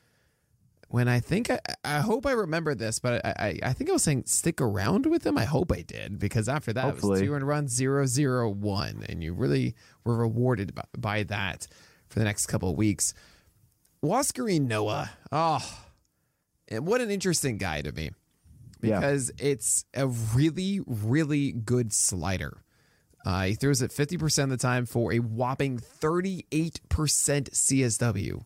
When 0.89 1.09
I 1.09 1.21
think 1.21 1.49
I, 1.51 1.59
I 1.83 2.01
hope 2.01 2.27
I 2.27 2.33
remember 2.33 2.75
this, 2.75 2.99
but 2.99 3.25
I, 3.25 3.35
I, 3.39 3.59
I 3.71 3.73
think 3.73 3.89
I 3.89 3.95
was 3.95 4.03
saying 4.03 4.25
stick 4.27 4.61
around 4.61 5.07
with 5.07 5.25
him. 5.25 5.39
I 5.39 5.45
hope 5.45 5.73
I 5.73 5.81
did 5.81 6.19
because 6.19 6.51
after 6.51 6.71
that 6.75 6.87
it 6.97 7.03
was 7.03 7.21
two 7.21 7.33
earned 7.33 7.49
runs, 7.49 7.73
zero 7.73 8.05
zero 8.05 8.51
one, 8.51 9.07
and 9.09 9.25
you 9.25 9.33
really 9.33 9.75
were 10.05 10.17
rewarded 10.17 10.75
by, 10.75 10.85
by 10.99 11.23
that 11.23 11.67
for 12.09 12.19
the 12.19 12.27
next 12.27 12.45
couple 12.45 12.69
of 12.69 12.77
weeks. 12.77 13.15
Huascar 14.05 14.61
Ynoa, 14.61 15.09
oh, 15.31 15.82
and 16.73 16.87
what 16.87 17.01
an 17.01 17.11
interesting 17.11 17.59
guy 17.59 17.83
to 17.83 17.93
me 17.93 18.11
Yeah. 18.83 18.99
because 19.01 19.31
it's 19.39 19.85
a 19.95 20.07
really, 20.09 20.81
really 20.87 21.53
good 21.53 21.93
slider. 21.93 22.59
Uh, 23.25 23.45
he 23.45 23.55
throws 23.55 23.83
it 23.83 23.93
50% 23.93 24.45
of 24.45 24.51
the 24.51 24.57
time 24.57 24.85
for 24.85 25.13
a 25.13 25.21
whopping 25.21 25.79
38% 25.79 26.81
CSW. 26.91 28.43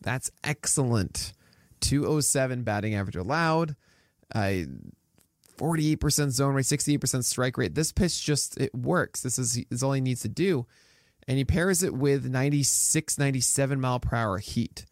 That's 0.00 0.30
excellent. 0.42 1.32
207 1.80 2.62
batting 2.64 2.94
average 2.94 3.16
allowed, 3.16 3.76
uh, 4.34 4.62
48% 5.56 6.30
zone 6.30 6.54
rate, 6.54 6.64
68% 6.64 7.24
strike 7.24 7.56
rate. 7.58 7.74
This 7.74 7.92
pitch 7.92 8.24
just, 8.24 8.58
it 8.58 8.74
works. 8.74 9.22
This 9.22 9.38
is, 9.38 9.62
is 9.70 9.82
all 9.82 9.92
he 9.92 10.00
needs 10.00 10.22
to 10.22 10.28
do. 10.28 10.66
And 11.28 11.36
he 11.38 11.44
pairs 11.44 11.82
it 11.82 11.94
with 11.94 12.24
96, 12.24 13.18
97 13.18 13.80
mile 13.80 14.00
per 14.00 14.16
hour 14.16 14.38
heat. 14.38 14.86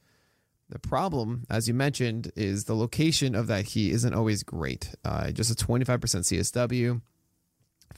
The 0.71 0.79
problem, 0.79 1.47
as 1.49 1.67
you 1.67 1.75
mentioned, 1.75 2.31
is 2.37 2.65
the 2.65 2.77
location 2.77 3.35
of 3.35 3.47
that 3.47 3.67
heat 3.67 3.93
isn't 3.93 4.15
always 4.15 4.43
great. 4.43 4.95
Uh, 5.05 5.31
just 5.31 5.51
a 5.51 5.65
25% 5.67 5.99
CSW, 5.99 7.01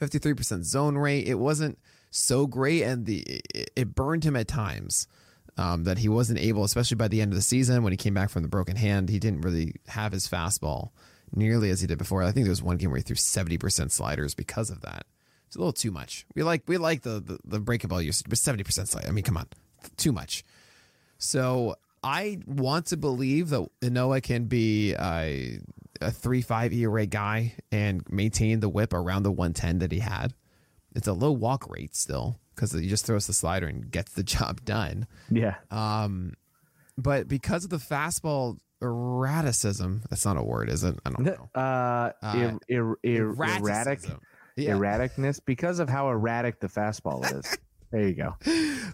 53% 0.00 0.62
zone 0.62 0.96
rate. 0.96 1.26
It 1.26 1.34
wasn't 1.34 1.78
so 2.10 2.46
great, 2.46 2.82
and 2.82 3.06
the 3.06 3.24
it, 3.54 3.94
burned 3.94 4.24
him 4.24 4.36
at 4.36 4.48
times. 4.48 5.08
Um, 5.56 5.84
that 5.84 5.98
he 5.98 6.08
wasn't 6.08 6.38
able, 6.38 6.64
especially 6.64 6.94
by 6.94 7.08
the 7.08 7.20
end 7.20 7.32
of 7.32 7.36
the 7.36 7.42
season 7.42 7.82
when 7.82 7.92
he 7.92 7.96
came 7.96 8.14
back 8.14 8.30
from 8.30 8.42
the 8.42 8.48
broken 8.48 8.76
hand, 8.76 9.10
he 9.10 9.18
didn't 9.18 9.42
really 9.42 9.74
have 9.88 10.12
his 10.12 10.26
fastball 10.26 10.90
nearly 11.34 11.70
as 11.70 11.80
he 11.80 11.86
did 11.86 11.98
before. 11.98 12.22
I 12.22 12.30
think 12.30 12.44
there 12.44 12.52
was 12.52 12.62
one 12.62 12.76
game 12.78 12.90
where 12.90 12.96
he 12.96 13.02
threw 13.02 13.16
70% 13.16 13.90
sliders 13.90 14.34
because 14.34 14.70
of 14.70 14.80
that. 14.82 15.04
It's 15.48 15.56
a 15.56 15.58
little 15.58 15.72
too 15.72 15.90
much. 15.90 16.24
We 16.34 16.44
like 16.44 16.62
we 16.68 16.78
like 16.78 17.02
the 17.02 17.20
the, 17.20 17.38
the 17.44 17.60
breaking 17.60 17.88
ball 17.88 18.00
usage, 18.00 18.26
but 18.28 18.38
70% 18.38 18.86
slide. 18.86 19.06
I 19.06 19.10
mean, 19.10 19.24
come 19.24 19.36
on, 19.36 19.48
too 19.96 20.12
much. 20.12 20.44
So 21.18 21.74
I 22.02 22.38
want 22.46 22.86
to 22.86 22.96
believe 22.96 23.50
that 23.50 23.68
Noah 23.82 24.20
can 24.20 24.44
be 24.44 24.94
a, 24.94 25.58
a 26.00 26.10
three 26.10 26.42
five 26.42 26.72
ERA 26.72 27.06
guy 27.06 27.54
and 27.70 28.02
maintain 28.10 28.60
the 28.60 28.68
whip 28.68 28.92
around 28.92 29.22
the 29.22 29.32
110 29.32 29.80
that 29.80 29.92
he 29.92 29.98
had. 30.00 30.34
It's 30.94 31.06
a 31.06 31.12
low 31.12 31.32
walk 31.32 31.68
rate 31.68 31.94
still 31.94 32.40
because 32.54 32.72
he 32.72 32.88
just 32.88 33.06
throws 33.06 33.26
the 33.26 33.32
slider 33.32 33.66
and 33.66 33.90
gets 33.90 34.12
the 34.12 34.22
job 34.24 34.64
done. 34.64 35.06
Yeah. 35.30 35.56
Um, 35.70 36.34
but 36.96 37.28
because 37.28 37.64
of 37.64 37.70
the 37.70 37.78
fastball 37.78 38.58
erraticism, 38.82 40.02
that's 40.10 40.24
not 40.24 40.36
a 40.36 40.42
word, 40.42 40.68
is 40.68 40.84
it? 40.84 40.98
I 41.04 41.10
don't 41.10 41.24
know. 41.24 41.48
Uh, 41.54 42.12
er, 42.22 42.58
er, 42.70 42.90
er, 42.92 42.98
erratic. 43.02 44.00
Yeah. 44.56 44.72
erraticness 44.72 45.40
because 45.42 45.78
of 45.78 45.88
how 45.88 46.10
erratic 46.10 46.60
the 46.60 46.66
fastball 46.66 47.24
is. 47.38 47.56
there 47.90 48.06
you 48.08 48.14
go. 48.14 48.36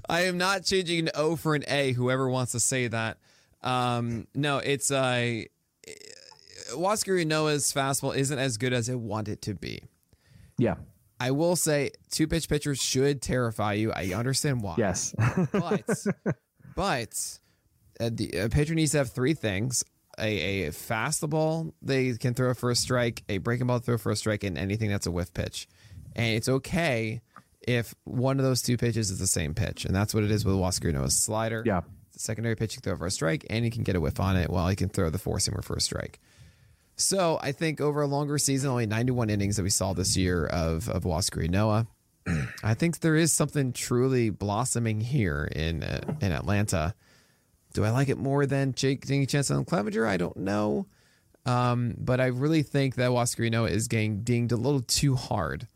I 0.08 0.22
am 0.22 0.38
not 0.38 0.64
changing 0.64 1.00
an 1.00 1.10
O 1.14 1.36
for 1.36 1.54
an 1.54 1.64
A. 1.68 1.92
Whoever 1.92 2.28
wants 2.28 2.52
to 2.52 2.60
say 2.60 2.88
that. 2.88 3.18
Um, 3.62 4.26
no, 4.34 4.58
it's 4.58 4.90
a. 4.90 5.48
uh, 5.86 5.90
Huascar 6.72 7.24
Ynoa's 7.24 7.72
fastball 7.72 8.16
isn't 8.16 8.38
as 8.38 8.56
good 8.56 8.72
as 8.72 8.90
I 8.90 8.94
want 8.94 9.28
it 9.28 9.42
to 9.42 9.54
be. 9.54 9.82
Yeah. 10.58 10.76
I 11.20 11.30
will 11.30 11.56
say 11.56 11.90
two 12.10 12.26
pitch 12.26 12.48
pitchers 12.48 12.82
should 12.82 13.22
terrify 13.22 13.74
you. 13.74 13.92
I 13.92 14.12
understand 14.14 14.62
why. 14.62 14.74
Yes. 14.78 15.14
but 15.52 15.84
but 16.76 17.38
uh, 18.00 18.10
the 18.12 18.30
a 18.32 18.48
pitcher 18.48 18.74
needs 18.74 18.92
to 18.92 18.98
have 18.98 19.10
three 19.10 19.32
things: 19.34 19.82
a 20.18 20.64
a 20.66 20.70
fastball 20.70 21.72
they 21.80 22.12
can 22.14 22.34
throw 22.34 22.52
for 22.52 22.70
a 22.70 22.76
strike, 22.76 23.22
a 23.28 23.38
breaking 23.38 23.66
ball 23.66 23.78
throw 23.78 23.96
for 23.96 24.10
a 24.10 24.16
strike, 24.16 24.44
and 24.44 24.58
anything 24.58 24.90
that's 24.90 25.06
a 25.06 25.10
whiff 25.10 25.32
pitch. 25.32 25.68
And 26.14 26.34
it's 26.34 26.48
okay 26.48 27.22
if 27.66 27.94
one 28.04 28.38
of 28.38 28.44
those 28.44 28.62
two 28.62 28.76
pitches 28.76 29.10
is 29.10 29.18
the 29.18 29.26
same 29.26 29.54
pitch, 29.54 29.84
and 29.84 29.94
that's 29.94 30.14
what 30.14 30.22
it 30.24 30.30
is 30.30 30.44
with 30.44 30.54
Huascar 30.54 30.92
Ynoa's 30.92 31.18
slider. 31.18 31.62
yeah. 31.66 31.82
It's 32.08 32.22
a 32.22 32.26
secondary 32.26 32.54
pitch 32.54 32.74
you 32.74 32.80
can 32.80 32.90
throw 32.90 32.96
for 32.96 33.06
a 33.06 33.10
strike, 33.10 33.44
and 33.50 33.64
you 33.64 33.70
can 33.70 33.82
get 33.82 33.96
a 33.96 34.00
whiff 34.00 34.20
on 34.20 34.36
it 34.36 34.48
while 34.48 34.70
you 34.70 34.76
can 34.76 34.88
throw 34.88 35.10
the 35.10 35.18
four 35.18 35.36
seamer 35.36 35.62
for 35.62 35.76
a 35.76 35.80
strike. 35.80 36.18
So 36.94 37.38
I 37.42 37.52
think 37.52 37.80
over 37.80 38.00
a 38.00 38.06
longer 38.06 38.38
season, 38.38 38.70
only 38.70 38.86
91 38.86 39.28
innings 39.28 39.56
that 39.56 39.62
we 39.62 39.70
saw 39.70 39.92
this 39.92 40.16
year 40.16 40.46
of 40.46 40.88
of 40.88 41.04
Noah, 41.04 41.86
I 42.64 42.74
think 42.74 43.00
there 43.00 43.16
is 43.16 43.32
something 43.34 43.72
truly 43.72 44.30
blossoming 44.30 45.00
here 45.00 45.44
in 45.54 45.82
uh, 45.82 46.00
in 46.22 46.32
Atlanta. 46.32 46.94
Do 47.74 47.84
I 47.84 47.90
like 47.90 48.08
it 48.08 48.16
more 48.16 48.46
than 48.46 48.72
Jake 48.72 49.10
a 49.10 49.26
chance 49.26 49.50
on 49.50 49.66
Clevinger? 49.66 50.08
I 50.08 50.16
don't 50.16 50.38
know, 50.38 50.86
um, 51.44 51.94
but 51.98 52.18
I 52.18 52.26
really 52.26 52.62
think 52.62 52.94
that 52.94 53.10
Huascar 53.10 53.50
Ynoa 53.50 53.70
is 53.70 53.88
getting 53.88 54.22
dinged 54.22 54.52
a 54.52 54.56
little 54.56 54.80
too 54.80 55.16
hard 55.16 55.68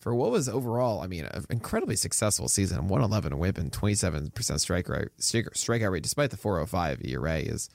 for 0.00 0.14
what 0.14 0.30
was 0.30 0.48
overall, 0.48 1.00
I 1.02 1.06
mean, 1.06 1.26
an 1.26 1.44
incredibly 1.50 1.96
successful 1.96 2.48
season. 2.48 2.88
111 2.88 3.38
whip 3.38 3.58
and 3.58 3.70
27% 3.70 4.60
strike 4.60 4.88
rate, 4.88 5.08
strikeout 5.18 5.90
rate, 5.90 6.02
despite 6.02 6.30
the 6.30 6.36
405 6.38 7.00
ERA, 7.04 7.36
is 7.38 7.68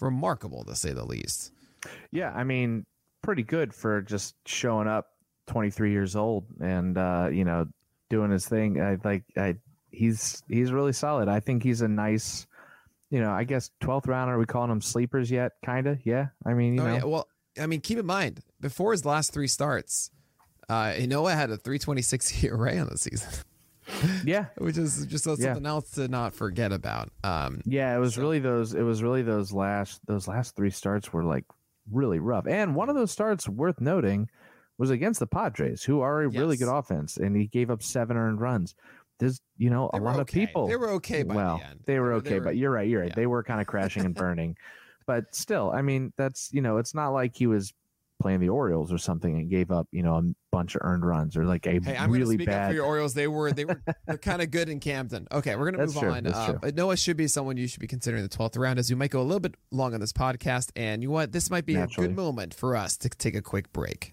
remarkable 0.00 0.64
to 0.64 0.74
say 0.76 0.92
the 0.92 1.04
least. 1.04 1.52
Yeah. 2.12 2.32
I 2.34 2.44
mean, 2.44 2.84
pretty 3.22 3.42
good 3.42 3.72
for 3.74 4.02
just 4.02 4.34
showing 4.46 4.88
up 4.88 5.06
23 5.46 5.90
years 5.90 6.16
old 6.16 6.44
and, 6.60 6.96
uh, 6.98 7.28
you 7.32 7.44
know, 7.44 7.66
doing 8.10 8.30
his 8.30 8.46
thing. 8.46 8.80
I 8.80 8.98
like, 9.02 9.24
I, 9.36 9.56
he's, 9.90 10.42
he's 10.48 10.72
really 10.72 10.92
solid. 10.92 11.28
I 11.28 11.40
think 11.40 11.62
he's 11.62 11.80
a 11.80 11.88
nice, 11.88 12.46
you 13.10 13.20
know, 13.20 13.30
I 13.32 13.44
guess 13.44 13.70
12th 13.82 14.06
rounder. 14.06 14.34
Are 14.34 14.38
we 14.38 14.44
calling 14.44 14.70
him 14.70 14.82
sleepers 14.82 15.30
yet? 15.30 15.52
Kind 15.64 15.86
of. 15.86 16.04
Yeah. 16.04 16.26
I 16.44 16.52
mean, 16.52 16.74
you 16.74 16.82
Oh, 16.82 16.86
know, 16.86 16.94
yeah. 16.94 17.04
Well, 17.04 17.28
I 17.60 17.66
mean, 17.66 17.80
keep 17.80 17.98
in 17.98 18.06
mind, 18.06 18.40
before 18.60 18.92
his 18.92 19.04
last 19.06 19.32
three 19.32 19.48
starts, 19.48 20.10
uh, 20.70 20.92
had 20.92 21.50
a 21.50 21.56
326 21.56 22.44
ERA 22.44 22.76
on 22.78 22.88
the 22.88 22.98
season, 22.98 23.28
yeah. 24.24 24.46
which 24.58 24.78
is 24.78 25.06
just 25.06 25.26
Yeah. 25.26 25.34
something 25.36 25.66
else 25.66 25.90
to 25.92 26.08
not 26.08 26.34
forget 26.34 26.72
about. 26.72 27.10
Um, 27.24 27.60
Yeah, 27.64 27.94
it 27.96 27.98
was 27.98 28.14
So- 28.14 28.22
really 28.22 28.38
those. 28.38 28.74
It 28.74 28.82
was 28.82 29.02
really 29.02 29.22
those 29.22 29.52
last. 29.52 30.00
Those 30.06 30.28
last 30.28 30.56
three 30.56 30.70
starts 30.70 31.12
were 31.12 31.24
like 31.24 31.44
really 31.90 32.18
rough. 32.20 32.46
And 32.46 32.74
one 32.74 32.88
of 32.88 32.94
those 32.94 33.10
starts 33.10 33.48
worth 33.48 33.80
noting 33.80 34.28
was 34.78 34.90
against 34.90 35.20
the 35.20 35.26
Padres, 35.26 35.82
who 35.82 36.00
are 36.00 36.22
a 36.22 36.28
really 36.28 36.56
good 36.56 36.68
offense, 36.72 37.16
and 37.18 37.36
he 37.36 37.46
gave 37.46 37.70
up 37.70 37.82
seven 37.82 38.16
earned 38.16 38.40
runs. 38.40 38.74
There's, 39.18 39.40
you 39.58 39.68
know, 39.68 39.90
They 39.92 39.98
a 39.98 40.02
lot 40.02 40.14
okay. 40.14 40.20
of 40.22 40.26
people. 40.28 40.66
They 40.68 40.76
were 40.76 40.90
okay 40.92 41.22
by 41.22 41.34
the 41.34 41.36
well, 41.36 41.60
end. 41.68 41.80
they 41.84 41.98
were 41.98 42.06
They 42.06 42.10
were- 42.10 42.12
okay, 42.14 42.30
they 42.30 42.38
were- 42.38 42.44
but 42.44 42.56
you're 42.56 42.70
right. 42.70 42.88
You're 42.88 43.00
right. 43.00 43.10
yeah. 43.10 43.14
They 43.14 43.26
were 43.26 43.42
kind 43.42 43.60
of 43.60 43.66
crashing 43.66 44.06
and 44.06 44.14
burning, 44.14 44.56
but 45.06 45.34
still, 45.34 45.70
I 45.70 45.82
mean, 45.82 46.12
that's 46.16 46.48
you 46.52 46.62
know, 46.62 46.78
it's 46.78 46.94
not 46.94 47.10
like 47.10 47.36
he 47.36 47.46
was 47.46 47.74
playing 48.22 48.40
the 48.40 48.48
Orioles 48.48 48.90
or 48.92 48.96
something 48.98 49.36
and 49.36 49.50
gave 49.50 49.70
up, 49.70 49.88
you 49.92 50.02
know, 50.02 50.16
a 50.16 50.22
bunch 50.50 50.74
of 50.74 50.82
earned 50.84 51.04
runs 51.04 51.36
or 51.36 51.44
like 51.44 51.66
a 51.66 51.80
Hey, 51.80 51.96
I'm 51.96 52.10
really 52.10 52.36
speak 52.36 52.48
up 52.48 52.68
for 52.68 52.74
your 52.74 52.84
Orioles. 52.84 53.14
They 53.14 53.28
were 53.28 53.52
they 53.52 53.64
were 53.64 53.82
they're 54.06 54.18
kind 54.18 54.42
of 54.42 54.50
good 54.50 54.68
in 54.68 54.80
Camden. 54.80 55.28
Okay, 55.32 55.56
we're 55.56 55.70
going 55.70 55.74
to 55.74 55.78
That's 55.80 55.94
move 55.94 56.02
true, 56.02 56.12
on. 56.12 56.26
Uh, 56.26 56.58
but 56.60 56.74
Noah 56.74 56.96
should 56.96 57.16
be 57.16 57.28
someone 57.28 57.56
you 57.56 57.66
should 57.66 57.80
be 57.80 57.86
considering 57.86 58.22
the 58.22 58.28
12th 58.28 58.58
round 58.58 58.78
as 58.78 58.90
we 58.90 58.96
might 58.96 59.10
go 59.10 59.20
a 59.20 59.22
little 59.22 59.40
bit 59.40 59.54
long 59.70 59.94
on 59.94 60.00
this 60.00 60.12
podcast. 60.12 60.70
And 60.76 61.02
you 61.02 61.08
know 61.08 61.14
what? 61.14 61.32
This 61.32 61.50
might 61.50 61.66
be 61.66 61.76
a 61.76 61.86
good 61.86 62.14
moment 62.14 62.54
for 62.54 62.76
us 62.76 62.96
to 62.98 63.08
take 63.08 63.34
a 63.34 63.42
quick 63.42 63.72
break. 63.72 64.12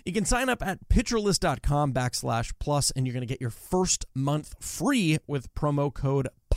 You 0.03 0.13
can 0.13 0.25
sign 0.25 0.49
up 0.49 0.65
at 0.65 0.89
pitcherlist.com 0.89 1.93
backslash 1.93 2.53
plus, 2.59 2.91
and 2.91 3.05
you're 3.05 3.13
going 3.13 3.21
to 3.21 3.31
get 3.31 3.41
your 3.41 3.51
first 3.51 4.05
month 4.15 4.55
free 4.59 5.19
with 5.27 5.53
promo 5.53 5.93
code 5.93 6.27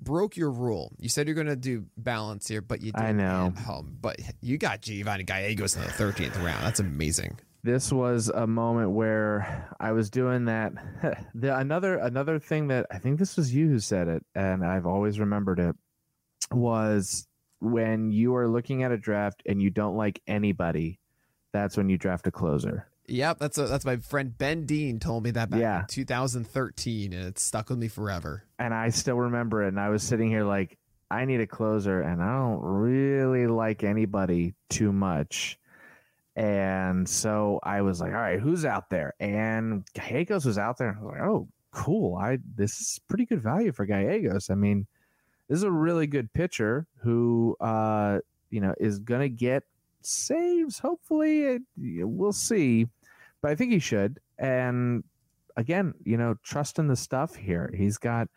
broke 0.00 0.36
your 0.36 0.50
rule. 0.50 0.92
You 0.98 1.08
said 1.08 1.26
you're 1.26 1.34
going 1.34 1.46
to 1.46 1.56
do 1.56 1.86
balance 1.96 2.48
here, 2.48 2.60
but 2.60 2.80
you 2.80 2.92
didn't 2.92 3.06
I 3.06 3.12
know. 3.12 3.52
home. 3.64 3.96
But 4.00 4.16
you 4.40 4.58
got 4.58 4.80
Giovanni 4.82 5.24
Gallegos 5.24 5.76
in 5.76 5.82
the 5.82 5.88
13th 5.88 6.42
round. 6.44 6.64
That's 6.64 6.80
amazing. 6.80 7.38
this 7.62 7.90
was 7.92 8.28
a 8.28 8.46
moment 8.46 8.90
where 8.90 9.74
I 9.80 9.92
was 9.92 10.10
doing 10.10 10.44
that. 10.46 10.72
the 11.34 11.56
another 11.56 11.96
another 11.96 12.38
thing 12.38 12.68
that 12.68 12.86
I 12.90 12.98
think 12.98 13.18
this 13.18 13.36
was 13.36 13.54
you 13.54 13.68
who 13.68 13.78
said 13.78 14.08
it, 14.08 14.24
and 14.34 14.64
I've 14.64 14.86
always 14.86 15.18
remembered 15.18 15.58
it 15.58 15.74
was 16.50 17.26
when 17.60 18.10
you 18.10 18.36
are 18.36 18.46
looking 18.48 18.82
at 18.82 18.92
a 18.92 18.98
draft 18.98 19.42
and 19.46 19.62
you 19.62 19.70
don't 19.70 19.96
like 19.96 20.20
anybody. 20.26 21.00
That's 21.54 21.76
when 21.76 21.88
you 21.88 21.96
draft 21.96 22.26
a 22.26 22.30
closer. 22.30 22.86
Yep, 23.06 23.38
that's 23.38 23.58
a, 23.58 23.66
that's 23.66 23.84
my 23.84 23.96
friend 23.98 24.36
Ben 24.36 24.64
Dean 24.66 24.98
told 24.98 25.24
me 25.24 25.30
that 25.32 25.50
back 25.50 25.60
Yeah. 25.60 25.80
in 25.80 25.86
2013, 25.88 27.12
and 27.12 27.26
it's 27.26 27.42
stuck 27.42 27.68
with 27.70 27.78
me 27.78 27.88
forever. 27.88 28.44
and 28.58 28.72
I 28.72 28.88
still 28.90 29.16
remember 29.16 29.62
it. 29.64 29.68
And 29.68 29.78
I 29.80 29.90
was 29.90 30.02
sitting 30.02 30.30
here 30.30 30.44
like, 30.44 30.78
I 31.10 31.26
need 31.26 31.40
a 31.40 31.46
closer, 31.46 32.00
and 32.00 32.22
I 32.22 32.32
don't 32.38 32.60
really 32.62 33.46
like 33.46 33.84
anybody 33.84 34.54
too 34.70 34.90
much. 34.92 35.58
And 36.36 37.08
so 37.08 37.60
I 37.62 37.82
was 37.82 38.00
like, 38.00 38.12
all 38.12 38.18
right, 38.20 38.40
who's 38.40 38.64
out 38.64 38.90
there? 38.90 39.14
And 39.20 39.84
Gallegos 39.94 40.44
was 40.44 40.58
out 40.58 40.78
there. 40.78 40.88
And 40.88 40.98
I 40.98 41.02
was 41.02 41.12
like, 41.12 41.20
oh, 41.22 41.48
cool. 41.70 42.16
I 42.16 42.38
this 42.56 42.80
is 42.80 43.00
pretty 43.08 43.26
good 43.26 43.40
value 43.42 43.70
for 43.72 43.84
Gallegos. 43.86 44.50
I 44.50 44.54
mean, 44.54 44.86
this 45.48 45.58
is 45.58 45.62
a 45.62 45.70
really 45.70 46.06
good 46.06 46.32
pitcher 46.32 46.86
who, 47.02 47.56
uh, 47.60 48.18
you 48.50 48.60
know, 48.60 48.74
is 48.80 48.98
gonna 48.98 49.28
get 49.28 49.62
saves. 50.06 50.78
Hopefully, 50.78 51.42
it, 51.42 51.62
we'll 51.76 52.32
see, 52.32 52.86
but 53.42 53.50
I 53.50 53.54
think 53.54 53.72
he 53.72 53.78
should. 53.78 54.20
And 54.38 55.04
again, 55.56 55.94
you 56.04 56.16
know, 56.16 56.36
trust 56.42 56.78
in 56.78 56.88
the 56.88 56.96
stuff 56.96 57.34
here. 57.34 57.72
He's 57.76 57.98
got 57.98 58.28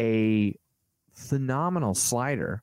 a 0.00 0.56
phenomenal 1.14 1.94
slider, 1.94 2.62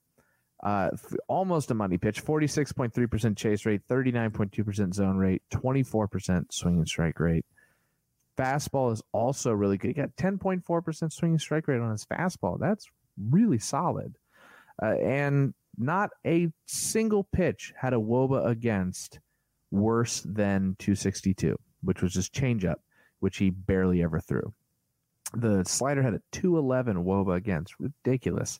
uh, 0.63 0.89
almost 1.27 1.71
a 1.71 1.73
money 1.73 1.97
pitch, 1.97 2.23
46.3% 2.23 3.37
chase 3.37 3.65
rate, 3.65 3.81
39.2% 3.87 4.93
zone 4.93 5.17
rate, 5.17 5.41
24% 5.51 6.45
swing 6.51 6.77
and 6.77 6.87
strike 6.87 7.19
rate. 7.19 7.45
Fastball 8.37 8.93
is 8.93 9.01
also 9.11 9.51
really 9.51 9.77
good. 9.77 9.89
He 9.89 9.93
got 9.93 10.15
10.4% 10.15 11.11
swing 11.11 11.31
and 11.31 11.41
strike 11.41 11.67
rate 11.67 11.81
on 11.81 11.91
his 11.91 12.05
fastball. 12.05 12.57
That's 12.59 12.87
really 13.29 13.59
solid. 13.59 14.15
Uh, 14.81 14.95
and 14.95 15.53
not 15.79 16.09
a 16.25 16.49
single 16.67 17.23
pitch 17.23 17.73
had 17.77 17.93
a 17.93 17.97
wOBA 17.97 18.45
against 18.47 19.19
worse 19.71 20.21
than 20.21 20.75
262, 20.79 21.57
which 21.81 22.01
was 22.01 22.13
just 22.13 22.33
changeup, 22.33 22.75
which 23.19 23.37
he 23.37 23.49
barely 23.49 24.03
ever 24.03 24.19
threw. 24.19 24.53
The 25.33 25.63
slider 25.63 26.01
had 26.01 26.15
a 26.15 26.21
211 26.31 26.97
wOBA 27.03 27.35
against. 27.35 27.75
Ridiculous. 27.79 28.59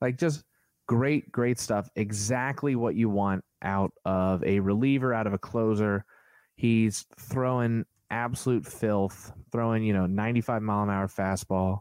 Like 0.00 0.16
just 0.16 0.44
great, 0.86 1.32
great 1.32 1.58
stuff. 1.58 1.88
Exactly 1.96 2.76
what 2.76 2.94
you 2.94 3.08
want 3.08 3.44
out 3.62 3.92
of 4.04 4.44
a 4.44 4.60
reliever, 4.60 5.14
out 5.14 5.26
of 5.26 5.32
a 5.32 5.38
closer. 5.38 6.04
He's 6.56 7.06
throwing 7.18 7.84
absolute 8.10 8.66
filth, 8.66 9.32
throwing, 9.50 9.82
you 9.82 9.92
know, 9.92 10.06
95 10.06 10.62
mile 10.62 10.82
an 10.82 10.90
hour 10.90 11.08
fastball. 11.08 11.78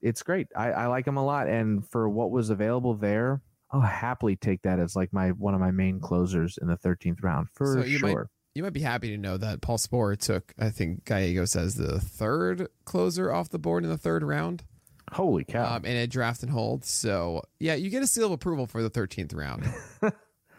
It's 0.00 0.22
great. 0.22 0.48
I, 0.56 0.72
I 0.72 0.86
like 0.88 1.06
him 1.06 1.16
a 1.16 1.24
lot. 1.24 1.48
And 1.48 1.88
for 1.88 2.08
what 2.08 2.32
was 2.32 2.50
available 2.50 2.94
there, 2.94 3.40
I'll 3.72 3.80
happily 3.80 4.36
take 4.36 4.62
that 4.62 4.78
as 4.78 4.94
like 4.94 5.12
my 5.12 5.30
one 5.30 5.54
of 5.54 5.60
my 5.60 5.70
main 5.70 5.98
closers 6.00 6.58
in 6.60 6.68
the 6.68 6.76
13th 6.76 7.22
round 7.22 7.48
for 7.54 7.74
So 7.80 7.84
you 7.84 7.98
might- 8.00 8.10
sure. 8.10 8.30
You 8.54 8.62
might 8.62 8.74
be 8.74 8.82
happy 8.82 9.08
to 9.08 9.16
know 9.16 9.38
that 9.38 9.62
Paul 9.62 9.78
Sporer 9.78 10.14
took, 10.14 10.52
I 10.58 10.68
think 10.68 11.06
Gallegos 11.06 11.56
as 11.56 11.76
the 11.76 11.98
third 11.98 12.68
closer 12.84 13.32
off 13.32 13.48
the 13.48 13.58
board 13.58 13.82
in 13.82 13.88
the 13.88 13.96
third 13.96 14.22
round 14.22 14.62
Holy 15.10 15.42
cow. 15.44 15.76
um, 15.76 15.86
in 15.86 15.96
a 15.96 16.06
draft 16.06 16.42
and 16.42 16.52
hold. 16.52 16.84
So, 16.84 17.40
yeah, 17.60 17.74
you 17.76 17.88
get 17.88 18.02
a 18.02 18.06
seal 18.06 18.26
of 18.26 18.32
approval 18.32 18.66
for 18.66 18.82
the 18.82 18.90
13th 18.90 19.34
round 19.34 19.64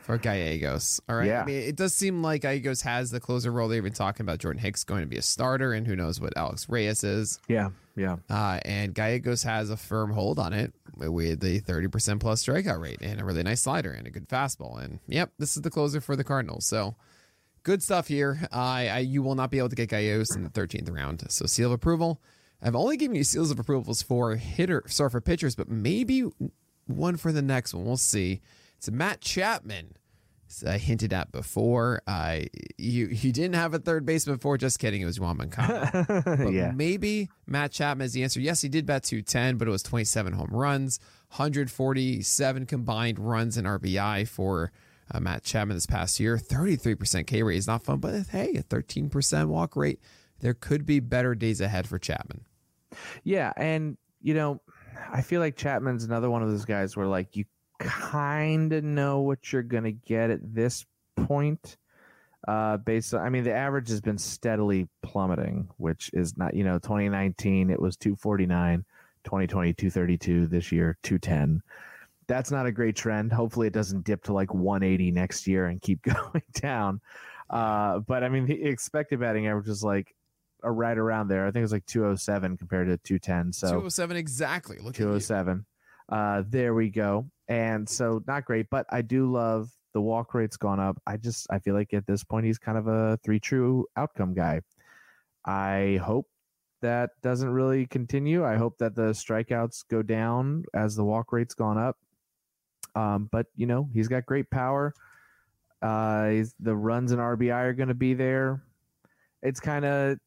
for 0.03 0.17
Gallegos. 0.17 1.01
All 1.09 1.15
right. 1.15 1.27
Yeah. 1.27 1.41
I 1.41 1.45
mean, 1.45 1.63
it 1.63 1.75
does 1.75 1.93
seem 1.93 2.21
like 2.21 2.41
Gallegos 2.43 2.81
has 2.81 3.11
the 3.11 3.19
closer 3.19 3.51
role. 3.51 3.67
They've 3.67 3.84
been 3.84 3.93
talking 3.93 4.23
about 4.23 4.39
Jordan 4.39 4.61
Hicks 4.61 4.84
going 4.84 5.01
to 5.01 5.07
be 5.07 5.17
a 5.17 5.21
starter, 5.21 5.73
and 5.73 5.88
who 5.88 5.95
knows 5.95 6.19
what 6.19 6.34
Alex 6.38 6.67
Reyes 6.69 7.03
is. 7.03 7.39
yeah. 7.47 7.69
Yeah. 7.95 8.15
Uh, 8.27 8.59
and 8.65 8.95
Gallegos 8.95 9.43
has 9.43 9.69
a 9.69 9.77
firm 9.77 10.13
hold 10.13 10.39
on 10.39 10.51
it 10.51 10.73
with 10.97 11.41
the 11.41 11.61
30% 11.61 12.19
plus 12.19 12.43
strikeout 12.43 12.81
rate 12.81 12.97
and 13.01 13.21
a 13.21 13.23
really 13.23 13.43
nice 13.43 13.61
slider 13.61 13.91
and 13.91 14.07
a 14.07 14.09
good 14.09 14.27
fastball. 14.27 14.84
And 14.84 14.97
yep, 15.05 15.31
this 15.38 15.55
is 15.55 15.61
the 15.61 15.69
closer 15.69 16.01
for 16.01 16.15
the 16.15 16.23
Cardinals. 16.23 16.65
So 16.65 16.95
good 17.61 17.84
stuff 17.84 18.07
here. 18.07 18.47
I, 18.51 18.88
I 18.88 18.97
You 18.99 19.21
will 19.21 19.35
not 19.35 19.51
be 19.51 19.59
able 19.59 19.69
to 19.69 19.75
get 19.75 19.89
Gallegos 19.89 20.35
in 20.35 20.43
the 20.43 20.49
13th 20.49 20.91
round. 20.91 21.23
So 21.30 21.45
seal 21.45 21.67
of 21.67 21.73
approval. 21.73 22.19
I've 22.63 22.75
only 22.75 22.97
given 22.97 23.15
you 23.15 23.23
seals 23.23 23.51
of 23.51 23.59
approvals 23.59 24.01
for 24.01 24.38
hitter, 24.38 24.81
sorry, 24.88 25.11
for 25.11 25.21
pitchers, 25.21 25.55
but 25.55 25.69
maybe 25.69 26.23
one 26.88 27.17
for 27.17 27.31
the 27.31 27.43
next 27.43 27.75
one. 27.75 27.85
We'll 27.85 27.97
see. 27.97 28.41
It's 28.84 28.91
Matt 28.91 29.22
Chapman. 29.22 29.95
As 30.49 30.61
I 30.65 30.77
hinted 30.77 31.14
at 31.14 31.31
before. 31.31 32.01
Uh, 32.05 32.39
you 32.77 33.07
you 33.07 33.31
didn't 33.31 33.53
have 33.53 33.73
a 33.73 33.80
third 33.80 34.05
baseman 34.05 34.35
before. 34.35 34.57
Just 34.57 34.77
kidding. 34.77 35.01
It 35.01 35.05
was 35.05 35.22
Juan 35.22 35.38
Mancini. 35.38 36.05
But 36.26 36.51
yeah. 36.51 36.73
maybe 36.76 37.30
Matt 37.47 37.72
Chapman 37.72 38.03
is 38.03 38.11
the 38.11 38.23
answer. 38.23 38.41
Yes, 38.41 38.61
he 38.61 38.68
did 38.68 38.85
bat 38.85 39.03
210, 39.03 39.55
but 39.55 39.69
it 39.69 39.72
was 39.72 39.84
27 39.84 40.34
home 40.34 40.49
runs, 40.51 40.99
147 41.30 42.65
combined 42.65 43.19
runs 43.19 43.55
and 43.55 43.65
RBI 43.65 44.27
for 44.27 44.73
uh, 45.10 45.22
Matt 45.22 45.45
Chapman 45.45 45.77
this 45.77 45.85
past 45.85 46.19
year. 46.19 46.35
33% 46.35 47.26
K 47.26 47.41
rate 47.41 47.55
is 47.55 47.68
not 47.68 47.84
fun, 47.84 47.99
but 47.99 48.27
hey, 48.31 48.49
a 48.55 48.64
13% 48.64 49.47
walk 49.47 49.77
rate. 49.77 50.01
There 50.41 50.53
could 50.53 50.85
be 50.85 50.99
better 50.99 51.35
days 51.35 51.61
ahead 51.61 51.88
for 51.88 51.99
Chapman. 51.99 52.41
Yeah, 53.23 53.53
and 53.55 53.95
you 54.22 54.34
know, 54.34 54.60
I 55.10 55.22
feel 55.22 55.39
like 55.39 55.55
Chapman's 55.55 56.03
another 56.03 56.30
one 56.30 56.43
of 56.43 56.49
those 56.49 56.65
guys 56.65 56.97
where 56.97 57.07
like 57.07 57.38
you 57.38 57.45
kind 57.79 58.73
of 58.73 58.83
know 58.83 59.21
what 59.21 59.51
you're 59.51 59.63
gonna 59.63 59.91
get 59.91 60.29
at 60.29 60.39
this 60.53 60.85
point. 61.15 61.77
Uh, 62.47 62.75
based 62.77 63.13
on, 63.13 63.21
I 63.21 63.29
mean, 63.29 63.45
the 63.45 63.53
average 63.53 63.87
has 63.89 64.01
been 64.01 64.17
steadily 64.17 64.89
plummeting, 65.01 65.69
which 65.77 66.09
is 66.13 66.37
not, 66.37 66.53
you 66.53 66.65
know, 66.65 66.77
2019 66.77 67.69
it 67.69 67.81
was 67.81 67.95
249, 67.95 68.83
2020 69.23 69.73
232, 69.73 70.47
this 70.47 70.71
year 70.71 70.97
210. 71.03 71.61
That's 72.27 72.51
not 72.51 72.65
a 72.65 72.71
great 72.71 72.97
trend. 72.97 73.31
Hopefully, 73.31 73.67
it 73.67 73.73
doesn't 73.73 74.03
dip 74.03 74.23
to 74.23 74.33
like 74.33 74.53
180 74.53 75.11
next 75.11 75.47
year 75.47 75.67
and 75.67 75.81
keep 75.81 76.01
going 76.03 76.43
down. 76.53 76.99
Uh, 77.49 77.99
but 77.99 78.23
I 78.23 78.29
mean, 78.29 78.45
the 78.45 78.61
expected 78.63 79.19
batting 79.19 79.47
average 79.47 79.69
is 79.69 79.83
like 79.83 80.13
uh, 80.63 80.69
right 80.69 80.97
around 80.97 81.27
there. 81.27 81.43
I 81.45 81.51
think 81.51 81.57
it 81.57 81.63
was 81.63 81.71
like 81.71 81.85
207 81.85 82.57
compared 82.57 82.87
to 82.87 82.97
210. 82.97 83.53
So 83.53 83.67
207 83.67 84.17
exactly. 84.17 84.77
Look 84.77 84.95
at 84.95 84.97
207. 84.97 85.65
Uh, 86.09 86.43
there 86.47 86.73
we 86.73 86.89
go. 86.89 87.29
And 87.48 87.88
so 87.88 88.24
not 88.28 88.45
great, 88.45 88.68
but 88.70 88.86
I 88.90 89.02
do 89.02 89.32
love 89.32 89.70
the 89.94 90.02
walk 90.02 90.34
rate's 90.34 90.57
gone 90.57 90.80
up. 90.80 91.02
I 91.06 91.18
just 91.18 91.48
I 91.49 91.60
feel 91.60 91.76
like 91.76 91.94
at 91.94 92.07
this 92.07 92.24
point 92.24 92.45
he's 92.45 92.57
kind 92.57 92.78
of 92.78 92.88
a 92.88 93.18
three 93.24 93.40
true 93.40 93.86
outcome 93.95 94.34
guy. 94.34 94.61
I 95.45 95.99
hope 96.03 96.28
that 96.82 97.11
doesn't 97.22 97.49
really 97.49 97.86
continue. 97.86 98.45
I 98.45 98.56
hope 98.56 98.78
that 98.80 98.95
the 98.95 99.11
strikeouts 99.11 99.86
go 99.90 100.02
down 100.02 100.65
as 100.74 100.95
the 100.95 101.03
walk 101.03 101.32
rate's 101.32 101.53
gone 101.53 101.78
up. 101.78 101.98
Um, 102.95 103.30
but 103.32 103.48
you 103.56 103.65
know 103.65 103.90
he's 103.94 104.07
got 104.07 104.26
great 104.26 104.49
power. 104.49 104.94
Uh, 105.82 106.44
the 106.60 106.76
runs 106.76 107.11
and 107.11 107.20
RBI 107.20 107.53
are 107.53 107.74
going 107.74 107.90
to 107.90 107.94
be 107.94 108.14
there. 108.14 108.64
It's 109.41 109.60
kind 109.60 109.86
of 109.86 110.18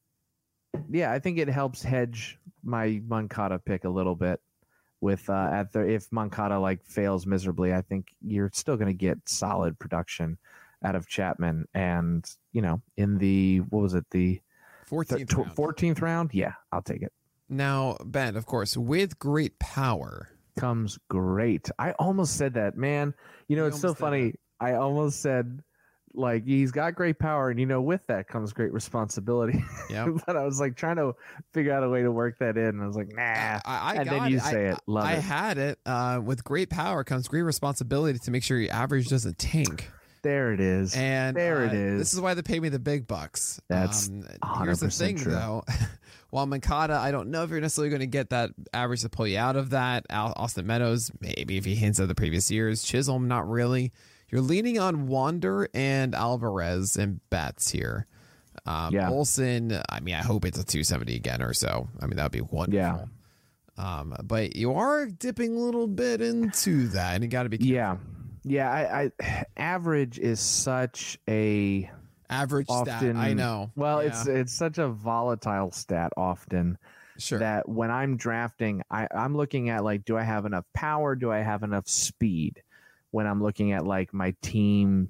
yeah. 0.90 1.12
I 1.12 1.18
think 1.18 1.38
it 1.38 1.48
helps 1.48 1.82
hedge 1.82 2.38
my 2.62 3.00
Moncada 3.06 3.58
pick 3.58 3.84
a 3.84 3.88
little 3.88 4.14
bit 4.14 4.40
with 5.00 5.28
uh, 5.28 5.50
at 5.52 5.72
the 5.72 5.80
if 5.80 6.10
Moncada 6.10 6.58
like 6.58 6.84
fails 6.84 7.26
miserably, 7.26 7.72
I 7.74 7.82
think 7.82 8.08
you're 8.20 8.50
still 8.52 8.76
going 8.76 8.88
to 8.88 8.94
get 8.94 9.28
solid 9.28 9.78
production 9.78 10.38
out 10.84 10.94
of 10.94 11.08
Chapman. 11.08 11.66
And 11.74 12.28
you 12.52 12.62
know, 12.62 12.80
in 12.96 13.18
the 13.18 13.58
what 13.68 13.82
was 13.82 13.94
it 13.94 14.06
the 14.10 14.40
14th 14.90 15.36
round. 15.36 15.52
fourteenth 15.54 16.00
round? 16.00 16.30
Yeah, 16.32 16.52
I'll 16.72 16.82
take 16.82 17.02
it. 17.02 17.12
Now, 17.48 17.96
Ben, 18.04 18.36
of 18.36 18.46
course, 18.46 18.76
with 18.76 19.18
great 19.18 19.58
power. 19.58 20.30
Comes 20.58 20.98
great. 21.10 21.68
I 21.78 21.92
almost 21.92 22.36
said 22.36 22.54
that, 22.54 22.76
man. 22.76 23.12
You 23.46 23.56
know, 23.56 23.64
You 23.64 23.68
it's 23.68 23.80
so 23.80 23.92
funny. 23.92 24.34
I 24.58 24.72
almost 24.74 25.20
said 25.20 25.60
like 26.16 26.44
he's 26.44 26.72
got 26.72 26.94
great 26.94 27.18
power, 27.18 27.50
and 27.50 27.60
you 27.60 27.66
know, 27.66 27.80
with 27.80 28.06
that 28.08 28.28
comes 28.28 28.52
great 28.52 28.72
responsibility. 28.72 29.62
Yeah. 29.90 30.08
but 30.26 30.36
I 30.36 30.44
was 30.44 30.58
like 30.58 30.76
trying 30.76 30.96
to 30.96 31.14
figure 31.52 31.72
out 31.72 31.82
a 31.82 31.88
way 31.88 32.02
to 32.02 32.10
work 32.10 32.38
that 32.40 32.56
in, 32.56 32.66
and 32.66 32.82
I 32.82 32.86
was 32.86 32.96
like, 32.96 33.12
nah. 33.12 33.22
I, 33.22 33.60
I 33.64 33.94
and 33.94 34.08
then 34.08 34.30
you 34.30 34.38
it. 34.38 34.42
say 34.42 34.68
I, 34.68 34.72
it. 34.72 34.78
Love 34.86 35.04
I 35.04 35.12
it. 35.14 35.20
had 35.20 35.58
it. 35.58 35.78
Uh, 35.86 36.20
with 36.24 36.42
great 36.44 36.70
power 36.70 37.04
comes 37.04 37.28
great 37.28 37.42
responsibility 37.42 38.18
to 38.18 38.30
make 38.30 38.42
sure 38.42 38.58
your 38.58 38.72
average 38.72 39.08
doesn't 39.08 39.38
tank. 39.38 39.90
There 40.26 40.52
it 40.52 40.58
is. 40.58 40.96
And 40.96 41.36
There 41.36 41.64
it 41.64 41.70
uh, 41.70 41.76
is. 41.76 41.98
This 42.00 42.14
is 42.14 42.20
why 42.20 42.34
they 42.34 42.42
pay 42.42 42.58
me 42.58 42.68
the 42.68 42.80
big 42.80 43.06
bucks. 43.06 43.60
That's 43.68 44.08
um, 44.08 44.24
here's 44.64 44.80
the 44.80 44.86
100% 44.88 44.98
thing, 44.98 45.18
true. 45.18 45.30
though. 45.30 45.62
While 46.30 46.46
Moncada, 46.46 46.94
I 46.94 47.12
don't 47.12 47.30
know 47.30 47.44
if 47.44 47.50
you're 47.50 47.60
necessarily 47.60 47.90
going 47.90 48.00
to 48.00 48.06
get 48.06 48.30
that 48.30 48.50
average 48.74 49.02
to 49.02 49.08
pull 49.08 49.28
you 49.28 49.38
out 49.38 49.54
of 49.54 49.70
that. 49.70 50.04
Al- 50.10 50.34
Austin 50.36 50.66
Meadows, 50.66 51.12
maybe 51.20 51.58
if 51.58 51.64
he 51.64 51.76
hints 51.76 52.00
at 52.00 52.08
the 52.08 52.16
previous 52.16 52.50
years. 52.50 52.82
Chisholm, 52.82 53.28
not 53.28 53.48
really. 53.48 53.92
You're 54.30 54.40
leaning 54.40 54.78
on 54.78 55.06
Wander 55.06 55.68
and 55.74 56.14
Alvarez 56.14 56.96
and 56.96 57.20
Betts 57.30 57.70
here. 57.70 58.06
Um, 58.64 58.92
Yeah. 58.94 59.10
Olson, 59.10 59.80
I 59.88 60.00
mean, 60.00 60.14
I 60.14 60.22
hope 60.22 60.44
it's 60.44 60.58
a 60.58 60.64
270 60.64 61.14
again 61.14 61.42
or 61.42 61.52
so. 61.54 61.88
I 62.00 62.06
mean, 62.06 62.16
that 62.16 62.24
would 62.24 62.32
be 62.32 62.40
wonderful. 62.40 62.76
Yeah. 62.78 63.04
Um, 63.78 64.16
but 64.24 64.56
you 64.56 64.72
are 64.74 65.06
dipping 65.06 65.54
a 65.54 65.60
little 65.60 65.86
bit 65.86 66.20
into 66.22 66.88
that, 66.88 67.14
and 67.14 67.22
you 67.22 67.28
got 67.30 67.42
to 67.44 67.48
be 67.50 67.58
careful. 67.58 67.74
yeah. 67.74 67.96
Yeah, 68.48 68.70
I, 68.70 69.10
I 69.20 69.44
average 69.56 70.18
is 70.20 70.38
such 70.38 71.18
a 71.28 71.90
average 72.30 72.68
stat. 72.68 72.88
often 72.88 73.16
I 73.16 73.32
know. 73.34 73.72
Well, 73.74 74.02
Yeah. 74.02 74.08
it's 74.10 74.26
it's 74.28 74.52
such 74.52 74.78
a 74.78 74.88
volatile 74.88 75.72
stat 75.72 76.12
often 76.16 76.78
sure. 77.18 77.40
that 77.40 77.68
when 77.68 77.90
I'm 77.90 78.16
drafting, 78.16 78.82
I, 78.88 79.08
I'm 79.12 79.36
looking 79.36 79.68
at 79.68 79.82
like, 79.82 80.04
do 80.04 80.16
I 80.16 80.22
have 80.22 80.46
enough 80.46 80.64
power? 80.74 81.16
Do 81.16 81.32
I 81.32 81.38
have 81.38 81.64
enough 81.64 81.88
speed? 81.88 82.62
When 83.16 83.26
I'm 83.26 83.42
looking 83.42 83.72
at 83.72 83.86
like 83.86 84.12
my 84.12 84.34
team 84.42 85.08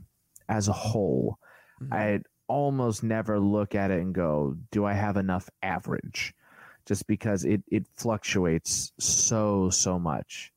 as 0.49 0.69
a 0.69 0.73
whole, 0.73 1.39
Mhm. 1.81 1.93
I 1.93 2.21
almost 2.47 3.03
never 3.03 3.41
look 3.41 3.75
at 3.75 3.91
it 3.91 4.01
and 4.01 4.15
go, 4.15 4.57
do 4.71 4.85
I 4.85 4.93
have 4.93 5.17
enough 5.17 5.51
average? 5.61 6.33
Just 6.85 7.09
because 7.09 7.45
it 7.45 7.65
it 7.67 7.85
fluctuates 7.97 8.93
so 9.01 9.71
so 9.71 9.99
much, 9.99 10.53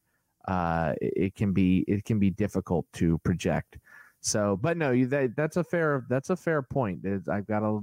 uh, 0.47 0.93
it, 1.01 1.13
it 1.25 1.35
can 1.35 1.51
be 1.53 1.79
it 1.87 2.05
can 2.05 2.19
be 2.19 2.29
difficult 2.29 2.85
to 2.93 3.17
project. 3.29 3.79
So, 4.21 4.55
but 4.55 4.77
no, 4.77 4.91
you 4.91 5.07
that, 5.07 5.35
that's 5.35 5.57
a 5.57 5.63
fair 5.63 6.05
that's 6.07 6.29
a 6.29 6.35
fair 6.35 6.61
point. 6.61 7.03
It's- 7.03 7.27
I've 7.27 7.47
got 7.47 7.63
a 7.63 7.79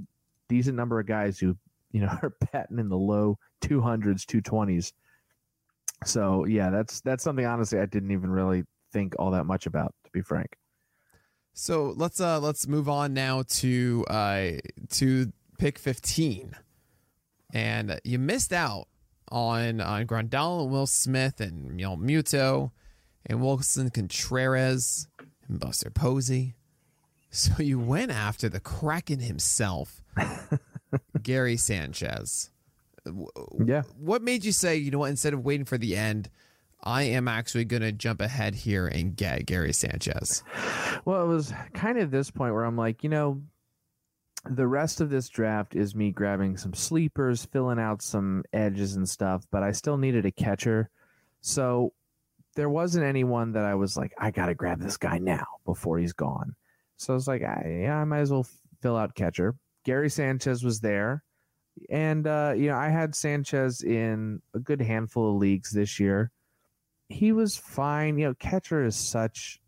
decent 0.47 0.77
number 0.77 0.97
of 1.01 1.07
guys 1.07 1.37
who 1.39 1.57
you 1.91 1.99
know 1.99 2.07
are 2.23 2.33
batting 2.53 2.79
in 2.79 2.87
the 2.87 2.97
low 2.97 3.37
200s, 3.59 4.23
220s. 4.25 4.93
So 6.05 6.45
yeah, 6.45 6.69
that's 6.69 7.01
that's 7.01 7.23
something 7.25 7.45
honestly 7.45 7.79
I 7.79 7.85
didn't 7.85 8.11
even 8.11 8.29
really 8.29 8.63
think 8.91 9.15
all 9.19 9.31
that 9.31 9.45
much 9.45 9.65
about, 9.65 9.93
to 10.03 10.11
be 10.11 10.21
frank. 10.21 10.57
So 11.53 11.93
let's 11.95 12.21
uh 12.21 12.39
let's 12.39 12.67
move 12.67 12.87
on 12.87 13.13
now 13.13 13.43
to 13.47 14.05
uh 14.09 14.51
to 14.91 15.31
pick 15.57 15.79
15. 15.79 16.55
And 17.53 17.99
you 18.03 18.19
missed 18.19 18.53
out 18.53 18.87
on 19.31 19.81
on 19.81 20.05
Grandal 20.05 20.63
and 20.63 20.71
Will 20.71 20.85
Smith 20.85 21.41
and 21.41 21.79
you 21.79 21.87
know 21.87 21.97
Muto 21.97 22.71
and 23.25 23.39
Willson 23.39 23.91
Contreras 23.93 25.07
and 25.47 25.59
Buster 25.59 25.89
Posey. 25.89 26.55
So 27.29 27.61
you 27.61 27.79
went 27.79 28.11
after 28.11 28.49
the 28.49 28.59
Kraken 28.59 29.19
himself, 29.19 30.01
Gary 31.21 31.57
Sanchez. 31.57 32.49
Yeah. 33.63 33.83
What 33.99 34.21
made 34.21 34.45
you 34.45 34.51
say, 34.51 34.77
you 34.77 34.91
know 34.91 34.99
what, 34.99 35.09
instead 35.09 35.33
of 35.33 35.43
waiting 35.43 35.65
for 35.65 35.77
the 35.77 35.95
end, 35.95 36.29
I 36.83 37.03
am 37.03 37.27
actually 37.27 37.65
going 37.65 37.81
to 37.81 37.91
jump 37.91 38.21
ahead 38.21 38.55
here 38.55 38.87
and 38.87 39.15
get 39.15 39.45
Gary 39.45 39.73
Sanchez? 39.73 40.43
Well, 41.05 41.23
it 41.23 41.27
was 41.27 41.53
kind 41.73 41.97
of 41.97 42.11
this 42.11 42.31
point 42.31 42.53
where 42.53 42.63
I'm 42.63 42.77
like, 42.77 43.03
you 43.03 43.09
know, 43.09 43.41
the 44.49 44.67
rest 44.67 45.01
of 45.01 45.09
this 45.09 45.27
draft 45.27 45.75
is 45.75 45.95
me 45.95 46.11
grabbing 46.11 46.57
some 46.57 46.73
sleepers, 46.73 47.45
filling 47.45 47.79
out 47.79 48.01
some 48.01 48.43
edges 48.53 48.95
and 48.95 49.07
stuff, 49.07 49.45
but 49.51 49.63
I 49.63 49.71
still 49.71 49.97
needed 49.97 50.25
a 50.25 50.31
catcher. 50.31 50.89
So 51.41 51.93
there 52.55 52.69
wasn't 52.69 53.05
anyone 53.05 53.51
that 53.53 53.65
I 53.65 53.75
was 53.75 53.97
like, 53.97 54.13
I 54.17 54.31
got 54.31 54.47
to 54.47 54.55
grab 54.55 54.79
this 54.79 54.97
guy 54.97 55.17
now 55.17 55.45
before 55.65 55.99
he's 55.99 56.13
gone. 56.13 56.55
So 56.97 57.13
I 57.13 57.15
was 57.15 57.27
like, 57.27 57.43
I, 57.43 57.81
yeah, 57.83 57.97
I 57.97 58.03
might 58.05 58.19
as 58.19 58.31
well 58.31 58.47
fill 58.81 58.97
out 58.97 59.15
catcher. 59.15 59.55
Gary 59.83 60.09
Sanchez 60.09 60.63
was 60.63 60.79
there. 60.79 61.23
And, 61.89 62.25
uh, 62.25 62.53
you 62.55 62.69
know, 62.69 62.77
I 62.77 62.89
had 62.89 63.13
Sanchez 63.13 63.83
in 63.83 64.41
a 64.55 64.59
good 64.59 64.81
handful 64.81 65.31
of 65.31 65.37
leagues 65.37 65.71
this 65.71 65.99
year. 65.99 66.31
He 67.09 67.31
was 67.31 67.57
fine. 67.57 68.17
You 68.17 68.27
know, 68.27 68.33
catcher 68.35 68.83
is 68.83 68.95
such 68.95 69.59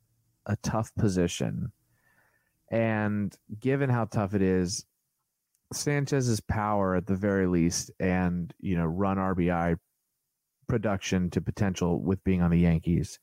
a 0.45 0.56
tough 0.57 0.94
position. 0.95 1.72
And 2.72 3.36
given 3.60 3.90
how 3.90 4.06
tough 4.06 4.34
it 4.34 4.41
is, 4.41 4.86
Sanchez's 5.74 6.40
power 6.41 6.95
at 6.95 7.06
the 7.06 7.16
very 7.16 7.48
least, 7.48 7.91
and 7.99 8.53
you 8.60 8.76
know, 8.76 8.86
run 8.86 9.18
RBI 9.18 9.78
production 10.68 11.30
to 11.32 11.41
potential 11.41 12.02
with 12.02 12.24
being 12.24 12.41
on 12.41 12.52
the 12.52 12.60
Yankees 12.60 13.20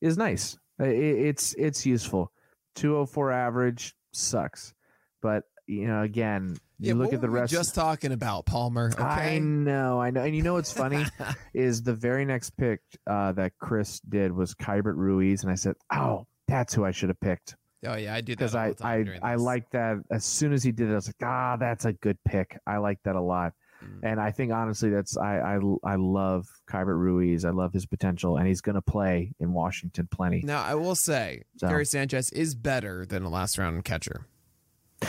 is 0.00 0.16
nice. 0.16 0.58
It's 0.78 1.54
it's 1.54 1.86
useful. 1.86 2.32
204 2.76 3.32
average 3.32 3.94
sucks, 4.12 4.74
but 5.20 5.44
you 5.80 5.86
know, 5.86 6.02
again, 6.02 6.56
you 6.78 6.94
look 6.94 7.12
at 7.12 7.20
the 7.20 7.30
rest. 7.30 7.52
just 7.52 7.74
talking 7.74 8.12
about 8.12 8.46
Palmer. 8.46 8.90
Okay, 8.92 9.02
I 9.02 9.38
know, 9.38 10.00
I 10.00 10.10
know, 10.10 10.22
and 10.22 10.34
you 10.36 10.42
know 10.42 10.54
what's 10.54 10.72
funny 10.72 11.04
is 11.54 11.82
the 11.82 11.94
very 11.94 12.24
next 12.24 12.50
pick 12.56 12.80
uh, 13.06 13.32
that 13.32 13.52
Chris 13.58 14.00
did 14.00 14.32
was 14.32 14.54
Keibert 14.54 14.96
Ruiz, 14.96 15.42
and 15.42 15.52
I 15.52 15.54
said, 15.56 15.74
"Oh, 15.92 16.26
that's 16.48 16.74
who 16.74 16.84
I 16.84 16.90
should 16.90 17.08
have 17.08 17.20
picked." 17.20 17.56
oh 17.84 17.96
yeah, 17.96 18.14
I 18.14 18.20
do 18.20 18.32
because 18.32 18.54
I 18.54 18.74
I, 18.80 19.04
I 19.22 19.34
like 19.34 19.68
that 19.70 19.96
as 20.10 20.24
soon 20.24 20.52
as 20.52 20.62
he 20.62 20.70
did 20.72 20.88
it, 20.88 20.92
I 20.92 20.94
was 20.96 21.08
like, 21.08 21.16
ah, 21.24 21.56
that's 21.56 21.84
a 21.84 21.92
good 21.94 22.16
pick. 22.24 22.56
I 22.66 22.76
like 22.78 22.98
that 23.04 23.16
a 23.16 23.20
lot, 23.22 23.52
Mm. 23.82 23.98
and 24.04 24.20
I 24.20 24.30
think 24.30 24.52
honestly, 24.52 24.90
that's 24.90 25.16
I 25.16 25.38
I, 25.38 25.58
I 25.84 25.96
love 25.96 26.46
Keibert 26.70 26.96
Ruiz. 26.96 27.44
I 27.44 27.50
love 27.50 27.72
his 27.72 27.84
potential, 27.86 28.36
and 28.36 28.46
he's 28.46 28.60
going 28.60 28.76
to 28.76 28.82
play 28.82 29.32
in 29.40 29.52
Washington 29.52 30.06
plenty. 30.08 30.42
Now 30.44 30.62
I 30.62 30.76
will 30.76 30.94
say 30.94 31.42
So- 31.56 31.66
Gary 31.68 31.84
Sanchez 31.84 32.30
is 32.30 32.54
better 32.54 33.04
than 33.04 33.24
a 33.24 33.28
last 33.28 33.58
round 33.58 33.84
catcher. 33.84 34.26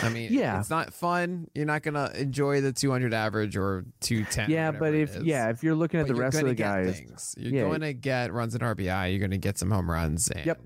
I 0.02 0.10
mean, 0.10 0.32
Yeah. 0.34 0.60
it's 0.60 0.70
not 0.70 0.94
fun. 0.94 1.48
You're 1.54 1.66
not 1.66 1.84
gonna 1.84 2.12
enjoy 2.16 2.62
the 2.62 2.72
200 2.74 3.14
average 3.14 3.56
or 3.58 3.86
210. 4.02 4.50
yeah, 4.50 4.72
but 4.72 4.94
if 4.94 5.22
yeah, 5.24 5.50
if 5.50 5.64
you're 5.64 5.76
looking 5.76 6.00
at 6.00 6.08
But 6.08 6.16
the 6.16 6.22
rest 6.22 6.40
of 6.42 6.48
the 6.48 6.56
guys, 6.56 6.98
things. 7.00 7.36
You're 7.38 7.54
Yeah. 7.54 7.62
going 7.64 7.82
to 7.82 7.94
get 7.94 8.32
runs 8.34 8.56
in 8.56 8.62
RBI. 8.62 9.08
You're 9.12 9.20
going 9.20 9.32
to 9.32 9.38
get 9.38 9.58
some 9.58 9.70
home 9.72 9.90
runs 9.90 10.30
and 10.32 10.46
Yep. 10.46 10.62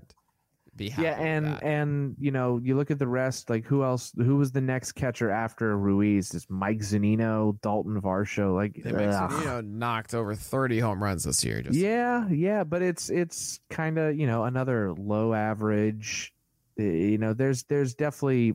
be 0.76 0.88
happy. 0.90 1.02
yeah, 1.02 1.20
and 1.20 1.60
and 1.62 2.16
you 2.20 2.30
know, 2.30 2.60
you 2.62 2.76
look 2.76 2.90
at 2.92 2.98
the 3.00 3.08
rest. 3.08 3.50
Like 3.50 3.64
who 3.64 3.82
else? 3.82 4.12
Who 4.16 4.36
was 4.36 4.52
the 4.52 4.60
next 4.60 4.92
catcher 4.92 5.28
after 5.30 5.76
Ruiz? 5.76 6.32
Is 6.34 6.46
Mike 6.48 6.78
Zunino, 6.78 7.60
Dalton 7.62 8.00
Varsho? 8.00 8.54
Like, 8.54 8.80
They 8.84 8.92
make 8.92 9.08
ugh. 9.08 9.32
you 9.40 9.44
know 9.46 9.60
knocked 9.60 10.14
over 10.14 10.34
30 10.36 10.78
home 10.78 11.02
runs 11.02 11.24
this 11.24 11.44
year. 11.44 11.62
Just 11.62 11.76
yeah, 11.76 12.28
yeah, 12.28 12.62
but 12.62 12.82
it's 12.82 13.10
it's 13.10 13.58
kind 13.70 13.98
of 13.98 14.16
you 14.16 14.26
know 14.28 14.44
another 14.44 14.92
low 14.92 15.34
average. 15.34 16.32
Uh, 16.78 16.84
You 16.84 17.18
know, 17.18 17.32
there's 17.34 17.64
there's 17.64 17.94
definitely 17.94 18.54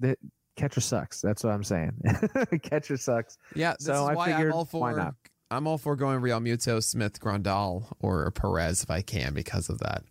the 0.00 0.16
catcher 0.56 0.80
sucks. 0.80 1.20
That's 1.20 1.44
what 1.44 1.52
I'm 1.52 1.64
saying. 1.64 1.92
catcher 2.62 2.96
sucks. 2.96 3.38
Yeah, 3.54 3.74
So 3.78 4.06
I 4.06 4.26
figured, 4.26 4.48
I'm 4.48 4.52
all 4.52 4.64
for 4.64 4.80
why 4.80 4.92
not? 4.94 5.14
I'm 5.50 5.66
all 5.66 5.78
for 5.78 5.96
going 5.96 6.20
Realmuto, 6.20 6.82
Smith, 6.82 7.20
Grandal, 7.20 7.84
or 8.00 8.30
Perez 8.32 8.82
if 8.82 8.90
I 8.90 9.02
can 9.02 9.34
because 9.34 9.68
of 9.68 9.78
that. 9.80 10.02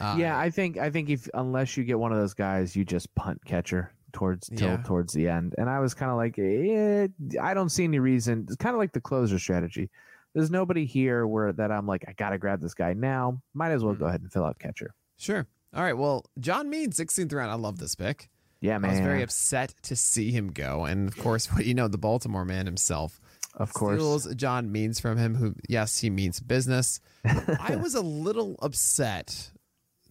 Uh, 0.00 0.16
yeah, 0.18 0.38
I 0.38 0.50
think 0.50 0.76
I 0.78 0.90
think 0.90 1.08
if 1.10 1.28
unless 1.34 1.76
you 1.76 1.84
get 1.84 1.98
one 1.98 2.12
of 2.12 2.18
those 2.18 2.34
guys, 2.34 2.76
you 2.76 2.84
just 2.84 3.12
punt 3.14 3.42
catcher 3.44 3.92
towards 4.12 4.48
till 4.48 4.68
Yeah. 4.68 4.82
towards 4.84 5.12
the 5.12 5.28
end. 5.28 5.54
And 5.58 5.68
I 5.70 5.80
was 5.80 5.94
kind 5.94 6.10
of 6.10 6.16
like, 6.16 6.38
eh, 6.38 7.08
I 7.40 7.54
don't 7.54 7.68
see 7.70 7.84
any 7.84 7.98
reason. 7.98 8.44
It's 8.46 8.56
kind 8.56 8.74
of 8.74 8.78
like 8.78 8.92
the 8.92 9.00
closer 9.00 9.38
strategy. 9.38 9.88
There's 10.34 10.50
nobody 10.50 10.84
here 10.84 11.26
where 11.26 11.52
that 11.52 11.72
I'm 11.72 11.86
like, 11.86 12.04
I 12.08 12.12
gotta 12.12 12.38
grab 12.38 12.60
this 12.60 12.74
guy 12.74 12.92
now. 12.92 13.40
Might 13.54 13.70
as 13.72 13.82
well 13.82 13.94
go 13.94 14.04
Mhm. 14.04 14.08
ahead 14.08 14.20
and 14.22 14.32
fill 14.32 14.44
out 14.44 14.58
catcher. 14.58 14.94
sure. 15.18 15.46
All 15.74 15.82
right. 15.84 15.96
Well, 15.96 16.24
John 16.40 16.68
Means, 16.70 16.96
16th 16.96 17.32
round. 17.32 17.50
I 17.50 17.54
love 17.54 17.78
this 17.78 17.94
pick. 17.94 18.28
Yeah, 18.60 18.78
man. 18.78 18.90
I 18.90 18.92
was 18.94 19.00
very 19.00 19.22
upset 19.22 19.74
to 19.84 19.96
see 19.96 20.32
him 20.32 20.50
go, 20.52 20.84
and 20.84 21.08
of 21.08 21.16
course, 21.16 21.46
what 21.52 21.64
you 21.64 21.74
know, 21.74 21.88
the 21.88 21.98
Baltimore 21.98 22.44
man 22.44 22.66
himself 22.66 23.20
of 23.54 23.72
course. 23.72 23.98
steals 23.98 24.34
John 24.34 24.70
Means 24.70 25.00
from 25.00 25.18
him. 25.18 25.34
Who, 25.34 25.54
yes, 25.68 25.98
he 25.98 26.10
means 26.10 26.40
business. 26.40 27.00
I 27.24 27.76
was 27.76 27.94
a 27.94 28.00
little 28.00 28.56
upset 28.60 29.50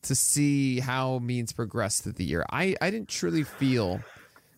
to 0.03 0.15
see 0.15 0.79
how 0.79 1.19
Means 1.19 1.53
progressed 1.53 2.03
through 2.03 2.13
the 2.13 2.23
year. 2.23 2.45
I, 2.51 2.75
I 2.81 2.89
didn't 2.89 3.09
truly 3.09 3.43
feel 3.43 4.01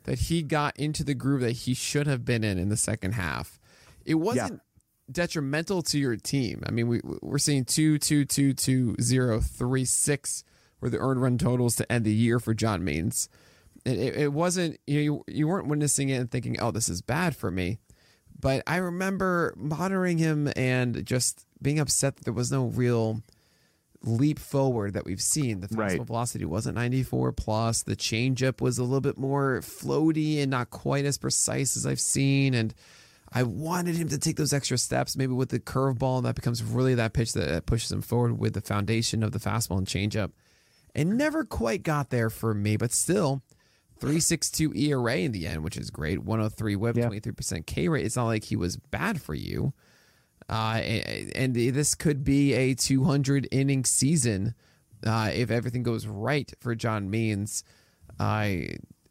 that 0.04 0.20
he 0.20 0.42
got 0.42 0.78
into 0.78 1.04
the 1.04 1.14
groove 1.14 1.42
that 1.42 1.52
he 1.52 1.74
should 1.74 2.08
have 2.08 2.26
been 2.26 2.44
in 2.44 2.58
in 2.58 2.70
the 2.70 2.78
second 2.78 3.14
half. 3.14 3.60
It 4.06 4.16
wasn't 4.16 4.62
detrimental 5.12 5.84
to 5.84 6.00
your 6.00 6.16
team. 6.16 6.64
I 6.66 6.72
mean, 6.72 6.88
we 6.88 7.02
we're 7.22 7.38
seeing 7.38 7.66
two, 7.66 7.98
two, 7.98 8.26
two, 8.26 8.54
two, 8.54 8.96
zero, 9.00 9.40
three, 9.40 9.86
six 9.86 10.44
were 10.80 10.90
the 10.90 10.98
earned 10.98 11.22
run 11.22 11.38
totals 11.38 11.76
to 11.76 11.92
end 11.92 12.06
the 12.06 12.14
year 12.14 12.40
for 12.40 12.54
John 12.54 12.84
Means. 12.84 13.30
It, 13.86 14.16
it, 14.16 14.34
wasn't 14.34 14.80
you 14.86 14.96
know 14.96 15.02
you, 15.02 15.24
you 15.28 15.48
weren't 15.48 15.68
witnessing 15.68 16.10
it 16.10 16.18
and 16.18 16.30
thinking, 16.30 16.60
oh, 16.60 16.72
this 16.72 16.90
is 16.90 17.02
bad 17.02 17.36
for 17.36 17.50
me. 17.50 17.80
But 18.40 18.64
I 18.68 18.78
remember 18.78 19.54
monitoring 19.58 20.18
him 20.18 20.52
and 20.56 21.06
just 21.06 21.46
being 21.62 21.80
upset 21.80 22.16
that 22.18 22.26
there 22.26 22.34
was 22.34 22.52
no 22.52 22.66
real 22.66 23.22
leap 24.04 24.40
forward 24.40 24.94
that 24.94 25.06
we've 25.06 25.22
seen. 25.22 25.60
The 25.60 25.68
fastball 25.68 25.78
Right. 25.78 26.02
velocity 26.02 26.46
wasn't 26.46 26.76
94 26.76 27.34
plus. 27.34 27.84
The 27.84 27.96
changeup 27.96 28.60
was 28.62 28.78
a 28.80 28.84
little 28.84 29.02
bit 29.02 29.18
more 29.18 29.60
floaty 29.62 30.42
and 30.42 30.50
not 30.50 30.72
quite 30.72 31.06
as 31.06 31.18
precise 31.20 31.78
as 31.78 31.86
I've 31.86 32.00
seen. 32.00 32.56
And 32.56 32.74
I 33.32 33.44
wanted 33.44 33.96
him 33.96 34.10
to 34.10 34.18
take 34.18 34.38
those 34.38 34.54
extra 34.54 34.78
steps, 34.78 35.16
maybe 35.16 35.34
with 35.34 35.50
the 35.50 35.60
curveball, 35.60 36.18
and 36.18 36.26
that 36.26 36.36
becomes 36.36 36.64
really 36.64 36.96
that 36.96 37.14
pitch 37.14 37.34
that 37.34 37.66
pushes 37.66 37.92
him 37.92 38.02
forward 38.02 38.40
with 38.40 38.54
the 38.54 38.62
foundation 38.62 39.24
of 39.24 39.32
the 39.32 39.40
fastball 39.40 39.78
and 39.78 39.88
changeup. 39.88 40.32
And 40.94 41.18
never 41.18 41.46
quite 41.46 41.84
got 41.84 42.10
there 42.10 42.30
for 42.30 42.54
me, 42.54 42.76
but 42.78 42.92
still. 42.92 43.44
362 44.02 44.74
ERA 44.76 45.18
in 45.18 45.32
the 45.32 45.48
end, 45.48 45.64
which 45.64 45.78
is 45.78 45.90
great. 45.90 46.20
103 46.20 46.76
whip, 46.76 46.98
Yeah. 46.98 47.08
23% 47.08 47.66
K 47.66 47.88
rate. 47.88 48.06
It's 48.06 48.16
not 48.18 48.26
like 48.26 48.44
he 48.44 48.56
was 48.56 48.76
bad 48.76 49.22
for 49.22 49.34
you. 49.34 49.74
Uh, 50.50 50.82
and, 50.84 51.32
and 51.38 51.56
this 51.56 51.96
could 51.96 52.24
be 52.24 52.54
a 52.54 52.74
200 52.74 53.48
inning 53.52 53.86
season 53.86 54.54
uh, 55.06 55.32
if 55.34 55.50
everything 55.50 55.84
goes 55.84 56.06
right 56.08 56.52
for 56.60 56.76
John 56.76 57.10
Means. 57.10 57.64
Uh, 58.20 58.50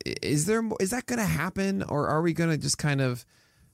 is 0.05 0.47
there 0.47 0.62
is 0.81 0.91
that 0.91 1.07
going 1.07 1.19
to 1.19 1.25
happen, 1.25 1.83
or 1.83 2.09
are 2.09 2.21
we 2.21 2.33
going 2.33 2.51
to 2.51 2.59
just 2.59 2.79
kind 2.79 3.01
of 3.01 3.25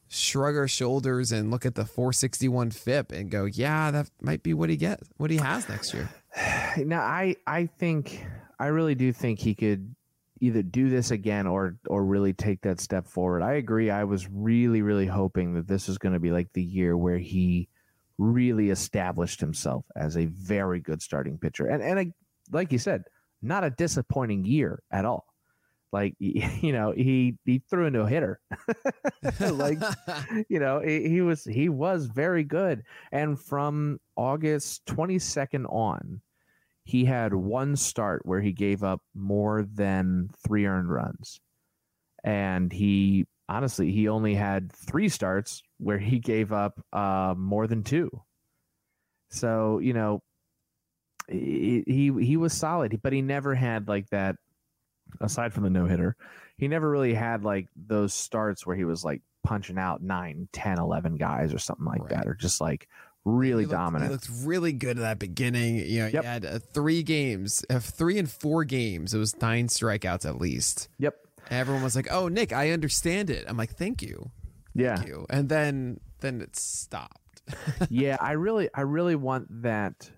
shrug 0.09 0.57
our 0.57 0.69
shoulders 0.69 1.33
and 1.33 1.51
look 1.51 1.67
at 1.67 1.75
the 1.75 1.85
461 1.85 2.71
FIP 2.71 3.11
and 3.11 3.31
go, 3.31 3.45
yeah, 3.45 3.91
that 3.91 4.09
might 4.21 4.43
be 4.45 4.55
what 4.55 4.71
he 4.71 4.77
gets, 4.77 5.09
what 5.17 5.31
he 5.31 5.39
has 5.39 5.69
next 5.69 5.93
year? 5.95 6.09
Now, 6.79 7.01
I 7.01 7.37
I 7.47 7.67
think 7.67 8.23
I 8.61 8.67
really 8.67 8.95
do 8.95 9.11
think 9.11 9.39
he 9.39 9.55
could 9.55 9.96
either 10.41 10.63
do 10.63 10.89
this 10.89 11.11
again 11.11 11.47
or 11.47 11.77
or 11.87 12.05
really 12.05 12.33
take 12.33 12.63
that 12.63 12.81
step 12.81 13.07
forward. 13.07 13.43
I 13.43 13.55
agree. 13.55 13.91
I 13.91 14.05
was 14.05 14.29
really 14.31 14.83
really 14.83 15.07
hoping 15.07 15.55
that 15.55 15.69
this 15.69 15.89
was 15.89 15.99
going 15.99 16.15
to 16.15 16.21
be 16.21 16.31
like 16.31 16.53
the 16.53 16.63
year 16.63 16.97
where 16.97 17.19
he 17.19 17.69
really 18.19 18.71
established 18.71 19.41
himself 19.41 19.85
as 19.95 20.17
a 20.17 20.27
very 20.27 20.81
good 20.81 21.03
starting 21.03 21.39
pitcher. 21.39 21.67
And 21.67 21.83
and 21.83 21.99
I, 21.99 22.13
like 22.51 22.73
you 22.73 22.79
said, 22.79 23.05
not 23.43 23.65
a 23.65 23.71
disappointing 23.71 24.45
year 24.45 24.83
at 24.91 25.05
all. 25.05 25.27
Like 25.93 26.15
you 26.19 26.73
know, 26.73 26.93
he 26.93 27.37
he 27.45 27.63
threw 27.71 27.87
into 27.87 28.01
a 28.01 28.09
hitter. 28.09 28.41
like 29.41 29.79
you 30.49 30.59
know, 30.59 30.81
he, 30.81 31.09
he 31.09 31.21
was 31.21 31.45
he 31.45 31.69
was 31.69 32.07
very 32.07 32.45
good. 32.45 32.83
And 33.13 33.41
from 33.41 34.01
August 34.17 34.85
22nd 34.87 35.73
on, 35.73 36.21
he 36.87 37.05
had 37.05 37.35
one 37.35 37.75
start 37.75 38.25
where 38.25 38.41
he 38.41 38.53
gave 38.53 38.85
up 38.85 39.03
more 39.13 39.65
than 39.65 40.31
three 40.47 40.67
earned 40.67 40.89
runs. 40.89 41.41
And 42.23 42.73
he 42.73 43.27
honestly, 43.49 43.91
he 43.91 44.09
only 44.09 44.37
had 44.37 44.71
three 44.73 45.09
starts 45.09 45.65
where 45.79 45.99
he 45.99 46.21
gave 46.21 46.53
up 46.53 46.81
uh, 46.93 47.35
more 47.37 47.67
than 47.67 47.83
two. 47.83 48.09
So, 49.31 49.81
you 49.81 49.95
know, 49.95 50.23
he, 51.29 51.83
he 51.89 52.25
he 52.25 52.37
was 52.37 52.53
solid, 52.53 53.01
but 53.03 53.13
he 53.13 53.21
never 53.21 53.53
had 53.53 53.89
like 53.89 54.09
that 54.11 54.37
aside 55.21 55.53
from 55.53 55.65
the 55.65 55.71
no 55.71 55.87
hitter. 55.87 56.15
He 56.57 56.69
never 56.69 56.89
really 56.89 57.15
had 57.15 57.43
like 57.43 57.67
those 57.75 58.15
starts 58.15 58.65
where 58.65 58.77
he 58.77 58.85
was 58.85 59.05
like 59.05 59.23
punching 59.43 59.77
out 59.77 60.03
9, 60.05 60.49
10, 60.53 60.79
11 60.79 61.17
guys 61.17 61.53
or 61.53 61.59
something 61.59 61.85
like 61.85 62.03
Right. 62.03 62.11
that 62.11 62.29
or 62.29 62.35
just 62.35 62.61
like 62.61 62.89
really 63.27 63.65
He 63.65 63.67
looked- 63.67 63.73
dominant. 63.73 64.05
He 64.11 64.13
looked 64.13 64.31
really 64.47 64.73
good 64.73 64.97
at 64.97 65.03
that 65.03 65.19
beginning. 65.19 65.77
You 65.77 65.99
know, 66.01 66.07
Yep. 66.07 66.23
he 66.23 66.27
had 66.27 66.47
uh, 66.47 66.59
three 66.73 67.03
games, 67.03 67.63
uh, 67.69 67.79
three 67.81 68.19
and 68.19 68.31
four 68.31 68.65
games. 68.65 69.13
It 69.13 69.19
was 69.19 69.39
nine 69.41 69.67
strikeouts 69.69 70.25
at 70.25 70.39
least. 70.41 70.89
yep. 70.99 71.17
Everyone 71.51 71.83
was 71.85 71.95
like, 71.95 72.09
"Oh, 72.11 72.27
Nick, 72.29 72.53
I 72.53 72.71
understand 72.71 73.29
it." 73.31 73.45
I'm 73.47 73.57
like, 73.57 73.71
"Thank 73.77 74.03
you, 74.03 74.31
Yeah. 74.75 74.97
thank 74.97 75.09
you." 75.09 75.27
And 75.29 75.49
then 75.49 76.01
then 76.21 76.41
it 76.41 76.57
stopped. 76.57 77.43
yeah, 77.91 78.17
I 78.21 78.33
really 78.33 78.69
I 78.75 78.81
really 78.81 79.15
want 79.17 79.47
that 79.63 80.11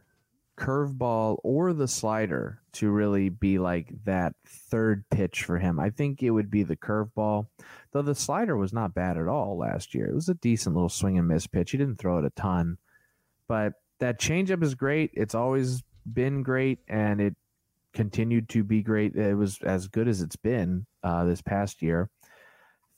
curveball 0.58 1.38
or 1.44 1.72
the 1.72 1.86
slider 1.88 2.60
to 2.72 2.90
really 2.90 3.28
be 3.28 3.58
like 3.58 3.92
that 4.04 4.34
third 4.46 5.04
pitch 5.10 5.44
for 5.44 5.58
him. 5.58 5.78
I 5.78 5.90
think 5.90 6.22
it 6.22 6.30
would 6.30 6.50
be 6.50 6.62
the 6.62 6.76
curveball. 6.76 7.46
Though 7.92 8.02
the 8.02 8.14
slider 8.14 8.56
was 8.56 8.72
not 8.72 8.94
bad 8.94 9.16
at 9.16 9.28
all 9.28 9.56
last 9.58 9.94
year. 9.94 10.06
It 10.08 10.14
was 10.14 10.28
a 10.28 10.34
decent 10.34 10.74
little 10.74 10.88
swing 10.88 11.18
and 11.18 11.28
miss 11.28 11.46
pitch. 11.46 11.70
He 11.70 11.78
didn't 11.78 11.98
throw 11.98 12.18
it 12.18 12.24
a 12.24 12.30
ton. 12.30 12.78
But 13.48 13.74
that 14.00 14.20
changeup 14.20 14.62
is 14.62 14.74
great. 14.74 15.10
It's 15.14 15.34
always 15.34 15.82
been 16.10 16.42
great 16.42 16.78
and 16.88 17.20
it 17.20 17.34
continued 17.94 18.48
to 18.50 18.62
be 18.62 18.82
great. 18.82 19.16
It 19.16 19.34
was 19.34 19.58
as 19.62 19.88
good 19.88 20.08
as 20.08 20.22
it's 20.22 20.36
been 20.36 20.86
uh, 21.02 21.24
this 21.24 21.42
past 21.42 21.82
year. 21.82 22.10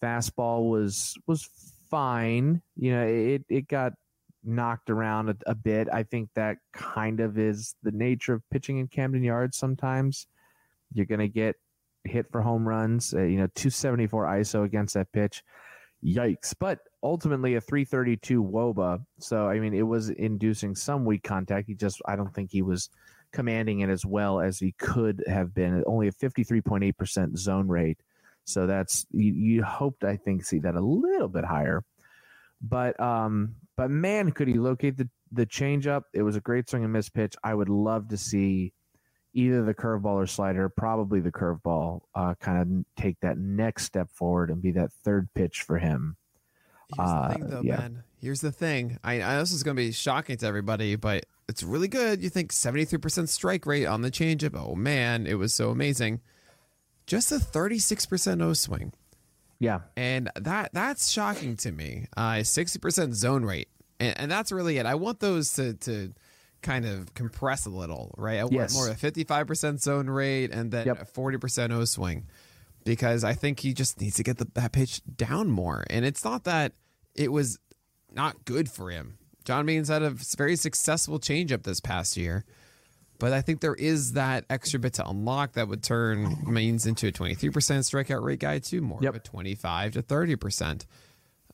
Fastball 0.02 0.68
was 0.68 1.16
was 1.26 1.48
fine. 1.90 2.62
You 2.76 2.92
know, 2.92 3.06
it 3.06 3.44
it 3.48 3.68
got 3.68 3.92
knocked 4.42 4.90
around 4.90 5.28
a, 5.28 5.36
a 5.46 5.54
bit. 5.54 5.88
I 5.92 6.02
think 6.02 6.30
that 6.34 6.58
kind 6.72 7.20
of 7.20 7.38
is 7.38 7.74
the 7.82 7.92
nature 7.92 8.34
of 8.34 8.42
pitching 8.50 8.78
in 8.78 8.88
Camden 8.88 9.22
Yards. 9.22 9.56
Sometimes 9.56 10.26
you're 10.92 11.06
going 11.06 11.20
to 11.20 11.28
get 11.28 11.56
hit 12.04 12.30
for 12.30 12.40
home 12.40 12.66
runs. 12.66 13.12
Uh, 13.14 13.22
you 13.22 13.36
know, 13.38 13.46
274 13.54 14.24
ISO 14.26 14.64
against 14.64 14.94
that 14.94 15.12
pitch. 15.12 15.42
Yikes! 16.04 16.54
But 16.58 16.80
ultimately, 17.02 17.54
a 17.54 17.60
332 17.60 18.42
wOBA. 18.42 19.04
So 19.18 19.48
I 19.48 19.60
mean, 19.60 19.74
it 19.74 19.82
was 19.82 20.10
inducing 20.10 20.74
some 20.74 21.04
weak 21.04 21.22
contact. 21.22 21.68
He 21.68 21.74
just, 21.74 22.00
I 22.06 22.16
don't 22.16 22.34
think 22.34 22.50
he 22.50 22.62
was 22.62 22.88
commanding 23.32 23.80
it 23.80 23.90
as 23.90 24.04
well 24.04 24.40
as 24.40 24.58
he 24.58 24.72
could 24.72 25.22
have 25.26 25.54
been. 25.54 25.82
Only 25.86 26.08
a 26.08 26.12
53.8 26.12 26.96
percent 26.96 27.38
zone 27.38 27.68
rate. 27.68 27.98
So 28.44 28.66
that's 28.66 29.06
you, 29.12 29.32
you 29.32 29.62
hoped 29.62 30.04
I 30.04 30.16
think 30.16 30.44
see 30.44 30.58
that 30.60 30.74
a 30.74 30.80
little 30.80 31.28
bit 31.28 31.44
higher. 31.44 31.84
But 32.60 32.98
um, 33.00 33.56
but 33.76 33.90
man, 33.90 34.32
could 34.32 34.48
he 34.48 34.54
locate 34.54 34.96
the 34.96 35.08
the 35.32 35.46
changeup? 35.46 36.02
It 36.12 36.22
was 36.22 36.36
a 36.36 36.40
great 36.40 36.68
swing 36.68 36.84
and 36.84 36.92
miss 36.92 37.08
pitch. 37.08 37.34
I 37.44 37.54
would 37.54 37.68
love 37.68 38.08
to 38.08 38.16
see 38.16 38.72
either 39.32 39.62
the 39.64 39.74
curveball 39.74 40.14
or 40.16 40.26
slider, 40.26 40.68
probably 40.68 41.20
the 41.20 41.30
curveball, 41.32 42.00
uh, 42.14 42.34
kind 42.40 42.84
of 42.96 43.02
take 43.02 43.18
that 43.20 43.38
next 43.38 43.84
step 43.84 44.10
forward 44.10 44.50
and 44.50 44.60
be 44.62 44.70
that 44.72 44.92
third 45.04 45.28
pitch 45.34 45.62
for 45.62 45.78
him. 45.78 46.16
Here's 46.96 47.08
Uh, 47.08 47.28
the 47.28 47.34
thing, 47.34 47.46
though, 47.48 47.60
yeah. 47.62 47.76
man. 47.76 48.02
Here's 48.20 48.40
the 48.40 48.52
thing. 48.52 48.98
I, 49.04 49.14
I 49.22 49.34
know 49.34 49.40
this 49.40 49.52
is 49.52 49.62
going 49.62 49.76
to 49.76 49.82
be 49.82 49.92
shocking 49.92 50.36
to 50.38 50.46
everybody, 50.46 50.96
but 50.96 51.24
it's 51.48 51.62
really 51.62 51.88
good. 51.88 52.22
You 52.22 52.28
think 52.28 52.52
73% 52.52 53.28
strike 53.28 53.64
rate 53.66 53.86
on 53.86 54.02
the 54.02 54.10
changeup. 54.10 54.54
Oh 54.54 54.74
man, 54.74 55.26
it 55.26 55.34
was 55.34 55.54
so 55.54 55.70
amazing. 55.70 56.20
Just 57.06 57.32
a 57.32 57.36
36% 57.36 58.42
O 58.42 58.52
swing. 58.52 58.92
Yeah, 59.58 59.80
and 59.96 60.30
that 60.36 60.70
that's 60.72 61.10
shocking 61.10 61.54
to 61.58 61.72
me. 61.72 62.06
Uh, 62.16 62.36
60% 62.40 63.12
zone 63.14 63.44
rate, 63.44 63.68
and, 63.98 64.18
and 64.18 64.30
that's 64.30 64.52
really 64.52 64.78
it. 64.78 64.86
I 64.86 64.94
want 64.94 65.20
those 65.20 65.52
to 65.54 65.74
to 65.74 66.14
kind 66.62 66.84
of 66.86 67.14
compress 67.14 67.66
a 67.66 67.70
little, 67.70 68.14
right? 68.18 68.38
I 68.38 68.44
want 68.44 68.52
Yes. 68.54 68.74
more 68.74 68.88
of 68.88 68.94
a 68.94 68.96
55% 68.98 69.80
zone 69.80 70.08
rate 70.08 70.50
and 70.52 70.70
then 70.70 70.86
Yep. 70.86 71.02
a 71.02 71.04
40% 71.04 71.72
O 71.72 71.84
swing, 71.84 72.26
because 72.84 73.24
I 73.24 73.34
think 73.34 73.60
he 73.60 73.72
just 73.72 74.00
needs 74.00 74.16
to 74.16 74.22
get 74.22 74.38
the, 74.38 74.46
that 74.54 74.72
pitch 74.72 75.00
down 75.16 75.48
more. 75.48 75.84
And 75.90 76.04
it's 76.04 76.24
not 76.24 76.44
that 76.44 76.72
it 77.14 77.32
was 77.32 77.58
not 78.12 78.44
good 78.44 78.70
for 78.70 78.90
him. 78.90 79.18
John 79.44 79.64
Means 79.66 79.88
had 79.88 80.02
a 80.02 80.10
very 80.10 80.56
successful 80.56 81.18
changeup 81.18 81.62
this 81.62 81.80
past 81.80 82.16
year. 82.16 82.44
But 83.18 83.34
I 83.34 83.42
think 83.42 83.60
there 83.60 83.74
is 83.74 84.12
that 84.14 84.46
extra 84.48 84.80
bit 84.80 84.94
to 84.94 85.06
unlock 85.06 85.52
that 85.52 85.68
would 85.68 85.82
turn 85.82 86.38
Means 86.46 86.86
into 86.86 87.06
a 87.08 87.12
23% 87.12 87.50
strikeout 87.84 88.22
rate 88.22 88.40
guy 88.40 88.58
too, 88.60 88.80
more 88.80 88.98
Yep. 89.02 89.10
of 89.10 89.16
a 89.16 89.18
25 89.24 89.92
to 89.92 90.02
30%. 90.02 90.86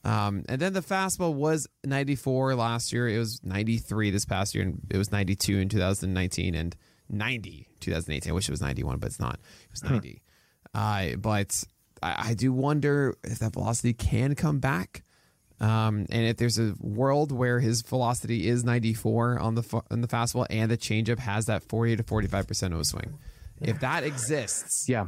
Um, 0.06 0.44
and 0.48 0.60
then 0.60 0.72
the 0.72 0.82
fastball 0.82 1.34
was 1.34 1.66
94 1.84 2.54
last 2.54 2.92
year. 2.92 3.08
It 3.08 3.18
was 3.18 3.40
93 3.42 4.10
this 4.10 4.24
past 4.24 4.54
year, 4.54 4.62
and 4.62 4.80
it 4.88 4.96
was 4.96 5.10
92 5.10 5.58
in 5.58 5.68
2019 5.68 6.54
and 6.54 6.76
90 7.08 7.68
2018. 7.80 8.30
I 8.30 8.34
wish 8.34 8.48
it 8.48 8.52
was 8.52 8.60
91, 8.60 8.98
but 8.98 9.08
it's 9.08 9.18
not. 9.18 9.34
It 9.34 9.72
was 9.72 9.82
90. 9.82 10.22
Uh, 10.74 11.16
but 11.16 11.64
I, 12.02 12.28
I 12.28 12.34
do 12.34 12.52
wonder 12.52 13.16
if 13.24 13.40
that 13.40 13.54
velocity 13.54 13.94
can 13.94 14.36
come 14.36 14.60
back. 14.60 15.02
Um, 15.58 16.06
and 16.10 16.26
if 16.26 16.36
there's 16.36 16.58
a 16.58 16.74
world 16.80 17.32
where 17.32 17.58
his 17.58 17.82
velocity 17.82 18.46
is 18.46 18.62
94 18.62 19.38
on 19.40 19.54
the 19.54 19.82
on 19.90 20.02
the 20.02 20.08
fastball 20.08 20.46
and 20.50 20.70
the 20.70 20.76
changeup 20.76 21.18
has 21.18 21.46
that 21.46 21.62
40 21.62 21.96
to 21.96 22.02
45 22.02 22.46
percent 22.46 22.74
O 22.74 22.82
swing, 22.82 23.18
if 23.60 23.80
that 23.80 24.04
exists, 24.04 24.86
yeah. 24.88 25.06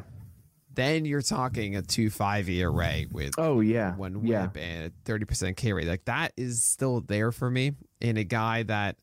Then 0.79 1.05
you're 1.05 1.23
talking 1.23 1.77
a 1.77 1.83
two 1.83 2.09
five 2.11 2.49
E 2.49 2.63
array 2.63 3.07
with 3.11 3.35
Oh 3.37 3.61
yeah, 3.61 3.95
one 3.97 4.25
yeah. 4.25 4.43
whip 4.43 4.57
and 4.57 4.87
a 4.87 4.93
thirty 5.05 5.25
percent 5.25 5.57
K 5.57 5.73
rate. 5.73 5.87
Like 5.87 6.05
that 6.07 6.33
is 6.37 6.63
still 6.63 7.01
there 7.01 7.33
for 7.33 7.51
me 7.51 7.73
in 8.01 8.17
a 8.17 8.25
guy 8.25 8.63
that, 8.65 8.97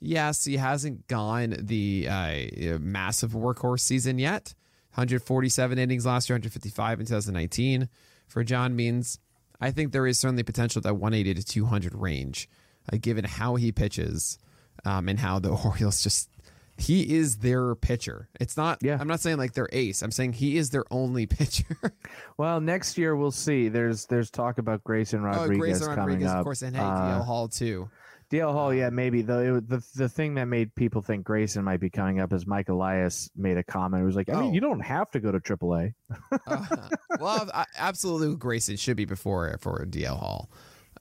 yes, 0.00 0.44
he 0.44 0.56
hasn't 0.56 1.06
gone 1.08 1.54
the 1.58 2.08
uh, 2.10 2.78
massive 2.78 3.32
workhorse 3.32 3.80
season 3.80 4.18
yet. 4.18 4.54
147 4.94 5.78
innings 5.78 6.04
last 6.04 6.28
year, 6.28 6.34
155 6.34 7.00
in 7.00 7.06
2019 7.06 7.88
for 8.26 8.42
John 8.42 8.74
Means. 8.74 9.18
I 9.60 9.70
think 9.70 9.92
there 9.92 10.06
is 10.06 10.18
certainly 10.18 10.42
potential 10.42 10.80
at 10.80 10.84
that 10.84 10.94
180 10.94 11.34
to 11.40 11.44
200 11.46 11.94
range. 11.94 12.48
uh, 12.92 12.96
given 13.00 13.24
how 13.24 13.54
he 13.54 13.70
pitches 13.72 14.38
um, 14.84 15.08
and 15.08 15.20
how 15.20 15.38
the 15.38 15.50
Orioles 15.64 16.02
just. 16.02 16.28
He 16.80 17.14
is 17.16 17.38
their 17.38 17.74
pitcher. 17.74 18.28
It's 18.40 18.56
not. 18.56 18.78
Yeah. 18.82 18.96
I'm 19.00 19.06
not 19.08 19.20
saying 19.20 19.36
like 19.38 19.52
their 19.52 19.68
ace. 19.72 20.02
I'm 20.02 20.10
saying 20.10 20.32
he 20.34 20.56
is 20.56 20.70
their 20.70 20.84
only 20.90 21.26
pitcher. 21.38 21.76
Well, 22.38 22.60
next 22.60 22.96
year 22.98 23.14
we'll 23.16 23.30
see. 23.30 23.68
There's 23.68 24.06
there's 24.06 24.30
talk 24.30 24.58
about 24.58 24.82
Grayson 24.82 25.22
Rodriguez, 25.22 25.40
oh, 25.40 25.42
Rodriguez 25.50 25.78
Grayson 25.78 25.94
coming 25.94 25.98
Rodriguez, 26.14 26.30
up. 26.30 26.38
of 26.38 26.44
course, 26.44 26.62
and 26.62 26.74
hey, 26.76 26.82
Uh, 26.82 27.20
DL 27.20 27.24
Hall 27.24 27.48
too. 27.48 27.90
DL 28.32 28.52
Hall, 28.52 28.72
yeah, 28.72 28.90
maybe 28.90 29.22
though. 29.22 29.56
It, 29.56 29.68
the 29.68 29.84
the 29.96 30.08
thing 30.08 30.34
that 30.34 30.44
made 30.46 30.72
people 30.76 31.02
think 31.02 31.24
Grayson 31.24 31.64
might 31.64 31.80
be 31.80 31.90
coming 31.90 32.20
up 32.20 32.32
is 32.32 32.46
Mike 32.46 32.68
Elias 32.68 33.28
made 33.36 33.56
a 33.58 33.62
comment. 33.64 34.02
It 34.02 34.06
was 34.06 34.14
like, 34.16 34.28
I 34.28 34.34
Oh. 34.34 34.40
mean, 34.42 34.54
you 34.54 34.60
don't 34.60 34.80
have 34.80 35.10
to 35.10 35.20
go 35.20 35.32
to 35.32 35.40
AAA. 35.40 35.94
Uh, 36.46 36.66
well, 37.18 37.50
I, 37.52 37.64
absolutely, 37.76 38.36
Grayson 38.36 38.76
should 38.76 38.96
be 38.96 39.04
before 39.04 39.58
for 39.60 39.84
DL 39.84 40.16
Hall. 40.18 40.48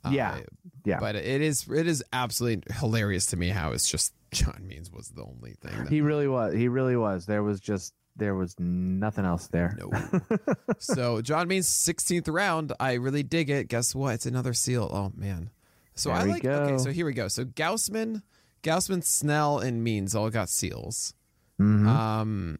Uh, 0.03 0.09
Yeah. 0.09 0.39
Yeah. 0.85 0.99
But 0.99 1.15
it 1.15 1.41
is 1.41 1.67
it 1.69 1.85
is 1.87 2.03
absolutely 2.11 2.63
hilarious 2.75 3.27
to 3.27 3.37
me 3.37 3.49
how 3.49 3.71
it's 3.73 3.87
just 3.89 4.13
John 4.31 4.65
Means 4.67 4.91
was 4.91 5.09
the 5.09 5.23
only 5.23 5.53
thing. 5.61 5.77
That, 5.77 5.89
He 5.89 6.01
really 6.01 6.27
was. 6.27 6.53
He 6.53 6.67
really 6.67 6.95
was. 6.95 7.25
There 7.25 7.43
was 7.43 7.59
just 7.59 7.93
there 8.15 8.35
was 8.35 8.53
nothing 8.59 9.25
else 9.25 9.47
there. 9.47 9.77
no. 9.79 9.91
so 10.77 11.21
John 11.21 11.47
Means 11.47 11.67
16th 11.67 12.27
round. 12.31 12.73
I 12.79 12.93
really 12.93 13.23
dig 13.23 13.49
it. 13.49 13.67
Guess 13.69 13.95
what? 13.95 14.15
It's 14.15 14.25
another 14.25 14.53
seal. 14.53 14.89
Oh 14.91 15.11
man. 15.15 15.49
So 15.95 16.09
There 16.09 16.17
I 16.19 16.23
we 16.25 16.31
like. 16.31 16.45
Okay, 16.45 16.77
so 16.77 16.91
here 16.91 17.05
we 17.05 17.13
go. 17.13 17.27
So 17.27 17.45
Gausman, 17.45 18.21
Gausman, 18.63 19.03
Snell, 19.03 19.59
and 19.59 19.83
Means 19.83 20.15
all 20.15 20.29
got 20.29 20.49
seals. 20.49 21.13
Mhm. 21.59 21.87
Um, 21.87 22.59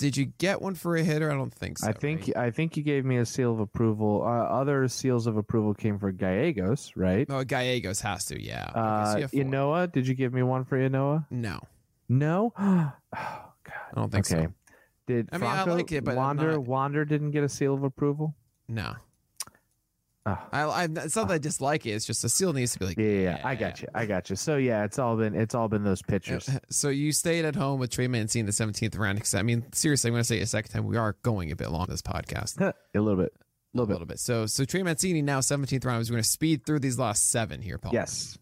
did 0.00 0.16
you 0.16 0.24
get 0.38 0.62
one 0.62 0.74
for 0.74 0.96
a 0.96 1.02
hitter? 1.02 1.30
I 1.30 1.34
don't 1.34 1.52
think 1.52 1.76
so. 1.76 1.86
I 1.86 1.92
think 1.92 2.32
right? 2.34 2.46
I 2.46 2.50
think 2.50 2.74
you 2.74 2.82
gave 2.82 3.04
me 3.04 3.18
a 3.18 3.26
seal 3.26 3.52
of 3.52 3.60
approval. 3.60 4.22
Uh, 4.24 4.28
other 4.28 4.88
seals 4.88 5.26
of 5.26 5.36
approval 5.36 5.74
came 5.74 5.98
for 5.98 6.10
Gallegos, 6.10 6.92
right? 6.96 7.28
No, 7.28 7.44
Gallegos 7.44 8.00
has 8.00 8.24
to. 8.26 8.42
Yeah. 8.42 8.64
Uh, 8.74 9.26
you. 9.30 9.44
Ynoa, 9.44 9.92
did 9.92 10.08
you 10.08 10.14
give 10.14 10.32
me 10.32 10.42
one 10.42 10.64
for 10.64 10.78
Ynoa? 10.78 11.26
No, 11.30 11.60
No. 12.08 12.54
oh, 12.58 12.92
God. 13.12 13.44
I 13.92 13.94
don't 13.94 14.10
think 14.10 14.32
okay. 14.32 14.44
so. 14.46 14.52
Did 15.06 15.28
I 15.32 15.38
mean, 15.38 15.50
I 15.50 15.64
like 15.64 15.92
it, 15.92 16.02
but 16.04 16.16
Wander 16.16 16.52
not- 16.52 16.64
Wander 16.64 17.04
didn't 17.04 17.32
get 17.32 17.44
a 17.44 17.48
seal 17.48 17.74
of 17.74 17.82
approval? 17.82 18.34
No. 18.68 18.94
Ah. 20.26 20.46
I, 20.52 20.62
I, 20.62 20.84
it's 20.84 21.16
not 21.16 21.28
that 21.28 21.34
I 21.34 21.38
dislike 21.38 21.86
it. 21.86 21.90
It's 21.90 22.04
just 22.04 22.20
the 22.22 22.28
seal 22.28 22.52
needs 22.52 22.72
to 22.74 22.78
be 22.78 22.84
like. 22.84 22.98
Yeah, 22.98 23.06
yeah, 23.06 23.20
yeah. 23.20 23.40
I 23.42 23.54
got 23.54 23.80
you. 23.80 23.88
I 23.94 24.04
got 24.04 24.28
you. 24.28 24.36
So 24.36 24.56
yeah, 24.56 24.84
it's 24.84 24.98
all 24.98 25.16
been 25.16 25.34
it's 25.34 25.54
all 25.54 25.68
been 25.68 25.82
those 25.82 26.02
pictures. 26.02 26.48
So 26.70 26.88
you 26.90 27.12
stayed 27.12 27.44
at 27.44 27.56
home 27.56 27.80
with 27.80 27.90
Trey 27.90 28.06
Mancini 28.06 28.40
in 28.40 28.46
the 28.46 28.52
17th 28.52 28.98
round. 28.98 29.16
Because 29.16 29.34
I 29.34 29.42
mean, 29.42 29.64
seriously, 29.72 30.08
I'm 30.08 30.14
going 30.14 30.20
to 30.20 30.24
say 30.24 30.38
it 30.38 30.42
a 30.42 30.46
second 30.46 30.72
time. 30.72 30.84
We 30.86 30.96
are 30.98 31.16
going 31.22 31.50
a 31.52 31.56
bit 31.56 31.70
long 31.70 31.86
this 31.88 32.02
podcast. 32.02 32.60
a 32.60 33.00
little 33.00 33.16
bit. 33.16 33.32
A 33.34 33.78
little 33.78 33.86
bit. 33.86 33.92
a 33.92 33.94
little 33.94 34.06
bit. 34.06 34.18
So 34.18 34.46
so 34.46 34.64
Trey 34.64 34.82
Mancini 34.82 35.22
now 35.22 35.40
17th 35.40 35.84
round. 35.84 36.04
We're 36.04 36.10
going 36.12 36.22
to 36.22 36.28
speed 36.28 36.66
through 36.66 36.80
these 36.80 36.98
last 36.98 37.30
seven 37.30 37.62
here, 37.62 37.78
Paul. 37.78 37.92
Yes. 37.94 38.36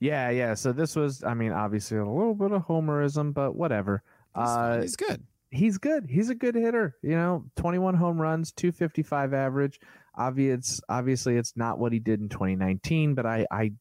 Yeah, 0.00 0.30
yeah. 0.30 0.54
So 0.54 0.72
this 0.72 0.96
was, 0.96 1.22
I 1.22 1.34
mean, 1.34 1.52
obviously 1.52 1.98
a 1.98 2.04
little 2.04 2.34
bit 2.34 2.50
of 2.50 2.66
homerism, 2.66 3.32
but 3.32 3.54
whatever. 3.54 4.02
He's. 4.34 4.48
Uh, 4.48 4.78
He's 4.82 4.96
good. 4.96 5.22
he's 5.50 5.78
good. 5.78 6.06
He's 6.10 6.30
a 6.30 6.34
good 6.34 6.56
hitter. 6.56 6.96
You 7.02 7.12
know, 7.12 7.44
21 7.56 7.94
home 7.94 8.20
runs, 8.20 8.50
255 8.52 9.34
average. 9.34 9.78
Obvious, 10.14 10.80
obviously, 10.88 11.36
it's 11.36 11.56
not 11.56 11.78
what 11.78 11.92
he 11.92 11.98
did 11.98 12.20
in 12.20 12.28
2019, 12.28 13.14
but 13.14 13.26
I, 13.26 13.46
I 13.50 13.72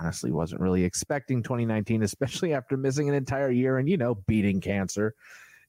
honestly 0.00 0.30
wasn't 0.30 0.60
really 0.60 0.84
expecting 0.84 1.42
2019, 1.42 2.02
especially 2.02 2.52
after 2.54 2.76
missing 2.76 3.08
an 3.08 3.14
entire 3.14 3.50
year 3.50 3.78
and 3.78 3.88
you 3.88 3.96
know 3.96 4.14
beating 4.26 4.60
cancer. 4.60 5.14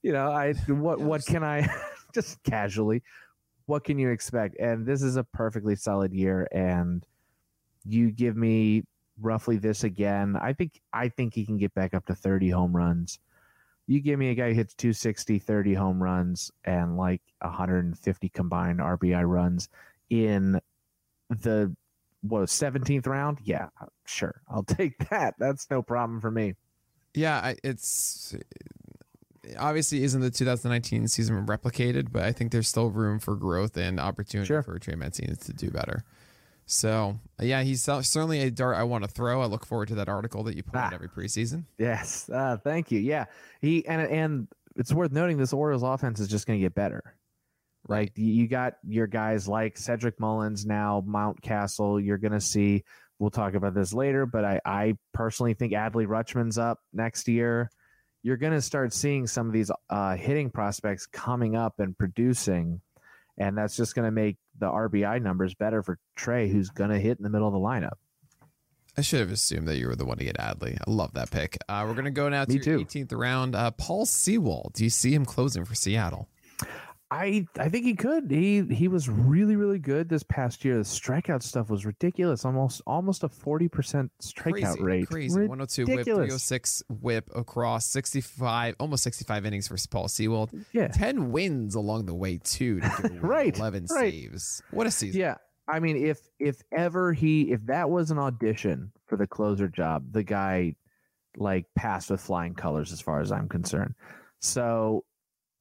You 0.02 0.12
know, 0.12 0.32
I 0.32 0.54
what 0.68 1.00
what 1.00 1.26
can 1.26 1.44
I 1.44 1.68
just 2.14 2.42
casually? 2.44 3.02
What 3.66 3.86
can 3.86 3.98
you 3.98 4.10
expect? 4.10 4.58
And 4.60 4.86
this 4.86 5.02
is 5.02 5.16
a 5.16 5.24
perfectly 5.24 5.76
solid 5.76 6.14
year, 6.14 6.48
and 6.52 7.06
you 7.86 8.12
give 8.12 8.36
me 8.36 8.84
roughly 9.22 9.58
this 9.58 9.86
again. 9.86 10.36
I 10.36 10.54
think 10.54 10.82
I 10.92 11.08
think 11.10 11.34
he 11.34 11.46
can 11.46 11.58
get 11.58 11.74
back 11.74 11.94
up 11.94 12.06
to 12.08 12.16
30 12.16 12.50
home 12.50 12.76
runs 12.76 13.20
you 13.88 14.00
give 14.00 14.18
me 14.18 14.30
a 14.30 14.36
guy 14.36 14.50
who 14.50 14.56
hits 14.56 14.74
260 14.76 15.40
30 15.40 15.74
home 15.74 16.02
runs 16.02 16.52
and 16.64 16.98
like 16.98 17.22
150 17.40 18.30
combined 18.30 18.80
rbi 18.80 19.28
runs 19.28 19.70
in 20.14 20.60
the 21.30 21.76
what 22.22 22.44
17th 22.44 23.06
round 23.08 23.40
yeah 23.44 23.68
sure 24.06 24.42
i'll 24.50 24.64
take 24.64 24.98
that 25.10 25.34
that's 25.40 25.68
no 25.72 25.82
problem 25.82 26.22
for 26.22 26.32
me 26.32 26.54
Yeah, 27.16 27.38
I, 27.38 27.56
it's 27.64 28.36
obviously 29.60 30.04
isn't 30.04 30.22
the 30.22 30.32
2019 30.32 31.08
season 31.10 31.46
replicated, 31.46 32.12
but 32.12 32.24
I 32.24 32.32
think 32.32 32.52
there's 32.52 32.68
still 32.68 32.90
room 32.90 33.20
for 33.20 33.36
growth 33.36 33.76
and 33.78 34.00
opportunity 34.00 34.48
Sure. 34.48 34.64
for 34.64 34.80
Trey 34.80 34.96
Mancini 34.96 35.36
to 35.36 35.54
do 35.54 35.70
better. 35.70 36.04
So 36.66 37.20
yeah, 37.42 37.62
he's 37.64 37.84
certainly 37.84 38.40
a 38.42 38.50
dart 38.50 38.78
I 38.78 38.84
want 38.84 39.04
to 39.04 39.10
throw. 39.10 39.42
I 39.42 39.48
look 39.48 39.66
forward 39.66 39.90
to 39.90 39.96
that 39.96 40.08
article 40.08 40.44
that 40.44 40.56
you 40.56 40.64
put 40.64 40.76
out 40.76 40.94
Ah. 40.94 40.96
every 40.96 41.10
preseason. 41.10 41.66
yes 41.78 42.30
uh, 42.30 42.58
thank 42.64 42.90
you 42.92 43.00
yeah 43.00 43.26
he 43.62 43.86
and 43.86 44.02
and 44.10 44.48
it's 44.78 44.94
worth 44.94 45.12
noting 45.12 45.38
this 45.38 45.52
orioles 45.54 45.84
offense 45.84 46.20
is 46.22 46.28
just 46.30 46.48
going 46.48 46.58
to 46.58 46.64
get 46.64 46.74
better 46.74 47.04
like 47.88 48.12
you 48.16 48.48
got 48.48 48.76
your 48.88 49.08
guys 49.08 49.48
like 49.48 49.78
cedric 49.78 50.20
mullins 50.20 50.66
now 50.66 51.04
Mountcastle 51.08 52.04
you're 52.04 52.18
going 52.18 52.34
to 52.34 52.42
see 52.42 52.84
we'll 53.20 53.30
talk 53.30 53.54
about 53.54 53.74
this 53.74 53.94
later 53.94 54.26
but 54.26 54.46
i 54.46 54.60
i 54.66 54.98
personally 55.14 55.54
think 55.54 55.74
adley 55.74 56.08
rutschman's 56.08 56.58
up 56.58 56.80
next 56.94 57.28
year 57.28 57.70
you're 58.22 58.38
going 58.38 58.54
to 58.54 58.62
start 58.62 58.94
seeing 58.94 59.28
some 59.28 59.48
of 59.48 59.54
these 59.54 59.70
uh, 59.90 60.16
hitting 60.16 60.50
prospects 60.50 61.06
coming 61.06 61.56
up 61.56 61.80
and 61.80 61.98
producing 61.98 62.80
and 63.38 63.58
that's 63.58 63.76
just 63.76 63.96
going 63.96 64.06
to 64.06 64.12
make 64.12 64.38
the 64.60 64.68
rbi 64.68 65.22
numbers 65.22 65.54
better 65.54 65.84
for 65.84 66.00
trey 66.16 66.48
who's 66.50 66.70
going 66.70 66.90
to 66.90 67.00
hit 67.00 67.18
in 67.18 67.24
the 67.24 67.30
middle 67.30 67.48
of 67.48 67.54
the 67.54 67.60
lineup 67.60 67.98
I 68.96 69.02
should 69.02 69.22
have 69.22 69.32
assumed 69.32 69.68
that 69.70 69.78
you 69.78 69.88
were 69.88 69.96
the 69.96 70.06
one 70.06 70.18
to 70.18 70.24
get 70.24 70.38
Adley. 70.38 70.78
I 70.78 70.92
love 70.92 71.14
that 71.16 71.32
pick. 71.32 71.58
Uh, 71.68 71.84
we're 71.88 71.96
gonna 71.96 72.12
go 72.12 72.30
now 72.30 72.46
to 72.46 72.50
Me 72.52 72.62
your 72.64 72.64
too. 72.64 72.86
18th 72.86 73.18
round. 73.18 73.56
Uh, 73.56 73.72
Paul 73.72 74.06
Sewald. 74.06 74.74
Do 74.76 74.84
you 74.84 74.92
see 74.92 75.16
him 75.16 75.26
closing 75.26 75.66
for 75.66 75.74
Seattle? 75.74 76.30
I 77.14 77.46
I 77.60 77.70
think 77.70 77.86
he 77.86 77.94
could. 77.94 78.32
He 78.32 78.64
he 78.74 78.88
was 78.88 79.08
really 79.08 79.56
really 79.56 79.78
good 79.78 80.10
this 80.10 80.24
past 80.24 80.66
year. 80.66 80.78
The 80.78 80.84
strikeout 80.84 81.44
stuff 81.44 81.70
was 81.70 81.86
ridiculous. 81.86 82.44
Almost 82.44 82.82
almost 82.88 83.24
a 83.24 83.30
forty 83.30 83.68
percent 83.68 84.12
strikeout 84.20 84.78
crazy, 84.78 84.84
rate. 84.84 85.08
Crazy. 85.08 85.40
102 85.42 85.84
whip, 85.84 85.90
Ridiculous. 85.90 86.48
306 86.48 86.84
whip 86.90 87.30
across 87.36 87.86
65, 87.86 88.76
almost 88.80 89.04
65 89.04 89.46
innings 89.46 89.68
for 89.68 89.78
Paul 89.92 90.08
Sewald. 90.08 90.50
Yeah, 90.72 90.88
10 90.88 91.32
wins 91.32 91.76
along 91.76 92.08
the 92.08 92.16
way, 92.16 92.40
too. 92.44 92.80
to 92.80 93.20
Right, 93.22 93.56
11 93.56 93.88
right. 93.92 94.12
saves. 94.12 94.64
What 94.72 94.88
a 94.88 94.92
season. 94.92 95.22
yeah. 95.22 95.36
I 95.68 95.80
mean, 95.80 95.98
if 95.98 96.20
if 96.40 96.62
ever 96.76 97.14
he 97.14 97.52
if 97.52 97.64
that 97.68 97.90
was 97.92 98.10
an 98.10 98.18
audition 98.18 98.92
for 99.06 99.18
the 99.18 99.28
closer 99.28 99.68
job, 99.68 100.12
the 100.12 100.24
guy 100.24 100.76
like 101.38 101.66
passed 101.76 102.10
with 102.10 102.22
flying 102.22 102.56
colors 102.56 102.92
as 102.92 103.02
far 103.02 103.22
as 103.22 103.32
I'm 103.32 103.48
concerned. 103.48 103.94
So, 104.40 105.06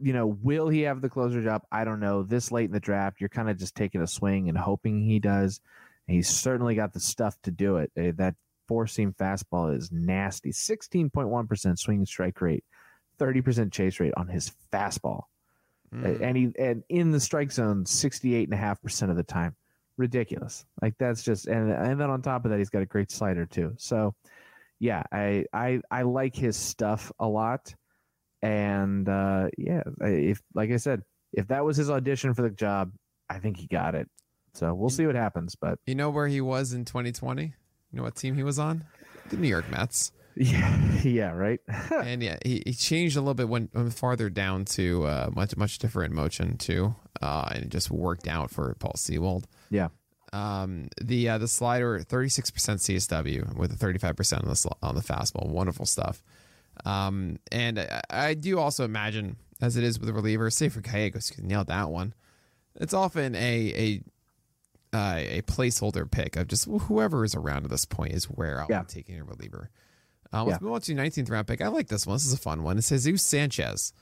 you 0.02 0.12
know, 0.12 0.26
will 0.26 0.68
he 0.68 0.82
have 0.82 1.00
the 1.00 1.08
closer 1.08 1.42
job? 1.42 1.62
I 1.70 1.84
don't 1.84 2.00
know. 2.00 2.22
This 2.22 2.50
late 2.52 2.66
in 2.66 2.72
the 2.72 2.80
draft, 2.80 3.20
you're 3.20 3.28
kind 3.28 3.48
of 3.48 3.56
just 3.58 3.74
taking 3.74 4.02
a 4.02 4.06
swing 4.06 4.48
and 4.48 4.58
hoping 4.58 5.02
he 5.02 5.18
does. 5.18 5.60
He's 6.06 6.28
certainly 6.28 6.74
got 6.74 6.92
the 6.92 7.00
stuff 7.00 7.36
to 7.42 7.50
do 7.50 7.76
it. 7.76 7.92
Uh, 7.98 8.12
That 8.16 8.34
four 8.68 8.86
seam 8.86 9.14
fastball 9.18 9.76
is 9.76 9.90
nasty. 9.92 10.50
16.1% 10.50 11.78
swing 11.78 11.98
and 11.98 12.08
strike 12.08 12.40
rate, 12.40 12.64
30% 13.18 13.72
chase 13.72 14.00
rate 14.00 14.14
on 14.16 14.28
his 14.28 14.52
fastball. 14.72 15.24
Mm. 15.94 16.22
and 16.22 16.36
he 16.38 16.52
and 16.58 16.82
in 16.88 17.10
the 17.10 17.20
strike 17.20 17.52
zone 17.52 17.84
68.5% 17.84 19.10
of 19.10 19.16
the 19.16 19.22
time 19.22 19.54
ridiculous 19.98 20.64
like 20.80 20.94
that's 20.98 21.22
just 21.22 21.46
and 21.46 21.70
and 21.70 22.00
then 22.00 22.08
on 22.08 22.22
top 22.22 22.46
of 22.46 22.50
that 22.50 22.58
he's 22.58 22.70
got 22.70 22.80
a 22.80 22.86
great 22.86 23.10
slider 23.10 23.44
too 23.44 23.74
so 23.76 24.14
yeah 24.78 25.02
i 25.12 25.44
i 25.52 25.82
i 25.90 26.00
like 26.00 26.34
his 26.34 26.56
stuff 26.56 27.12
a 27.20 27.28
lot 27.28 27.74
and 28.42 29.08
uh 29.08 29.48
yeah 29.56 29.82
if 30.00 30.40
like 30.54 30.70
i 30.70 30.76
said 30.76 31.02
if 31.32 31.48
that 31.48 31.64
was 31.64 31.76
his 31.76 31.90
audition 31.90 32.34
for 32.34 32.42
the 32.42 32.50
job 32.50 32.92
i 33.30 33.38
think 33.38 33.56
he 33.56 33.66
got 33.66 33.94
it 33.94 34.08
so 34.54 34.74
we'll 34.74 34.90
see 34.90 35.06
what 35.06 35.14
happens 35.14 35.54
but 35.54 35.78
You 35.86 35.94
know 35.94 36.10
where 36.10 36.28
he 36.28 36.40
was 36.42 36.72
in 36.74 36.84
2020? 36.84 37.42
You 37.44 37.52
know 37.92 38.02
what 38.02 38.16
team 38.16 38.34
he 38.34 38.42
was 38.42 38.58
on? 38.58 38.84
The 39.30 39.36
New 39.38 39.48
York 39.48 39.70
Mets. 39.70 40.12
yeah 40.36 40.78
yeah 41.02 41.30
right 41.30 41.60
and 41.90 42.22
yeah, 42.22 42.38
he, 42.44 42.62
he 42.66 42.72
changed 42.72 43.16
a 43.16 43.20
little 43.20 43.34
bit 43.34 43.48
when, 43.50 43.68
when 43.72 43.90
farther 43.90 44.28
down 44.30 44.64
to 44.64 45.04
uh, 45.04 45.30
much 45.34 45.56
much 45.58 45.78
different 45.78 46.14
motion 46.14 46.56
too, 46.56 46.94
uh, 47.20 47.48
and 47.50 47.64
it 47.64 47.68
just 47.68 47.90
worked 47.90 48.26
out 48.26 48.50
for 48.50 48.74
Paul 48.78 48.94
Sewald. 48.96 49.46
yeah 49.70 49.88
Um, 50.32 50.88
the 51.00 51.28
uh, 51.28 51.36
the 51.38 51.48
slider, 51.48 52.00
thirty 52.00 52.30
six 52.30 52.50
percent 52.50 52.80
CSW 52.80 53.54
with 53.56 53.72
a 53.72 53.76
thirty 53.76 53.98
five 53.98 54.16
percent 54.16 54.42
on 54.42 54.48
the 54.48 54.56
sl- 54.56 54.78
on 54.82 54.94
the 54.94 55.02
fastball. 55.02 55.48
Wonderful 55.48 55.84
stuff. 55.84 56.22
Um, 56.84 57.38
and 57.50 57.78
I, 57.78 58.00
I 58.10 58.34
do 58.34 58.58
also 58.58 58.84
imagine, 58.84 59.36
as 59.60 59.76
it 59.76 59.84
is 59.84 59.98
with 59.98 60.06
the 60.08 60.12
reliever, 60.14 60.50
say 60.50 60.68
for 60.68 60.80
Gallegos, 60.80 61.32
you 61.36 61.44
nailed 61.44 61.68
that 61.68 61.90
one. 61.90 62.14
It's 62.76 62.94
often 62.94 63.34
a 63.34 64.00
a 64.92 64.96
uh, 64.96 65.16
a 65.18 65.42
placeholder 65.42 66.10
pick 66.10 66.36
of 66.36 66.48
just 66.48 66.66
whoever 66.66 67.24
is 67.24 67.34
around 67.34 67.64
at 67.64 67.70
this 67.70 67.84
point 67.86 68.12
is 68.12 68.24
where 68.24 68.60
I'll 68.60 68.66
Yeah. 68.68 68.80
be 68.82 68.86
taking 68.88 69.18
a 69.18 69.24
reliever. 69.24 69.70
Uh, 70.32 70.44
let's 70.44 70.60
Yeah. 70.60 70.64
move 70.64 70.74
on 70.74 70.80
to 70.82 70.94
19th 70.94 71.30
round 71.30 71.46
pick. 71.46 71.60
I 71.62 71.68
like 71.68 71.88
this 71.88 72.06
one. 72.06 72.14
This 72.16 72.26
is 72.26 72.32
a 72.32 72.38
fun 72.38 72.62
one. 72.62 72.76
It's 72.78 72.88
Jesus 72.90 73.22
Sanchez. 73.22 73.92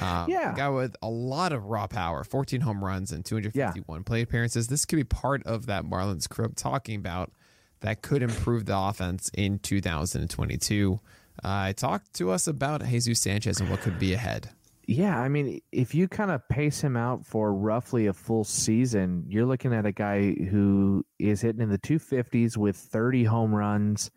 Um, 0.00 0.28
Yeah. 0.28 0.52
Guy 0.56 0.68
with 0.68 0.96
a 1.02 1.08
lot 1.08 1.52
of 1.52 1.64
raw 1.64 1.86
power, 1.86 2.22
14 2.24 2.60
home 2.62 2.84
runs 2.84 3.10
and 3.12 3.24
251 3.24 4.02
plate 4.04 4.22
appearances. 4.22 4.66
This 4.68 4.84
could 4.84 4.96
be 4.96 5.04
part 5.04 5.42
of 5.44 5.66
that 5.66 5.84
Marlins 5.84 6.28
crew 6.28 6.44
I'm 6.44 6.54
talking 6.54 6.96
about 6.98 7.32
that 7.80 8.02
could 8.02 8.22
improve 8.22 8.66
the 8.66 8.76
offense 8.76 9.30
in 9.34 9.58
2022. 9.60 11.00
Uh, 11.42 11.72
talk 11.72 12.02
to 12.14 12.30
us 12.30 12.46
about 12.46 12.84
Jesus 12.84 13.20
Sanchez 13.20 13.60
and 13.60 13.70
what 13.70 13.80
could 13.80 13.98
be 13.98 14.14
ahead. 14.14 14.50
Yeah, 14.88 15.18
I 15.18 15.28
mean, 15.28 15.60
if 15.72 15.96
you 15.96 16.06
kind 16.06 16.30
of 16.30 16.48
pace 16.48 16.80
him 16.80 16.96
out 16.96 17.26
for 17.26 17.52
roughly 17.52 18.06
a 18.06 18.12
full 18.12 18.44
season, 18.44 19.24
you're 19.28 19.44
looking 19.44 19.74
at 19.74 19.84
a 19.84 19.90
guy 19.90 20.32
who 20.32 21.04
is 21.18 21.40
hitting 21.40 21.60
in 21.60 21.70
the 21.70 21.78
250s 21.78 22.56
with 22.56 22.76
30 22.76 23.24
home 23.24 23.52
runs 23.52 24.12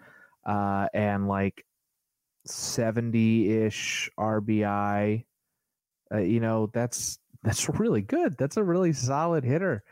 uh, 0.46 0.88
and 0.94 1.28
like 1.28 1.66
70 2.46 3.52
ish 3.52 4.12
RBI. 4.20 5.26
Uh, 6.14 6.18
you 6.18 6.40
know, 6.40 6.70
that's 6.72 7.18
that's 7.44 7.70
really 7.70 8.02
good. 8.02 8.38
That's 8.38 8.58
a 8.58 8.64
really 8.64 8.94
solid 8.94 9.44
hitter. 9.44 9.84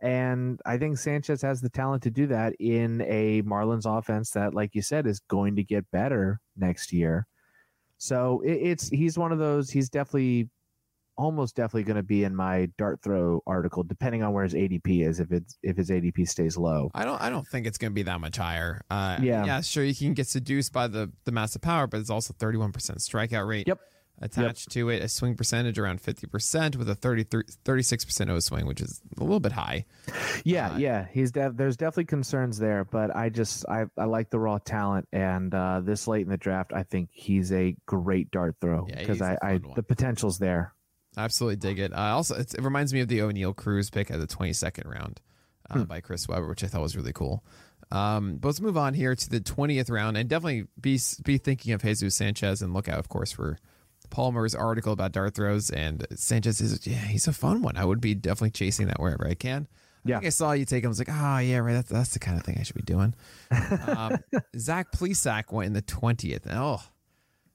And 0.00 0.60
I 0.66 0.76
think 0.76 0.98
Sanchez 0.98 1.40
has 1.42 1.60
the 1.60 1.70
talent 1.70 2.02
to 2.02 2.10
do 2.10 2.26
that 2.26 2.54
in 2.60 3.00
a 3.02 3.42
Marlins 3.42 3.86
offense 3.86 4.30
that, 4.30 4.54
like 4.54 4.74
you 4.74 4.82
said, 4.82 5.06
is 5.06 5.20
going 5.28 5.56
to 5.56 5.64
get 5.64 5.90
better 5.90 6.40
next 6.56 6.92
year. 6.92 7.26
So 7.98 8.42
it, 8.44 8.52
it's 8.54 8.88
he's 8.88 9.16
one 9.16 9.32
of 9.32 9.38
those. 9.38 9.70
He's 9.70 9.88
definitely, 9.88 10.50
almost 11.18 11.56
definitely 11.56 11.82
going 11.84 11.96
to 11.96 12.02
be 12.02 12.24
in 12.24 12.36
my 12.36 12.68
dart 12.76 13.00
throw 13.02 13.42
article, 13.46 13.82
depending 13.82 14.22
on 14.22 14.34
where 14.34 14.44
his 14.44 14.52
ADP 14.52 15.06
is. 15.08 15.18
If 15.18 15.32
it's 15.32 15.56
if 15.62 15.76
his 15.76 15.88
ADP 15.88 16.28
stays 16.28 16.58
low, 16.58 16.90
I 16.94 17.04
don't 17.04 17.20
I 17.20 17.30
don't 17.30 17.46
think 17.46 17.66
it's 17.66 17.78
going 17.78 17.90
to 17.90 17.94
be 17.94 18.02
that 18.02 18.20
much 18.20 18.36
higher. 18.36 18.82
Uh, 18.90 19.16
Yeah. 19.22 19.46
yeah, 19.46 19.60
sure 19.62 19.82
you 19.82 19.94
can 19.94 20.12
get 20.12 20.26
seduced 20.26 20.74
by 20.74 20.88
the 20.88 21.10
the 21.24 21.32
massive 21.32 21.62
power, 21.62 21.86
but 21.86 22.00
it's 22.00 22.10
also 22.10 22.34
31% 22.34 22.72
strikeout 22.72 23.48
rate. 23.48 23.66
Yep. 23.66 23.80
Attached 24.18 24.70
to 24.70 24.88
it, 24.88 25.02
a 25.02 25.08
swing 25.08 25.34
percentage 25.36 25.78
around 25.78 26.02
50% 26.02 26.76
with 26.76 26.88
a 26.88 26.94
33, 26.94 27.42
36% 27.66 28.30
O 28.30 28.38
swing, 28.40 28.64
which 28.66 28.80
is 28.80 29.02
a 29.18 29.22
little 29.22 29.40
bit 29.40 29.52
high. 29.52 29.84
yeah, 30.44 30.70
Uh, 30.70 30.78
yeah, 30.78 31.06
he's 31.12 31.32
def- 31.32 31.54
there's 31.56 31.76
definitely 31.76 32.06
concerns 32.06 32.58
there, 32.58 32.84
but 32.84 33.14
I 33.14 33.28
just 33.28 33.68
I, 33.68 33.84
I 33.98 34.04
like 34.04 34.30
the 34.30 34.38
raw 34.38 34.56
talent, 34.58 35.06
and 35.12 35.54
uh, 35.54 35.80
this 35.80 36.08
late 36.08 36.22
in 36.22 36.30
the 36.30 36.38
draft, 36.38 36.72
I 36.72 36.82
think 36.82 37.10
he's 37.12 37.52
a 37.52 37.76
great 37.84 38.30
dart 38.30 38.56
throw 38.60 38.86
because 38.86 39.20
a 39.20 39.36
I, 39.42 39.52
I 39.54 39.60
the 39.74 39.82
potential's 39.82 40.38
there. 40.38 40.72
Absolutely 41.18 41.56
dig 41.56 41.78
it. 41.78 41.92
Uh, 41.92 42.14
also, 42.14 42.36
it's, 42.36 42.54
it 42.54 42.62
reminds 42.62 42.92
me 42.94 43.00
of 43.00 43.08
the 43.08 43.18
Oneil 43.20 43.54
Cruz 43.54 43.90
pick 43.90 44.10
at 44.10 44.18
the 44.18 44.26
22nd 44.26 44.86
round 44.86 45.20
uh, 45.70 45.84
by 45.84 46.00
Chris 46.00 46.28
Webber, 46.28 46.48
which 46.48 46.62
I 46.64 46.66
thought 46.66 46.82
was 46.82 46.96
really 46.96 47.12
cool. 47.12 47.42
Um, 47.90 48.36
but 48.38 48.48
let's 48.48 48.60
move 48.60 48.76
on 48.76 48.94
here 48.94 49.14
to 49.14 49.30
the 49.30 49.40
20th 49.40 49.90
round 49.90 50.16
and 50.16 50.28
definitely 50.28 50.66
be 50.80 50.98
be 51.24 51.38
thinking 51.38 51.72
of 51.72 51.82
Jesus 51.82 52.14
Sanchez 52.14 52.60
and 52.62 52.72
look 52.74 52.88
out, 52.88 52.98
of 52.98 53.08
course, 53.08 53.30
for 53.32 53.58
Palmer's 54.10 54.54
article 54.54 54.92
about 54.92 55.12
dart 55.12 55.34
throws. 55.34 55.70
And 55.70 56.06
Sanchez 56.14 56.60
is, 56.60 56.86
yeah, 56.86 56.94
he's 56.96 57.26
a 57.28 57.32
fun 57.32 57.62
one. 57.62 57.76
I 57.76 57.84
would 57.84 58.00
be 58.00 58.14
definitely 58.14 58.50
chasing 58.50 58.86
that 58.88 59.00
wherever 59.00 59.26
I 59.26 59.34
can. 59.34 59.66
I 60.04 60.08
Yeah. 60.08 60.16
think 60.18 60.26
I 60.26 60.30
saw 60.30 60.52
you 60.52 60.64
take 60.64 60.84
him. 60.84 60.88
I 60.88 60.90
was 60.90 60.98
like, 60.98 61.08
oh, 61.10 61.38
yeah, 61.38 61.58
right. 61.58 61.72
That's, 61.74 61.88
that's 61.88 62.12
the 62.12 62.18
kind 62.20 62.38
of 62.38 62.44
thing 62.44 62.56
I 62.58 62.62
should 62.62 62.76
be 62.76 62.82
doing. 62.82 63.14
um, 63.88 64.18
Zach 64.56 64.92
Plesac 64.92 65.52
went 65.52 65.66
in 65.68 65.72
the 65.72 65.82
20th. 65.82 66.46
Oh, 66.50 66.82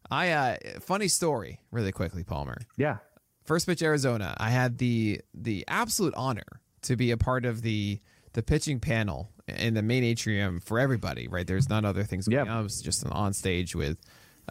I, 0.10 0.32
uh, 0.32 0.57
funny 0.82 1.07
story, 1.07 1.61
really 1.72 1.91
quickly, 1.91 2.23
Palmer. 2.23 2.57
Yeah, 2.78 2.98
First 3.44 3.65
pitch 3.65 3.82
Arizona. 3.82 4.36
I 4.38 4.49
had 4.52 4.78
the 4.78 5.19
the 5.34 5.65
absolute 5.68 6.14
honor 6.15 6.61
to 6.84 6.95
be 6.95 7.10
a 7.11 7.18
part 7.18 7.44
of 7.45 7.64
the 7.64 7.99
the 8.34 8.44
pitching 8.44 8.80
panel 8.80 9.32
in 9.48 9.73
the 9.73 9.82
main 9.82 10.03
atrium 10.03 10.60
for 10.60 10.80
everybody. 10.80 11.28
Right, 11.28 11.48
there's 11.48 11.68
none 11.68 11.84
other 11.84 12.03
things 12.03 12.28
going 12.28 12.45
Yeah. 12.45 12.52
on. 12.53 12.60
It 12.60 12.64
was 12.64 12.82
just 12.82 13.03
an 13.03 13.11
on 13.11 13.34
stage 13.34 13.76
with 13.76 13.98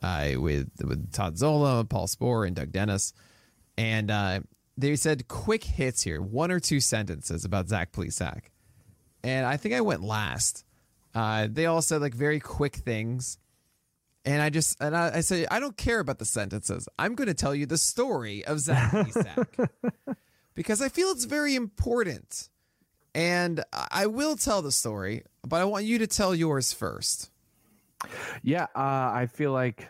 uh, 0.03 0.33
with 0.37 0.71
with 0.83 1.13
Todd 1.13 1.39
Zola, 1.39 1.85
Paul 1.85 2.07
Sporer, 2.07 2.47
and 2.47 2.57
Doug 2.57 2.73
Dennis, 2.73 3.13
and 3.77 4.11
uh, 4.11 4.41
they 4.77 4.97
said 4.97 5.29
quick 5.29 5.65
hits 5.65 6.03
here, 6.03 6.21
one 6.21 6.51
or 6.51 6.61
two 6.61 6.81
sentences 6.81 7.45
about 7.45 7.69
Zach 7.69 7.93
Plesac, 7.93 8.45
and 9.23 9.47
I 9.47 9.57
think 9.57 9.75
I 9.75 9.81
went 9.81 10.03
last. 10.03 10.65
Uh, 11.15 11.49
they 11.51 11.67
all 11.67 11.83
said 11.83 12.01
like 12.01 12.15
very 12.15 12.41
quick 12.41 12.77
things. 12.77 13.39
And 14.25 14.43
I 14.43 14.51
just 14.51 14.77
and 14.81 14.95
I, 14.95 15.17
I 15.17 15.21
say 15.21 15.47
I 15.51 15.61
don't 15.61 15.77
care 15.77 15.99
about 15.99 16.19
the 16.19 16.27
sentences. 16.27 16.89
I'm 16.99 17.15
going 17.15 17.29
to 17.29 17.35
tell 17.35 17.55
you 17.55 17.65
the 17.65 17.79
story 17.79 18.45
of 18.45 18.61
Zach 18.61 18.91
Plesac 18.93 19.69
because 20.55 20.83
I 20.83 20.91
feel 20.91 21.09
it's 21.09 21.25
very 21.25 21.55
important. 21.55 22.51
And 23.15 23.65
I 23.73 24.07
will 24.07 24.37
tell 24.37 24.63
the 24.63 24.71
story, 24.71 25.25
but 25.43 25.61
I 25.61 25.65
want 25.65 25.85
you 25.85 25.99
to 25.99 26.07
tell 26.07 26.35
yours 26.35 26.73
first. 26.73 27.31
Yeah, 28.43 28.65
uh, 28.75 29.11
I 29.13 29.29
feel 29.33 29.53
like 29.53 29.89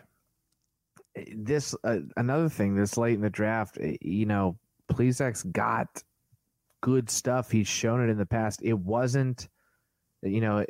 this 1.35 1.75
uh, 1.83 1.99
another 2.17 2.49
thing 2.49 2.75
this 2.75 2.97
late 2.97 3.15
in 3.15 3.21
the 3.21 3.29
draft. 3.29 3.77
uh, 3.81 3.93
You 4.01 4.25
know, 4.25 4.57
Plesac's 4.89 5.43
got 5.43 6.03
good 6.81 7.09
stuff. 7.09 7.51
He's 7.51 7.67
shown 7.67 8.01
it 8.01 8.09
in 8.09 8.17
the 8.17 8.25
past. 8.25 8.61
It 8.63 8.77
wasn't, 8.77 9.47
you 10.21 10.41
know, 10.41 10.65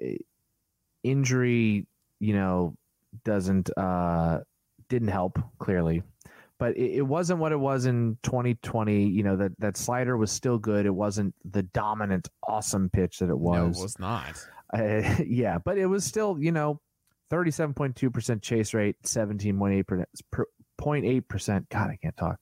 injury. 1.04 1.88
You 2.20 2.34
know, 2.34 2.76
doesn't 3.24 3.70
uh 3.78 4.42
didn't 4.90 5.08
help 5.08 5.40
clearly, 5.58 6.04
but 6.60 6.78
it, 6.78 6.98
it 6.98 7.02
wasn't 7.02 7.40
what 7.40 7.52
it 7.52 7.60
was 7.60 7.86
in 7.86 8.18
2020. 8.24 9.08
You 9.08 9.24
know 9.24 9.36
that 9.38 9.60
that 9.60 9.78
slider 9.78 10.18
was 10.18 10.32
still 10.32 10.58
good. 10.60 10.86
It 10.86 10.94
wasn't 10.94 11.34
the 11.46 11.64
dominant, 11.64 12.30
awesome 12.48 12.90
pitch 12.90 13.20
that 13.20 13.30
it 13.30 13.38
was. 13.40 13.58
No, 13.58 13.82
it 13.82 13.84
was 13.84 14.00
not. 14.00 14.48
Uh, 14.74 15.16
yeah, 15.26 15.58
but 15.58 15.78
it 15.78 15.88
was 15.88 16.06
still, 16.06 16.38
you 16.40 16.52
know, 16.52 16.80
37.2% 17.32 18.42
chase 18.42 18.74
rate, 18.74 19.02
17.8%, 19.04 20.06
per- 20.32 20.48
0.8%. 20.80 21.70
God, 21.70 21.90
I 21.90 21.96
can't 22.02 22.18
talk. 22.18 22.40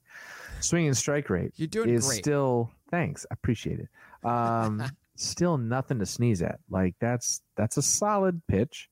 Swing 0.62 0.88
and 0.88 0.98
strike 0.98 1.30
rate 1.30 1.54
You're 1.56 1.68
doing 1.68 1.90
is 1.90 2.08
great. 2.08 2.24
still, 2.24 2.72
thanks, 2.92 3.26
I 3.30 3.34
appreciate 3.34 3.80
it. 3.80 3.90
Um, 4.28 4.84
still 5.16 5.58
nothing 5.58 6.00
to 6.00 6.06
sneeze 6.06 6.42
at. 6.42 6.60
Like 6.70 6.96
that's 7.00 7.42
that's 7.56 7.78
a 7.78 7.82
solid 7.82 8.42
pitch. 8.48 8.90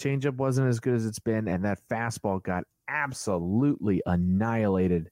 Changeup 0.00 0.36
wasn't 0.36 0.68
as 0.68 0.80
good 0.80 0.94
as 0.94 1.06
it's 1.06 1.18
been, 1.18 1.48
and 1.48 1.64
that 1.64 1.80
fastball 1.90 2.42
got 2.42 2.64
absolutely 2.88 4.02
annihilated. 4.06 5.10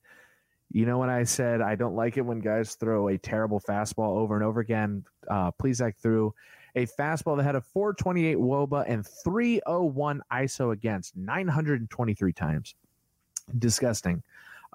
You 0.71 0.87
know 0.87 0.99
when 0.99 1.11
I 1.11 1.25
said 1.25 1.61
I 1.61 1.77
don't 1.77 1.95
like 1.95 2.17
it 2.17 2.23
when 2.23 2.41
guys 2.41 2.75
throw 2.75 3.09
a 3.09 3.19
terrible 3.19 3.61
fastball 3.61 4.17
over 4.17 4.35
and 4.35 4.45
over 4.45 4.61
again. 4.61 5.05
Uh, 5.29 5.53
Plesac 5.53 5.95
threw 6.03 6.35
a 6.75 6.87
fastball 6.87 7.37
that 7.37 7.45
had 7.45 7.55
a 7.55 7.61
428 7.61 8.37
wOBA 8.37 8.85
and 8.89 9.07
301 9.07 10.23
ISO 10.33 10.73
against 10.73 11.17
923 11.17 12.33
times. 12.33 12.75
Disgusting. 13.59 14.23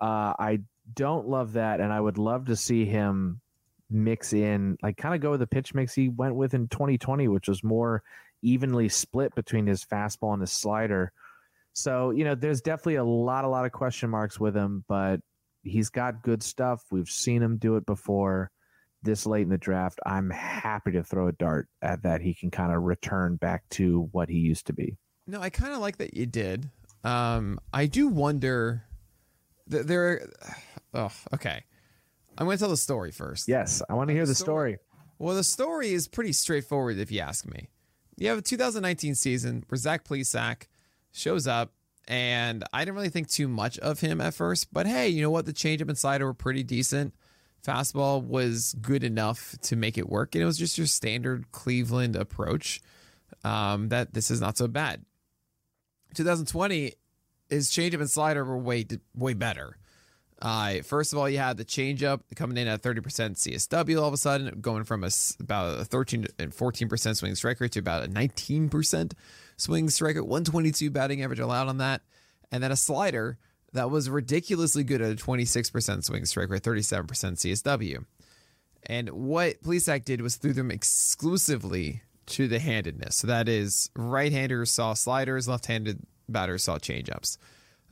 Uh, 0.01 0.33
I 0.39 0.61
don't 0.95 1.27
love 1.27 1.53
that, 1.53 1.81
and 1.81 1.91
I 1.91 1.99
would 1.99 2.17
love 2.17 2.45
to 2.45 2.55
see 2.55 2.85
him 2.85 3.41
mix 3.89 4.33
in, 4.33 4.77
like, 4.81 4.97
kind 4.97 5.15
of 5.15 5.21
go 5.21 5.31
with 5.31 5.41
the 5.41 5.47
pitch 5.47 5.73
mix 5.73 5.93
he 5.93 6.09
went 6.09 6.35
with 6.35 6.53
in 6.53 6.67
2020, 6.67 7.27
which 7.27 7.47
was 7.47 7.63
more 7.63 8.03
evenly 8.41 8.87
split 8.87 9.35
between 9.35 9.67
his 9.67 9.83
fastball 9.83 10.33
and 10.33 10.41
his 10.41 10.51
slider. 10.51 11.11
So, 11.73 12.11
you 12.11 12.23
know, 12.23 12.35
there's 12.35 12.61
definitely 12.61 12.95
a 12.95 13.03
lot, 13.03 13.43
a 13.43 13.49
lot 13.49 13.65
of 13.65 13.71
question 13.71 14.09
marks 14.09 14.39
with 14.39 14.55
him, 14.55 14.85
but 14.87 15.19
he's 15.63 15.89
got 15.89 16.21
good 16.23 16.41
stuff. 16.41 16.83
We've 16.91 17.09
seen 17.09 17.41
him 17.41 17.57
do 17.57 17.75
it 17.75 17.85
before 17.85 18.51
this 19.03 19.25
late 19.25 19.43
in 19.43 19.49
the 19.49 19.57
draft. 19.57 19.99
I'm 20.05 20.29
happy 20.29 20.91
to 20.91 21.03
throw 21.03 21.27
a 21.27 21.31
dart 21.31 21.67
at 21.81 22.03
that. 22.03 22.21
He 22.21 22.33
can 22.33 22.51
kind 22.51 22.73
of 22.73 22.83
return 22.83 23.35
back 23.37 23.63
to 23.71 24.09
what 24.11 24.29
he 24.29 24.37
used 24.37 24.67
to 24.67 24.73
be. 24.73 24.97
No, 25.27 25.39
I 25.41 25.49
kind 25.49 25.73
of 25.73 25.79
like 25.79 25.97
that 25.97 26.15
you 26.15 26.25
did. 26.25 26.69
Um, 27.03 27.59
I 27.73 27.85
do 27.85 28.07
wonder. 28.07 28.83
Th- 29.69 29.85
there. 29.85 30.27
Oh, 30.91 31.11
okay. 31.35 31.63
I'm 32.35 32.47
going 32.47 32.57
to 32.57 32.61
tell 32.63 32.71
the 32.71 32.75
story 32.75 33.11
first. 33.11 33.47
Yes, 33.47 33.83
I 33.91 33.93
want 33.93 34.07
to 34.07 34.13
hear 34.15 34.25
the 34.25 34.33
Story. 34.33 34.71
story. 34.73 34.77
Well, 35.19 35.35
the 35.35 35.43
story 35.43 35.89
is 35.93 36.07
pretty 36.07 36.33
straightforward 36.33 36.97
if 36.97 37.11
you 37.11 37.19
ask 37.19 37.45
me. 37.45 37.69
You 38.17 38.29
have 38.29 38.39
a 38.39 38.41
2019 38.41 39.13
season 39.13 39.63
where 39.69 39.77
Zach 39.77 40.03
Plesac 40.03 40.63
shows 41.11 41.45
up, 41.45 41.73
and 42.07 42.63
I 42.73 42.79
didn't 42.85 42.95
really 42.95 43.09
think 43.09 43.27
too 43.29 43.47
much 43.47 43.77
of 43.77 43.99
him 43.99 44.19
at 44.19 44.33
first. 44.33 44.73
But 44.73 44.87
hey, 44.87 45.09
you 45.09 45.21
know 45.21 45.29
what? 45.29 45.45
The 45.45 45.53
changeup 45.53 45.89
and 45.89 45.97
slider 45.97 46.25
were 46.25 46.33
pretty 46.33 46.63
decent. 46.63 47.13
Fastball 47.65 48.23
was 48.23 48.75
good 48.81 49.03
enough 49.03 49.55
to 49.63 49.75
make 49.75 49.97
it 49.97 50.09
work, 50.09 50.35
and 50.35 50.41
it 50.41 50.45
was 50.45 50.57
just 50.57 50.77
your 50.77 50.87
standard 50.87 51.51
Cleveland 51.51 52.15
approach. 52.15 52.81
Um, 53.43 53.89
that 53.89 54.13
this 54.13 54.31
is 54.31 54.41
not 54.41 54.57
so 54.57 54.67
bad. 54.67 55.05
2020, 56.15 56.93
his 57.49 57.69
changeup 57.69 58.01
and 58.01 58.09
slider 58.09 58.43
were 58.43 58.57
way 58.57 58.85
way 59.15 59.33
better. 59.33 59.77
Uh, 60.41 60.81
first 60.83 61.11
of 61.11 61.19
all, 61.19 61.29
you 61.29 61.37
had 61.37 61.57
the 61.57 61.65
changeup 61.65 62.21
coming 62.35 62.57
in 62.57 62.67
at 62.67 62.81
30% 62.81 63.01
CSW 63.01 63.99
all 63.99 64.07
of 64.07 64.13
a 64.13 64.17
sudden, 64.17 64.61
going 64.61 64.85
from 64.85 65.03
a, 65.03 65.09
about 65.39 65.79
a 65.79 65.85
13 65.85 66.27
and 66.39 66.53
14% 66.53 67.17
swing 67.17 67.35
strike 67.35 67.59
rate 67.59 67.73
to 67.73 67.79
about 67.79 68.05
a 68.05 68.07
19% 68.07 69.11
swing 69.57 69.89
strike 69.89 70.15
rate, 70.15 70.25
122 70.25 70.89
batting 70.91 71.21
average 71.23 71.39
allowed 71.39 71.67
on 71.67 71.77
that. 71.79 72.01
And 72.51 72.63
then 72.63 72.71
a 72.71 72.77
slider 72.77 73.37
that 73.73 73.89
was 73.89 74.09
ridiculously 74.09 74.83
good 74.83 75.01
at 75.01 75.11
a 75.11 75.15
26% 75.15 76.03
swing 76.03 76.25
strike 76.25 76.49
rate, 76.49 76.63
37% 76.63 77.07
CSW. 77.07 78.05
And 78.83 79.09
what 79.09 79.61
Plesac 79.61 80.05
did 80.05 80.21
was 80.21 80.37
threw 80.37 80.53
them 80.53 80.71
exclusively 80.71 82.01
to 82.27 82.47
the 82.47 82.59
handedness. 82.59 83.17
So 83.17 83.27
that 83.27 83.49
is 83.49 83.89
right 83.95 84.31
handers 84.31 84.71
saw 84.71 84.93
sliders, 84.93 85.47
left 85.47 85.65
handed 85.65 86.01
batters 86.27 86.63
saw 86.63 86.77
changeups. 86.77 87.37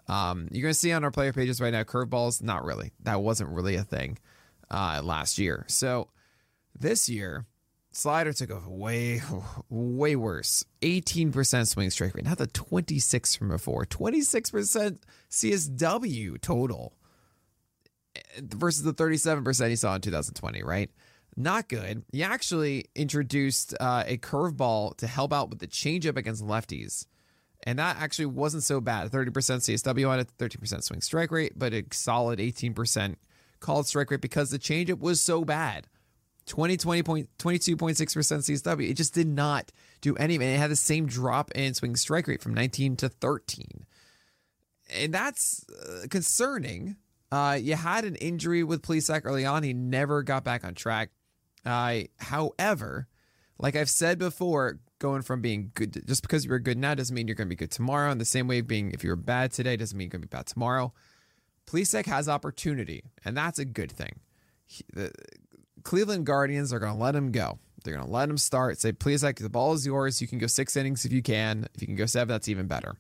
Um, 0.08 0.48
you're 0.52 0.62
going 0.62 0.74
to 0.74 0.80
see 0.80 0.94
on 0.94 1.04
our 1.04 1.12
player 1.12 1.34
pages 1.34 1.60
right 1.60 1.74
now 1.74 1.84
curveballs. 1.84 2.42
Not 2.42 2.64
really. 2.64 2.94
That 3.04 3.22
wasn't 3.22 3.50
really 3.50 3.76
a 3.76 3.84
thing 3.84 4.18
uh, 4.72 5.02
last 5.04 5.38
year. 5.38 5.66
So 5.68 6.10
this 6.80 7.10
year, 7.10 7.46
Slider 7.98 8.32
took 8.32 8.52
a 8.52 8.62
way, 8.68 9.24
way 9.70 10.16
worse. 10.16 10.64
18% 10.84 11.68
swing 11.68 11.90
strike 11.90 12.14
rate, 12.14 12.26
not 12.26 12.38
the 12.38 12.46
26 12.46 13.36
from 13.36 13.50
before. 13.50 13.86
26% 13.86 15.00
CSW 15.32 16.40
total 16.40 16.94
versus 18.40 18.84
the 18.84 18.94
37% 18.94 19.70
he 19.70 19.76
saw 19.76 19.96
in 19.96 20.02
2020, 20.02 20.62
right? 20.62 20.92
Not 21.36 21.70
good. 21.70 22.04
He 22.12 22.22
actually 22.22 22.86
introduced 22.96 23.74
uh, 23.80 24.04
a 24.06 24.20
curveball 24.20 24.96
to 24.98 25.08
help 25.08 25.34
out 25.34 25.50
with 25.50 25.58
the 25.58 25.68
changeup 25.68 26.18
against 26.18 26.46
lefties. 26.46 27.08
And 27.64 27.80
that 27.80 27.98
actually 27.98 28.28
wasn't 28.28 28.62
so 28.62 28.80
bad. 28.80 29.10
30% 29.12 29.32
CSW 29.32 30.08
on 30.08 30.20
it, 30.20 30.30
13% 30.38 30.84
swing 30.84 31.02
strike 31.02 31.32
rate, 31.32 31.54
but 31.56 31.74
a 31.74 31.84
solid 31.92 32.38
18% 32.38 33.16
called 33.60 33.88
strike 33.88 34.12
rate 34.12 34.22
because 34.22 34.52
the 34.52 34.60
changeup 34.60 35.00
was 35.00 35.20
so 35.20 35.44
bad. 35.44 35.88
20, 36.48 36.78
20 36.78 37.04
point, 37.04 37.30
22.6% 37.38 37.96
CSW. 37.98 38.90
It 38.90 38.96
just 38.96 39.14
did 39.14 39.28
not 39.28 39.72
do 40.02 40.16
anything. 40.16 40.50
It 40.50 40.58
had 40.58 40.72
the 40.72 40.76
same 40.76 41.06
drop 41.06 41.52
in 41.52 41.74
swing 41.74 41.96
strike 41.96 42.28
rate 42.28 42.42
from 42.42 42.54
19 42.54 42.96
to 42.98 43.10
13. 43.10 43.86
And 44.90 45.14
that's 45.14 45.66
uh, 45.70 46.08
concerning. 46.10 46.96
Uh, 47.32 47.58
you 47.62 47.76
had 47.76 48.06
an 48.06 48.16
injury 48.16 48.64
with 48.64 48.82
Plesac 48.82 49.22
early 49.26 49.46
on. 49.46 49.64
He 49.64 49.74
never 49.74 50.24
got 50.24 50.44
back 50.44 50.64
on 50.64 50.74
track. 50.74 51.10
Uh, 51.66 52.04
however, 52.18 53.08
like 53.60 53.76
I've 53.76 53.90
said 53.90 54.18
before, 54.18 54.80
going 55.00 55.22
from 55.22 55.42
being 55.42 55.72
good 55.76 56.02
just 56.08 56.22
because 56.22 56.46
you 56.46 56.52
were 56.52 56.60
good 56.60 56.78
now 56.78 56.96
doesn't 56.96 57.14
mean 57.14 57.28
you're 57.28 57.36
going 57.36 57.48
to 57.48 57.50
be 57.50 57.56
good 57.56 57.72
tomorrow. 57.72 58.10
And 58.10 58.22
the 58.22 58.26
same 58.26 58.48
way, 58.48 58.60
of 58.60 58.68
being 58.68 58.92
if 58.92 59.04
you're 59.04 59.16
bad 59.16 59.52
today 59.52 59.76
doesn't 59.76 59.98
mean 59.98 60.06
you're 60.06 60.12
going 60.12 60.22
to 60.22 60.28
be 60.28 60.36
bad 60.36 60.48
tomorrow. 60.48 60.94
Plesac 61.68 62.06
has 62.06 62.30
opportunity, 62.30 63.04
and 63.26 63.36
that's 63.36 63.60
a 63.60 63.66
good 63.66 63.92
thing. 63.92 64.22
He, 64.66 64.84
the 64.94 65.12
Cleveland 65.84 66.26
Guardians 66.26 66.74
are 66.74 66.80
going 66.80 66.94
to 66.94 67.02
let 67.02 67.16
him 67.16 67.32
go. 67.32 67.60
They're 67.84 67.96
going 67.96 68.06
to 68.06 68.12
let 68.12 68.30
him 68.30 68.38
start. 68.38 68.80
Say, 68.80 68.92
Plesac, 68.92 69.38
the 69.38 69.50
ball 69.50 69.74
is 69.74 69.86
yours. 69.86 70.22
You 70.22 70.28
can 70.28 70.40
go 70.40 70.48
six 70.48 70.76
innings 70.76 71.06
if 71.06 71.14
you 71.14 71.22
can. 71.22 71.68
If 71.74 71.82
you 71.82 71.88
can 71.88 71.96
go 71.96 72.06
seven, 72.06 72.28
that's 72.28 72.50
even 72.50 72.68
better. 72.68 72.96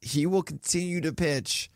He 0.00 0.24
will 0.24 0.42
continue 0.42 1.02
to 1.02 1.12
pitch, 1.12 1.70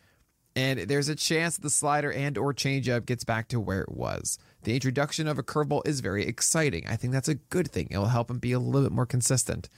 and 0.56 0.80
there's 0.80 1.10
a 1.10 1.14
chance 1.14 1.56
that 1.56 1.62
the 1.62 1.68
slider 1.68 2.10
and 2.10 2.38
or 2.38 2.54
changeup 2.54 3.04
gets 3.04 3.24
back 3.24 3.48
to 3.48 3.60
where 3.60 3.82
it 3.82 3.92
was. 3.92 4.38
The 4.62 4.74
introduction 4.74 5.28
of 5.28 5.38
a 5.38 5.42
curveball 5.42 5.86
is 5.86 6.00
very 6.00 6.26
exciting. 6.26 6.86
I 6.88 6.96
think 6.96 7.12
that's 7.12 7.28
a 7.28 7.34
good 7.34 7.70
thing. 7.70 7.88
It 7.90 7.98
will 7.98 8.06
help 8.06 8.30
him 8.30 8.38
be 8.38 8.52
a 8.52 8.58
little 8.58 8.88
bit 8.88 8.94
more 8.94 9.04
consistent. 9.04 9.68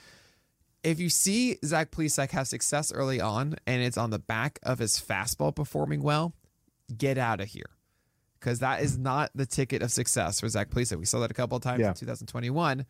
If 0.81 0.99
you 0.99 1.09
see 1.09 1.57
Zach 1.65 1.91
Plesac 1.91 2.31
have 2.31 2.47
success 2.47 2.93
early 2.93 3.19
on 3.19 3.55
and 3.65 3.81
it's 3.81 3.97
on 3.97 4.11
the 4.11 4.19
back 4.19 4.59
of 4.63 4.79
his 4.79 4.93
fastball 4.93 5.53
performing 5.53 6.01
well, 6.01 6.33
get 6.95 7.17
out 7.17 7.41
of 7.41 7.49
here. 7.49 7.71
Because 8.39 8.59
that 8.59 8.81
is 8.81 8.97
not 8.97 9.31
the 9.35 9.45
ticket 9.45 9.81
of 9.81 9.91
success 9.91 10.39
for 10.39 10.47
Zach 10.49 10.69
Plesac. 10.69 10.97
We 10.97 11.05
saw 11.05 11.19
that 11.19 11.31
a 11.31 11.33
couple 11.33 11.55
of 11.57 11.63
times 11.63 11.79
Yeah. 11.81 11.89
in 11.89 11.93
2021. 11.95 12.85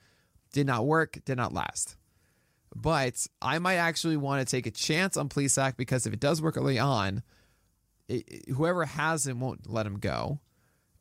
Did 0.53 0.67
not 0.67 0.85
work, 0.85 1.19
did 1.25 1.37
not 1.37 1.53
last. 1.53 1.95
But 2.75 3.25
I 3.41 3.59
might 3.59 3.75
actually 3.75 4.17
want 4.17 4.45
to 4.45 4.49
take 4.51 4.65
a 4.67 4.71
chance 4.71 5.17
on 5.17 5.29
Plesac 5.29 5.77
because 5.77 6.05
if 6.05 6.13
it 6.13 6.19
does 6.19 6.41
work 6.41 6.57
early 6.57 6.79
on, 6.79 7.23
it, 8.07 8.23
it- 8.27 8.49
whoever 8.49 8.85
has 8.85 9.25
him 9.27 9.39
won't 9.39 9.69
let 9.69 9.85
him 9.85 9.99
go 9.99 10.39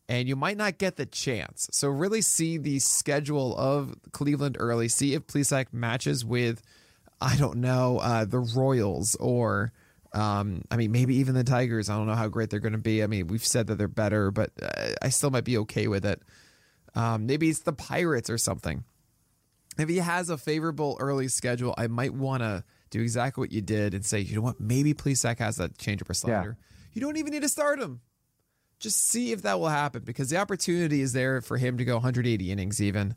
and 0.09 0.29
you 0.29 0.37
might 0.37 0.57
not 0.57 0.79
get 0.79 0.97
the 0.97 1.07
chance. 1.07 1.69
So 1.73 1.89
really 1.89 2.23
see 2.23 2.59
the 2.59 2.79
schedule 2.79 3.57
of 3.57 3.95
Cleveland 4.13 4.57
early. 4.61 4.89
See 4.89 5.15
if 5.15 5.27
Plesac 5.27 5.67
matches 5.73 6.25
with, 6.25 6.63
I 7.21 7.37
don't 7.37 7.59
know, 7.59 7.99
uh, 7.99 8.25
the 8.25 8.39
Royals 8.39 9.17
or, 9.17 9.73
um, 10.17 10.63
I 10.71 10.77
mean, 10.77 10.93
maybe 10.93 11.17
even 11.17 11.35
the 11.35 11.45
Tigers. 11.45 11.91
I 11.91 11.97
don't 11.97 12.07
know 12.07 12.15
how 12.15 12.29
great 12.29 12.51
they're 12.51 12.61
going 12.61 12.73
to 12.73 12.79
be. 12.79 13.03
I 13.03 13.07
mean, 13.07 13.27
we've 13.27 13.45
said 13.45 13.67
that 13.67 13.77
they're 13.77 13.89
better, 13.89 14.31
but 14.31 14.51
I 15.03 15.11
still 15.11 15.31
might 15.31 15.45
be 15.45 15.59
okay 15.59 15.89
with 15.89 16.07
it. 16.07 16.23
Um, 16.95 17.27
maybe 17.27 17.51
it's 17.51 17.61
the 17.61 17.73
Pirates 17.73 18.31
or 18.31 18.39
something. 18.39 18.85
If 19.79 19.91
he 19.91 19.99
has 19.99 20.31
a 20.31 20.39
favorable 20.39 20.97
early 20.99 21.29
schedule, 21.29 21.75
I 21.77 21.89
might 21.89 22.15
want 22.15 22.43
to 22.43 22.65
do 22.89 23.03
exactly 23.03 23.43
what 23.43 23.53
you 23.53 23.61
did 23.61 23.93
and 23.93 24.05
say, 24.05 24.21
you 24.21 24.35
know 24.35 24.41
what, 24.41 24.59
maybe 24.59 24.95
Plesac 24.95 25.39
has 25.39 25.57
that 25.57 25.77
change 25.77 26.01
or 26.09 26.15
slider. 26.15 26.57
You 26.95 27.03
don't 27.03 27.19
even 27.19 27.33
need 27.33 27.43
to 27.43 27.49
start 27.49 27.79
him 27.79 28.01
just 28.79 29.09
see 29.09 29.33
if 29.33 29.43
that 29.43 29.59
will 29.59 29.69
happen 29.69 30.03
because 30.05 30.31
the 30.31 30.37
opportunity 30.37 31.01
is 31.01 31.13
there 31.13 31.41
for 31.41 31.57
him 31.57 31.79
to 31.79 31.85
go 31.85 31.95
180 31.95 32.51
innings 32.51 32.81
even. 32.83 33.15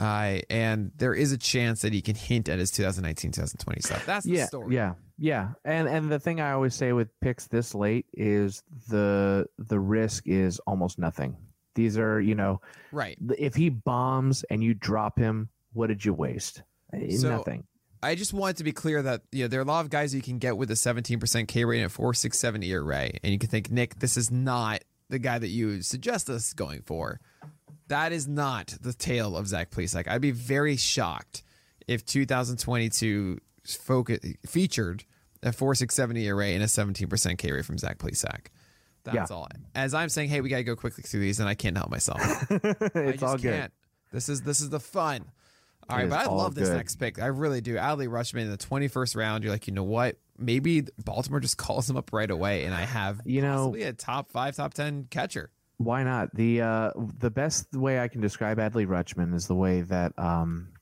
Uh, 0.00 0.38
and 0.50 0.92
there 0.96 1.14
is 1.14 1.32
a 1.32 1.38
chance 1.38 1.82
that 1.82 1.92
he 1.92 2.00
can 2.02 2.14
hint 2.14 2.48
at 2.48 2.58
his 2.58 2.70
2019 2.70 3.32
2020 3.32 3.80
stuff. 3.80 4.04
That's 4.06 4.26
the 4.26 4.32
yeah, 4.32 4.46
story. 4.46 4.74
yeah, 4.74 4.94
yeah. 5.18 5.50
And 5.64 5.88
and 5.88 6.10
the 6.10 6.18
thing 6.18 6.40
I 6.40 6.52
always 6.52 6.74
say 6.74 6.92
with 6.92 7.08
picks 7.20 7.46
this 7.46 7.74
late 7.74 8.06
is 8.12 8.62
the 8.88 9.46
the 9.58 9.80
risk 9.80 10.24
is 10.26 10.58
almost 10.60 10.98
nothing. 10.98 11.36
These 11.74 11.98
are 11.98 12.20
you 12.20 12.34
know 12.34 12.60
Right. 12.92 13.18
if 13.38 13.54
he 13.54 13.68
bombs 13.70 14.44
and 14.50 14.62
you 14.62 14.74
drop 14.74 15.18
him, 15.18 15.48
what 15.72 15.88
did 15.88 16.04
you 16.04 16.12
waste? 16.14 16.62
Eh, 16.92 17.16
So- 17.16 17.30
Nothing. 17.36 17.64
I 18.02 18.14
just 18.14 18.32
wanted 18.34 18.58
to 18.58 18.64
be 18.64 18.72
clear 18.72 19.02
that 19.02 19.22
you 19.32 19.44
know 19.44 19.48
there 19.48 19.58
are 19.58 19.64
a 19.64 19.66
lot 19.66 19.84
of 19.84 19.90
guys 19.90 20.14
you 20.14 20.22
can 20.22 20.38
get 20.38 20.56
with 20.56 20.70
a 20.70 20.74
17% 20.74 21.48
K 21.48 21.64
rate 21.64 21.78
and 21.78 21.86
a 21.86 21.88
467 21.88 22.62
ERA, 22.62 23.10
and 23.24 23.32
you 23.32 23.38
can 23.38 23.48
think, 23.48 23.70
Nick, 23.70 23.98
this 23.98 24.16
is 24.16 24.30
not 24.30 24.84
the 25.08 25.18
guy 25.18 25.38
that 25.38 25.48
you 25.48 25.80
suggest 25.82 26.28
us 26.28 26.52
going 26.52 26.82
for. 26.82 27.20
That 27.88 28.12
is 28.12 28.26
not 28.26 28.74
the 28.80 28.92
tale 28.92 29.36
of 29.36 29.46
Zach 29.46 29.70
Plesac. 29.70 30.08
I'd 30.08 30.20
be 30.20 30.32
very 30.32 30.76
shocked 30.76 31.42
if 31.86 32.04
2022 32.04 33.38
focus, 33.64 34.18
featured 34.46 35.04
a 35.42 35.52
467 35.52 36.16
ERA 36.16 36.46
and 36.48 36.62
a 36.62 36.66
17% 36.66 37.38
K 37.38 37.52
rate 37.52 37.64
from 37.64 37.78
Zach 37.78 37.98
Plesac. 37.98 38.46
That's 39.04 39.30
Yeah. 39.30 39.36
all. 39.36 39.48
As 39.74 39.94
I'm 39.94 40.08
saying, 40.08 40.30
hey, 40.30 40.40
we 40.40 40.48
got 40.48 40.56
to 40.56 40.64
go 40.64 40.74
quickly 40.74 41.04
through 41.04 41.20
these, 41.20 41.38
and 41.38 41.48
I 41.48 41.54
can't 41.54 41.76
help 41.76 41.90
myself. 41.90 42.20
I 42.50 42.54
it's 42.60 43.20
just 43.20 43.22
all 43.22 43.36
good. 43.36 43.52
can't. 43.52 43.72
This 44.12 44.28
is 44.28 44.42
this 44.42 44.60
is 44.60 44.70
the 44.70 44.80
fun. 44.80 45.24
All 45.88 45.96
It 45.96 46.00
right, 46.02 46.10
but 46.10 46.18
I 46.18 46.24
love 46.26 46.56
this 46.56 46.68
good. 46.68 46.76
next 46.76 46.96
pick. 46.96 47.20
I 47.22 47.26
really 47.26 47.60
do. 47.60 47.76
Adley 47.76 48.08
Rutschman 48.08 48.40
in 48.42 48.50
the 48.50 48.56
21st 48.58 49.14
round. 49.14 49.44
You're 49.44 49.52
like, 49.52 49.68
you 49.68 49.72
know 49.72 49.84
what? 49.84 50.16
Maybe 50.36 50.82
Baltimore 51.04 51.38
just 51.38 51.56
calls 51.58 51.88
him 51.88 51.96
up 51.96 52.12
right 52.12 52.30
away, 52.30 52.64
and 52.64 52.74
I 52.74 52.80
have 52.80 53.20
You 53.24 53.42
know- 53.42 53.56
possibly 53.66 53.82
a 53.84 53.92
top 53.92 54.30
five, 54.32 54.56
top 54.56 54.74
ten 54.74 55.04
catcher. 55.08 55.50
Why 55.78 56.04
not? 56.04 56.34
The 56.34 56.62
uh, 56.62 56.90
the 57.18 57.30
best 57.30 57.74
way 57.74 58.00
I 58.00 58.08
can 58.08 58.20
describe 58.20 58.58
Adley 58.58 58.86
Rutschman 58.86 59.34
is 59.34 59.46
the 59.46 59.54
way 59.54 59.82
that 59.82 60.18
um, 60.18 60.72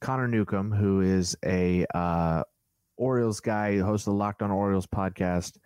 Connor 0.00 0.28
Newcomb, 0.28 0.72
who 0.72 1.02
is 1.02 1.36
a 1.44 1.84
uh, 1.94 2.44
Orioles 2.96 3.40
guy, 3.40 3.78
host 3.78 4.06
of 4.06 4.12
the 4.12 4.18
Locked 4.18 4.42
On 4.42 4.50
Orioles 4.50 4.86
podcast, 4.86 5.58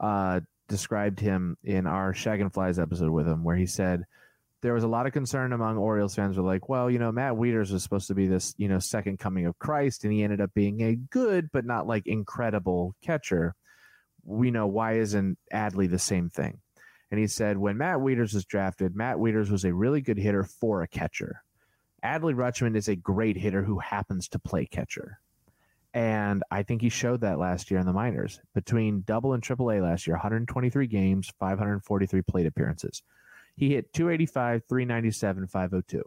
uh, 0.00 0.40
described 0.68 1.20
him 1.20 1.58
in 1.64 1.86
our 1.86 2.14
Shagging 2.14 2.52
Flies 2.52 2.78
episode 2.78 3.10
with 3.10 3.28
him, 3.28 3.44
where 3.44 3.56
he 3.56 3.66
said 3.66 4.04
there 4.62 4.72
was 4.72 4.84
a 4.84 4.88
lot 4.88 5.06
of 5.06 5.12
concern 5.12 5.52
among 5.52 5.76
Orioles 5.76 6.14
fans. 6.14 6.38
Were 6.38 6.44
like, 6.44 6.70
well, 6.70 6.90
you 6.90 6.98
know, 6.98 7.12
Matt 7.12 7.34
Wieters 7.34 7.72
was 7.72 7.82
supposed 7.82 8.08
to 8.08 8.14
be 8.14 8.26
this, 8.26 8.54
you 8.56 8.68
know, 8.68 8.78
second 8.78 9.18
coming 9.18 9.44
of 9.44 9.58
Christ, 9.58 10.04
and 10.04 10.12
he 10.14 10.22
ended 10.22 10.40
up 10.40 10.54
being 10.54 10.80
a 10.80 10.96
good 10.96 11.50
but 11.52 11.66
not 11.66 11.86
like 11.86 12.06
incredible 12.06 12.94
catcher. 13.02 13.54
We 14.24 14.50
know 14.50 14.66
why 14.66 14.94
isn't 14.94 15.36
Adley 15.52 15.90
the 15.90 15.98
same 15.98 16.30
thing? 16.30 16.60
And 17.14 17.20
he 17.20 17.28
said 17.28 17.58
when 17.58 17.78
Matt 17.78 17.98
Wieters 17.98 18.34
was 18.34 18.44
drafted, 18.44 18.96
Matt 18.96 19.18
Wieters 19.18 19.48
was 19.48 19.64
a 19.64 19.72
really 19.72 20.00
good 20.00 20.18
hitter 20.18 20.42
for 20.42 20.82
a 20.82 20.88
catcher. 20.88 21.44
Adley 22.04 22.34
Rutschman 22.34 22.74
is 22.74 22.88
a 22.88 22.96
great 22.96 23.36
hitter 23.36 23.62
who 23.62 23.78
happens 23.78 24.26
to 24.30 24.40
play 24.40 24.66
catcher. 24.66 25.20
And 25.92 26.42
I 26.50 26.64
think 26.64 26.82
he 26.82 26.88
showed 26.88 27.20
that 27.20 27.38
last 27.38 27.70
year 27.70 27.78
in 27.78 27.86
the 27.86 27.92
minors. 27.92 28.40
Between 28.52 29.02
double 29.02 29.32
and 29.32 29.40
triple 29.40 29.70
A 29.70 29.78
last 29.78 30.08
year, 30.08 30.16
123 30.16 30.88
games, 30.88 31.32
543 31.38 32.22
plate 32.22 32.46
appearances. 32.46 33.04
He 33.54 33.74
hit 33.74 33.92
285, 33.92 34.64
397, 34.68 35.46
502. 35.46 36.02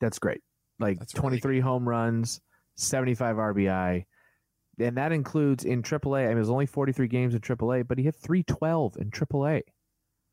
That's 0.00 0.18
great. 0.18 0.42
Like 0.80 0.98
That's 0.98 1.14
really 1.14 1.38
23 1.38 1.60
home 1.60 1.88
runs, 1.88 2.40
75 2.74 3.36
RBI. 3.36 4.06
And 4.78 4.96
that 4.96 5.12
includes 5.12 5.64
in 5.64 5.82
AAA. 5.82 6.24
I 6.24 6.28
mean, 6.28 6.36
it 6.36 6.40
was 6.40 6.50
only 6.50 6.66
43 6.66 7.08
games 7.08 7.34
in 7.34 7.40
AAA, 7.40 7.86
but 7.86 7.98
he 7.98 8.04
hit 8.04 8.14
312 8.16 8.96
in 8.98 9.10
AAA 9.10 9.62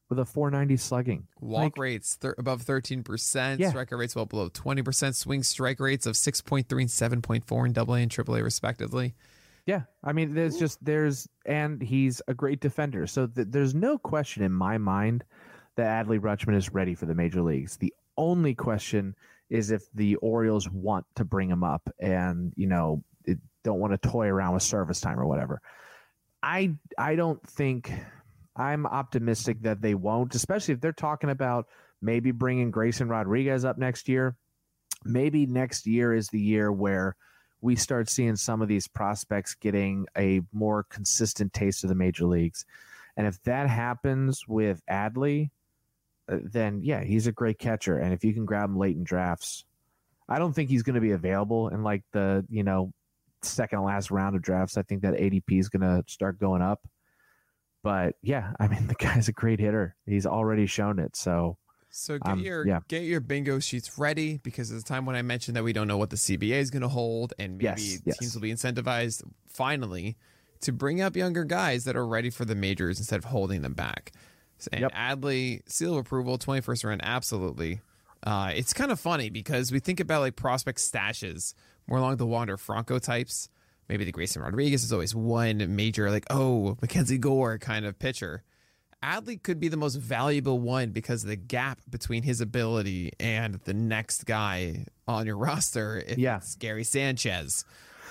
with 0.10 0.20
a 0.20 0.26
490 0.26 0.78
slugging. 0.78 1.28
Walk 1.42 1.62
Like- 1.64 1.78
rates 1.78 2.16
thir- 2.16 2.36
above 2.38 2.62
13%, 2.62 3.60
Yeah. 3.60 3.70
strike 3.70 3.92
rates 3.92 4.16
well 4.16 4.28
below 4.28 4.50
20%, 4.50 5.16
swing 5.16 5.42
strike 5.42 5.80
rates 5.80 6.06
of 6.06 6.16
6.3 6.16 6.82
and 6.84 6.92
7.4 6.92 7.66
in 7.66 7.74
AA 7.74 7.96
and 8.02 8.12
AAA, 8.12 8.42
respectively. 8.44 9.16
Yeah, 9.66 9.84
I 10.04 10.14
mean, 10.14 10.36
there's 10.36 10.58
just 10.60 10.84
there's 10.86 11.28
and 11.48 11.82
he's 11.82 12.22
a 12.28 12.36
great 12.36 12.60
defender. 12.60 13.08
So 13.08 13.26
th- 13.26 13.48
there's 13.50 13.74
no 13.74 13.98
question 13.98 14.44
in 14.44 14.52
my 14.52 14.78
mind 14.78 15.24
that 15.76 16.06
Adley 16.06 16.20
Rutschman 16.20 16.56
is 16.56 16.72
ready 16.72 16.94
for 16.94 17.08
the 17.08 17.16
major 17.16 17.42
leagues. 17.42 17.78
The 17.78 17.92
only 18.16 18.54
question 18.54 19.16
is 19.50 19.72
if 19.72 19.92
the 19.92 20.18
Orioles 20.18 20.70
want 20.70 21.08
to 21.16 21.26
bring 21.26 21.50
him 21.50 21.64
up 21.64 21.90
and 22.00 22.54
you 22.56 22.68
know 22.68 23.04
it, 23.26 23.40
don't 23.66 23.80
want 23.80 24.00
to 24.00 24.10
toy 24.10 24.28
around 24.28 24.54
with 24.54 24.64
service 24.64 25.02
time 25.02 25.20
or 25.20 25.26
whatever. 25.26 25.60
I 26.42 26.76
I 26.98 27.16
don't 27.16 27.42
think 27.50 27.92
I'm 28.56 28.86
optimistic 28.86 29.64
that 29.64 29.82
they 29.82 29.96
won't, 29.96 30.34
especially 30.36 30.76
if 30.76 30.80
they're 30.80 30.94
talking 30.94 31.32
about 31.32 31.66
maybe 32.02 32.32
bringing 32.32 32.72
Grayson 32.72 33.10
Rodriguez 33.10 33.66
up 33.66 33.78
next 33.78 34.08
year. 34.08 34.38
Maybe 35.04 35.46
next 35.46 35.86
year 35.86 36.14
is 36.14 36.30
the 36.30 36.40
year 36.40 36.72
where 36.72 37.16
we 37.62 37.76
start 37.76 38.10
seeing 38.10 38.36
some 38.36 38.62
of 38.62 38.68
these 38.68 38.88
prospects 38.88 39.56
getting 39.56 40.06
a 40.16 40.42
more 40.54 40.84
consistent 40.84 41.52
taste 41.52 41.84
of 41.84 41.90
the 41.90 41.96
major 41.96 42.26
leagues. 42.26 42.66
And 43.18 43.26
if 43.26 43.42
that 43.44 43.70
happens 43.70 44.48
with 44.48 44.82
Adley, 44.90 45.50
uh, 46.30 46.38
then 46.44 46.82
yeah, 46.84 47.04
he's 47.04 47.28
a 47.28 47.32
great 47.32 47.58
catcher. 47.58 47.98
And 47.98 48.14
if 48.14 48.24
you 48.24 48.34
can 48.34 48.46
grab 48.46 48.70
him 48.70 48.78
late 48.78 48.96
in 48.96 49.04
drafts, 49.04 49.64
I 50.30 50.38
don't 50.38 50.54
think 50.54 50.70
he's 50.70 50.84
going 50.84 50.96
to 50.96 51.02
be 51.02 51.12
available 51.12 51.70
in 51.70 51.84
like 51.84 52.04
the 52.12 52.46
you 52.50 52.64
know 52.64 52.92
second 53.48 53.80
to 53.80 53.86
last 53.86 54.12
round 54.12 54.36
of 54.36 54.42
drafts. 54.42 54.78
I 54.78 54.82
think 54.84 55.02
that 55.04 55.14
ADP 55.14 55.60
is 55.60 55.70
going 55.70 55.82
to 55.82 56.04
start 56.12 56.40
going 56.40 56.62
up. 56.62 56.88
But 57.84 58.16
yeah, 58.22 58.54
I 58.60 58.68
mean 58.68 58.88
the 58.88 58.96
guy's 58.96 59.28
a 59.28 59.34
great 59.34 59.60
hitter. 59.60 59.96
He's 60.06 60.26
already 60.26 60.66
shown 60.66 61.00
it. 61.00 61.16
So 61.16 61.58
So 61.90 62.18
get 62.20 62.32
Um, 62.32 62.40
your 62.40 62.68
yeah. 62.68 62.80
get 62.88 63.04
your 63.04 63.20
bingo 63.22 63.60
sheets 63.60 63.98
ready 63.98 64.38
because 64.38 64.72
it's 64.72 64.84
time 64.84 65.06
when 65.06 65.16
I 65.16 65.22
mentioned 65.22 65.56
that 65.56 65.64
we 65.64 65.74
don't 65.74 65.88
know 65.88 65.98
what 65.98 66.10
the 66.10 66.18
CBA 66.18 66.56
is 66.58 66.70
going 66.72 66.82
to 66.82 66.88
hold, 66.90 67.34
and 67.40 67.54
maybe 67.54 67.64
Yes, 67.66 68.02
yes. 68.06 68.18
teams 68.18 68.34
will 68.36 68.42
be 68.42 68.52
incentivized 68.52 69.24
finally 69.48 70.18
to 70.62 70.72
bring 70.72 71.00
up 71.02 71.16
younger 71.16 71.44
guys 71.44 71.84
that 71.86 71.96
are 71.96 72.08
ready 72.08 72.30
for 72.30 72.44
the 72.46 72.56
majors 72.56 72.98
instead 72.98 73.18
of 73.18 73.26
holding 73.26 73.62
them 73.62 73.74
back. 73.74 74.12
And 74.72 74.82
Yep. 74.82 74.94
Adley 74.94 75.62
seal 75.70 75.94
of 75.94 76.00
approval, 76.00 76.38
twenty 76.38 76.62
first 76.62 76.84
round, 76.84 77.02
absolutely. 77.04 77.82
Uh, 78.24 78.52
it's 78.56 78.74
kind 78.74 78.92
of 78.92 79.00
funny 79.00 79.30
because 79.30 79.72
we 79.72 79.80
think 79.80 80.00
about 80.00 80.22
like 80.22 80.36
prospect 80.36 80.80
stashes 80.80 81.54
more 81.88 82.00
along 82.00 82.18
the 82.18 82.26
Wander 82.26 82.58
Franco 82.58 83.00
types. 83.00 83.50
Maybe 83.88 84.04
the 84.04 84.12
Grayson 84.12 84.42
Rodriguez 84.42 84.84
is 84.84 84.92
always 84.92 85.14
one 85.14 85.76
major, 85.76 86.10
like 86.10 86.26
oh 86.30 86.78
Mackenzie 86.82 87.18
Gore 87.18 87.58
kind 87.58 87.86
of 87.86 88.00
pitcher. 88.00 88.44
Adley 89.04 89.42
could 89.42 89.60
be 89.60 89.68
the 89.68 89.78
most 89.78 89.96
valuable 89.96 90.58
one 90.60 90.90
because 90.90 91.22
the 91.22 91.36
gap 91.36 91.80
between 91.88 92.24
his 92.24 92.42
ability 92.42 93.12
and 93.20 93.56
the 93.66 93.74
next 93.74 94.26
guy 94.26 94.86
on 95.08 95.28
your 95.28 95.38
roster. 95.48 96.04
If 96.08 96.18
Yeah. 96.18 96.40
Gary 96.58 96.84
Sanchez. 96.84 97.66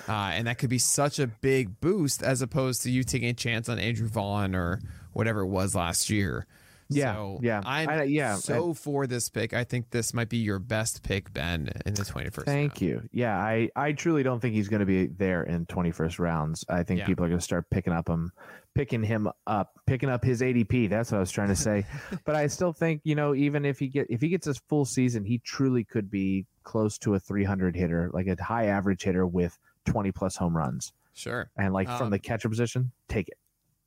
Uh, 0.06 0.12
and 0.34 0.46
that 0.46 0.58
could 0.58 0.70
be 0.70 0.78
such 0.78 1.18
a 1.18 1.26
big 1.26 1.80
boost 1.80 2.22
as 2.22 2.42
opposed 2.42 2.82
to 2.82 2.90
you 2.90 3.02
taking 3.02 3.28
a 3.28 3.32
chance 3.32 3.68
on 3.68 3.78
Andrew 3.78 4.06
Vaughn 4.06 4.54
or 4.54 4.80
whatever 5.14 5.40
it 5.40 5.46
was 5.48 5.74
last 5.74 6.10
year. 6.10 6.46
Yeah, 6.88 7.14
so 7.14 7.38
yeah. 7.42 7.62
I'm 7.64 7.88
I- 7.88 8.02
yeah, 8.04 8.34
so 8.36 8.74
for 8.74 9.06
this 9.06 9.28
pick. 9.28 9.54
I 9.54 9.64
think 9.64 9.90
this 9.90 10.12
might 10.12 10.28
be 10.28 10.36
your 10.38 10.58
best 10.58 11.02
pick, 11.02 11.32
Ben, 11.32 11.70
in 11.86 11.94
the 11.94 12.02
21st. 12.02 12.44
Thank 12.44 12.72
round. 12.72 12.80
you. 12.82 13.02
Yeah, 13.12 13.36
I, 13.36 13.70
I 13.74 13.92
truly 13.92 14.22
don't 14.22 14.40
think 14.40 14.54
he's 14.54 14.68
going 14.68 14.80
to 14.80 14.86
be 14.86 15.06
there 15.06 15.42
in 15.44 15.66
21st 15.66 16.18
rounds. 16.18 16.64
I 16.68 16.82
think 16.82 17.00
Yeah. 17.00 17.06
people 17.06 17.24
are 17.24 17.28
going 17.28 17.38
to 17.40 17.44
start 17.44 17.70
picking 17.70 17.92
up 17.92 18.08
him, 18.08 18.32
picking 18.74 19.02
him 19.02 19.28
up, 19.46 19.72
picking 19.86 20.08
up 20.10 20.22
his 20.24 20.40
ADP. 20.42 20.90
That's 20.90 21.10
what 21.10 21.18
I 21.18 21.20
was 21.20 21.30
trying 21.30 21.48
to 21.48 21.56
say. 21.56 21.86
but 22.24 22.34
I 22.36 22.46
still 22.48 22.72
think 22.72 23.00
you 23.04 23.14
know 23.14 23.34
even 23.34 23.64
if 23.64 23.78
he 23.78 23.88
get 23.88 24.06
if 24.10 24.20
he 24.20 24.28
gets 24.28 24.46
his 24.46 24.58
full 24.68 24.84
season, 24.84 25.24
he 25.24 25.38
truly 25.38 25.84
could 25.84 26.10
be 26.10 26.44
close 26.64 26.98
to 26.98 27.14
a 27.14 27.18
300 27.20 27.74
hitter, 27.76 28.10
like 28.12 28.26
a 28.26 28.42
high 28.42 28.66
average 28.66 29.02
hitter 29.02 29.26
with 29.26 29.58
20 29.86 30.12
plus 30.12 30.36
home 30.36 30.56
runs. 30.56 30.92
Sure. 31.14 31.48
And 31.56 31.72
like 31.72 31.88
Um, 31.88 31.98
from 31.98 32.10
the 32.10 32.18
catcher 32.18 32.48
position, 32.48 32.90
take 33.08 33.28
it. 33.28 33.38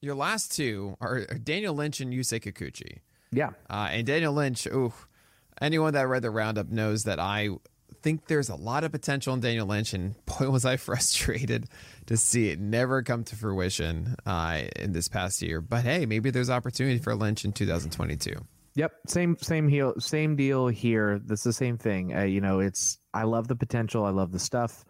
Your 0.01 0.15
last 0.15 0.55
two 0.55 0.95
are 1.01 1.25
Daniel 1.25 1.73
Lynch 1.73 1.99
and 1.99 2.13
Yusei 2.13 2.41
Kikuchi. 2.41 2.99
Yeah, 3.31 3.49
Uh, 3.69 3.89
and 3.91 4.07
Daniel 4.07 4.31
Lynch, 4.33 4.65
ooh, 4.67 4.93
anyone 5.59 5.93
that 5.93 6.07
read 6.07 6.21
the 6.21 6.29
roundup 6.31 6.69
knows 6.69 7.03
that 7.03 7.19
I 7.19 7.49
think 8.01 8.27
there's 8.27 8.47
a 8.47 8.55
lot 8.55 8.83
of 8.85 8.91
potential 8.93 9.33
in 9.33 9.41
Daniel 9.41 9.67
Lynch, 9.67 9.93
and 9.93 10.15
boy, 10.25 10.49
was 10.49 10.63
I 10.65 10.77
frustrated 10.77 11.67
to 12.05 12.15
see 12.15 12.49
it 12.49 12.59
never 12.59 13.01
come 13.03 13.23
to 13.25 13.35
fruition 13.35 14.15
uh, 14.25 14.61
in 14.77 14.93
this 14.93 15.09
past 15.09 15.41
year. 15.41 15.59
But 15.61 15.83
hey, 15.83 16.05
maybe 16.05 16.29
there's 16.29 16.49
opportunity 16.49 16.99
for 16.99 17.15
Lynch 17.15 17.43
in 17.43 17.51
2022. 17.51 18.33
Yep, 18.75 18.93
same 19.07 19.37
same 19.41 19.67
heel, 19.67 19.95
same 19.99 20.35
deal 20.35 20.67
here. 20.67 21.19
This 21.19 21.39
is 21.39 21.43
the 21.45 21.53
same 21.53 21.77
thing. 21.79 22.15
Uh, 22.15 22.21
you 22.21 22.39
know, 22.39 22.59
it's 22.59 22.99
I 23.13 23.23
love 23.23 23.47
the 23.47 23.55
potential. 23.55 24.05
I 24.05 24.11
love 24.11 24.31
the 24.31 24.39
stuff. 24.39 24.85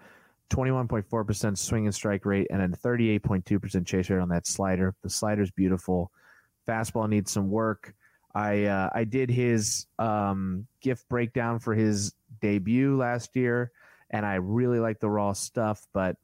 Twenty 0.50 0.72
one 0.72 0.88
point 0.88 1.06
four 1.10 1.24
percent 1.26 1.60
swing 1.60 1.86
and 1.86 1.94
strike 1.94 2.26
rate, 2.26 2.48
and 2.50 2.62
two 3.46 3.60
percent 3.60 3.86
chase 3.86 4.10
rate 4.10 4.20
on 4.20 4.30
that 4.30 4.48
slider. 4.48 4.96
The 5.04 5.10
slider's 5.10 5.52
beautiful. 5.52 6.12
Fastball 6.68 7.10
needs 7.10 7.32
some 7.32 7.50
work. 7.50 7.94
I 8.34 8.66
uh, 8.66 8.90
I 8.94 9.04
did 9.04 9.30
his 9.30 9.88
um, 10.00 10.68
gift 10.82 11.10
breakdown 11.10 11.60
for 11.60 11.74
his 11.74 12.14
debut 12.40 12.96
last 12.96 13.36
year, 13.36 13.72
and 14.12 14.26
I 14.26 14.36
really 14.36 14.80
like 14.80 15.00
the 15.00 15.10
raw 15.10 15.34
stuff, 15.34 15.86
but 15.94 16.18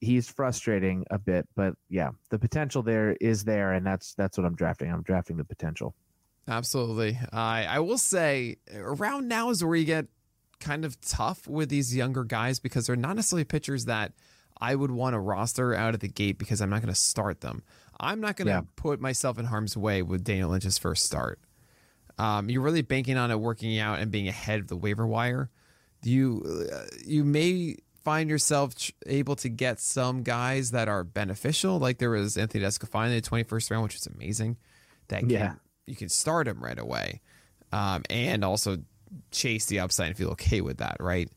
he's 0.00 0.28
frustrating 0.28 1.04
a 1.10 1.18
bit. 1.18 1.46
But 1.54 1.74
yeah, 1.88 2.10
the 2.30 2.38
potential 2.38 2.82
there 2.82 3.16
is 3.20 3.44
there, 3.44 3.72
and 3.72 3.86
that's 3.86 4.14
that's 4.14 4.38
what 4.38 4.46
I'm 4.46 4.54
drafting. 4.54 4.90
I'm 4.90 5.02
drafting 5.02 5.36
the 5.36 5.44
potential. 5.44 5.94
Absolutely. 6.48 7.18
I 7.32 7.64
I 7.64 7.78
will 7.78 7.98
say 7.98 8.56
around 8.74 9.28
now 9.28 9.50
is 9.50 9.62
where 9.62 9.76
you 9.76 9.84
get 9.84 10.06
kind 10.60 10.84
of 10.84 11.00
tough 11.00 11.46
with 11.48 11.68
these 11.68 11.94
younger 11.96 12.22
guys 12.24 12.58
because 12.60 12.86
they're 12.86 12.96
not 12.96 13.16
necessarily 13.16 13.44
pitchers 13.44 13.86
that 13.86 14.12
I 14.60 14.74
would 14.74 14.90
want 14.90 15.14
to 15.14 15.18
roster 15.18 15.74
out 15.74 15.94
of 15.94 16.00
the 16.00 16.08
gate 16.08 16.38
because 16.38 16.60
I'm 16.60 16.70
not 16.70 16.82
going 16.82 16.92
to 16.92 17.00
start 17.00 17.40
them. 17.40 17.62
I'm 17.98 18.20
not 18.20 18.36
going 18.36 18.46
to 18.46 18.52
Yeah. 18.52 18.62
put 18.76 19.00
myself 19.00 19.38
in 19.38 19.46
harm's 19.46 19.76
way 19.76 20.02
with 20.02 20.22
Daniel 20.24 20.50
Lynch's 20.50 20.78
first 20.78 21.04
start. 21.06 21.40
Um, 22.18 22.50
you're 22.50 22.60
really 22.62 22.82
banking 22.82 23.16
on 23.16 23.30
it 23.30 23.40
working 23.40 23.78
out 23.78 23.98
and 23.98 24.10
being 24.10 24.28
ahead 24.28 24.60
of 24.60 24.68
the 24.68 24.76
waiver 24.76 25.06
wire. 25.06 25.50
You 26.02 26.68
uh, 26.72 26.84
you 27.04 27.24
may 27.24 27.76
find 28.04 28.28
yourself 28.30 28.74
able 29.06 29.36
to 29.36 29.48
get 29.50 29.78
some 29.80 30.22
guys 30.22 30.70
that 30.70 30.88
are 30.88 31.04
beneficial, 31.04 31.78
like 31.78 31.98
there 31.98 32.10
was 32.10 32.36
Anthony 32.38 32.64
DeSclafani 32.64 33.08
in 33.08 33.14
the 33.16 33.20
21st 33.22 33.70
round, 33.70 33.82
which 33.84 33.96
is 33.96 34.06
amazing. 34.06 34.56
That 35.08 35.20
can, 35.20 35.30
Yeah. 35.30 35.54
you 35.86 35.96
can 35.96 36.08
start 36.08 36.48
him 36.48 36.62
right 36.64 36.78
away, 36.78 37.20
um, 37.72 38.02
and 38.08 38.42
also 38.44 38.78
chase 39.30 39.66
the 39.66 39.80
upside 39.80 40.08
and 40.08 40.16
feel 40.16 40.30
okay 40.30 40.60
with 40.60 40.78
that, 40.78 40.96
right? 41.00 41.30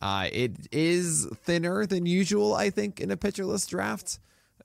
Uh, 0.00 0.28
it 0.30 0.52
is 0.72 1.26
thinner 1.44 1.86
than 1.86 2.06
usual, 2.06 2.54
I 2.54 2.70
think, 2.70 3.00
in 3.00 3.10
a 3.10 3.16
pitcherless 3.16 3.68
draft. 3.68 4.18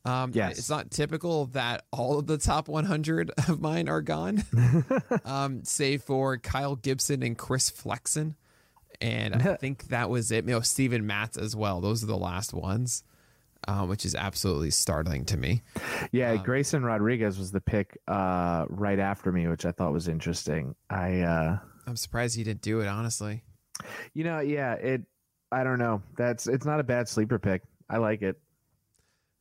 Um, 0.04 0.32
Yes. 0.34 0.58
It's 0.58 0.70
not 0.70 0.92
typical 0.92 1.46
that 1.48 1.86
all 1.92 2.20
of 2.20 2.28
the 2.28 2.38
top 2.38 2.68
100 2.68 3.32
of 3.48 3.62
mine 3.62 3.88
are 3.88 4.02
gone, 4.02 4.44
um, 5.26 5.64
save 5.64 6.04
for 6.04 6.38
Kyle 6.38 6.76
Gibson 6.76 7.24
and 7.24 7.38
Chris 7.38 7.70
Flexen. 7.70 8.36
And 9.00 9.36
I 9.36 9.56
think 9.60 9.88
that 9.88 10.10
was 10.10 10.32
it. 10.32 10.46
You 10.46 10.52
know, 10.52 10.60
Steven 10.62 11.06
Matz 11.08 11.38
as 11.38 11.56
well. 11.56 11.82
Those 11.82 12.04
are 12.04 12.08
the 12.08 12.18
last 12.18 12.54
ones, 12.54 13.04
uh, 13.68 13.86
which 13.86 14.06
is 14.06 14.16
absolutely 14.16 14.72
startling 14.72 15.26
to 15.26 15.38
me. 15.38 15.62
Yeah, 16.12 16.36
Grayson 16.38 16.84
Rodriguez 16.84 17.38
was 17.38 17.52
the 17.52 17.62
pick 17.62 17.98
uh, 18.08 18.66
right 18.70 19.00
after 19.00 19.32
me, 19.32 19.48
which 19.48 19.66
I 19.66 19.72
thought 19.72 19.94
was 19.94 20.08
interesting. 20.08 20.76
I, 20.90 21.22
uh, 21.22 21.58
I'm 21.88 21.96
surprised 21.96 22.36
he 22.36 22.44
didn't 22.44 22.62
do 22.62 22.82
it, 22.82 22.88
honestly. 22.88 23.44
you 24.14 24.24
know, 24.24 24.40
yeah, 24.40 24.74
it. 24.74 25.02
I 25.52 25.64
don't 25.64 25.80
know. 25.80 26.02
That's 26.18 26.48
it's 26.48 26.66
not 26.66 26.80
a 26.80 26.84
bad 26.84 27.10
sleeper 27.10 27.38
pick. 27.40 27.64
I 27.90 27.98
like 27.98 28.22
it. 28.22 28.40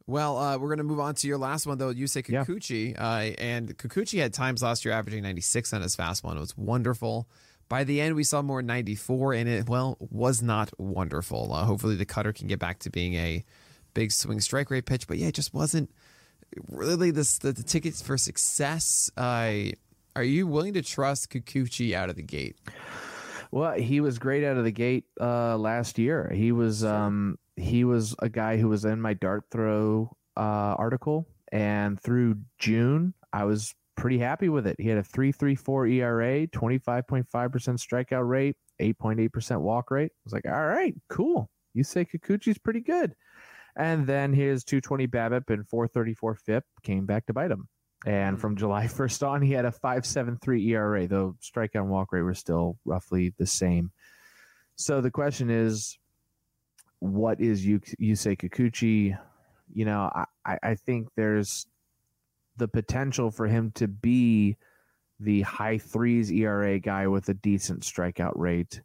Well, 0.07 0.39
uh, 0.39 0.59
we're 0.59 0.69
going 0.69 0.79
to 0.79 0.85
move 0.85 0.99
on 0.99 1.15
to 1.15 1.29
your 1.29 1.39
last 1.39 1.67
one, 1.69 1.79
though. 1.79 1.95
Yusei 1.95 2.25
Kikuchi. 2.27 2.99
Uh, 2.99 3.41
and 3.41 3.79
Kikuchi 3.79 4.19
had 4.19 4.35
times 4.35 4.61
last 4.61 4.85
year 4.85 4.93
averaging 4.93 5.23
96 5.23 5.73
on 5.73 5.83
his 5.83 5.95
fastball, 5.95 6.31
and 6.31 6.39
it 6.39 6.41
was 6.41 6.57
wonderful. 6.59 7.29
By 7.69 7.85
the 7.85 8.01
end, 8.01 8.17
we 8.17 8.25
saw 8.25 8.43
more 8.43 8.61
94, 8.61 9.35
and 9.35 9.49
it, 9.49 9.69
well, 9.69 9.97
was 10.01 10.43
not 10.43 10.73
wonderful. 10.81 11.53
Uh, 11.53 11.65
hopefully, 11.65 11.95
the 11.95 12.05
cutter 12.07 12.33
can 12.33 12.49
get 12.49 12.59
back 12.59 12.81
to 12.81 12.91
being 12.91 13.15
a 13.15 13.45
big 13.95 14.11
swing 14.11 14.41
strike 14.41 14.69
rate 14.73 14.87
pitch. 14.87 15.07
But 15.07 15.19
yeah, 15.19 15.29
it 15.29 15.35
just 15.35 15.55
wasn't 15.55 15.91
really 16.69 17.13
this, 17.13 17.39
the, 17.39 17.53
the 17.53 17.63
tickets 17.63 18.03
for 18.03 18.19
success. 18.19 19.13
Uh, 19.17 19.71
are 20.17 20.25
you 20.25 20.47
willing 20.47 20.75
to 20.75 20.83
trust 20.83 21.31
Kikuchi 21.31 21.95
out 21.95 22.11
of 22.11 22.17
the 22.17 22.23
gate? 22.23 22.57
Well, 23.53 23.73
he 23.73 24.01
was 24.01 24.19
great 24.19 24.45
out 24.45 24.57
of 24.57 24.65
the 24.65 24.71
gate 24.71 25.05
uh, 25.21 25.57
last 25.57 25.99
year. 25.99 26.31
He 26.35 26.53
was 26.53 26.85
um, 26.85 27.37
he 27.57 27.85
was 27.85 28.15
a 28.21 28.29
guy 28.29 28.57
who 28.57 28.69
was 28.69 28.85
in 28.85 29.01
my 29.01 29.15
dart 29.15 29.45
throw 29.51 30.17
uh, 30.37 30.75
article, 30.79 31.27
and 31.51 32.01
through 32.01 32.37
June, 32.59 33.15
I 33.33 33.45
was 33.45 33.75
pretty 33.97 34.19
happy 34.19 34.49
with 34.49 34.67
it. 34.67 34.77
He 34.79 34.89
had 34.89 34.99
a 34.99 35.03
three 35.03 35.33
three 35.33 35.57
four 35.57 35.87
ERA, 35.87 36.47
twenty 36.49 36.79
five 36.79 37.07
point 37.09 37.27
five 37.29 37.51
percent 37.51 37.79
strikeout 37.79 38.29
rate, 38.29 38.57
eight 38.79 38.99
point 38.99 39.21
eight 39.21 39.33
percent 39.33 39.61
walk 39.61 39.91
rate. 39.91 40.13
I 40.13 40.23
was 40.25 40.33
like, 40.33 40.47
all 40.47 40.67
right, 40.67 40.95
cool. 41.09 41.51
Yusei 41.77 42.07
Kikuchi's 42.09 42.59
pretty 42.59 42.81
good, 42.81 43.15
and 43.77 44.07
then 44.07 44.33
his 44.33 44.65
two 44.65 44.81
twenty 44.81 45.07
BABIP 45.07 45.51
and 45.51 45.69
four 45.69 45.89
thirty 45.89 46.15
four 46.15 46.37
FIP 46.37 46.65
came 46.83 47.05
back 47.05 47.27
to 47.27 47.33
bite 47.33 47.51
him. 47.51 47.69
And 48.07 48.35
mm-hmm. 48.35 48.41
from 48.41 48.57
July 48.57 48.85
1st 48.87 49.27
on, 49.27 49.43
he 49.43 49.53
had 49.53 49.65
a 49.65 49.71
5.73 49.71 50.69
ERA, 50.69 51.07
though 51.07 51.37
strikeout 51.43 51.81
and 51.81 51.91
walk 51.91 52.13
rate 52.13 52.23
were 52.23 52.35
still 52.35 52.79
roughly 52.85 53.35
the 53.39 53.47
same. 53.47 53.91
So 54.77 55.01
the 55.01 55.11
question 55.11 55.51
is, 55.51 55.99
what 57.01 57.41
is 57.41 57.65
you 57.65 57.81
Yusei 58.01 58.39
Kikuchi? 58.39 59.19
You 59.73 59.85
know, 59.85 60.11
I, 60.15 60.25
I 60.45 60.59
I 60.63 60.75
think 60.75 61.09
there's 61.17 61.67
the 62.57 62.69
potential 62.69 63.31
for 63.31 63.47
him 63.47 63.73
to 63.77 63.89
be 63.89 64.57
the 65.19 65.43
high 65.43 65.79
threes 65.79 66.31
ERA 66.31 66.79
guy 66.79 67.07
with 67.07 67.29
a 67.29 67.35
decent 67.35 67.83
strikeout 67.83 68.33
rate. 68.37 68.83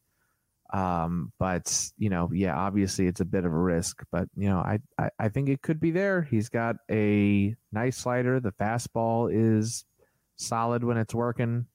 Um, 0.74 1.32
but 1.40 1.92
you 1.98 2.10
know, 2.10 2.30
yeah, 2.34 2.56
obviously 2.58 3.08
it's 3.08 3.22
a 3.22 3.26
bit 3.26 3.46
of 3.46 3.52
a 3.54 3.58
risk, 3.58 4.04
but 4.12 4.28
you 4.36 4.50
know, 4.50 4.58
I, 4.58 4.80
I, 4.98 5.10
I 5.20 5.30
think 5.30 5.48
it 5.50 5.62
could 5.62 5.80
be 5.80 5.92
there. 5.92 6.24
He's 6.24 6.50
got 6.50 6.78
a 6.90 7.56
nice 7.72 7.98
slider. 7.98 8.40
The 8.40 8.52
fastball 8.52 9.30
is 9.32 9.86
solid 10.36 10.84
when 10.84 10.98
it's 10.98 11.14
working. 11.14 11.68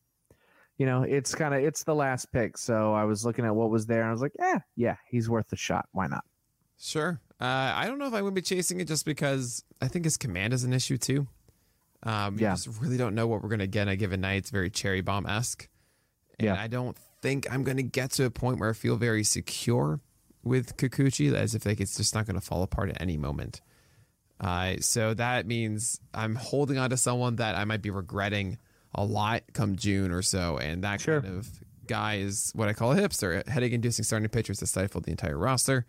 You 0.77 0.87
know, 0.87 1.03
it's 1.03 1.35
kind 1.35 1.55
of 1.55 1.63
it's 1.63 1.85
the 1.85 1.95
last 1.95 2.33
pick. 2.33 2.57
So 2.59 2.93
I 2.95 3.05
was 3.05 3.25
looking 3.25 3.45
at 3.45 3.55
what 3.55 3.71
was 3.71 3.87
there 3.87 4.01
and 4.01 4.09
I 4.09 4.13
was 4.13 4.23
like, 4.23 4.33
yeah, 4.39 4.59
yeah, 4.77 4.97
he's 5.09 5.29
worth 5.31 5.49
the 5.49 5.57
shot. 5.57 5.87
Why 5.93 6.07
not? 6.07 6.25
Sure. 6.79 7.21
Uh, 7.41 7.45
I 7.77 7.87
don't 7.87 7.99
know 7.99 8.07
if 8.07 8.15
I 8.15 8.23
would 8.23 8.35
be 8.35 8.43
chasing 8.43 8.81
it 8.81 8.89
just 8.89 9.05
because 9.05 9.63
I 9.81 9.89
think 9.89 10.05
his 10.05 10.17
command 10.17 10.53
is 10.53 10.65
an 10.65 10.73
issue 10.73 10.99
too. 10.99 11.27
Um, 12.03 12.39
Yeah. 12.39 12.53
just 12.55 12.81
really 12.81 12.97
don't 12.97 13.15
know 13.15 13.27
what 13.27 13.43
we're 13.43 13.51
going 13.51 13.59
to 13.61 13.67
get 13.67 13.83
on 13.83 13.89
a 13.89 13.97
given 13.97 14.23
night. 14.23 14.37
It's 14.37 14.51
very 14.51 14.71
cherry 14.71 15.01
bomb 15.03 15.27
esque. 15.27 15.69
And 16.39 16.47
Yeah. 16.47 16.61
I 16.61 16.67
don't 16.67 16.97
think 17.23 17.47
I'm 17.53 17.65
going 17.65 17.77
to 17.77 17.83
get 17.83 18.11
to 18.13 18.25
a 18.25 18.31
point 18.31 18.59
where 18.61 18.71
I 18.71 18.73
feel 18.73 18.97
very 18.97 19.25
secure 19.25 20.01
with 20.43 20.77
Kikuchi, 20.77 21.33
as 21.35 21.55
if 21.55 21.67
like 21.67 21.81
it's 21.81 21.97
just 21.97 22.15
not 22.15 22.27
going 22.27 22.35
to 22.39 22.41
fall 22.45 22.63
apart 22.63 22.91
at 22.91 23.01
any 23.01 23.17
moment. 23.17 23.61
Uh, 24.41 24.77
so 24.81 25.13
that 25.15 25.47
means 25.47 26.01
I'm 26.15 26.35
holding 26.35 26.79
on 26.79 26.91
to 26.91 26.97
someone 26.97 27.37
that 27.37 27.57
I 27.57 27.65
might 27.67 27.83
be 27.83 27.91
regretting 27.91 28.57
a 28.95 29.05
lot 29.05 29.43
come 29.53 29.77
June 29.77 30.11
or 30.13 30.23
so. 30.23 30.57
And 30.57 30.83
that 30.83 31.01
Sure. 31.03 31.21
kind 31.21 31.37
of 31.37 31.49
guy 31.87 32.17
is 32.17 32.51
what 32.55 32.69
I 32.69 32.73
call 32.73 32.93
a 32.93 32.97
hipster, 32.97 33.47
headache 33.47 33.73
inducing 33.73 34.05
starting 34.05 34.29
pitchers 34.31 34.59
to 34.61 34.67
stifle 34.67 35.01
the 35.03 35.11
entire 35.11 35.37
roster. 35.37 35.85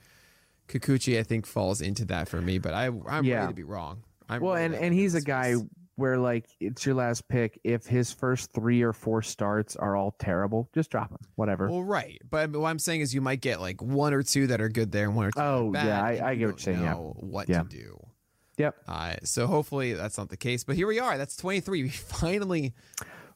Kikuchi, 0.68 1.18
I 1.20 1.24
think, 1.24 1.46
falls 1.46 1.80
into 1.82 2.06
that 2.06 2.28
for 2.28 2.42
me, 2.42 2.58
but 2.58 2.74
I, 2.74 2.88
I'm 3.08 3.24
Yeah. 3.24 3.36
ready 3.42 3.48
to 3.48 3.56
be 3.56 3.64
wrong. 3.64 4.04
I'm 4.30 4.42
Well, 4.42 4.56
and 4.56 4.74
and 4.76 4.94
he's 4.94 5.16
a 5.16 5.22
guy. 5.22 5.56
Where 6.02 6.18
like 6.18 6.46
it's 6.60 6.86
your 6.86 6.96
last 6.96 7.28
pick. 7.30 7.58
If 7.64 7.86
his 7.86 8.12
first 8.12 8.52
three 8.52 8.82
or 8.82 8.92
four 8.92 9.22
starts 9.22 9.76
are 9.78 9.96
all 9.96 10.12
terrible, 10.20 10.70
just 10.74 10.90
drop 10.92 11.12
him. 11.12 11.20
Whatever. 11.36 11.70
Well, 11.70 11.84
right, 11.84 12.22
but 12.30 12.52
what 12.52 12.68
I'm 12.70 12.80
saying 12.80 13.00
is 13.02 13.14
you 13.16 13.22
might 13.22 13.40
get 13.40 13.62
like 13.62 13.82
one 13.82 14.14
or 14.14 14.24
two 14.24 14.48
that 14.48 14.60
are 14.60 14.68
good 14.70 14.92
there 14.92 15.06
and 15.06 15.16
one 15.16 15.28
or 15.28 15.32
two. 15.32 15.40
Oh, 15.40 15.70
bad, 15.72 15.86
yeah, 15.88 16.02
I- 16.26 16.32
I 16.32 16.36
get 16.36 16.48
what 16.48 16.66
you're 16.66 16.74
saying, 16.76 16.82
yeah. 16.84 16.96
What 16.96 17.48
Yeah. 17.48 17.64
to 17.64 17.70
do? 17.70 18.06
Yep. 18.58 18.76
Uh, 18.88 19.16
so 19.24 19.48
hopefully 19.48 19.94
that's 19.94 20.18
not 20.18 20.28
the 20.30 20.38
case. 20.38 20.64
But 20.66 20.76
here 20.76 20.86
we 20.88 21.00
are. 21.00 21.18
That's 21.18 21.38
23. 21.38 21.84
We 21.84 21.90
finally 21.90 22.74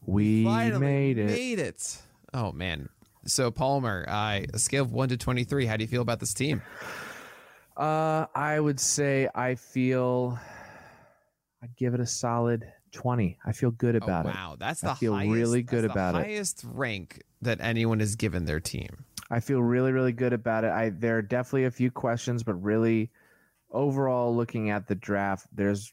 We 0.06 0.44
finally 0.44 0.80
made 0.86 1.18
it. 1.18 1.28
Made 1.28 1.60
it. 1.60 1.98
Oh 2.34 2.52
man. 2.52 2.90
So 3.26 3.50
Palmer, 3.50 4.06
uh, 4.08 4.42
a 4.54 4.60
scale 4.60 4.84
of 4.84 4.92
one 4.92 5.10
to 5.10 5.18
23. 5.18 5.66
How 5.66 5.78
do 5.78 5.84
you 5.84 5.88
feel 5.88 6.02
about 6.04 6.20
this 6.20 6.34
team? 6.34 6.62
Uh, 7.76 8.26
I 8.36 8.60
would 8.60 8.80
say 8.80 9.28
I 9.34 9.56
feel. 9.56 10.38
I'd 11.66 11.76
give 11.76 11.96
it 11.96 12.00
a 12.00 12.06
solid 12.06 12.72
twenty. 12.92 13.40
I 13.44 13.52
feel 13.52 13.72
good 13.72 13.96
about 13.96 14.28
oh, 14.28 14.30
it. 14.30 14.36
wow, 14.36 14.56
that's 14.60 14.84
I 14.84 14.90
the 14.90 14.96
feel 14.96 15.16
highest, 15.16 15.34
really 15.34 15.64
good 15.64 15.84
about 15.84 16.14
it. 16.14 16.20
highest 16.20 16.64
rank 16.64 17.24
that 17.42 17.60
anyone 17.60 18.00
has 18.02 18.16
given 18.16 18.46
their 18.46 18.60
team. 18.60 19.06
I 19.32 19.40
feel 19.40 19.62
really, 19.64 19.92
really 19.92 20.12
good 20.12 20.34
about 20.34 20.64
it. 20.64 20.70
I 20.70 20.92
there 20.92 21.18
are 21.18 21.24
definitely 21.24 21.66
a 21.66 21.72
few 21.72 21.90
questions, 21.90 22.44
but 22.44 22.54
really, 22.62 23.10
overall, 23.72 24.36
looking 24.36 24.70
at 24.70 24.88
the 24.88 24.94
draft, 24.94 25.48
there's 25.52 25.92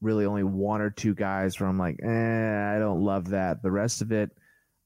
really 0.00 0.26
only 0.26 0.42
one 0.42 0.80
or 0.80 0.90
two 0.90 1.14
guys 1.14 1.60
where 1.60 1.68
I'm 1.68 1.78
like, 1.78 2.00
eh, 2.02 2.74
I 2.76 2.80
don't 2.80 3.04
love 3.04 3.28
that. 3.28 3.62
The 3.62 3.70
rest 3.70 4.02
of 4.02 4.10
it, 4.10 4.32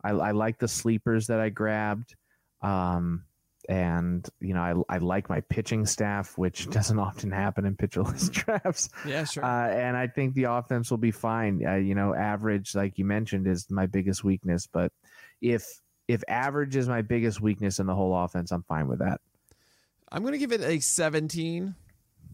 I, 0.04 0.10
I 0.10 0.32
like 0.32 0.58
the 0.58 0.68
sleepers 0.68 1.28
that 1.28 1.40
I 1.40 1.48
grabbed, 1.48 2.14
um, 2.60 3.24
and 3.68 4.28
you 4.40 4.54
know, 4.54 4.84
I 4.88 4.96
I 4.96 4.98
like 4.98 5.28
my 5.28 5.40
pitching 5.40 5.86
staff, 5.86 6.36
which 6.38 6.68
doesn't 6.70 6.98
often 6.98 7.30
happen 7.30 7.66
in 7.66 7.76
pitcherless 7.76 8.30
drafts. 8.44 8.88
Yeah, 9.06 9.24
sure. 9.24 9.44
Uh, 9.44 9.68
and 9.68 9.96
I 9.96 10.06
think 10.06 10.34
the 10.34 10.44
offense 10.44 10.90
will 10.90 10.98
be 10.98 11.10
fine. 11.10 11.64
Uh, 11.66 11.74
you 11.74 11.94
know, 11.94 12.14
average, 12.14 12.74
like 12.74 12.98
you 12.98 13.04
mentioned, 13.04 13.46
is 13.46 13.70
my 13.70 13.86
biggest 13.86 14.24
weakness. 14.24 14.66
But 14.66 14.92
if 15.40 15.80
if 16.08 16.22
average 16.28 16.76
is 16.76 16.88
my 16.88 17.02
biggest 17.02 17.40
weakness 17.40 17.78
in 17.78 17.86
the 17.86 17.94
whole 17.94 18.16
offense, 18.16 18.52
I'm 18.52 18.62
fine 18.62 18.88
with 18.88 19.00
that. 19.00 19.20
I'm 20.10 20.22
gonna 20.24 20.38
give 20.38 20.52
it 20.52 20.60
a 20.60 20.80
17. 20.80 21.74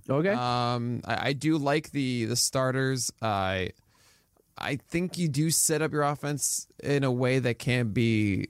Okay. 0.09 0.29
Um, 0.31 1.01
I, 1.05 1.29
I 1.29 1.33
do 1.33 1.59
like 1.59 1.91
the 1.91 2.27
the 2.27 2.37
starters. 2.37 3.13
I 3.23 3.71
I 4.59 4.77
think 4.77 5.19
you 5.19 5.29
do 5.29 5.51
set 5.51 5.83
up 5.83 5.93
your 5.93 6.03
offense 6.03 6.67
in 6.83 7.05
a 7.05 7.11
way 7.11 7.39
that 7.39 7.59
can 7.59 7.89
be 7.89 8.49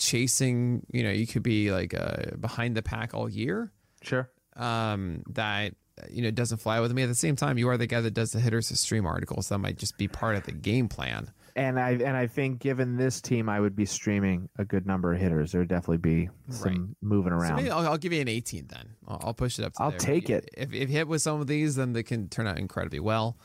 chasing. 0.00 0.84
You 0.90 1.04
know, 1.04 1.10
you 1.10 1.26
could 1.26 1.42
be 1.42 1.70
like 1.70 1.94
uh, 1.94 2.36
behind 2.40 2.76
the 2.76 2.82
pack 2.82 3.14
all 3.14 3.28
year. 3.28 3.70
sure. 4.02 4.28
Um, 4.56 5.22
that 5.30 5.74
you 6.10 6.22
know 6.22 6.30
doesn't 6.30 6.58
fly 6.58 6.80
with 6.80 6.92
me. 6.92 7.02
At 7.02 7.08
the 7.08 7.14
same 7.14 7.36
time, 7.36 7.56
you 7.58 7.68
are 7.68 7.76
the 7.76 7.86
guy 7.86 8.00
that 8.00 8.12
does 8.14 8.32
the 8.32 8.40
hitters 8.40 8.68
to 8.68 8.76
stream 8.76 9.06
articles. 9.06 9.48
That 9.48 9.58
might 9.58 9.78
just 9.78 9.96
be 9.96 10.08
part 10.08 10.34
of 10.36 10.42
the 10.44 10.52
game 10.52 10.88
plan. 10.88 11.30
And 11.56 11.78
I 11.78 11.90
and 11.92 12.16
I 12.16 12.26
think 12.26 12.58
given 12.60 12.96
this 12.96 13.20
team, 13.20 13.48
I 13.48 13.60
would 13.60 13.76
be 13.76 13.84
streaming 13.84 14.48
a 14.58 14.64
good 14.64 14.86
number 14.86 15.12
of 15.12 15.20
hitters. 15.20 15.52
There 15.52 15.60
would 15.60 15.68
definitely 15.68 15.98
be 15.98 16.28
some 16.48 16.68
Right. 16.72 16.80
moving 17.02 17.32
So 17.32 17.38
around. 17.38 17.56
maybe 17.56 17.70
I'll, 17.70 17.86
I'll 17.86 17.98
give 17.98 18.12
you 18.12 18.20
an 18.20 18.28
18 18.28 18.66
then. 18.68 18.90
I'll, 19.06 19.20
I'll 19.26 19.34
push 19.34 19.58
it 19.58 19.64
up. 19.64 19.74
to 19.74 19.82
I'll 19.82 19.90
there. 19.90 19.98
take 19.98 20.30
it. 20.30 20.48
If, 20.56 20.72
if 20.72 20.88
hit 20.88 21.06
with 21.08 21.22
some 21.22 21.40
of 21.40 21.46
these, 21.46 21.76
then 21.76 21.92
they 21.92 22.02
can 22.02 22.28
turn 22.28 22.46
out 22.46 22.58
incredibly 22.58 23.00
well. 23.00 23.36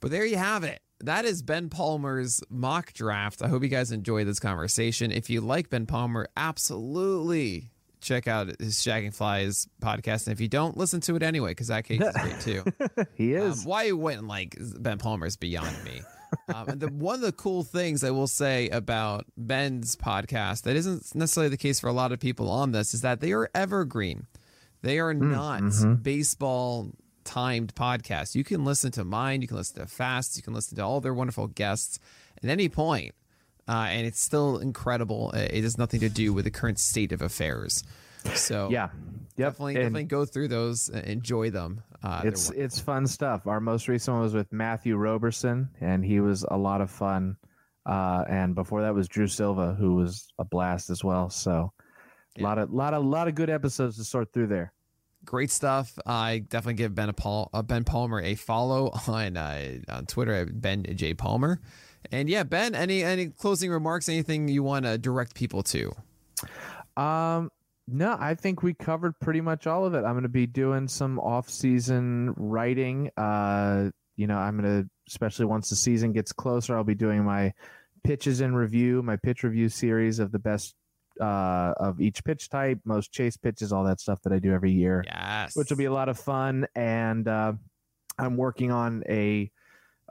But 0.00 0.10
there 0.10 0.24
you 0.24 0.36
have 0.36 0.64
it. 0.64 0.80
That 1.00 1.24
is 1.24 1.42
Ben 1.42 1.68
Palmer's 1.68 2.42
mock 2.48 2.92
draft. 2.92 3.42
I 3.42 3.48
hope 3.48 3.62
you 3.62 3.68
guys 3.68 3.92
enjoy 3.92 4.24
this 4.24 4.38
conversation. 4.40 5.12
If 5.12 5.28
you 5.28 5.40
like 5.40 5.68
Ben 5.68 5.86
Palmer, 5.86 6.28
absolutely 6.36 7.70
check 8.00 8.28
out 8.28 8.48
his 8.60 8.76
Shagging 8.76 9.14
Flies 9.14 9.66
podcast. 9.82 10.26
And 10.26 10.32
if 10.34 10.40
you 10.40 10.48
don't, 10.48 10.76
listen 10.76 11.00
to 11.02 11.16
it 11.16 11.22
anyway, 11.22 11.50
because 11.50 11.68
that 11.68 11.84
case 11.84 12.00
is 12.00 12.14
great 12.14 12.40
too. 12.40 12.64
he 13.16 13.36
Um, 13.36 13.50
is. 13.50 13.64
why 13.64 13.84
you 13.84 13.96
wouldn't 13.96 14.26
like 14.28 14.56
Ben 14.78 14.98
Palmer 14.98 15.26
is 15.26 15.36
beyond 15.36 15.76
me. 15.84 16.02
um, 16.54 16.68
and 16.68 16.80
the, 16.80 16.88
one 16.88 17.14
of 17.16 17.20
the 17.22 17.32
cool 17.32 17.64
things 17.64 18.02
I 18.04 18.10
will 18.10 18.26
say 18.26 18.68
about 18.68 19.24
Ben's 19.36 19.96
podcast 19.96 20.62
that 20.62 20.76
isn't 20.76 21.14
necessarily 21.14 21.48
the 21.48 21.56
case 21.56 21.80
for 21.80 21.88
a 21.88 21.92
lot 21.92 22.12
of 22.12 22.20
people 22.20 22.50
on 22.50 22.72
this 22.72 22.92
is 22.94 23.00
that 23.02 23.20
they 23.20 23.32
are 23.32 23.48
evergreen. 23.54 24.26
They 24.82 24.98
are 24.98 25.14
not 25.14 25.62
baseball 26.02 26.90
timed 27.24 27.74
podcasts. 27.74 28.34
You 28.34 28.44
can 28.44 28.64
listen 28.64 28.90
to 28.92 29.04
mine, 29.04 29.42
you 29.42 29.48
can 29.48 29.56
listen 29.56 29.80
to 29.80 29.86
Fast, 29.86 30.36
you 30.36 30.42
can 30.42 30.54
listen 30.54 30.76
to 30.76 30.82
all 30.84 31.00
their 31.00 31.14
wonderful 31.14 31.46
guests 31.48 31.98
at 32.42 32.48
any 32.48 32.68
point, 32.68 33.14
uh, 33.68 33.86
and 33.90 34.06
it's 34.06 34.22
still 34.22 34.58
incredible. 34.58 35.30
Uh, 35.34 35.38
It 35.50 35.64
has 35.64 35.78
nothing 35.78 36.00
to 36.00 36.08
do 36.08 36.32
with 36.32 36.44
the 36.44 36.50
current 36.50 36.78
state 36.78 37.12
of 37.12 37.22
affairs. 37.22 37.82
So 38.34 38.68
yeah. 38.70 38.88
Yep. 39.36 39.52
definitely, 39.52 39.74
And 39.76 39.82
definitely 39.84 40.04
go 40.04 40.24
through 40.24 40.48
those, 40.48 40.88
enjoy 40.88 41.50
them. 41.50 41.82
Uh, 42.02 42.22
it's 42.24 42.50
it's 42.50 42.78
fun 42.78 43.06
stuff. 43.06 43.46
Our 43.46 43.60
most 43.60 43.88
recent 43.88 44.14
one 44.14 44.22
was 44.22 44.34
with 44.34 44.52
Matthew 44.52 44.96
Roberson, 44.96 45.70
and 45.80 46.04
he 46.04 46.20
was 46.20 46.44
a 46.50 46.56
lot 46.56 46.80
of 46.80 46.90
fun. 46.90 47.36
Uh, 47.86 48.24
and 48.28 48.54
before 48.54 48.82
that 48.82 48.94
was 48.94 49.08
Drew 49.08 49.26
Silva, 49.26 49.74
who 49.74 49.94
was 49.94 50.32
a 50.38 50.44
blast 50.44 50.88
as 50.90 51.02
well. 51.02 51.28
So, 51.30 51.72
a 52.38 52.42
lot 52.42 52.58
of 52.58 52.70
lot 52.72 52.94
of 52.94 53.04
lot 53.04 53.28
of 53.28 53.34
good 53.34 53.50
episodes 53.50 53.96
to 53.96 54.04
sort 54.04 54.32
through 54.32 54.48
there. 54.48 54.72
Great 55.24 55.50
stuff. 55.50 55.98
I 56.06 56.38
definitely 56.38 56.74
give 56.74 56.94
Ben 56.94 57.12
Paul, 57.12 57.50
uh, 57.52 57.62
Ben 57.62 57.84
Palmer 57.84 58.20
a 58.20 58.34
follow 58.34 58.90
on 59.08 59.36
uh, 59.36 59.78
on 59.88 60.06
Twitter 60.06 60.32
at 60.34 60.60
Ben 60.60 60.84
J 60.96 61.14
Palmer. 61.14 61.60
And 62.12 62.28
yeah, 62.28 62.42
Ben, 62.42 62.74
any 62.74 63.02
any 63.02 63.28
closing 63.28 63.70
remarks? 63.70 64.08
Anything 64.08 64.48
you 64.48 64.62
want 64.62 64.84
to 64.84 64.98
direct 64.98 65.34
people 65.34 65.62
to? 65.64 65.94
Um, 66.96 67.50
no, 67.86 68.16
I 68.18 68.34
think 68.34 68.62
we 68.62 68.72
covered 68.74 69.18
pretty 69.20 69.40
much 69.40 69.66
all 69.66 69.84
of 69.84 69.94
it. 69.94 69.98
I'm 69.98 70.12
going 70.12 70.22
to 70.22 70.28
be 70.28 70.46
doing 70.46 70.88
some 70.88 71.18
off-season 71.18 72.34
writing. 72.36 73.10
Uh, 73.16 73.90
you 74.16 74.26
know, 74.26 74.38
I'm 74.38 74.58
going 74.58 74.82
to, 74.84 74.88
especially 75.08 75.46
once 75.46 75.68
the 75.68 75.76
season 75.76 76.12
gets 76.12 76.32
closer, 76.32 76.76
I'll 76.76 76.84
be 76.84 76.94
doing 76.94 77.24
my 77.24 77.52
pitches 78.04 78.40
in 78.40 78.54
review, 78.54 79.02
my 79.02 79.16
pitch 79.16 79.42
review 79.42 79.68
series 79.68 80.18
of 80.18 80.32
the 80.32 80.38
best 80.38 80.74
uh, 81.20 81.74
of 81.76 82.00
each 82.00 82.24
pitch 82.24 82.48
type, 82.48 82.80
most 82.84 83.12
chase 83.12 83.36
pitches, 83.36 83.72
all 83.72 83.84
that 83.84 84.00
stuff 84.00 84.20
that 84.22 84.32
I 84.32 84.38
do 84.38 84.52
every 84.52 84.72
year, 84.72 85.04
Yes, 85.06 85.56
which 85.56 85.70
will 85.70 85.76
be 85.76 85.84
a 85.84 85.92
lot 85.92 86.08
of 86.08 86.18
fun. 86.18 86.66
And 86.74 87.26
uh, 87.28 87.52
I'm 88.18 88.36
working 88.36 88.70
on 88.72 89.02
a 89.08 89.50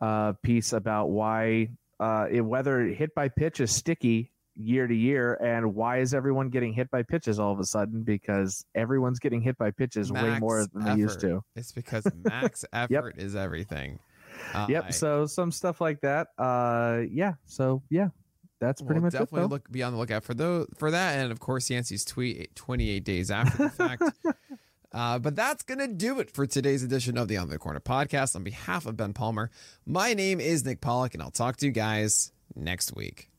uh, 0.01 0.33
piece 0.43 0.73
about 0.73 1.09
why 1.09 1.69
uh, 1.99 2.27
it, 2.29 2.41
whether 2.41 2.81
hit 2.81 3.13
by 3.15 3.29
pitch 3.29 3.59
is 3.59 3.75
sticky 3.75 4.31
year 4.55 4.85
to 4.87 4.95
year, 4.95 5.33
and 5.35 5.73
why 5.73 5.99
is 5.99 6.13
everyone 6.13 6.49
getting 6.49 6.73
hit 6.73 6.89
by 6.91 7.03
pitches 7.03 7.39
all 7.39 7.51
of 7.51 7.59
a 7.59 7.65
sudden? 7.65 8.03
Because 8.03 8.65
everyone's 8.75 9.19
getting 9.19 9.41
hit 9.41 9.57
by 9.57 9.71
pitches 9.71 10.11
way 10.11 10.39
more 10.39 10.65
than 10.73 10.83
they 10.83 10.95
used 10.95 11.19
to. 11.21 11.43
It's 11.55 11.71
because 11.71 12.05
max 12.23 12.65
effort 12.73 13.15
is 13.17 13.35
everything. 13.35 13.99
Uh, 14.53 14.67
Yep. 14.69 14.93
So 14.93 15.25
some 15.25 15.51
stuff 15.51 15.79
like 15.79 16.01
that. 16.01 16.27
Uh, 16.37 17.01
yeah. 17.09 17.33
So 17.45 17.83
yeah, 17.89 18.09
that's 18.67 18.81
pretty 18.81 18.99
we'll 18.99 19.05
much 19.05 19.13
it. 19.15 19.19
definitely 19.19 19.41
Though. 19.41 19.47
look 19.47 19.71
be 19.71 19.83
on 19.83 19.93
the 19.93 19.99
lookout 19.99 20.23
for 20.23 20.33
those 20.33 20.67
for 20.77 20.91
that, 20.91 21.17
and 21.19 21.31
of 21.31 21.39
course 21.39 21.69
Yancey's 21.69 22.03
tweet 22.05 22.55
28 22.55 23.03
days 23.03 23.31
after 23.31 23.63
the 23.63 23.69
fact. 23.69 24.03
Uh, 24.93 25.17
but 25.17 25.35
that's 25.35 25.63
going 25.63 25.79
to 25.79 25.87
do 25.87 26.19
it 26.19 26.29
for 26.29 26.45
today's 26.45 26.83
edition 26.83 27.17
of 27.17 27.27
the 27.27 27.35
On 27.35 27.49
the 27.49 27.57
Corner 27.57 27.79
podcast. 27.79 28.35
On 28.35 28.43
behalf 28.43 28.85
of 28.85 28.95
Ben 28.95 29.11
Palmer, 29.11 29.49
my 29.87 30.13
name 30.13 30.39
is 30.39 30.63
Nick 30.63 30.81
Pollack, 30.81 31.15
and 31.15 31.23
I'll 31.23 31.31
talk 31.31 31.57
to 31.57 31.65
you 31.65 31.71
guys 31.71 32.31
next 32.55 32.95
week. 32.95 33.31